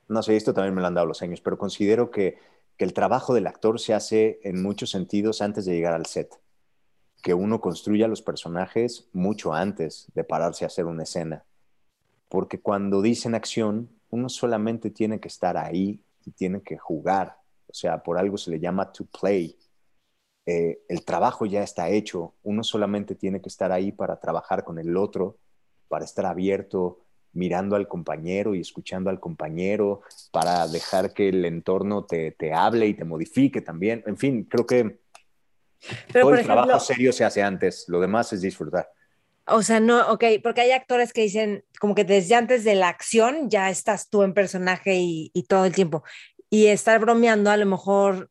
no 0.09 0.23
sé, 0.23 0.37
esto 0.37 0.55
también 0.55 0.75
me 0.75 0.81
lo 0.81 0.87
han 0.87 0.95
dado 0.95 1.07
los 1.07 1.23
años, 1.23 1.41
pero 1.41 1.59
considero 1.59 2.11
que 2.11 2.39
que 2.81 2.87
el 2.87 2.95
trabajo 2.95 3.35
del 3.35 3.47
actor 3.47 3.79
se 3.79 3.93
hace 3.93 4.41
en 4.43 4.63
muchos 4.63 4.89
sentidos 4.89 5.43
antes 5.43 5.67
de 5.67 5.75
llegar 5.75 5.93
al 5.93 6.07
set, 6.07 6.41
que 7.23 7.35
uno 7.35 7.61
construya 7.61 8.09
los 8.09 8.23
personajes 8.23 9.07
mucho 9.13 9.53
antes 9.53 10.11
de 10.15 10.25
pararse 10.25 10.65
a 10.65 10.69
hacer 10.69 10.87
una 10.87 11.03
escena, 11.03 11.45
porque 12.31 12.59
cuando 12.59 13.03
dicen 13.03 13.35
acción, 13.35 13.91
uno 14.09 14.31
solamente 14.31 14.89
tiene 14.89 15.21
que 15.21 15.29
estar 15.29 15.59
ahí 15.59 16.03
y 16.25 16.31
tiene 16.31 16.63
que 16.63 16.79
jugar, 16.79 17.37
o 17.67 17.75
sea, 17.75 18.03
por 18.03 18.17
algo 18.17 18.39
se 18.39 18.51
le 18.51 18.59
llama 18.59 18.91
to 18.91 19.05
play. 19.05 19.59
Eh, 20.47 20.81
el 20.89 21.05
trabajo 21.05 21.45
ya 21.45 21.63
está 21.63 21.91
hecho, 21.91 22.33
uno 22.43 22.65
solamente 22.65 23.15
tiene 23.15 23.43
que 23.43 23.51
estar 23.51 23.73
ahí 23.73 23.93
para 23.93 24.19
trabajar 24.19 24.65
con 24.65 24.79
el 24.79 24.97
otro, 24.97 25.37
para 25.87 26.07
estar 26.07 26.25
abierto, 26.25 27.01
mirando 27.33 27.77
al 27.77 27.87
compañero 27.87 28.55
y 28.55 28.61
escuchando 28.61 29.11
al 29.11 29.21
compañero 29.21 30.03
para 30.33 30.67
dejar 30.67 31.13
que 31.13 31.29
el 31.29 31.45
entorno 31.45 32.05
te, 32.05 32.35
hable 32.53 32.87
y 32.87 32.95
te 32.95 33.05
modifique 33.05 33.61
también. 33.61 34.03
En 34.07 34.17
fin, 34.17 34.45
creo 34.45 34.67
que 34.67 35.01
todo 36.13 36.35
el 36.35 36.45
trabajo 36.45 36.81
serio 36.81 37.13
se 37.13 37.25
hace 37.25 37.43
antes, 37.43 37.85
lo 37.89 38.01
demás 38.01 38.33
es 38.33 38.41
disfrutar. 38.41 38.89
O 39.47 39.63
sea, 39.63 39.81
no, 39.81 40.13
ok, 40.13 40.25
porque 40.43 40.61
hay 40.61 40.73
actores 40.73 41.13
que 41.13 41.23
dicen 41.23 41.65
como 41.81 41.95
que 41.95 42.05
desde 42.05 42.35
antes 42.35 42.63
de 42.63 42.75
la 42.75 42.89
acción 42.89 43.49
ya 43.49 43.71
estás 43.71 44.09
tú 44.09 44.23
en 44.23 44.35
personaje 44.35 44.97
y, 44.99 45.45
todo 45.49 45.65
el 45.65 45.75
tiempo. 45.75 46.05
Y 46.51 46.67
estar 46.67 47.01
bromeando 47.01 47.51
a 47.51 47.57
lo 47.57 47.67
mejor 47.67 48.31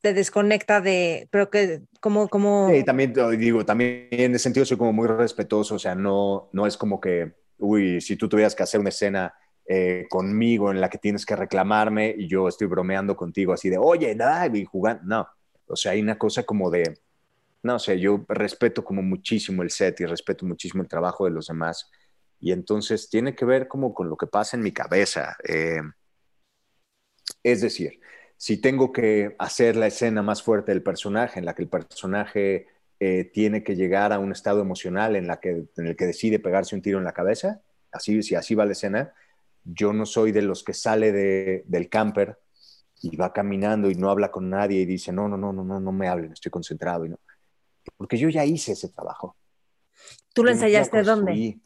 te 0.00 0.14
desconecta 0.14 0.80
de, 0.80 1.28
pero 1.30 1.50
que 1.50 1.82
como, 2.00 2.28
como... 2.28 2.70
Sí, 2.70 2.84
también 2.84 3.12
digo, 3.38 3.64
también 3.64 4.08
en 4.10 4.34
ese 4.34 4.44
sentido 4.44 4.64
soy 4.64 4.76
como 4.76 4.92
muy 4.92 5.08
respetuoso, 5.08 5.74
o 5.74 5.78
sea, 5.78 5.94
no, 5.94 6.48
no 6.52 6.66
es 6.66 6.76
como 6.76 7.00
que 7.00 7.34
uy, 7.58 8.00
si 8.00 8.16
tú 8.16 8.28
tuvieras 8.28 8.54
que 8.54 8.62
hacer 8.62 8.80
una 8.80 8.88
escena 8.88 9.34
eh, 9.66 10.06
conmigo 10.08 10.70
en 10.70 10.80
la 10.80 10.88
que 10.88 10.98
tienes 10.98 11.26
que 11.26 11.36
reclamarme 11.36 12.14
y 12.16 12.26
yo 12.26 12.48
estoy 12.48 12.66
bromeando 12.66 13.16
contigo 13.16 13.52
así 13.52 13.68
de, 13.68 13.78
oye, 13.78 14.16
y 14.54 14.64
jugando, 14.64 15.02
no, 15.04 15.28
o 15.66 15.76
sea, 15.76 15.92
hay 15.92 16.00
una 16.00 16.16
cosa 16.16 16.44
como 16.44 16.70
de, 16.70 16.98
no 17.62 17.78
sé, 17.78 18.00
yo 18.00 18.24
respeto 18.28 18.82
como 18.82 19.02
muchísimo 19.02 19.62
el 19.62 19.70
set 19.70 20.00
y 20.00 20.06
respeto 20.06 20.46
muchísimo 20.46 20.82
el 20.82 20.88
trabajo 20.88 21.24
de 21.24 21.32
los 21.32 21.48
demás 21.48 21.90
y 22.40 22.52
entonces 22.52 23.10
tiene 23.10 23.34
que 23.34 23.44
ver 23.44 23.68
como 23.68 23.92
con 23.92 24.08
lo 24.08 24.16
que 24.16 24.26
pasa 24.26 24.56
en 24.56 24.62
mi 24.62 24.72
cabeza. 24.72 25.36
Eh, 25.46 25.80
es 27.42 27.60
decir, 27.60 28.00
si 28.36 28.60
tengo 28.60 28.92
que 28.92 29.34
hacer 29.38 29.76
la 29.76 29.88
escena 29.88 30.22
más 30.22 30.42
fuerte 30.42 30.72
del 30.72 30.82
personaje, 30.82 31.38
en 31.38 31.44
la 31.44 31.54
que 31.54 31.62
el 31.62 31.68
personaje 31.68 32.68
eh, 33.00 33.30
tiene 33.32 33.62
que 33.62 33.76
llegar 33.76 34.12
a 34.12 34.18
un 34.18 34.32
estado 34.32 34.60
emocional 34.60 35.16
en, 35.16 35.26
la 35.26 35.38
que, 35.38 35.66
en 35.76 35.86
el 35.86 35.96
que 35.96 36.06
decide 36.06 36.38
pegarse 36.38 36.74
un 36.74 36.82
tiro 36.82 36.98
en 36.98 37.04
la 37.04 37.12
cabeza, 37.12 37.60
así, 37.92 38.22
si 38.22 38.34
así 38.34 38.54
va 38.54 38.66
la 38.66 38.72
escena, 38.72 39.12
yo 39.64 39.92
no 39.92 40.06
soy 40.06 40.32
de 40.32 40.42
los 40.42 40.64
que 40.64 40.74
sale 40.74 41.12
del 41.12 41.88
camper 41.88 42.38
y 43.02 43.16
va 43.16 43.32
caminando 43.32 43.90
y 43.90 43.94
no 43.94 44.10
habla 44.10 44.30
con 44.30 44.50
nadie 44.50 44.80
y 44.80 44.86
dice, 44.86 45.12
no, 45.12 45.28
no, 45.28 45.36
no, 45.36 45.52
no, 45.52 45.62
no, 45.62 45.78
no 45.78 45.92
me 45.92 46.08
hablen, 46.08 46.32
estoy 46.32 46.50
concentrado. 46.50 47.04
Y 47.06 47.10
no. 47.10 47.20
Porque 47.96 48.16
yo 48.16 48.28
ya 48.28 48.44
hice 48.44 48.72
ese 48.72 48.88
trabajo. 48.88 49.36
¿Tú 50.32 50.44
lo 50.44 50.50
ensayaste 50.50 51.02
dónde? 51.02 51.58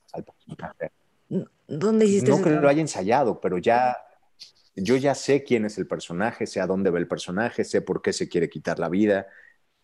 ¿Dónde 1.66 2.04
hiciste 2.04 2.30
No 2.30 2.42
que 2.42 2.50
lo 2.50 2.68
haya 2.68 2.80
ensayado, 2.80 3.40
pero 3.40 3.58
ya, 3.58 3.96
yo 4.74 4.96
ya 4.96 5.14
sé 5.14 5.42
quién 5.42 5.64
es 5.64 5.78
el 5.78 5.86
personaje, 5.86 6.46
sé 6.46 6.60
a 6.60 6.66
dónde 6.66 6.90
va 6.90 6.98
el 6.98 7.08
personaje, 7.08 7.64
sé 7.64 7.80
por 7.80 8.02
qué 8.02 8.12
se 8.12 8.28
quiere 8.28 8.50
quitar 8.50 8.78
la 8.78 8.88
vida, 8.88 9.26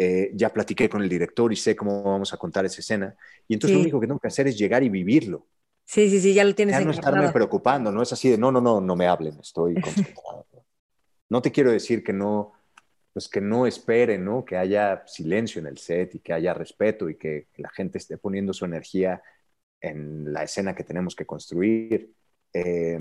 eh, 0.01 0.31
ya 0.33 0.53
platiqué 0.53 0.89
con 0.89 1.03
el 1.03 1.09
director 1.09 1.53
y 1.53 1.57
sé 1.57 1.75
cómo 1.75 2.05
vamos 2.05 2.33
a 2.33 2.37
contar 2.37 2.65
esa 2.65 2.81
escena. 2.81 3.17
Y 3.49 3.55
entonces 3.55 3.75
lo 3.75 3.83
único 3.83 3.99
que 3.99 4.07
tengo 4.07 4.21
que 4.21 4.29
hacer 4.29 4.47
es 4.47 4.57
llegar 4.57 4.85
y 4.85 4.89
vivirlo. 4.89 5.47
Sí, 5.85 6.09
sí, 6.09 6.21
sí, 6.21 6.35
ya 6.35 6.45
lo 6.45 6.55
tienes. 6.55 6.79
Ya 6.79 6.85
no 6.85 6.93
estarme 6.93 7.33
preocupando, 7.33 7.91
no 7.91 8.03
es 8.03 8.13
así 8.13 8.29
de 8.29 8.39
no, 8.39 8.53
no, 8.53 8.61
no, 8.61 8.81
no 8.81 8.95
me 8.95 9.09
hablen, 9.09 9.37
estoy 9.41 9.75
concentrado. 9.81 10.47
no 11.29 11.43
te 11.43 11.51
quiero 11.51 11.73
decir 11.73 12.05
que 12.05 12.13
no, 12.13 12.53
pues 13.13 13.29
que 13.29 13.41
no 13.41 13.67
esperen, 13.67 14.25
¿no? 14.25 14.45
Que 14.45 14.57
haya 14.57 15.03
silencio 15.07 15.61
en 15.61 15.67
el 15.67 15.79
set 15.79 16.15
y 16.15 16.21
que 16.21 16.33
haya 16.33 16.55
respeto 16.55 17.09
y 17.09 17.17
que, 17.17 17.49
la 17.57 17.71
gente 17.71 17.99
esté 17.99 18.19
poniendo 18.19 18.53
su 18.53 18.65
energía 18.65 19.21
en 19.81 20.33
la 20.33 20.45
escena 20.45 20.77
que 20.77 20.85
tenemos 20.85 21.17
que 21.17 21.27
construir. 21.27 22.13
Eh, 22.53 23.01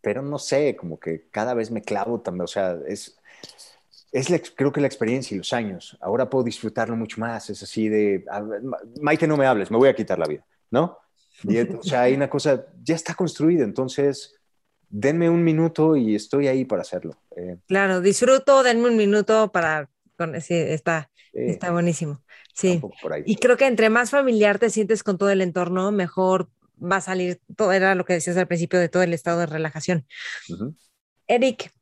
pero 0.00 0.22
no 0.22 0.38
sé, 0.38 0.74
como 0.76 0.98
que 0.98 1.28
cada 1.30 1.52
vez 1.52 1.70
me 1.70 1.82
clavo 1.82 2.22
también, 2.22 2.44
o 2.44 2.46
sea, 2.46 2.78
es, 2.86 3.20
es 4.12 4.52
creo 4.54 4.72
que 4.72 4.80
la 4.80 4.86
experiencia 4.86 5.34
y 5.34 5.38
los 5.38 5.52
años. 5.52 5.96
Ahora 6.00 6.28
puedo 6.28 6.44
disfrutarlo 6.44 6.96
mucho 6.96 7.20
más. 7.20 7.50
Es 7.50 7.62
así 7.62 7.88
de, 7.88 8.24
Maite, 9.00 9.26
no 9.26 9.36
me 9.36 9.46
hables, 9.46 9.70
me 9.70 9.76
voy 9.76 9.88
a 9.88 9.94
quitar 9.94 10.18
la 10.18 10.26
vida, 10.26 10.44
¿no? 10.70 10.98
o 11.42 11.82
sea, 11.82 12.02
hay 12.02 12.14
una 12.14 12.28
cosa, 12.28 12.66
ya 12.82 12.94
está 12.94 13.14
construida, 13.14 13.64
entonces 13.64 14.34
denme 14.90 15.30
un 15.30 15.42
minuto 15.42 15.96
y 15.96 16.14
estoy 16.14 16.48
ahí 16.48 16.64
para 16.64 16.82
hacerlo. 16.82 17.16
Eh. 17.36 17.56
claro, 17.66 18.00
disfruto, 18.00 18.62
denme 18.62 18.88
un 18.88 18.96
minuto 18.96 19.50
para, 19.50 19.88
sí, 20.40 20.54
está, 20.54 21.10
está 21.32 21.70
buenísimo. 21.70 22.22
Sí. 22.52 22.82
Y 23.24 23.36
creo 23.36 23.56
que 23.56 23.66
entre 23.66 23.88
más 23.88 24.10
familiar 24.10 24.58
te 24.58 24.68
sientes 24.68 25.02
con 25.02 25.16
todo 25.16 25.30
el 25.30 25.40
entorno, 25.40 25.92
mejor 25.92 26.50
va 26.82 26.96
a 26.96 27.00
salir 27.00 27.40
todo, 27.56 27.72
era 27.72 27.94
lo 27.94 28.04
que 28.04 28.14
decías 28.14 28.36
al 28.36 28.48
principio 28.48 28.78
de 28.80 28.88
todo 28.88 29.02
el 29.02 29.14
estado 29.14 29.40
de 29.40 29.46
relajación. 29.46 30.06
Eric, 31.26 31.72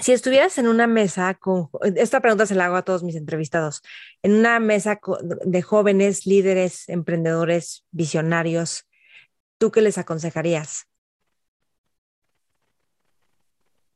si 0.00 0.12
estuvieras 0.12 0.58
en 0.58 0.68
una 0.68 0.86
mesa 0.86 1.34
con, 1.34 1.68
esta 1.96 2.20
pregunta 2.20 2.46
se 2.46 2.54
la 2.54 2.66
hago 2.66 2.76
a 2.76 2.84
todos 2.84 3.02
mis 3.02 3.16
entrevistados, 3.16 3.82
en 4.22 4.34
una 4.34 4.60
mesa 4.60 5.00
de 5.44 5.62
jóvenes, 5.62 6.26
líderes, 6.26 6.88
emprendedores, 6.88 7.84
visionarios, 7.90 8.88
¿tú 9.58 9.70
qué 9.70 9.80
les 9.80 9.98
aconsejarías? 9.98 10.88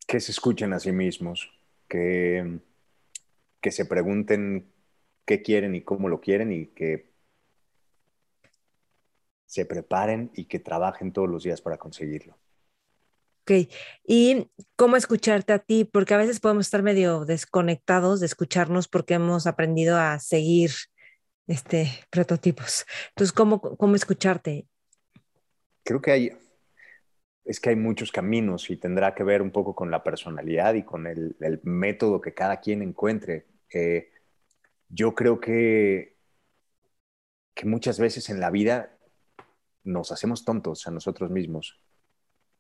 Que 0.07 0.21
se 0.21 0.33
escuchen 0.33 0.73
a 0.73 0.81
sí 0.81 0.93
mismos, 0.93 1.51
que, 1.89 2.61
que 3.61 3.73
se 3.73 3.85
pregunten 3.85 4.71
qué 5.25 5.43
quieren 5.43 5.75
y 5.75 5.83
cómo 5.83 6.09
lo 6.09 6.21
quieren 6.21 6.53
y 6.53 6.67
que 6.67 7.11
se 9.47 9.65
preparen 9.65 10.31
y 10.35 10.45
que 10.45 10.59
trabajen 10.59 11.13
todos 11.13 11.29
los 11.29 11.43
días 11.43 11.61
para 11.61 11.79
conseguirlo. 11.79 12.37
Ok, 13.49 13.71
¿y 14.05 14.51
cómo 14.75 14.97
escucharte 14.97 15.53
a 15.53 15.61
ti? 15.61 15.85
Porque 15.85 16.15
a 16.15 16.17
veces 16.17 16.41
podemos 16.41 16.67
estar 16.67 16.83
medio 16.83 17.25
desconectados 17.25 18.19
de 18.19 18.27
escucharnos 18.27 18.89
porque 18.89 19.15
hemos 19.15 19.47
aprendido 19.47 19.97
a 19.99 20.19
seguir 20.19 20.73
este, 21.47 21.93
prototipos. 22.11 22.85
Entonces, 23.11 23.33
¿cómo, 23.33 23.61
cómo 23.61 23.95
escucharte? 23.95 24.67
Creo 25.85 26.01
que 26.01 26.11
hay, 26.11 26.33
es 27.45 27.61
que 27.61 27.69
hay 27.71 27.77
muchos 27.77 28.11
caminos 28.11 28.69
y 28.69 28.79
tendrá 28.79 29.15
que 29.15 29.23
ver 29.23 29.43
un 29.43 29.53
poco 29.53 29.77
con 29.77 29.93
la 29.93 30.03
personalidad 30.03 30.75
y 30.75 30.83
con 30.83 31.07
el, 31.07 31.37
método 31.63 32.21
que 32.21 32.35
cada 32.35 32.59
quien 32.59 32.83
encuentre. 32.83 33.47
Eh, 33.73 34.11
yo 34.89 35.15
creo 35.15 35.39
que, 35.39 36.17
que 37.55 37.65
muchas 37.65 38.01
veces 38.01 38.29
en 38.29 38.41
la 38.41 38.51
vida 38.51 38.99
nos 39.85 40.11
hacemos 40.11 40.45
tontos 40.45 40.89
a 40.89 40.91
nosotros 40.91 41.31
mismos 41.31 41.79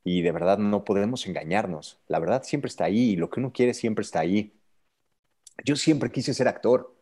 y 0.07 0.23
de 0.23 0.31
verdad 0.31 0.59
no 0.59 0.85
podemos 0.85 1.27
engañarnos. 1.27 1.99
La 2.07 2.21
verdad 2.21 2.45
siempre 2.45 2.69
está 2.69 2.85
ahí 2.85 3.11
y 3.11 3.17
lo 3.17 3.29
que 3.29 3.41
uno 3.41 3.53
quiere 3.53 3.75
siempre 3.75 4.03
está 4.05 4.21
ahí. 4.21 4.53
Yo 5.65 5.75
siempre 5.75 6.13
quise 6.13 6.33
ser 6.33 6.47
actor. 6.47 6.95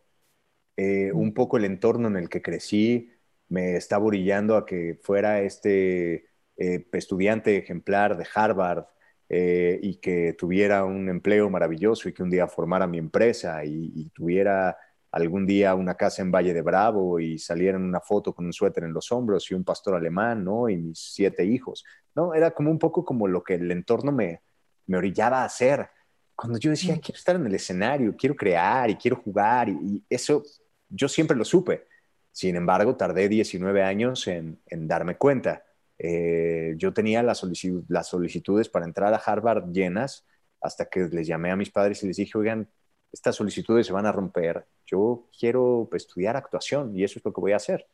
Eh, 0.76 1.12
un 1.12 1.34
poco 1.34 1.58
el 1.58 1.66
entorno 1.66 2.08
en 2.08 2.16
el 2.16 2.30
que 2.30 2.40
crecí 2.40 3.12
me 3.48 3.76
estaba 3.76 4.06
orillando 4.06 4.56
a 4.56 4.64
que 4.64 4.98
fuera 5.02 5.42
este 5.42 6.30
eh, 6.56 6.86
estudiante 6.92 7.58
ejemplar 7.58 8.16
de 8.16 8.26
Harvard 8.34 8.86
eh, 9.28 9.78
y 9.82 9.96
que 9.96 10.32
tuviera 10.32 10.84
un 10.84 11.10
empleo 11.10 11.50
maravilloso 11.50 12.08
y 12.08 12.14
que 12.14 12.22
un 12.22 12.30
día 12.30 12.48
formara 12.48 12.86
mi 12.86 12.96
empresa 12.96 13.66
y 13.66 14.08
tuviera 14.14 14.78
algún 15.14 15.46
día 15.46 15.76
una 15.76 15.94
casa 15.94 16.22
en 16.22 16.32
Valle 16.32 16.52
de 16.52 16.60
Bravo 16.60 17.20
y 17.20 17.38
saliera 17.38 17.78
en 17.78 17.84
una 17.84 18.00
foto 18.00 18.34
con 18.34 18.46
un 18.46 18.52
suéter 18.52 18.82
en 18.82 18.92
los 18.92 19.12
hombros 19.12 19.48
y 19.48 19.54
un 19.54 19.62
pastor 19.62 19.94
alemán, 19.94 20.42
¿no? 20.42 20.68
Y 20.68 20.76
mis 20.76 20.98
siete 20.98 21.44
hijos, 21.44 21.84
¿no? 22.16 22.34
Era 22.34 22.50
como 22.50 22.68
un 22.68 22.80
poco 22.80 23.04
como 23.04 23.28
lo 23.28 23.44
que 23.44 23.54
el 23.54 23.70
entorno 23.70 24.10
me, 24.10 24.42
me 24.86 24.96
orillaba 24.96 25.42
a 25.42 25.44
hacer. 25.44 25.88
Cuando 26.34 26.58
yo 26.58 26.70
decía, 26.70 26.98
quiero 27.00 27.16
estar 27.16 27.36
en 27.36 27.46
el 27.46 27.54
escenario, 27.54 28.16
quiero 28.16 28.34
crear 28.34 28.90
y 28.90 28.96
quiero 28.96 29.16
jugar, 29.16 29.68
y, 29.68 30.04
eso 30.10 30.42
yo 30.88 31.08
siempre 31.08 31.36
lo 31.36 31.44
supe. 31.44 31.86
Sin 32.32 32.56
embargo, 32.56 32.96
tardé 32.96 33.28
19 33.28 33.84
años 33.84 34.26
en, 34.26 34.60
en 34.66 34.88
darme 34.88 35.16
cuenta. 35.16 35.62
Eh, 35.96 36.74
yo 36.76 36.92
tenía 36.92 37.22
las, 37.22 37.40
las 37.86 38.08
solicitudes 38.08 38.68
para 38.68 38.84
entrar 38.84 39.14
a 39.14 39.18
Harvard 39.18 39.70
llenas 39.70 40.26
hasta 40.60 40.86
que 40.86 41.08
les 41.08 41.28
llamé 41.28 41.52
a 41.52 41.56
mis 41.56 41.70
padres 41.70 42.02
y 42.02 42.08
les 42.08 42.16
dije, 42.16 42.36
oigan, 42.36 42.68
estas 43.14 43.36
solicitudes 43.36 43.86
se 43.86 43.92
van 43.92 44.06
a 44.06 44.12
romper, 44.12 44.66
yo 44.86 45.28
quiero 45.38 45.88
estudiar 45.92 46.36
actuación 46.36 46.96
y 46.96 47.04
eso 47.04 47.18
es 47.18 47.24
lo 47.24 47.32
que 47.32 47.40
voy 47.40 47.52
a 47.52 47.56
hacer. 47.56 47.86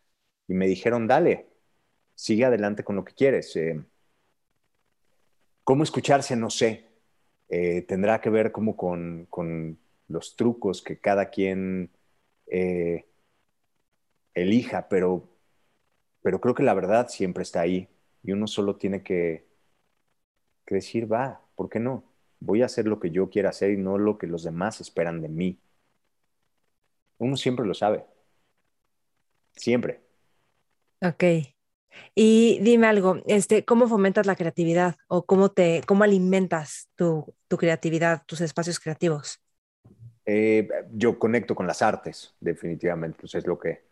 Y 0.49 0.55
me 0.55 0.67
dijeron, 0.67 1.07
dale, 1.07 1.47
sigue 2.15 2.45
adelante 2.47 2.85
con 2.85 2.97
lo 2.97 3.05
que 3.05 3.15
quieres. 3.15 3.55
Eh, 3.57 3.85
¿Cómo 5.63 5.85
escucharse? 5.85 6.37
No 6.37 6.51
sé. 6.51 6.89
Eh, 7.49 7.83
tendrá 7.83 8.21
que 8.21 8.31
ver 8.31 8.51
como 8.53 8.77
con, 8.77 9.29
los 10.09 10.37
trucos 10.37 10.83
que 10.83 10.99
cada 10.99 11.31
quien 11.31 11.91
eh, 12.47 13.07
elija, 14.35 14.89
pero, 14.89 15.29
pero 16.23 16.41
creo 16.41 16.55
que 16.55 16.63
la 16.65 16.75
verdad 16.75 17.09
siempre 17.09 17.43
está 17.43 17.61
ahí 17.61 17.89
y 18.23 18.33
uno 18.33 18.47
solo 18.47 18.77
tiene 18.77 19.03
que, 19.03 19.47
que 20.67 20.77
decir, 20.77 21.13
va, 21.13 21.43
¿por 21.55 21.69
qué 21.69 21.79
no? 21.79 22.10
Voy 22.41 22.63
a 22.63 22.67
hacer 22.67 22.87
lo 22.87 22.99
que 22.99 23.11
yo 23.11 23.31
quiera 23.31 23.51
hacer 23.51 23.71
y 23.71 23.77
no 23.77 23.99
lo 23.99 24.19
que 24.19 24.27
los 24.27 24.43
demás 24.43 24.81
esperan 24.81 25.21
de 25.21 25.29
mí. 25.29 25.59
Uno 27.19 27.37
siempre 27.37 27.67
lo 27.67 27.75
sabe. 27.75 28.05
Siempre. 29.53 30.01
Ok. 31.03 31.25
Y 32.15 32.59
dime 32.63 32.87
algo, 32.87 33.23
este, 33.27 33.65
¿cómo 33.65 33.89
fomentas 33.89 34.27
la 34.27 34.37
creatividad 34.37 34.97
o 35.09 35.25
cómo 35.27 35.51
te, 35.51 35.83
cómo 35.87 36.05
alimentas 36.05 36.89
tu, 36.97 37.35
creatividad, 37.49 38.23
tus 38.27 38.41
espacios 38.41 38.79
creativos? 38.79 39.41
Eh, 40.25 40.69
yo 40.93 41.19
conecto 41.19 41.55
con 41.55 41.67
las 41.67 41.83
artes, 41.83 42.35
definitivamente. 42.41 43.19
Pues 43.21 43.35
es 43.35 43.47
lo 43.47 43.59
que, 43.59 43.83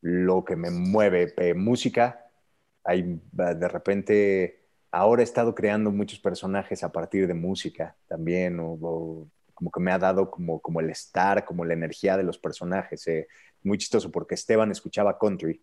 lo 0.00 0.44
que 0.44 0.56
me 0.56 0.70
mueve. 0.70 1.34
Eh, 1.36 1.54
música, 1.54 2.26
hay 2.84 3.20
de 3.32 3.68
repente 3.68 4.57
ahora 4.90 5.22
he 5.22 5.24
estado 5.24 5.54
creando 5.54 5.90
muchos 5.90 6.18
personajes 6.18 6.82
a 6.82 6.92
partir 6.92 7.26
de 7.26 7.34
música 7.34 7.96
también, 8.06 8.58
o, 8.60 9.28
como 9.54 9.70
que 9.70 9.80
me 9.80 9.90
ha 9.90 9.98
dado 9.98 10.30
como, 10.30 10.60
como 10.60 10.80
el 10.80 10.90
estar, 10.90 11.44
como 11.44 11.64
la 11.64 11.74
energía 11.74 12.16
de 12.16 12.22
los 12.22 12.38
personajes. 12.38 13.06
Eh, 13.08 13.26
muy 13.62 13.76
chistoso 13.76 14.10
porque 14.10 14.34
Esteban 14.34 14.70
escuchaba 14.70 15.18
country, 15.18 15.60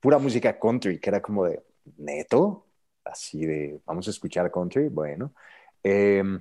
pura 0.00 0.18
música 0.18 0.58
country, 0.58 0.98
que 0.98 1.10
era 1.10 1.20
como 1.20 1.44
de 1.44 1.62
neto, 1.98 2.66
así 3.04 3.44
de 3.44 3.80
vamos 3.84 4.06
a 4.08 4.10
escuchar 4.10 4.50
country, 4.50 4.88
bueno. 4.88 5.34
Em, 5.82 6.40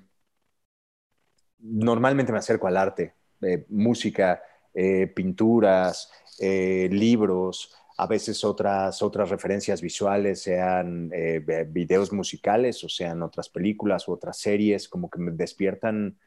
normalmente 1.59 2.31
me 2.31 2.37
acerco 2.37 2.67
al 2.67 2.77
arte, 2.77 3.13
eh, 3.41 3.65
música, 3.69 4.41
eh, 4.73 5.07
pinturas, 5.07 6.11
libros, 6.39 7.73
a 7.97 8.07
veces 8.07 8.43
otras, 8.43 9.01
otras 9.01 9.29
referencias 9.29 9.81
visuales, 9.81 10.41
sean 10.41 11.09
eh, 11.13 11.39
videos 11.69 12.11
musicales 12.11 12.83
o 12.83 12.89
sean 12.89 13.23
otras 13.23 13.49
películas 13.49 14.07
u 14.07 14.13
otras 14.13 14.37
series, 14.37 14.89
como 14.89 15.09
que 15.09 15.19
me 15.19 15.31
despiertan, 15.31 16.17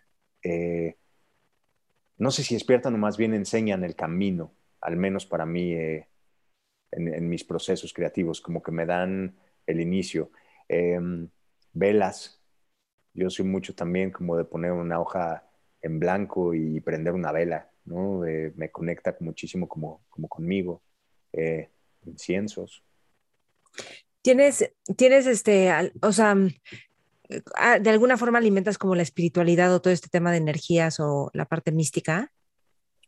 eh, 0.43 0.97
no 2.17 2.31
sé 2.31 2.43
si 2.43 2.55
despiertan 2.55 2.95
o 2.95 2.99
más 2.99 3.17
bien 3.19 3.35
enseñan 3.35 3.85
el 3.85 3.95
camino, 3.95 4.55
al 4.81 4.97
menos 4.97 5.27
para 5.27 5.45
mí 5.45 5.73
eh, 5.73 6.09
en, 6.93 7.29
mis 7.29 7.45
procesos 7.45 7.93
creativos, 7.93 8.41
como 8.41 8.63
que 8.63 8.73
me 8.73 8.87
dan 8.87 9.37
el 9.67 9.81
inicio. 9.81 10.31
Em, 10.69 11.29
velas, 11.73 12.41
yo 13.15 13.31
soy 13.31 13.45
mucho 13.45 13.75
también 13.75 14.11
como 14.11 14.37
de 14.37 14.45
poner 14.45 14.73
una 14.73 15.01
hoja 15.01 15.45
en 15.83 16.01
blanco 16.01 16.55
y 16.55 16.81
prender 16.81 17.15
una 17.15 17.33
vela, 17.33 17.71
¿no? 17.85 18.21
me 18.57 18.71
conecta 18.71 19.17
muchísimo 19.21 19.69
como, 19.69 20.03
como 20.11 20.29
conmigo 20.29 20.83
eh, 21.33 21.71
inciensos. 22.07 22.83
Tienes, 24.23 24.73
tienes 24.97 25.27
este, 25.27 25.73
o 26.03 26.13
sea, 26.13 26.37
ah, 27.57 27.79
de 27.79 27.91
alguna 27.91 28.17
forma 28.17 28.39
alimentas 28.39 28.79
como 28.79 28.95
la 28.95 29.03
espiritualidad 29.03 29.73
o 29.75 29.81
todo 29.81 29.93
este 29.93 30.09
tema 30.09 30.33
de 30.33 30.39
energías 30.39 31.01
o 31.01 31.31
la 31.33 31.47
parte 31.47 31.73
mística. 31.73 32.33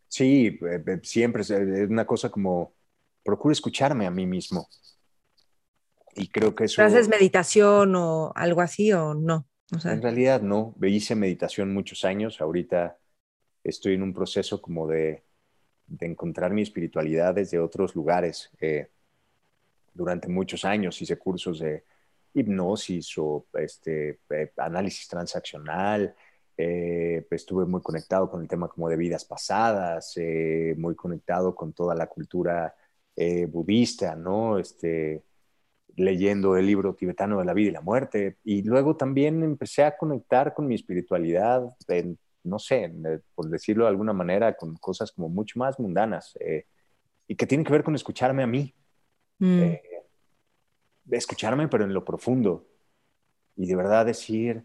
Sí, 0.09 0.59
eh, 0.63 0.83
eh, 0.87 1.01
siempre 1.03 1.43
es 1.43 1.51
una 1.51 2.07
cosa 2.07 2.31
como, 2.31 2.75
procuro 3.23 3.53
escucharme 3.53 4.07
a 4.07 4.11
mí 4.11 4.27
mismo. 4.27 4.69
Y 6.15 6.29
creo 6.29 6.55
que 6.55 6.65
eso... 6.65 6.83
¿Haces 6.83 7.09
meditación 7.09 7.95
o 7.95 8.33
algo 8.35 8.61
así 8.61 8.93
o 8.93 9.15
no? 9.15 9.47
En 9.85 10.03
realidad 10.03 10.43
no, 10.43 10.75
hice 10.83 11.15
meditación 11.15 11.73
muchos 11.73 12.05
años, 12.05 12.41
ahorita 12.41 12.99
estoy 13.63 13.95
en 13.95 14.03
un 14.03 14.13
proceso 14.13 14.61
como 14.61 14.89
de 14.89 15.23
de 15.91 16.07
encontrar 16.07 16.53
mi 16.53 16.63
espiritualidad 16.63 17.35
desde 17.35 17.59
otros 17.59 17.95
lugares. 17.95 18.51
Eh, 18.61 18.89
durante 19.93 20.29
muchos 20.29 20.65
años 20.65 21.01
hice 21.03 21.19
cursos 21.19 21.59
de 21.59 21.85
hipnosis 22.33 23.19
o 23.19 23.47
este, 23.55 24.21
eh, 24.31 24.53
análisis 24.57 25.09
transaccional. 25.09 26.15
Eh, 26.57 27.27
estuve 27.31 27.67
muy 27.67 27.83
conectado 27.83 28.31
con 28.31 28.41
el 28.43 28.49
tema 28.49 28.69
como 28.69 28.89
de 28.89 28.97
vidas 28.97 29.25
pasadas, 29.25 30.15
muy 30.77 30.95
conectado 30.95 31.55
con 31.55 31.73
toda 31.73 31.95
la 31.95 32.07
cultura 32.07 32.75
budista, 33.49 34.15
¿no? 34.17 34.59
Este, 34.59 35.23
leyendo 35.97 36.57
el 36.57 36.67
libro 36.67 36.95
tibetano 36.95 37.39
de 37.39 37.45
la 37.45 37.53
vida 37.55 37.69
y 37.71 37.73
la 37.73 37.81
muerte. 37.81 38.39
Y 38.45 38.63
luego 38.63 38.97
también 38.97 39.43
empecé 39.43 39.85
a 39.85 39.97
conectar 39.97 40.55
con 40.55 40.67
mi 40.67 40.75
espiritualidad 40.75 41.77
no 42.43 42.59
sé, 42.59 42.93
por 43.35 43.49
decirlo 43.49 43.85
de 43.85 43.91
alguna 43.91 44.13
manera, 44.13 44.57
con 44.57 44.77
cosas 44.77 45.13
como 45.13 45.29
mucho 45.29 45.59
más 45.59 45.79
mundanas 45.79 46.37
eh, 46.41 46.67
y 47.27 47.37
que 47.37 47.47
tienen 47.47 47.65
que 47.65 47.73
ver 47.73 47.83
con 47.83 47.95
escucharme 47.95 48.43
a 48.43 48.47
mí. 48.47 48.75
Mm. 49.39 49.61
Eh, 49.61 49.83
escucharme, 51.11 51.69
pero 51.69 51.85
en 51.85 51.95
lo 51.95 52.05
profundo. 52.05 52.67
Y 53.57 53.67
de 53.67 53.77
verdad 53.77 54.07
decir, 54.07 54.65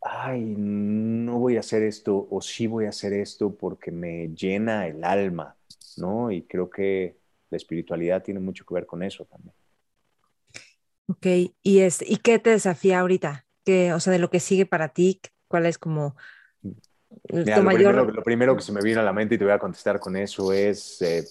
ay, 0.00 0.40
no 0.56 1.38
voy 1.38 1.56
a 1.56 1.60
hacer 1.60 1.82
esto 1.82 2.26
o 2.30 2.40
sí 2.40 2.66
voy 2.66 2.86
a 2.86 2.90
hacer 2.90 3.12
esto 3.12 3.54
porque 3.54 3.90
me 3.90 4.28
llena 4.28 4.86
el 4.86 5.04
alma, 5.04 5.56
¿no? 5.98 6.30
Y 6.30 6.42
creo 6.42 6.70
que 6.70 7.16
la 7.50 7.56
espiritualidad 7.56 8.22
tiene 8.22 8.40
mucho 8.40 8.64
que 8.64 8.74
ver 8.74 8.86
con 8.86 9.02
eso 9.02 9.24
también. 9.24 9.54
Ok, 11.06 11.26
¿y, 11.62 11.80
es, 11.80 12.02
¿y 12.08 12.18
qué 12.18 12.38
te 12.38 12.50
desafía 12.50 13.00
ahorita? 13.00 13.46
¿Qué, 13.64 13.92
o 13.92 14.00
sea, 14.00 14.12
de 14.12 14.20
lo 14.20 14.30
que 14.30 14.40
sigue 14.40 14.64
para 14.64 14.90
ti, 14.90 15.20
¿cuál 15.48 15.66
es 15.66 15.76
como 15.76 16.16
lo, 17.28 17.62
mayor... 17.62 18.22
primero, 18.22 18.56
que 18.56 18.62
se 18.62 18.72
me 18.72 18.82
vino 18.82 19.00
a 19.00 19.02
la 19.02 19.12
mente 19.12 19.34
y 19.34 19.38
te 19.38 19.44
voy 19.44 19.52
a 19.52 19.58
contestar 19.58 19.98
con 19.98 20.16
eso 20.16 20.52
es 20.52 21.00
eh, 21.02 21.24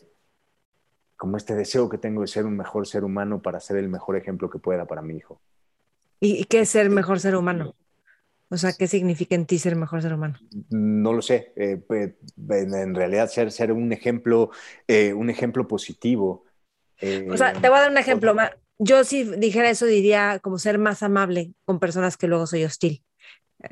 como 1.18 1.38
este 1.38 1.56
deseo 1.56 1.90
que 1.90 1.98
tengo 1.98 2.22
de 2.22 2.28
ser 2.28 2.46
un 2.46 2.56
mejor 2.56 2.88
ser 2.88 3.04
humano 3.04 3.42
para 3.42 3.60
ser 3.60 3.78
el 3.78 3.90
mejor 3.90 4.16
ejemplo 4.16 4.50
que 4.50 4.60
pueda 4.60 4.86
para 4.86 5.02
mi 5.02 5.18
hijo. 5.18 5.42
¿Y, 6.20 6.46
qué 6.46 6.62
es 6.62 6.70
ser 6.70 6.90
mejor 6.90 7.20
ser 7.20 7.36
humano? 7.36 7.76
O 8.50 8.58
sea, 8.58 8.74
¿qué 8.74 8.88
significa 8.88 9.36
en 9.36 9.46
ti 9.46 9.60
ser 9.60 9.76
mejor 9.76 10.02
ser 10.02 10.14
humano? 10.14 10.38
No 10.70 11.14
lo 11.14 11.22
sé. 11.22 11.54
Eh, 11.56 11.82
en 12.50 12.96
realidad, 12.96 13.30
ser, 13.30 13.52
ser 13.52 13.72
un 13.72 13.94
ejemplo, 13.94 14.50
eh, 14.88 15.14
un 15.14 15.30
ejemplo 15.30 15.68
positivo. 15.68 16.46
o 17.30 17.38
sea, 17.38 17.54
te 17.54 17.70
voy 17.70 17.78
a 17.78 17.82
dar 17.82 17.92
un 17.92 17.98
ejemplo. 17.98 18.36
Yo 18.80 19.04
si 19.04 19.24
dijera 19.24 19.70
eso 19.70 19.86
diría 19.86 20.40
como 20.40 20.58
ser 20.58 20.78
más 20.78 21.04
amable 21.04 21.54
con 21.66 21.80
personas 21.80 22.18
que 22.18 22.28
luego 22.28 22.48
soy 22.48 22.64
hostil. 22.64 23.04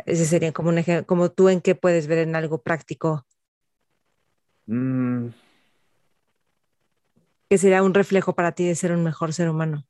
Ese 0.05 0.25
sería 0.25 0.51
como 0.51 0.69
un 0.69 0.77
ejemplo, 0.77 1.05
como 1.05 1.31
tú 1.31 1.49
en 1.49 1.61
qué 1.61 1.75
puedes 1.75 2.07
ver 2.07 2.19
en 2.19 2.35
algo 2.35 2.61
práctico. 2.61 3.25
Mm. 4.65 5.29
¿Qué 7.49 7.57
sería 7.57 7.81
un 7.81 7.93
reflejo 7.93 8.33
para 8.33 8.51
ti 8.51 8.67
de 8.67 8.75
ser 8.75 8.91
un 8.91 9.03
mejor 9.03 9.31
ser 9.31 9.49
humano? 9.49 9.85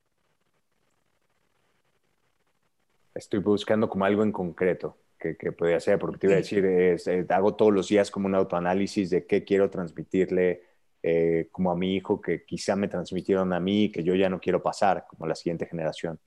Estoy 3.16 3.40
buscando 3.40 3.90
como 3.90 4.06
algo 4.06 4.22
en 4.22 4.32
concreto 4.32 5.00
que, 5.18 5.36
que 5.36 5.52
podría 5.52 5.80
ser, 5.80 5.98
porque 5.98 6.20
te 6.20 6.28
iba 6.28 6.36
a 6.36 6.38
decir, 6.38 6.64
es, 6.66 7.08
hago 7.30 7.56
todos 7.56 7.74
los 7.74 7.88
días 7.88 8.12
como 8.12 8.28
un 8.28 8.36
autoanálisis 8.36 9.10
de 9.10 9.26
qué 9.26 9.44
quiero 9.44 9.72
transmitirle 9.72 10.62
eh, 11.02 11.50
como 11.52 11.72
a 11.72 11.76
mi 11.76 11.96
hijo 11.96 12.22
que 12.22 12.46
quizá 12.46 12.76
me 12.76 12.88
transmitieron 12.88 13.54
a 13.54 13.60
mí 13.60 13.92
que 13.92 14.04
yo 14.04 14.14
ya 14.14 14.30
no 14.30 14.40
quiero 14.40 14.62
pasar 14.62 15.06
como 15.08 15.26
a 15.26 15.30
la 15.30 15.36
siguiente 15.36 15.66
generación. 15.66 16.20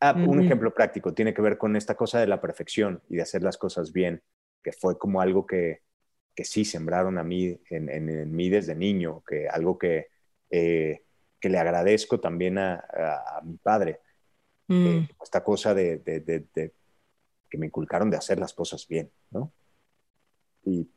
Ah, 0.00 0.12
un 0.14 0.42
ejemplo 0.42 0.74
práctico 0.74 1.14
tiene 1.14 1.32
que 1.32 1.40
ver 1.40 1.56
con 1.56 1.76
esta 1.76 1.94
cosa 1.94 2.20
de 2.20 2.26
la 2.26 2.40
perfección 2.40 3.02
y 3.08 3.16
de 3.16 3.22
hacer 3.22 3.42
las 3.42 3.56
cosas 3.56 3.92
bien, 3.92 4.22
que 4.62 4.72
fue 4.72 4.98
como 4.98 5.20
algo 5.20 5.46
que, 5.46 5.80
que 6.34 6.44
sí 6.44 6.64
sembraron 6.64 7.16
a 7.16 7.24
mí, 7.24 7.58
en, 7.70 7.88
en, 7.88 8.34
mí 8.34 8.48
desde 8.50 8.74
niño, 8.74 9.22
que 9.26 9.48
algo 9.48 9.78
que, 9.78 10.08
eh, 10.50 11.04
que 11.40 11.48
le 11.48 11.58
agradezco 11.58 12.20
también 12.20 12.58
a, 12.58 12.74
a, 12.74 13.40
mi 13.42 13.56
padre. 13.56 14.00
Mm. 14.66 14.86
Eh, 14.86 15.08
esta 15.22 15.42
cosa 15.44 15.74
de, 15.74 15.98
de, 15.98 16.20
de, 16.20 16.72
que 17.48 17.58
me 17.58 17.66
inculcaron 17.66 18.10
de 18.10 18.16
hacer 18.16 18.38
las 18.38 18.52
cosas 18.52 18.86
bien, 18.88 19.10
¿no? 19.30 19.52
Y 20.64 20.88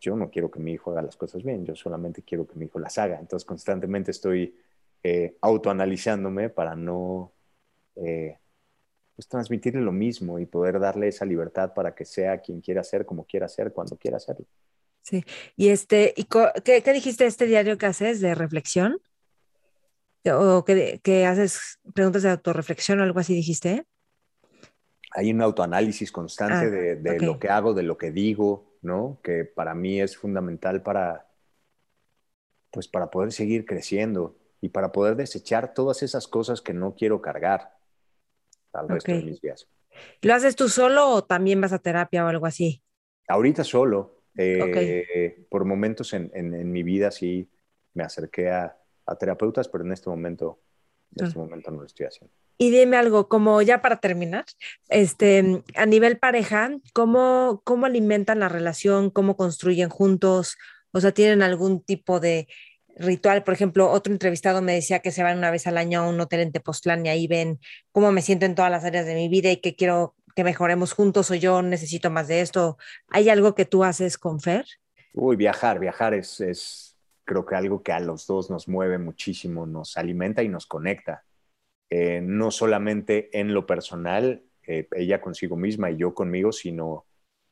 yo 0.00 0.16
no 0.16 0.30
quiero 0.30 0.50
que 0.50 0.60
mi 0.60 0.72
hijo 0.72 0.90
haga 0.90 1.02
las 1.02 1.16
cosas 1.16 1.42
bien, 1.42 1.64
yo 1.64 1.74
solamente 1.74 2.22
quiero 2.22 2.46
que 2.46 2.56
mi 2.56 2.66
hijo 2.66 2.78
las 2.78 2.98
haga. 2.98 3.18
Entonces 3.18 3.46
constantemente 3.46 4.10
estoy 4.10 4.54
eh, 5.02 5.36
autoanalizándome 5.40 6.50
para 6.50 6.76
no 6.76 7.32
eh, 7.96 8.38
pues, 9.16 9.28
transmitirle 9.28 9.80
lo 9.80 9.92
mismo 9.92 10.38
y 10.38 10.46
poder 10.46 10.80
darle 10.80 11.08
esa 11.08 11.24
libertad 11.24 11.72
para 11.74 11.94
que 11.94 12.04
sea 12.04 12.38
quien 12.38 12.60
quiera 12.60 12.82
ser, 12.82 13.06
como 13.06 13.24
quiera 13.24 13.48
ser, 13.48 13.72
cuando 13.72 13.96
quiera 13.96 14.16
hacerlo. 14.16 14.46
Sí, 15.02 15.24
y 15.56 15.68
este, 15.68 16.14
¿y 16.16 16.24
qué, 16.24 16.82
qué 16.82 16.92
dijiste 16.92 17.26
este 17.26 17.46
diario 17.46 17.76
que 17.76 17.86
haces 17.86 18.20
de 18.20 18.34
reflexión? 18.34 19.00
¿O 20.32 20.64
que, 20.64 21.26
haces 21.26 21.78
preguntas 21.92 22.22
de 22.22 22.30
autorreflexión 22.30 23.00
o 23.00 23.02
algo 23.02 23.20
así 23.20 23.34
dijiste? 23.34 23.86
Hay 25.12 25.30
un 25.30 25.42
autoanálisis 25.42 26.10
constante 26.10 26.66
ah, 26.66 26.96
de, 26.96 27.20
lo 27.20 27.38
que 27.38 27.48
hago, 27.48 27.74
de 27.74 27.82
lo 27.82 27.98
que 27.98 28.10
digo, 28.10 28.78
¿no? 28.80 29.20
Que 29.22 29.44
para 29.44 29.74
mí 29.74 30.00
es 30.00 30.16
fundamental 30.16 30.82
para, 30.82 31.28
pues 32.70 32.88
para 32.88 33.10
poder 33.10 33.32
seguir 33.32 33.66
creciendo 33.66 34.38
y 34.62 34.70
para 34.70 34.90
poder 34.92 35.14
desechar 35.14 35.74
todas 35.74 36.02
esas 36.02 36.26
cosas 36.26 36.62
que 36.62 36.72
no 36.72 36.94
quiero 36.94 37.20
cargar 37.20 37.73
al 38.74 38.88
resto 38.88 39.12
de 39.12 39.22
mis 39.22 39.40
días. 39.40 39.68
¿Lo 40.22 40.34
haces 40.34 40.56
tú 40.56 40.68
solo 40.68 41.08
o 41.08 41.24
también 41.24 41.60
vas 41.60 41.72
a 41.72 41.78
terapia 41.78 42.24
o 42.24 42.28
algo 42.28 42.46
así? 42.46 42.82
Ahorita 43.28 43.64
solo. 43.64 44.22
Eh, 44.36 45.46
por 45.48 45.64
momentos 45.64 46.12
en, 46.12 46.72
mi 46.72 46.82
vida 46.82 47.10
sí 47.12 47.48
me 47.94 48.02
acerqué 48.02 48.50
a, 48.50 48.76
terapeutas, 49.18 49.68
pero 49.68 49.84
en 49.84 49.92
este 49.92 50.08
momento, 50.08 50.60
en 51.14 51.26
este 51.26 51.38
ah. 51.38 51.42
momento 51.42 51.70
no 51.70 51.80
lo 51.80 51.86
estoy 51.86 52.06
haciendo. 52.06 52.34
Y 52.56 52.70
dime 52.70 52.96
algo, 52.96 53.28
como 53.28 53.60
ya 53.62 53.82
para 53.82 53.96
terminar, 53.96 54.44
este, 54.88 55.62
a 55.74 55.86
nivel 55.86 56.18
pareja, 56.18 56.70
¿cómo, 56.92 57.62
¿cómo 57.64 57.86
alimentan 57.86 58.38
la 58.38 58.48
relación? 58.48 59.10
¿Cómo 59.10 59.36
construyen 59.36 59.88
juntos? 59.88 60.56
O 60.92 61.00
sea, 61.00 61.12
¿tienen 61.12 61.42
algún 61.42 61.80
tipo 61.82 62.20
de 62.20 62.46
ritual? 62.96 63.44
Por 63.44 63.54
ejemplo, 63.54 63.90
otro 63.90 64.12
entrevistado 64.12 64.62
me 64.62 64.74
decía 64.74 65.00
que 65.00 65.10
se 65.10 65.22
van 65.22 65.38
una 65.38 65.50
vez 65.50 65.66
al 65.66 65.78
año 65.78 66.00
a 66.00 66.08
un 66.08 66.20
hotel 66.20 66.40
en 66.40 66.52
Tepoztlán 66.52 67.04
y 67.06 67.08
ahí 67.08 67.26
ven 67.26 67.60
cómo 67.92 68.12
me 68.12 68.22
siento 68.22 68.46
en 68.46 68.54
todas 68.54 68.70
las 68.70 68.84
áreas 68.84 69.06
de 69.06 69.14
mi 69.14 69.28
vida 69.28 69.50
y 69.50 69.58
que 69.58 69.74
quiero 69.74 70.14
que 70.34 70.44
mejoremos 70.44 70.92
juntos 70.92 71.30
o 71.30 71.34
yo 71.34 71.62
necesito 71.62 72.10
más 72.10 72.28
de 72.28 72.40
esto. 72.40 72.76
¿Hay 73.08 73.28
algo 73.28 73.54
que 73.54 73.64
tú 73.64 73.84
haces 73.84 74.18
con 74.18 74.40
Fer? 74.40 74.66
Uy, 75.12 75.36
viajar, 75.36 75.78
viajar 75.78 76.14
es, 76.14 76.40
es 76.40 76.96
creo 77.24 77.46
que 77.46 77.54
algo 77.54 77.82
que 77.82 77.92
a 77.92 78.00
los 78.00 78.26
dos 78.26 78.50
nos 78.50 78.68
mueve 78.68 78.98
muchísimo, 78.98 79.66
nos 79.66 79.96
alimenta 79.96 80.42
y 80.42 80.48
nos 80.48 80.66
conecta. 80.66 81.24
Eh, 81.90 82.20
no 82.22 82.50
solamente 82.50 83.38
en 83.38 83.54
lo 83.54 83.66
personal, 83.66 84.42
eh, 84.66 84.88
ella 84.92 85.20
consigo 85.20 85.56
misma 85.56 85.90
y 85.90 85.96
yo 85.96 86.14
conmigo, 86.14 86.52
sino, 86.52 87.06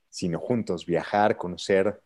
sino 0.09 0.39
juntos, 0.39 0.87
viajar, 0.87 1.37
conocer, 1.37 2.01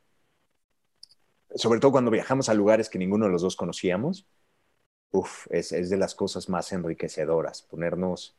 sobre 1.54 1.80
todo 1.80 1.92
cuando 1.92 2.10
viajamos 2.10 2.48
a 2.48 2.54
lugares 2.54 2.88
que 2.88 2.98
ninguno 2.98 3.26
de 3.26 3.32
los 3.32 3.42
dos 3.42 3.56
conocíamos, 3.56 4.26
es 5.50 5.90
de 5.90 5.96
las 5.96 6.14
cosas 6.14 6.48
más 6.48 6.72
enriquecedoras, 6.72 7.62
ponernos 7.62 8.36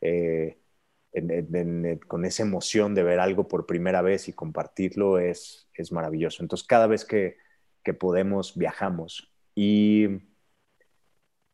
eh, 0.00 0.58
con 2.08 2.24
esa 2.24 2.42
emoción 2.42 2.94
de 2.94 3.02
ver 3.02 3.20
algo 3.20 3.46
por 3.46 3.66
primera 3.66 4.00
vez 4.00 4.28
y 4.28 4.32
compartirlo 4.32 5.18
es, 5.18 5.68
es 5.74 5.92
maravilloso. 5.92 6.42
Entonces, 6.42 6.66
cada 6.66 6.86
vez 6.86 7.04
que, 7.04 7.36
que 7.82 7.92
podemos, 7.94 8.56
viajamos. 8.56 9.30
Y 9.54 10.08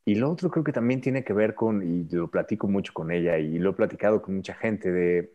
y 0.04 0.16
lo 0.16 0.30
otro 0.30 0.50
creo 0.50 0.64
que 0.64 0.72
también 0.72 1.00
tiene 1.00 1.24
que 1.24 1.32
ver 1.32 1.54
con, 1.54 1.82
y 1.82 2.04
lo 2.10 2.30
platico 2.30 2.66
mucho 2.66 2.92
con 2.92 3.10
ella 3.12 3.38
y 3.38 3.58
lo 3.58 3.70
he 3.70 3.72
platicado 3.74 4.22
con 4.22 4.34
mucha 4.36 4.54
gente, 4.54 4.90
de 4.90 5.32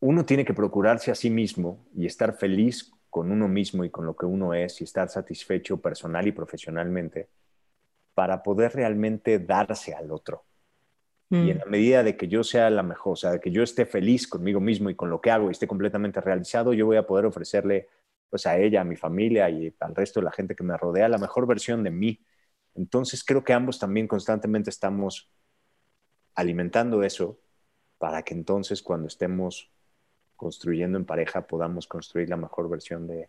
uno 0.00 0.24
tiene 0.24 0.44
que 0.44 0.54
procurarse 0.54 1.10
a 1.10 1.14
sí 1.14 1.30
mismo 1.30 1.86
y 1.94 2.06
estar 2.06 2.36
feliz 2.36 2.90
con 3.10 3.30
uno 3.32 3.48
mismo 3.48 3.84
y 3.84 3.90
con 3.90 4.06
lo 4.06 4.16
que 4.16 4.26
uno 4.26 4.54
es 4.54 4.80
y 4.80 4.84
estar 4.84 5.08
satisfecho 5.08 5.80
personal 5.80 6.26
y 6.26 6.32
profesionalmente 6.32 7.28
para 8.14 8.42
poder 8.42 8.72
realmente 8.74 9.38
darse 9.38 9.94
al 9.94 10.10
otro. 10.10 10.44
Y 11.30 11.50
en 11.50 11.56
mm. 11.56 11.60
la 11.60 11.66
medida 11.66 12.02
de 12.02 12.16
que 12.16 12.26
yo 12.26 12.42
sea 12.42 12.70
la 12.70 12.82
mejor, 12.82 13.12
o 13.12 13.16
sea, 13.16 13.32
de 13.32 13.40
que 13.40 13.50
yo 13.50 13.62
esté 13.62 13.84
feliz 13.84 14.26
conmigo 14.26 14.60
mismo 14.60 14.88
y 14.88 14.94
con 14.94 15.10
lo 15.10 15.20
que 15.20 15.30
hago 15.30 15.48
y 15.48 15.52
esté 15.52 15.66
completamente 15.66 16.20
realizado, 16.20 16.72
yo 16.72 16.86
voy 16.86 16.96
a 16.96 17.06
poder 17.06 17.26
ofrecerle 17.26 17.88
pues 18.30 18.46
a 18.46 18.58
ella, 18.58 18.80
a 18.80 18.84
mi 18.84 18.96
familia 18.96 19.48
y 19.50 19.74
al 19.80 19.94
resto 19.94 20.20
de 20.20 20.24
la 20.24 20.32
gente 20.32 20.54
que 20.54 20.64
me 20.64 20.76
rodea 20.76 21.08
la 21.08 21.18
mejor 21.18 21.46
versión 21.46 21.82
de 21.82 21.90
mí 21.90 22.20
entonces 22.78 23.24
creo 23.24 23.42
que 23.42 23.52
ambos 23.52 23.80
también 23.80 24.06
constantemente 24.06 24.70
estamos 24.70 25.28
alimentando 26.34 27.02
eso 27.02 27.40
para 27.98 28.22
que 28.22 28.34
entonces 28.34 28.82
cuando 28.82 29.08
estemos 29.08 29.72
construyendo 30.38 30.96
en 30.96 31.04
pareja 31.04 31.46
podamos 31.46 31.86
construir 31.86 32.30
la 32.30 32.36
mejor 32.36 32.70
versión 32.70 33.06
de, 33.08 33.28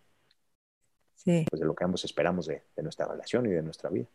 pues, 1.26 1.60
de 1.60 1.66
lo 1.66 1.76
que 1.76 1.84
ambos 1.84 2.06
esperamos 2.06 2.46
de, 2.46 2.64
nuestra 2.78 3.08
relación 3.08 3.46
y 3.48 3.50
de 3.50 3.62
nuestra 3.62 3.90
vida. 3.90 4.06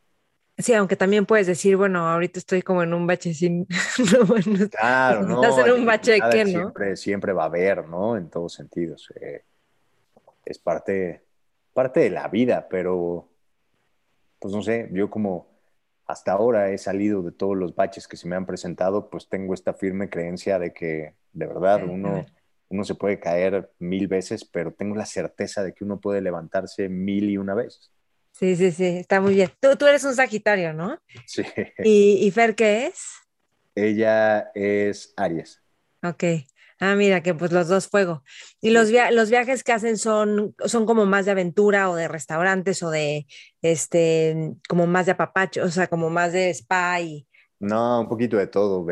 Sí, 0.57 0.73
aunque 0.73 0.95
también 0.95 1.27
puedes 1.27 1.49
decir, 1.49 1.77
bueno, 1.77 2.09
ahorita 2.09 2.39
estoy 2.39 2.63
como 2.63 2.85
en 2.85 2.95
un 2.95 3.07
bache 3.07 3.35
sin... 3.35 3.67
claro, 4.71 5.23
no. 5.25 5.43
Estás 5.43 5.67
en 5.67 5.73
un 5.73 5.85
bache 5.85 6.21
que, 6.31 6.45
¿no? 6.45 6.51
Siempre, 6.51 6.97
siempre 6.97 7.33
va 7.33 7.43
a 7.43 7.47
haber, 7.47 7.89
¿no? 7.89 8.17
En 8.17 8.31
todos 8.31 8.55
sentidos. 8.55 9.13
Eh, 9.21 9.43
es 10.45 10.59
parte, 10.61 11.25
parte 11.73 11.99
de 11.99 12.11
la 12.11 12.29
vida, 12.29 12.69
pero 12.71 13.29
pues 14.39 14.55
no 14.55 14.63
sé, 14.63 14.89
yo 14.93 15.11
como 15.11 15.49
hasta 16.07 16.33
ahora 16.33 16.71
he 16.71 16.79
salido 16.79 17.23
de 17.23 17.33
todos 17.33 17.57
los 17.57 17.75
baches 17.75 18.07
que 18.07 18.17
se 18.17 18.29
me 18.29 18.37
han 18.37 18.47
presentado, 18.47 19.11
pues 19.11 19.29
tengo 19.29 19.55
esta 19.55 19.75
firme 19.75 20.09
creencia 20.09 20.59
de 20.61 20.73
que 20.73 21.15
de 21.33 21.47
verdad 21.47 21.83
uno, 21.85 22.25
uno 22.69 22.85
se 22.85 22.95
puede 22.95 23.21
caer 23.21 23.71
mil 23.79 24.09
veces, 24.09 24.45
pero 24.45 24.73
tengo 24.73 24.97
la 24.97 25.07
certeza 25.07 25.63
de 25.63 25.73
que 25.73 25.85
uno 25.85 26.01
puede 26.01 26.21
levantarse 26.21 26.89
mil 26.89 27.31
y 27.31 27.37
una 27.37 27.55
vez. 27.55 27.93
Sí, 28.33 28.57
sí, 28.57 28.73
sí, 28.73 28.85
está 28.85 29.21
muy 29.21 29.35
bien. 29.35 29.51
Tú, 29.61 29.77
tú 29.77 29.87
eres 29.87 30.05
un 30.05 30.15
Sagitario, 30.15 30.73
¿no? 30.73 30.99
Sí. 31.27 31.43
¿Y, 31.85 32.27
¿Y 32.27 32.31
Fer 32.33 32.55
qué 32.55 32.87
es? 32.87 33.05
Ella 33.75 34.51
es 34.55 35.13
Aries. 35.17 35.63
Ok. 36.03 36.25
Ah, 36.81 36.97
mira, 36.97 37.23
que 37.23 37.35
pues 37.35 37.53
los 37.53 37.69
dos 37.69 37.89
fuego. 37.89 38.25
¿Y 38.61 38.71
los, 38.71 38.91
los 39.13 39.31
viajes 39.31 39.63
que 39.63 39.73
hacen 39.73 39.97
son, 39.97 40.55
son 40.65 40.87
como 40.87 41.07
más 41.07 41.25
de 41.25 41.31
aventura 41.31 41.89
o 41.89 41.95
de 41.95 42.09
restaurantes 42.09 42.83
o 42.83 42.91
de, 42.91 43.27
este, 43.63 44.55
como 44.69 44.87
más 44.87 45.07
de 45.07 45.13
apapacho, 45.13 45.63
o 45.63 45.69
sea, 45.69 45.87
como 45.87 46.11
más 46.11 46.33
de 46.33 46.51
spa 46.51 47.01
y... 47.01 47.27
No, 47.61 48.01
un 48.01 48.09
poquito 48.09 48.37
de 48.37 48.49
todo. 48.49 48.85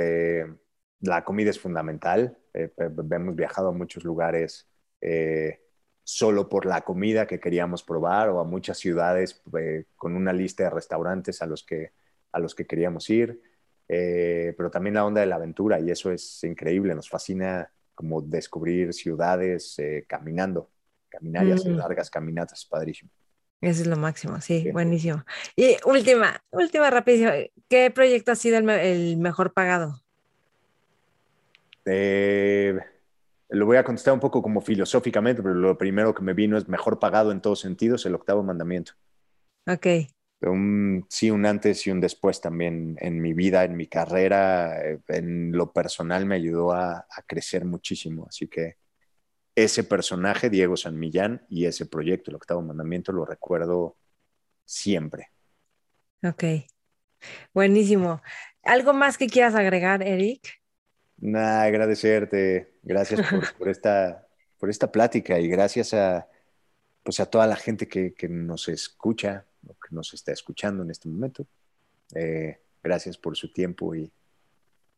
la 1.01 1.25
comida 1.25 1.51
es 1.51 1.59
fundamental. 1.59 2.39
Eh, 2.55 2.73
hemos 2.77 3.37
viajado 3.37 3.69
a 3.69 3.73
muchos 3.73 4.05
lugares 4.05 4.69
eh, 5.01 5.61
solo 6.05 6.49
por 6.49 6.67
la 6.67 6.83
comida 6.83 7.27
que 7.27 7.41
queríamos 7.41 7.83
probar 7.83 8.29
o 8.31 8.41
a 8.41 8.45
muchas 8.45 8.79
ciudades 8.79 9.43
eh, 9.59 9.85
con 9.97 10.17
una 10.17 10.33
lista 10.33 10.65
de 10.65 10.71
restaurantes 10.71 11.43
a 11.43 11.47
los 11.47 11.65
que, 11.65 11.93
a 12.33 12.39
los 12.39 12.55
que 12.55 12.67
queríamos 12.67 13.09
ir. 13.11 13.41
Eh, 13.89 14.55
pero 14.57 14.71
también 14.71 14.95
la 14.95 15.05
onda 15.05 15.21
de 15.21 15.27
la 15.27 15.37
aventura 15.37 15.79
y 15.79 15.91
eso 15.91 16.11
es 16.11 16.43
increíble, 16.45 16.95
nos 16.95 17.09
fascina 17.09 17.71
como 17.95 18.23
descubrir 18.23 18.95
ciudades 18.95 19.79
eh, 19.79 20.07
caminando, 20.09 20.71
caminar 21.09 21.47
y 21.47 21.53
hacer 21.53 21.73
mm. 21.73 21.77
largas 21.77 22.09
caminatas, 22.09 22.65
padrísimo. 22.65 23.11
Eso 23.61 23.83
es 23.83 23.87
lo 23.87 23.97
máximo, 23.97 24.41
sí, 24.41 24.71
buenísimo. 24.73 25.25
Y 25.55 25.77
última, 25.85 26.43
última 26.51 26.91
rapidísima, 26.91 27.33
¿qué 27.69 27.91
proyecto 27.91 28.33
ha 28.33 28.35
sido 28.35 28.59
el, 28.59 29.19
mejor 29.19 29.53
pagado? 29.53 30.03
Eh, 31.85 32.79
lo 33.49 33.67
voy 33.67 33.77
a 33.77 33.85
contestar 33.85 34.15
un 34.15 34.21
poco 34.21 34.43
como 34.43 34.61
filosóficamente, 34.61 35.43
pero 35.43 35.55
lo 35.55 35.77
primero 35.77 36.15
que 36.15 36.23
me 36.23 36.35
vino 36.35 36.57
es 36.57 36.69
mejor 36.69 36.99
pagado 36.99 37.33
en 37.33 37.41
todos 37.41 37.61
sentidos, 37.61 38.07
el 38.07 38.15
octavo 38.15 38.43
mandamiento. 38.43 38.93
Ok 39.67 39.87
un, 40.51 41.07
sí, 41.09 41.31
un 41.31 41.47
antes 41.47 41.87
y 41.87 41.91
un 41.91 42.01
después 42.01 42.41
también 42.41 42.97
en 43.01 43.21
mi 43.21 43.33
vida, 43.33 43.65
en 43.65 43.77
mi 43.77 43.87
carrera, 43.87 44.77
en 45.09 45.53
lo 45.53 45.73
personal 45.73 46.27
me 46.27 46.37
ayudó 46.37 46.73
a, 46.73 47.07
crecer 47.27 47.65
muchísimo. 47.65 48.27
Así 48.29 48.49
que 48.49 48.77
ese 49.55 49.85
personaje, 49.85 50.51
Diego 50.51 50.77
San 50.77 50.99
Millán, 50.99 51.47
y 51.49 51.67
ese 51.67 51.87
proyecto, 51.87 52.31
el 52.31 52.37
octavo 52.37 52.63
mandamiento, 52.63 53.13
lo 53.13 53.25
recuerdo 53.25 53.97
siempre. 54.65 55.29
Ok, 56.25 56.45
buenísimo. 57.53 58.23
¿Algo 58.63 58.93
más 58.93 59.19
que 59.19 59.27
quieras 59.27 59.55
agregar, 59.55 60.03
Eric? 60.03 60.62
Nada, 61.23 61.63
agradecerte. 61.63 62.73
Gracias 62.83 63.21
por, 63.57 63.69
esta, 63.69 64.27
por 64.59 64.69
esta 64.69 64.91
plática 64.91 65.39
y 65.39 65.47
gracias 65.47 65.95
a, 65.95 66.29
pues 67.05 67.21
a 67.21 67.27
toda 67.27 67.47
la 67.47 67.55
gente 67.55 67.87
que, 67.87 68.13
que 68.13 68.29
nos 68.29 68.69
escucha, 68.69 69.47
que 69.63 69.95
nos 69.95 70.13
está 70.15 70.33
escuchando 70.33 70.83
en 70.83 70.91
este 70.91 71.09
momento. 71.09 71.47
Eh, 72.17 72.59
gracias 72.83 73.17
por 73.19 73.37
su 73.37 73.53
tiempo 73.53 73.95
y, 73.95 74.13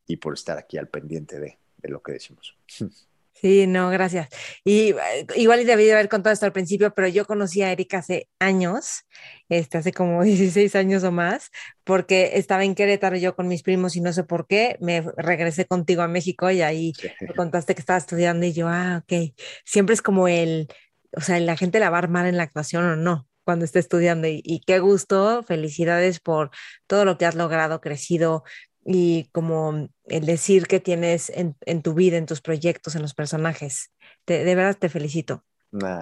y, 0.07 0.17
por 0.17 0.33
estar 0.33 0.57
aquí 0.57 0.79
al 0.79 0.89
pendiente 0.89 1.39
de, 1.39 1.59
de, 1.77 1.89
lo 1.91 2.03
que 2.03 2.13
decimos. 2.13 2.57
Sí, 3.35 3.67
no, 3.67 3.91
gracias. 3.91 4.29
Y 4.65 4.93
eh, 4.93 5.27
igual 5.37 5.61
y 5.61 5.65
debí 5.65 5.85
de 5.85 5.93
haber 5.93 6.09
contado 6.09 6.33
esto 6.33 6.47
al 6.47 6.53
principio, 6.53 6.95
pero 6.95 7.09
yo 7.09 7.27
conocí 7.27 7.63
a 7.63 7.73
Erika 7.73 7.99
hace 7.99 8.29
años, 8.39 9.05
este, 9.49 9.77
hace 9.79 9.93
como 9.93 10.23
16 10.25 10.75
años 10.77 11.05
o 11.05 11.13
más, 11.13 11.51
porque 11.83 12.33
estaba 12.35 12.65
en 12.65 12.75
Querétaro 12.75 13.17
yo 13.17 13.35
con 13.37 13.49
mis 13.49 13.63
primos 13.63 13.97
y 13.97 14.01
no 14.01 14.13
sé 14.13 14.25
por 14.25 14.47
qué, 14.47 14.79
me 14.81 15.03
regresé 15.17 15.67
contigo 15.67 16.03
a 16.03 16.09
México 16.09 16.51
y 16.51 16.63
ahí 16.63 16.93
me 17.21 17.35
contaste 17.35 17.75
que 17.75 17.81
estaba 17.81 17.99
estudiando 17.99 18.47
y 18.47 18.53
yo, 18.53 18.69
ah, 18.69 19.03
ok, 19.03 19.35
siempre 19.65 19.95
es 19.95 20.01
como 20.03 20.29
el, 20.29 20.69
o 21.17 21.21
sea, 21.21 21.39
la 21.41 21.57
gente 21.57 21.81
la 21.81 21.91
va 21.91 21.99
a 21.99 22.01
armar 22.01 22.27
en 22.27 22.37
la 22.37 22.45
actuación 22.45 22.85
o 22.85 22.97
no, 22.97 23.29
cuando 23.45 23.65
esté 23.65 23.79
estudiando 23.79 24.27
y, 24.29 24.63
qué 24.67 24.79
gusto, 24.79 25.43
felicidades 25.43 26.21
por 26.21 26.51
todo 26.87 27.05
lo 27.05 27.19
que 27.19 27.27
has 27.27 27.35
logrado, 27.35 27.81
crecido 27.81 28.45
y 28.85 29.29
como 29.33 29.89
el 30.07 30.27
decir 30.27 30.67
que 30.67 30.81
tienes 30.81 31.31
en, 31.31 31.83
tu 31.83 31.95
vida, 31.95 32.17
en 32.17 32.27
tus 32.27 32.41
proyectos, 32.41 32.95
en 32.95 33.03
los 33.03 33.15
personajes. 33.15 33.91
de 34.27 34.55
verdad 34.55 34.77
te 34.79 34.89
felicito. 34.89 35.45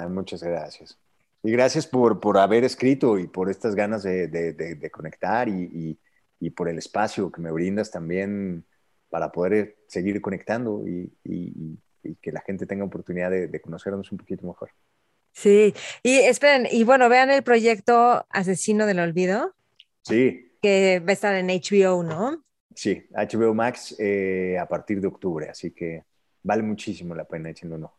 muchas 0.08 0.42
gracias. 0.42 0.98
Y 1.44 1.50
gracias 1.50 1.86
por, 1.86 2.20
por 2.20 2.38
haber 2.38 2.62
escrito 2.64 3.18
y 3.18 3.26
por 3.26 3.50
estas 3.50 3.74
ganas 3.74 4.02
de, 4.02 4.28
de, 4.28 4.90
conectar 4.90 5.48
y, 5.48 5.98
y, 6.38 6.50
por 6.50 6.68
el 6.68 6.78
espacio 6.78 7.30
que 7.30 7.40
me 7.40 7.52
brindas 7.52 7.90
también 7.90 8.64
para 9.10 9.30
poder 9.30 9.76
seguir 9.86 10.20
conectando 10.20 10.84
y, 10.86 11.12
y 11.24 11.78
que 12.20 12.32
la 12.32 12.40
gente 12.40 12.66
tenga 12.66 12.84
oportunidad 12.84 13.30
de 13.30 13.60
conocernos 13.60 14.10
un 14.12 14.18
poquito 14.18 14.46
mejor. 14.46 14.70
Sí, 15.32 15.74
y 16.02 16.18
esperen, 16.18 16.68
y 16.70 16.84
bueno, 16.84 17.08
vean 17.08 17.30
el 17.30 17.42
proyecto 17.42 18.26
Asesino 18.30 18.86
del 18.86 19.00
Olvido. 19.00 19.54
Sí. 20.02 20.52
Que 20.60 21.00
va 21.00 21.10
a 21.10 21.12
estar 21.12 21.34
en 21.34 21.48
HBO, 21.48 22.02
¿no? 22.02 22.44
Sí, 22.74 23.06
HBO 23.14 23.54
Max 23.54 23.96
eh, 23.98 24.56
a 24.58 24.66
partir 24.66 25.00
de 25.00 25.08
octubre, 25.08 25.48
así 25.48 25.70
que 25.70 26.04
vale 26.42 26.62
muchísimo 26.62 27.14
la 27.14 27.24
pena 27.24 27.50
echenlo 27.50 27.78
no. 27.78 27.94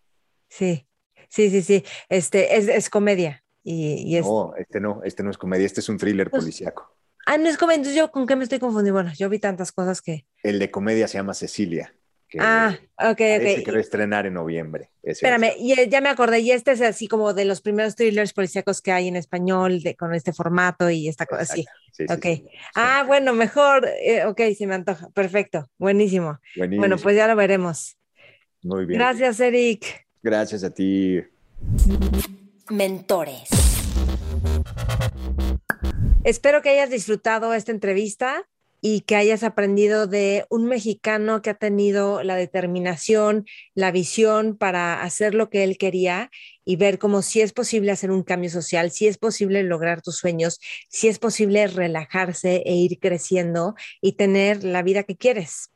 Sí, 0.50 0.88
sí, 1.30 1.50
sí, 1.50 1.62
sí. 1.62 1.84
Este 2.10 2.58
es, 2.58 2.68
es 2.68 2.90
comedia. 2.90 3.44
Y, 3.64 4.20
No, 4.22 4.56
este 4.58 4.82
no, 4.82 5.02
este 5.04 5.24
no 5.24 5.32
es 5.32 5.38
comedia, 5.38 5.66
este 5.66 5.80
es 5.80 5.90
un 5.90 5.98
thriller 5.98 6.30
pues, 6.30 6.44
policíaco. 6.44 6.96
Ah, 7.26 7.38
no 7.38 7.48
es 7.48 7.58
comedia, 7.58 7.78
entonces 7.78 7.98
yo 7.98 8.12
con 8.12 8.28
qué 8.28 8.36
me 8.36 8.44
estoy 8.44 8.60
confundiendo. 8.60 9.02
Bueno, 9.02 9.12
yo 9.18 9.30
vi 9.30 9.40
tantas 9.40 9.72
cosas 9.72 10.02
que. 10.02 10.26
El 10.44 10.60
de 10.60 10.70
comedia 10.70 11.08
se 11.08 11.18
llama 11.18 11.34
Cecilia 11.34 11.94
ah, 12.40 12.78
ok, 12.98 13.10
ok. 13.10 13.16
Se 13.16 13.64
quiere 13.64 13.80
estrenar 13.80 14.26
en 14.26 14.34
noviembre. 14.34 14.90
Espérame, 15.02 15.54
y, 15.58 15.74
eh, 15.74 15.90
ya 15.90 16.02
me 16.02 16.10
acordé, 16.10 16.40
y 16.40 16.52
este 16.52 16.72
es 16.72 16.82
así 16.82 17.08
como 17.08 17.34
de 17.34 17.46
los 17.46 17.62
primeros 17.62 17.96
thrillers 17.96 18.34
policíacos 18.34 18.82
que 18.82 18.92
hay 18.92 19.08
en 19.08 19.16
español, 19.16 19.82
de, 19.82 19.96
con 19.96 20.14
este 20.14 20.34
formato 20.34 20.90
y 20.90 21.08
esta 21.08 21.26
cosa 21.26 21.44
así. 21.44 21.66
Sí, 21.92 22.06
ok. 22.10 22.50
ah, 22.76 23.04
bueno, 23.06 23.34
mejor, 23.34 23.88
eh, 24.02 24.26
ok, 24.26 24.42
se 24.58 24.68
me 24.68 24.76
antoja. 24.76 25.10
Perfecto, 25.10 25.70
buenísimo. 25.78 26.40
buenísimo. 26.56 26.82
Bueno, 26.82 26.98
pues 26.98 27.16
ya 27.16 27.28
lo 27.28 27.36
veremos. 27.36 27.98
Muy 28.64 28.86
bien. 28.86 29.00
Gracias, 29.00 29.40
Eric. 29.40 30.06
Gracias 30.22 30.64
a 30.64 30.70
ti. 30.70 31.22
Mentores. 32.70 33.50
Espero 36.24 36.62
que 36.62 36.70
hayas 36.70 36.90
disfrutado 36.90 37.54
esta 37.54 37.72
entrevista 37.72 38.48
y 38.86 39.00
que 39.02 39.16
hayas 39.16 39.44
aprendido 39.44 40.08
de 40.08 40.46
un 40.50 40.66
mexicano 40.66 41.42
que 41.42 41.52
ha 41.52 41.54
tenido 41.54 42.22
la 42.22 42.36
determinación, 42.36 43.46
la 43.76 43.92
visión 43.92 44.58
para 44.58 45.02
hacer 45.02 45.34
lo 45.36 45.50
que 45.50 45.64
él 45.64 45.78
quería 45.78 46.30
y 46.66 46.76
ver 46.76 47.00
cómo 47.00 47.22
si 47.22 47.40
es 47.40 47.54
posible 47.54 47.94
hacer 47.94 48.12
un 48.12 48.24
cambio 48.24 48.50
social, 48.50 48.92
si 48.92 49.08
es 49.08 49.18
posible 49.18 49.64
lograr 49.64 50.02
tus 50.02 50.18
sueños, 50.18 50.60
si 50.90 51.08
es 51.08 51.18
posible 51.18 51.66
relajarse 51.68 52.62
e 52.66 52.76
ir 52.76 53.00
creciendo 53.00 53.74
y 54.02 54.18
tener 54.18 54.66
la 54.66 54.84
vida 54.84 55.04
que 55.04 55.16
quieres. 55.16 55.70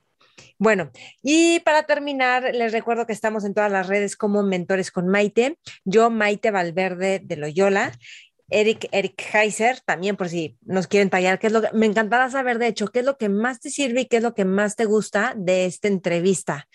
Bueno, 0.60 0.92
y 1.22 1.60
para 1.62 1.84
terminar, 1.84 2.54
les 2.54 2.72
recuerdo 2.72 3.06
que 3.06 3.14
estamos 3.14 3.46
en 3.46 3.54
todas 3.54 3.72
las 3.72 3.88
redes 3.88 4.16
como 4.16 4.44
Mentores 4.44 4.92
con 4.92 5.08
Maite. 5.08 5.60
Yo, 5.86 6.10
Maite 6.10 6.52
Valverde 6.52 7.22
de 7.24 7.38
Loyola. 7.38 7.92
Eric, 8.50 8.88
Eric 8.92 9.22
Heiser, 9.34 9.80
también 9.82 10.16
por 10.16 10.30
si 10.30 10.58
nos 10.62 10.88
quieren 10.88 11.10
tallar, 11.10 11.40
qué 11.40 11.48
es 11.48 11.54
lo 11.54 11.62
que 11.62 11.70
me 11.74 11.86
encantará 11.86 12.30
saber, 12.30 12.60
de 12.60 12.68
hecho, 12.68 12.88
qué 12.88 13.00
es 13.00 13.06
lo 13.06 13.18
que 13.18 13.30
más 13.30 13.60
te 13.60 13.70
sirve 13.70 14.02
y 14.02 14.06
qué 14.06 14.18
es 14.18 14.24
lo 14.24 14.34
que 14.34 14.46
más 14.46 14.76
te 14.76 14.86
gusta 14.86 15.34
de 15.36 15.66
esta 15.66 15.88
entrevista. 15.88 16.68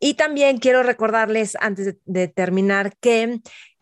Y 0.00 0.14
también 0.14 0.58
quiero 0.58 0.82
recordarles, 0.82 1.56
antes 1.60 1.96
de, 2.04 2.28
terminar, 2.28 2.94
que 3.00 3.40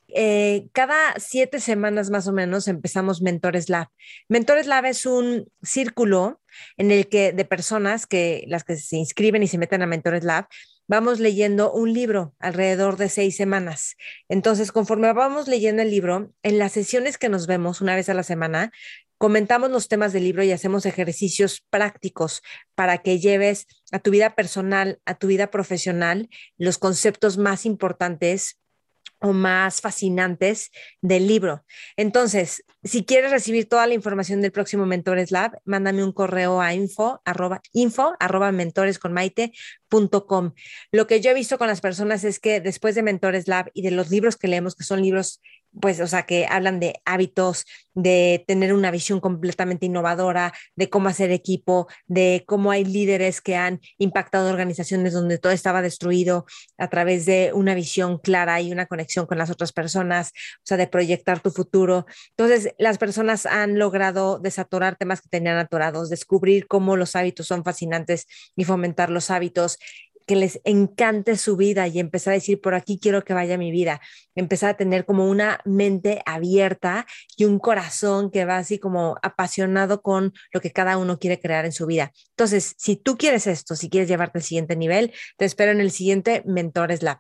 eh, 0.09 0.69
cada 0.73 1.15
siete 1.19 1.61
semanas 1.61 2.11
más 2.11 2.29
o 2.29 2.33
menos 2.33 2.69
empezamos 2.69 3.21
Mentores 3.21 3.69
Lab. 3.69 3.89
Mentores 4.29 4.67
Lab 4.67 4.87
es 4.87 5.05
un 5.05 5.51
círculo 5.63 6.41
en 6.77 6.91
el 6.91 7.09
que 7.09 7.33
de 7.33 7.45
personas 7.45 8.07
que 8.07 8.45
las 8.47 8.65
que 8.65 8.77
se 8.77 8.97
inscriben 8.97 9.43
y 9.43 9.49
se 9.49 9.59
meten 9.59 9.83
a 9.83 9.87
Mentores 9.87 10.25
Lab 10.25 10.47
vamos 10.89 11.21
leyendo 11.21 11.73
un 11.73 11.93
libro 11.93 12.35
alrededor 12.39 12.97
de 12.97 13.09
seis 13.09 13.37
semanas. 13.37 13.97
Entonces, 14.29 14.73
conforme 14.73 15.13
vamos 15.13 15.49
leyendo 15.49 15.83
el 15.83 15.91
libro, 15.91 16.33
en 16.43 16.59
las 16.59 16.73
sesiones 16.73 17.19
que 17.19 17.29
nos 17.29 17.47
vemos 17.47 17.81
una 17.81 17.95
vez 17.95 18.09
a 18.09 18.15
la 18.15 18.23
semana, 18.23 18.73
comentamos 19.19 19.71
los 19.71 19.89
temas 19.89 20.13
del 20.13 20.25
libro 20.25 20.43
y 20.43 20.53
hacemos 20.53 20.87
ejercicios 20.87 21.65
prácticos 21.71 22.43
para 22.75 22.99
que 22.99 23.19
lleves 23.19 23.67
a 23.93 23.99
tu 23.99 24.11
vida 24.11 24.35
personal, 24.35 25.01
a 25.07 25.15
tu 25.15 25.27
vida 25.27 25.51
profesional, 25.51 26.29
los 26.59 26.79
conceptos 26.79 27.39
más 27.39 27.67
importantes 27.67 28.59
o 29.21 29.33
más 29.33 29.81
fascinantes 29.81 30.71
del 31.01 31.27
libro. 31.27 31.65
Entonces, 31.97 32.65
si 32.85 33.05
quieres 33.05 33.31
recibir 33.31 33.69
toda 33.69 33.87
la 33.87 33.95
información 33.95 34.41
del 34.41 34.53
próximo 34.53 34.87
Mentores 34.87 35.31
Lab, 35.31 35.59
mándame 35.65 36.05
un 36.05 36.13
correo 36.13 36.61
a 36.61 36.75
info 36.75 37.21
arroba, 37.25 37.61
info 37.73 38.15
arroba 38.21 38.53
mentores 38.53 38.99
con 38.99 39.15
Lo 40.93 41.07
que 41.07 41.21
yo 41.21 41.31
he 41.31 41.35
visto 41.35 41.59
con 41.59 41.67
las 41.67 41.81
personas 41.81 42.25
es 42.25 42.39
que 42.39 42.61
después 42.61 42.95
de 42.95 43.03
Mentores 43.03 43.49
Lab 43.49 43.71
y 43.75 43.83
de 43.83 43.91
los 43.91 44.11
libros 44.11 44.37
que 44.37 44.49
leemos, 44.49 44.75
que 44.75 44.85
son 44.85 45.03
libros 45.03 45.41
pues, 45.81 46.01
o 46.01 46.07
sea, 46.07 46.25
que 46.25 46.47
hablan 46.47 46.81
de 46.81 46.95
hábitos, 47.05 47.65
de 47.95 48.45
tener 48.47 48.73
una 48.73 48.91
visión 48.91 49.21
completamente 49.21 49.87
innovadora, 49.87 50.53
de 50.75 50.91
cómo 50.91 51.09
hacer 51.09 51.31
equipo, 51.31 51.89
de 52.07 52.45
cómo 52.47 52.71
hay 52.71 52.85
líderes 52.85 53.41
que 53.41 53.57
han 53.57 53.81
impactado 53.99 54.51
organizaciones 54.51 55.13
donde 55.13 55.39
todo 55.39 55.53
estaba 55.53 55.83
destruido 55.83 56.47
a 56.79 56.89
través 56.89 57.27
de 57.27 57.53
una 57.55 57.75
visión 57.75 58.19
clara 58.19 58.61
y 58.61 58.73
una 58.73 58.87
conexión 58.87 59.27
con 59.27 59.39
las 59.39 59.51
otras 59.51 59.73
personas, 59.73 60.33
o 60.59 60.63
sea, 60.65 60.77
de 60.77 60.87
proyectar 60.87 61.41
tu 61.41 61.51
futuro. 61.51 62.07
Entonces, 62.31 62.75
las 62.79 62.99
personas 62.99 63.47
han 63.47 63.79
logrado 63.79 64.39
desatorar 64.39 64.97
temas 64.97 65.21
que 65.21 65.29
tenían 65.29 65.59
atorados, 65.59 66.11
descubrir 66.11 66.67
cómo 66.67 66.97
los 66.97 67.17
hábitos 67.17 67.47
son 67.47 67.65
fascinantes 67.65 68.27
y 68.57 68.65
fomentar 68.65 69.11
los 69.11 69.31
hábitos 69.31 69.79
que 70.27 70.37
les 70.37 70.61
encante 70.65 71.37
su 71.37 71.57
vida 71.57 71.87
y 71.89 71.99
empezar 71.99 72.33
a 72.33 72.35
decir, 72.35 72.61
por 72.61 72.75
aquí 72.75 72.99
quiero 73.01 73.25
que 73.25 73.35
vaya 73.35 73.57
mi 73.59 73.71
vida, 73.71 74.01
empezar 74.35 74.71
a 74.71 74.77
tener 74.77 75.05
como 75.05 75.29
una 75.29 75.61
mente 75.65 76.23
abierta 76.27 77.07
y 77.37 77.45
un 77.45 77.59
corazón 77.59 78.31
que 78.31 78.45
va 78.45 78.59
así 78.59 78.79
como 78.79 79.17
apasionado 79.23 80.03
con 80.03 80.33
lo 80.53 80.61
que 80.61 80.73
cada 80.73 80.99
uno 80.99 81.19
quiere 81.19 81.41
crear 81.41 81.65
en 81.65 81.73
su 81.73 81.87
vida. 81.87 82.13
Entonces, 82.31 82.75
si 82.77 82.97
tú 82.97 83.17
quieres 83.17 83.47
esto, 83.47 83.77
si 83.77 83.89
quieres 83.89 84.09
llevarte 84.09 84.39
al 84.39 84.45
siguiente 84.45 84.77
nivel, 84.77 85.13
te 85.37 85.45
espero 85.45 85.73
en 85.73 85.81
el 85.81 85.91
siguiente 85.91 86.43
Mentores 86.45 87.03
Lab. 87.03 87.19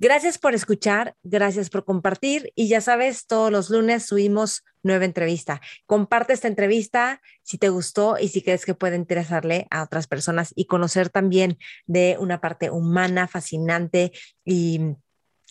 Gracias 0.00 0.38
por 0.38 0.54
escuchar, 0.54 1.14
gracias 1.22 1.68
por 1.68 1.84
compartir 1.84 2.54
y 2.54 2.68
ya 2.68 2.80
sabes, 2.80 3.26
todos 3.26 3.52
los 3.52 3.68
lunes 3.68 4.06
subimos 4.06 4.64
nueva 4.82 5.04
entrevista. 5.04 5.60
Comparte 5.84 6.32
esta 6.32 6.48
entrevista 6.48 7.20
si 7.42 7.58
te 7.58 7.68
gustó 7.68 8.16
y 8.18 8.28
si 8.28 8.40
crees 8.40 8.64
que 8.64 8.74
puede 8.74 8.96
interesarle 8.96 9.66
a 9.70 9.82
otras 9.82 10.06
personas 10.06 10.54
y 10.56 10.64
conocer 10.64 11.10
también 11.10 11.58
de 11.86 12.16
una 12.18 12.40
parte 12.40 12.70
humana, 12.70 13.28
fascinante 13.28 14.10
y, 14.42 14.96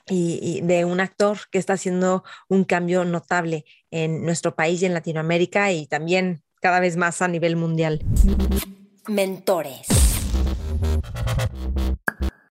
de 0.07 0.83
un 0.83 0.99
actor 0.99 1.37
que 1.51 1.59
está 1.59 1.73
haciendo 1.73 2.23
un 2.47 2.63
cambio 2.63 3.05
notable 3.05 3.65
en 3.91 4.25
nuestro 4.25 4.55
país 4.55 4.81
y 4.81 4.87
en 4.87 4.95
Latinoamérica 4.95 5.71
y 5.71 5.85
también 5.85 6.41
cada 6.59 6.79
vez 6.79 6.97
más 6.97 7.21
a 7.21 7.27
nivel 7.27 7.55
mundial. 7.55 8.01
Mentores. 9.07 9.85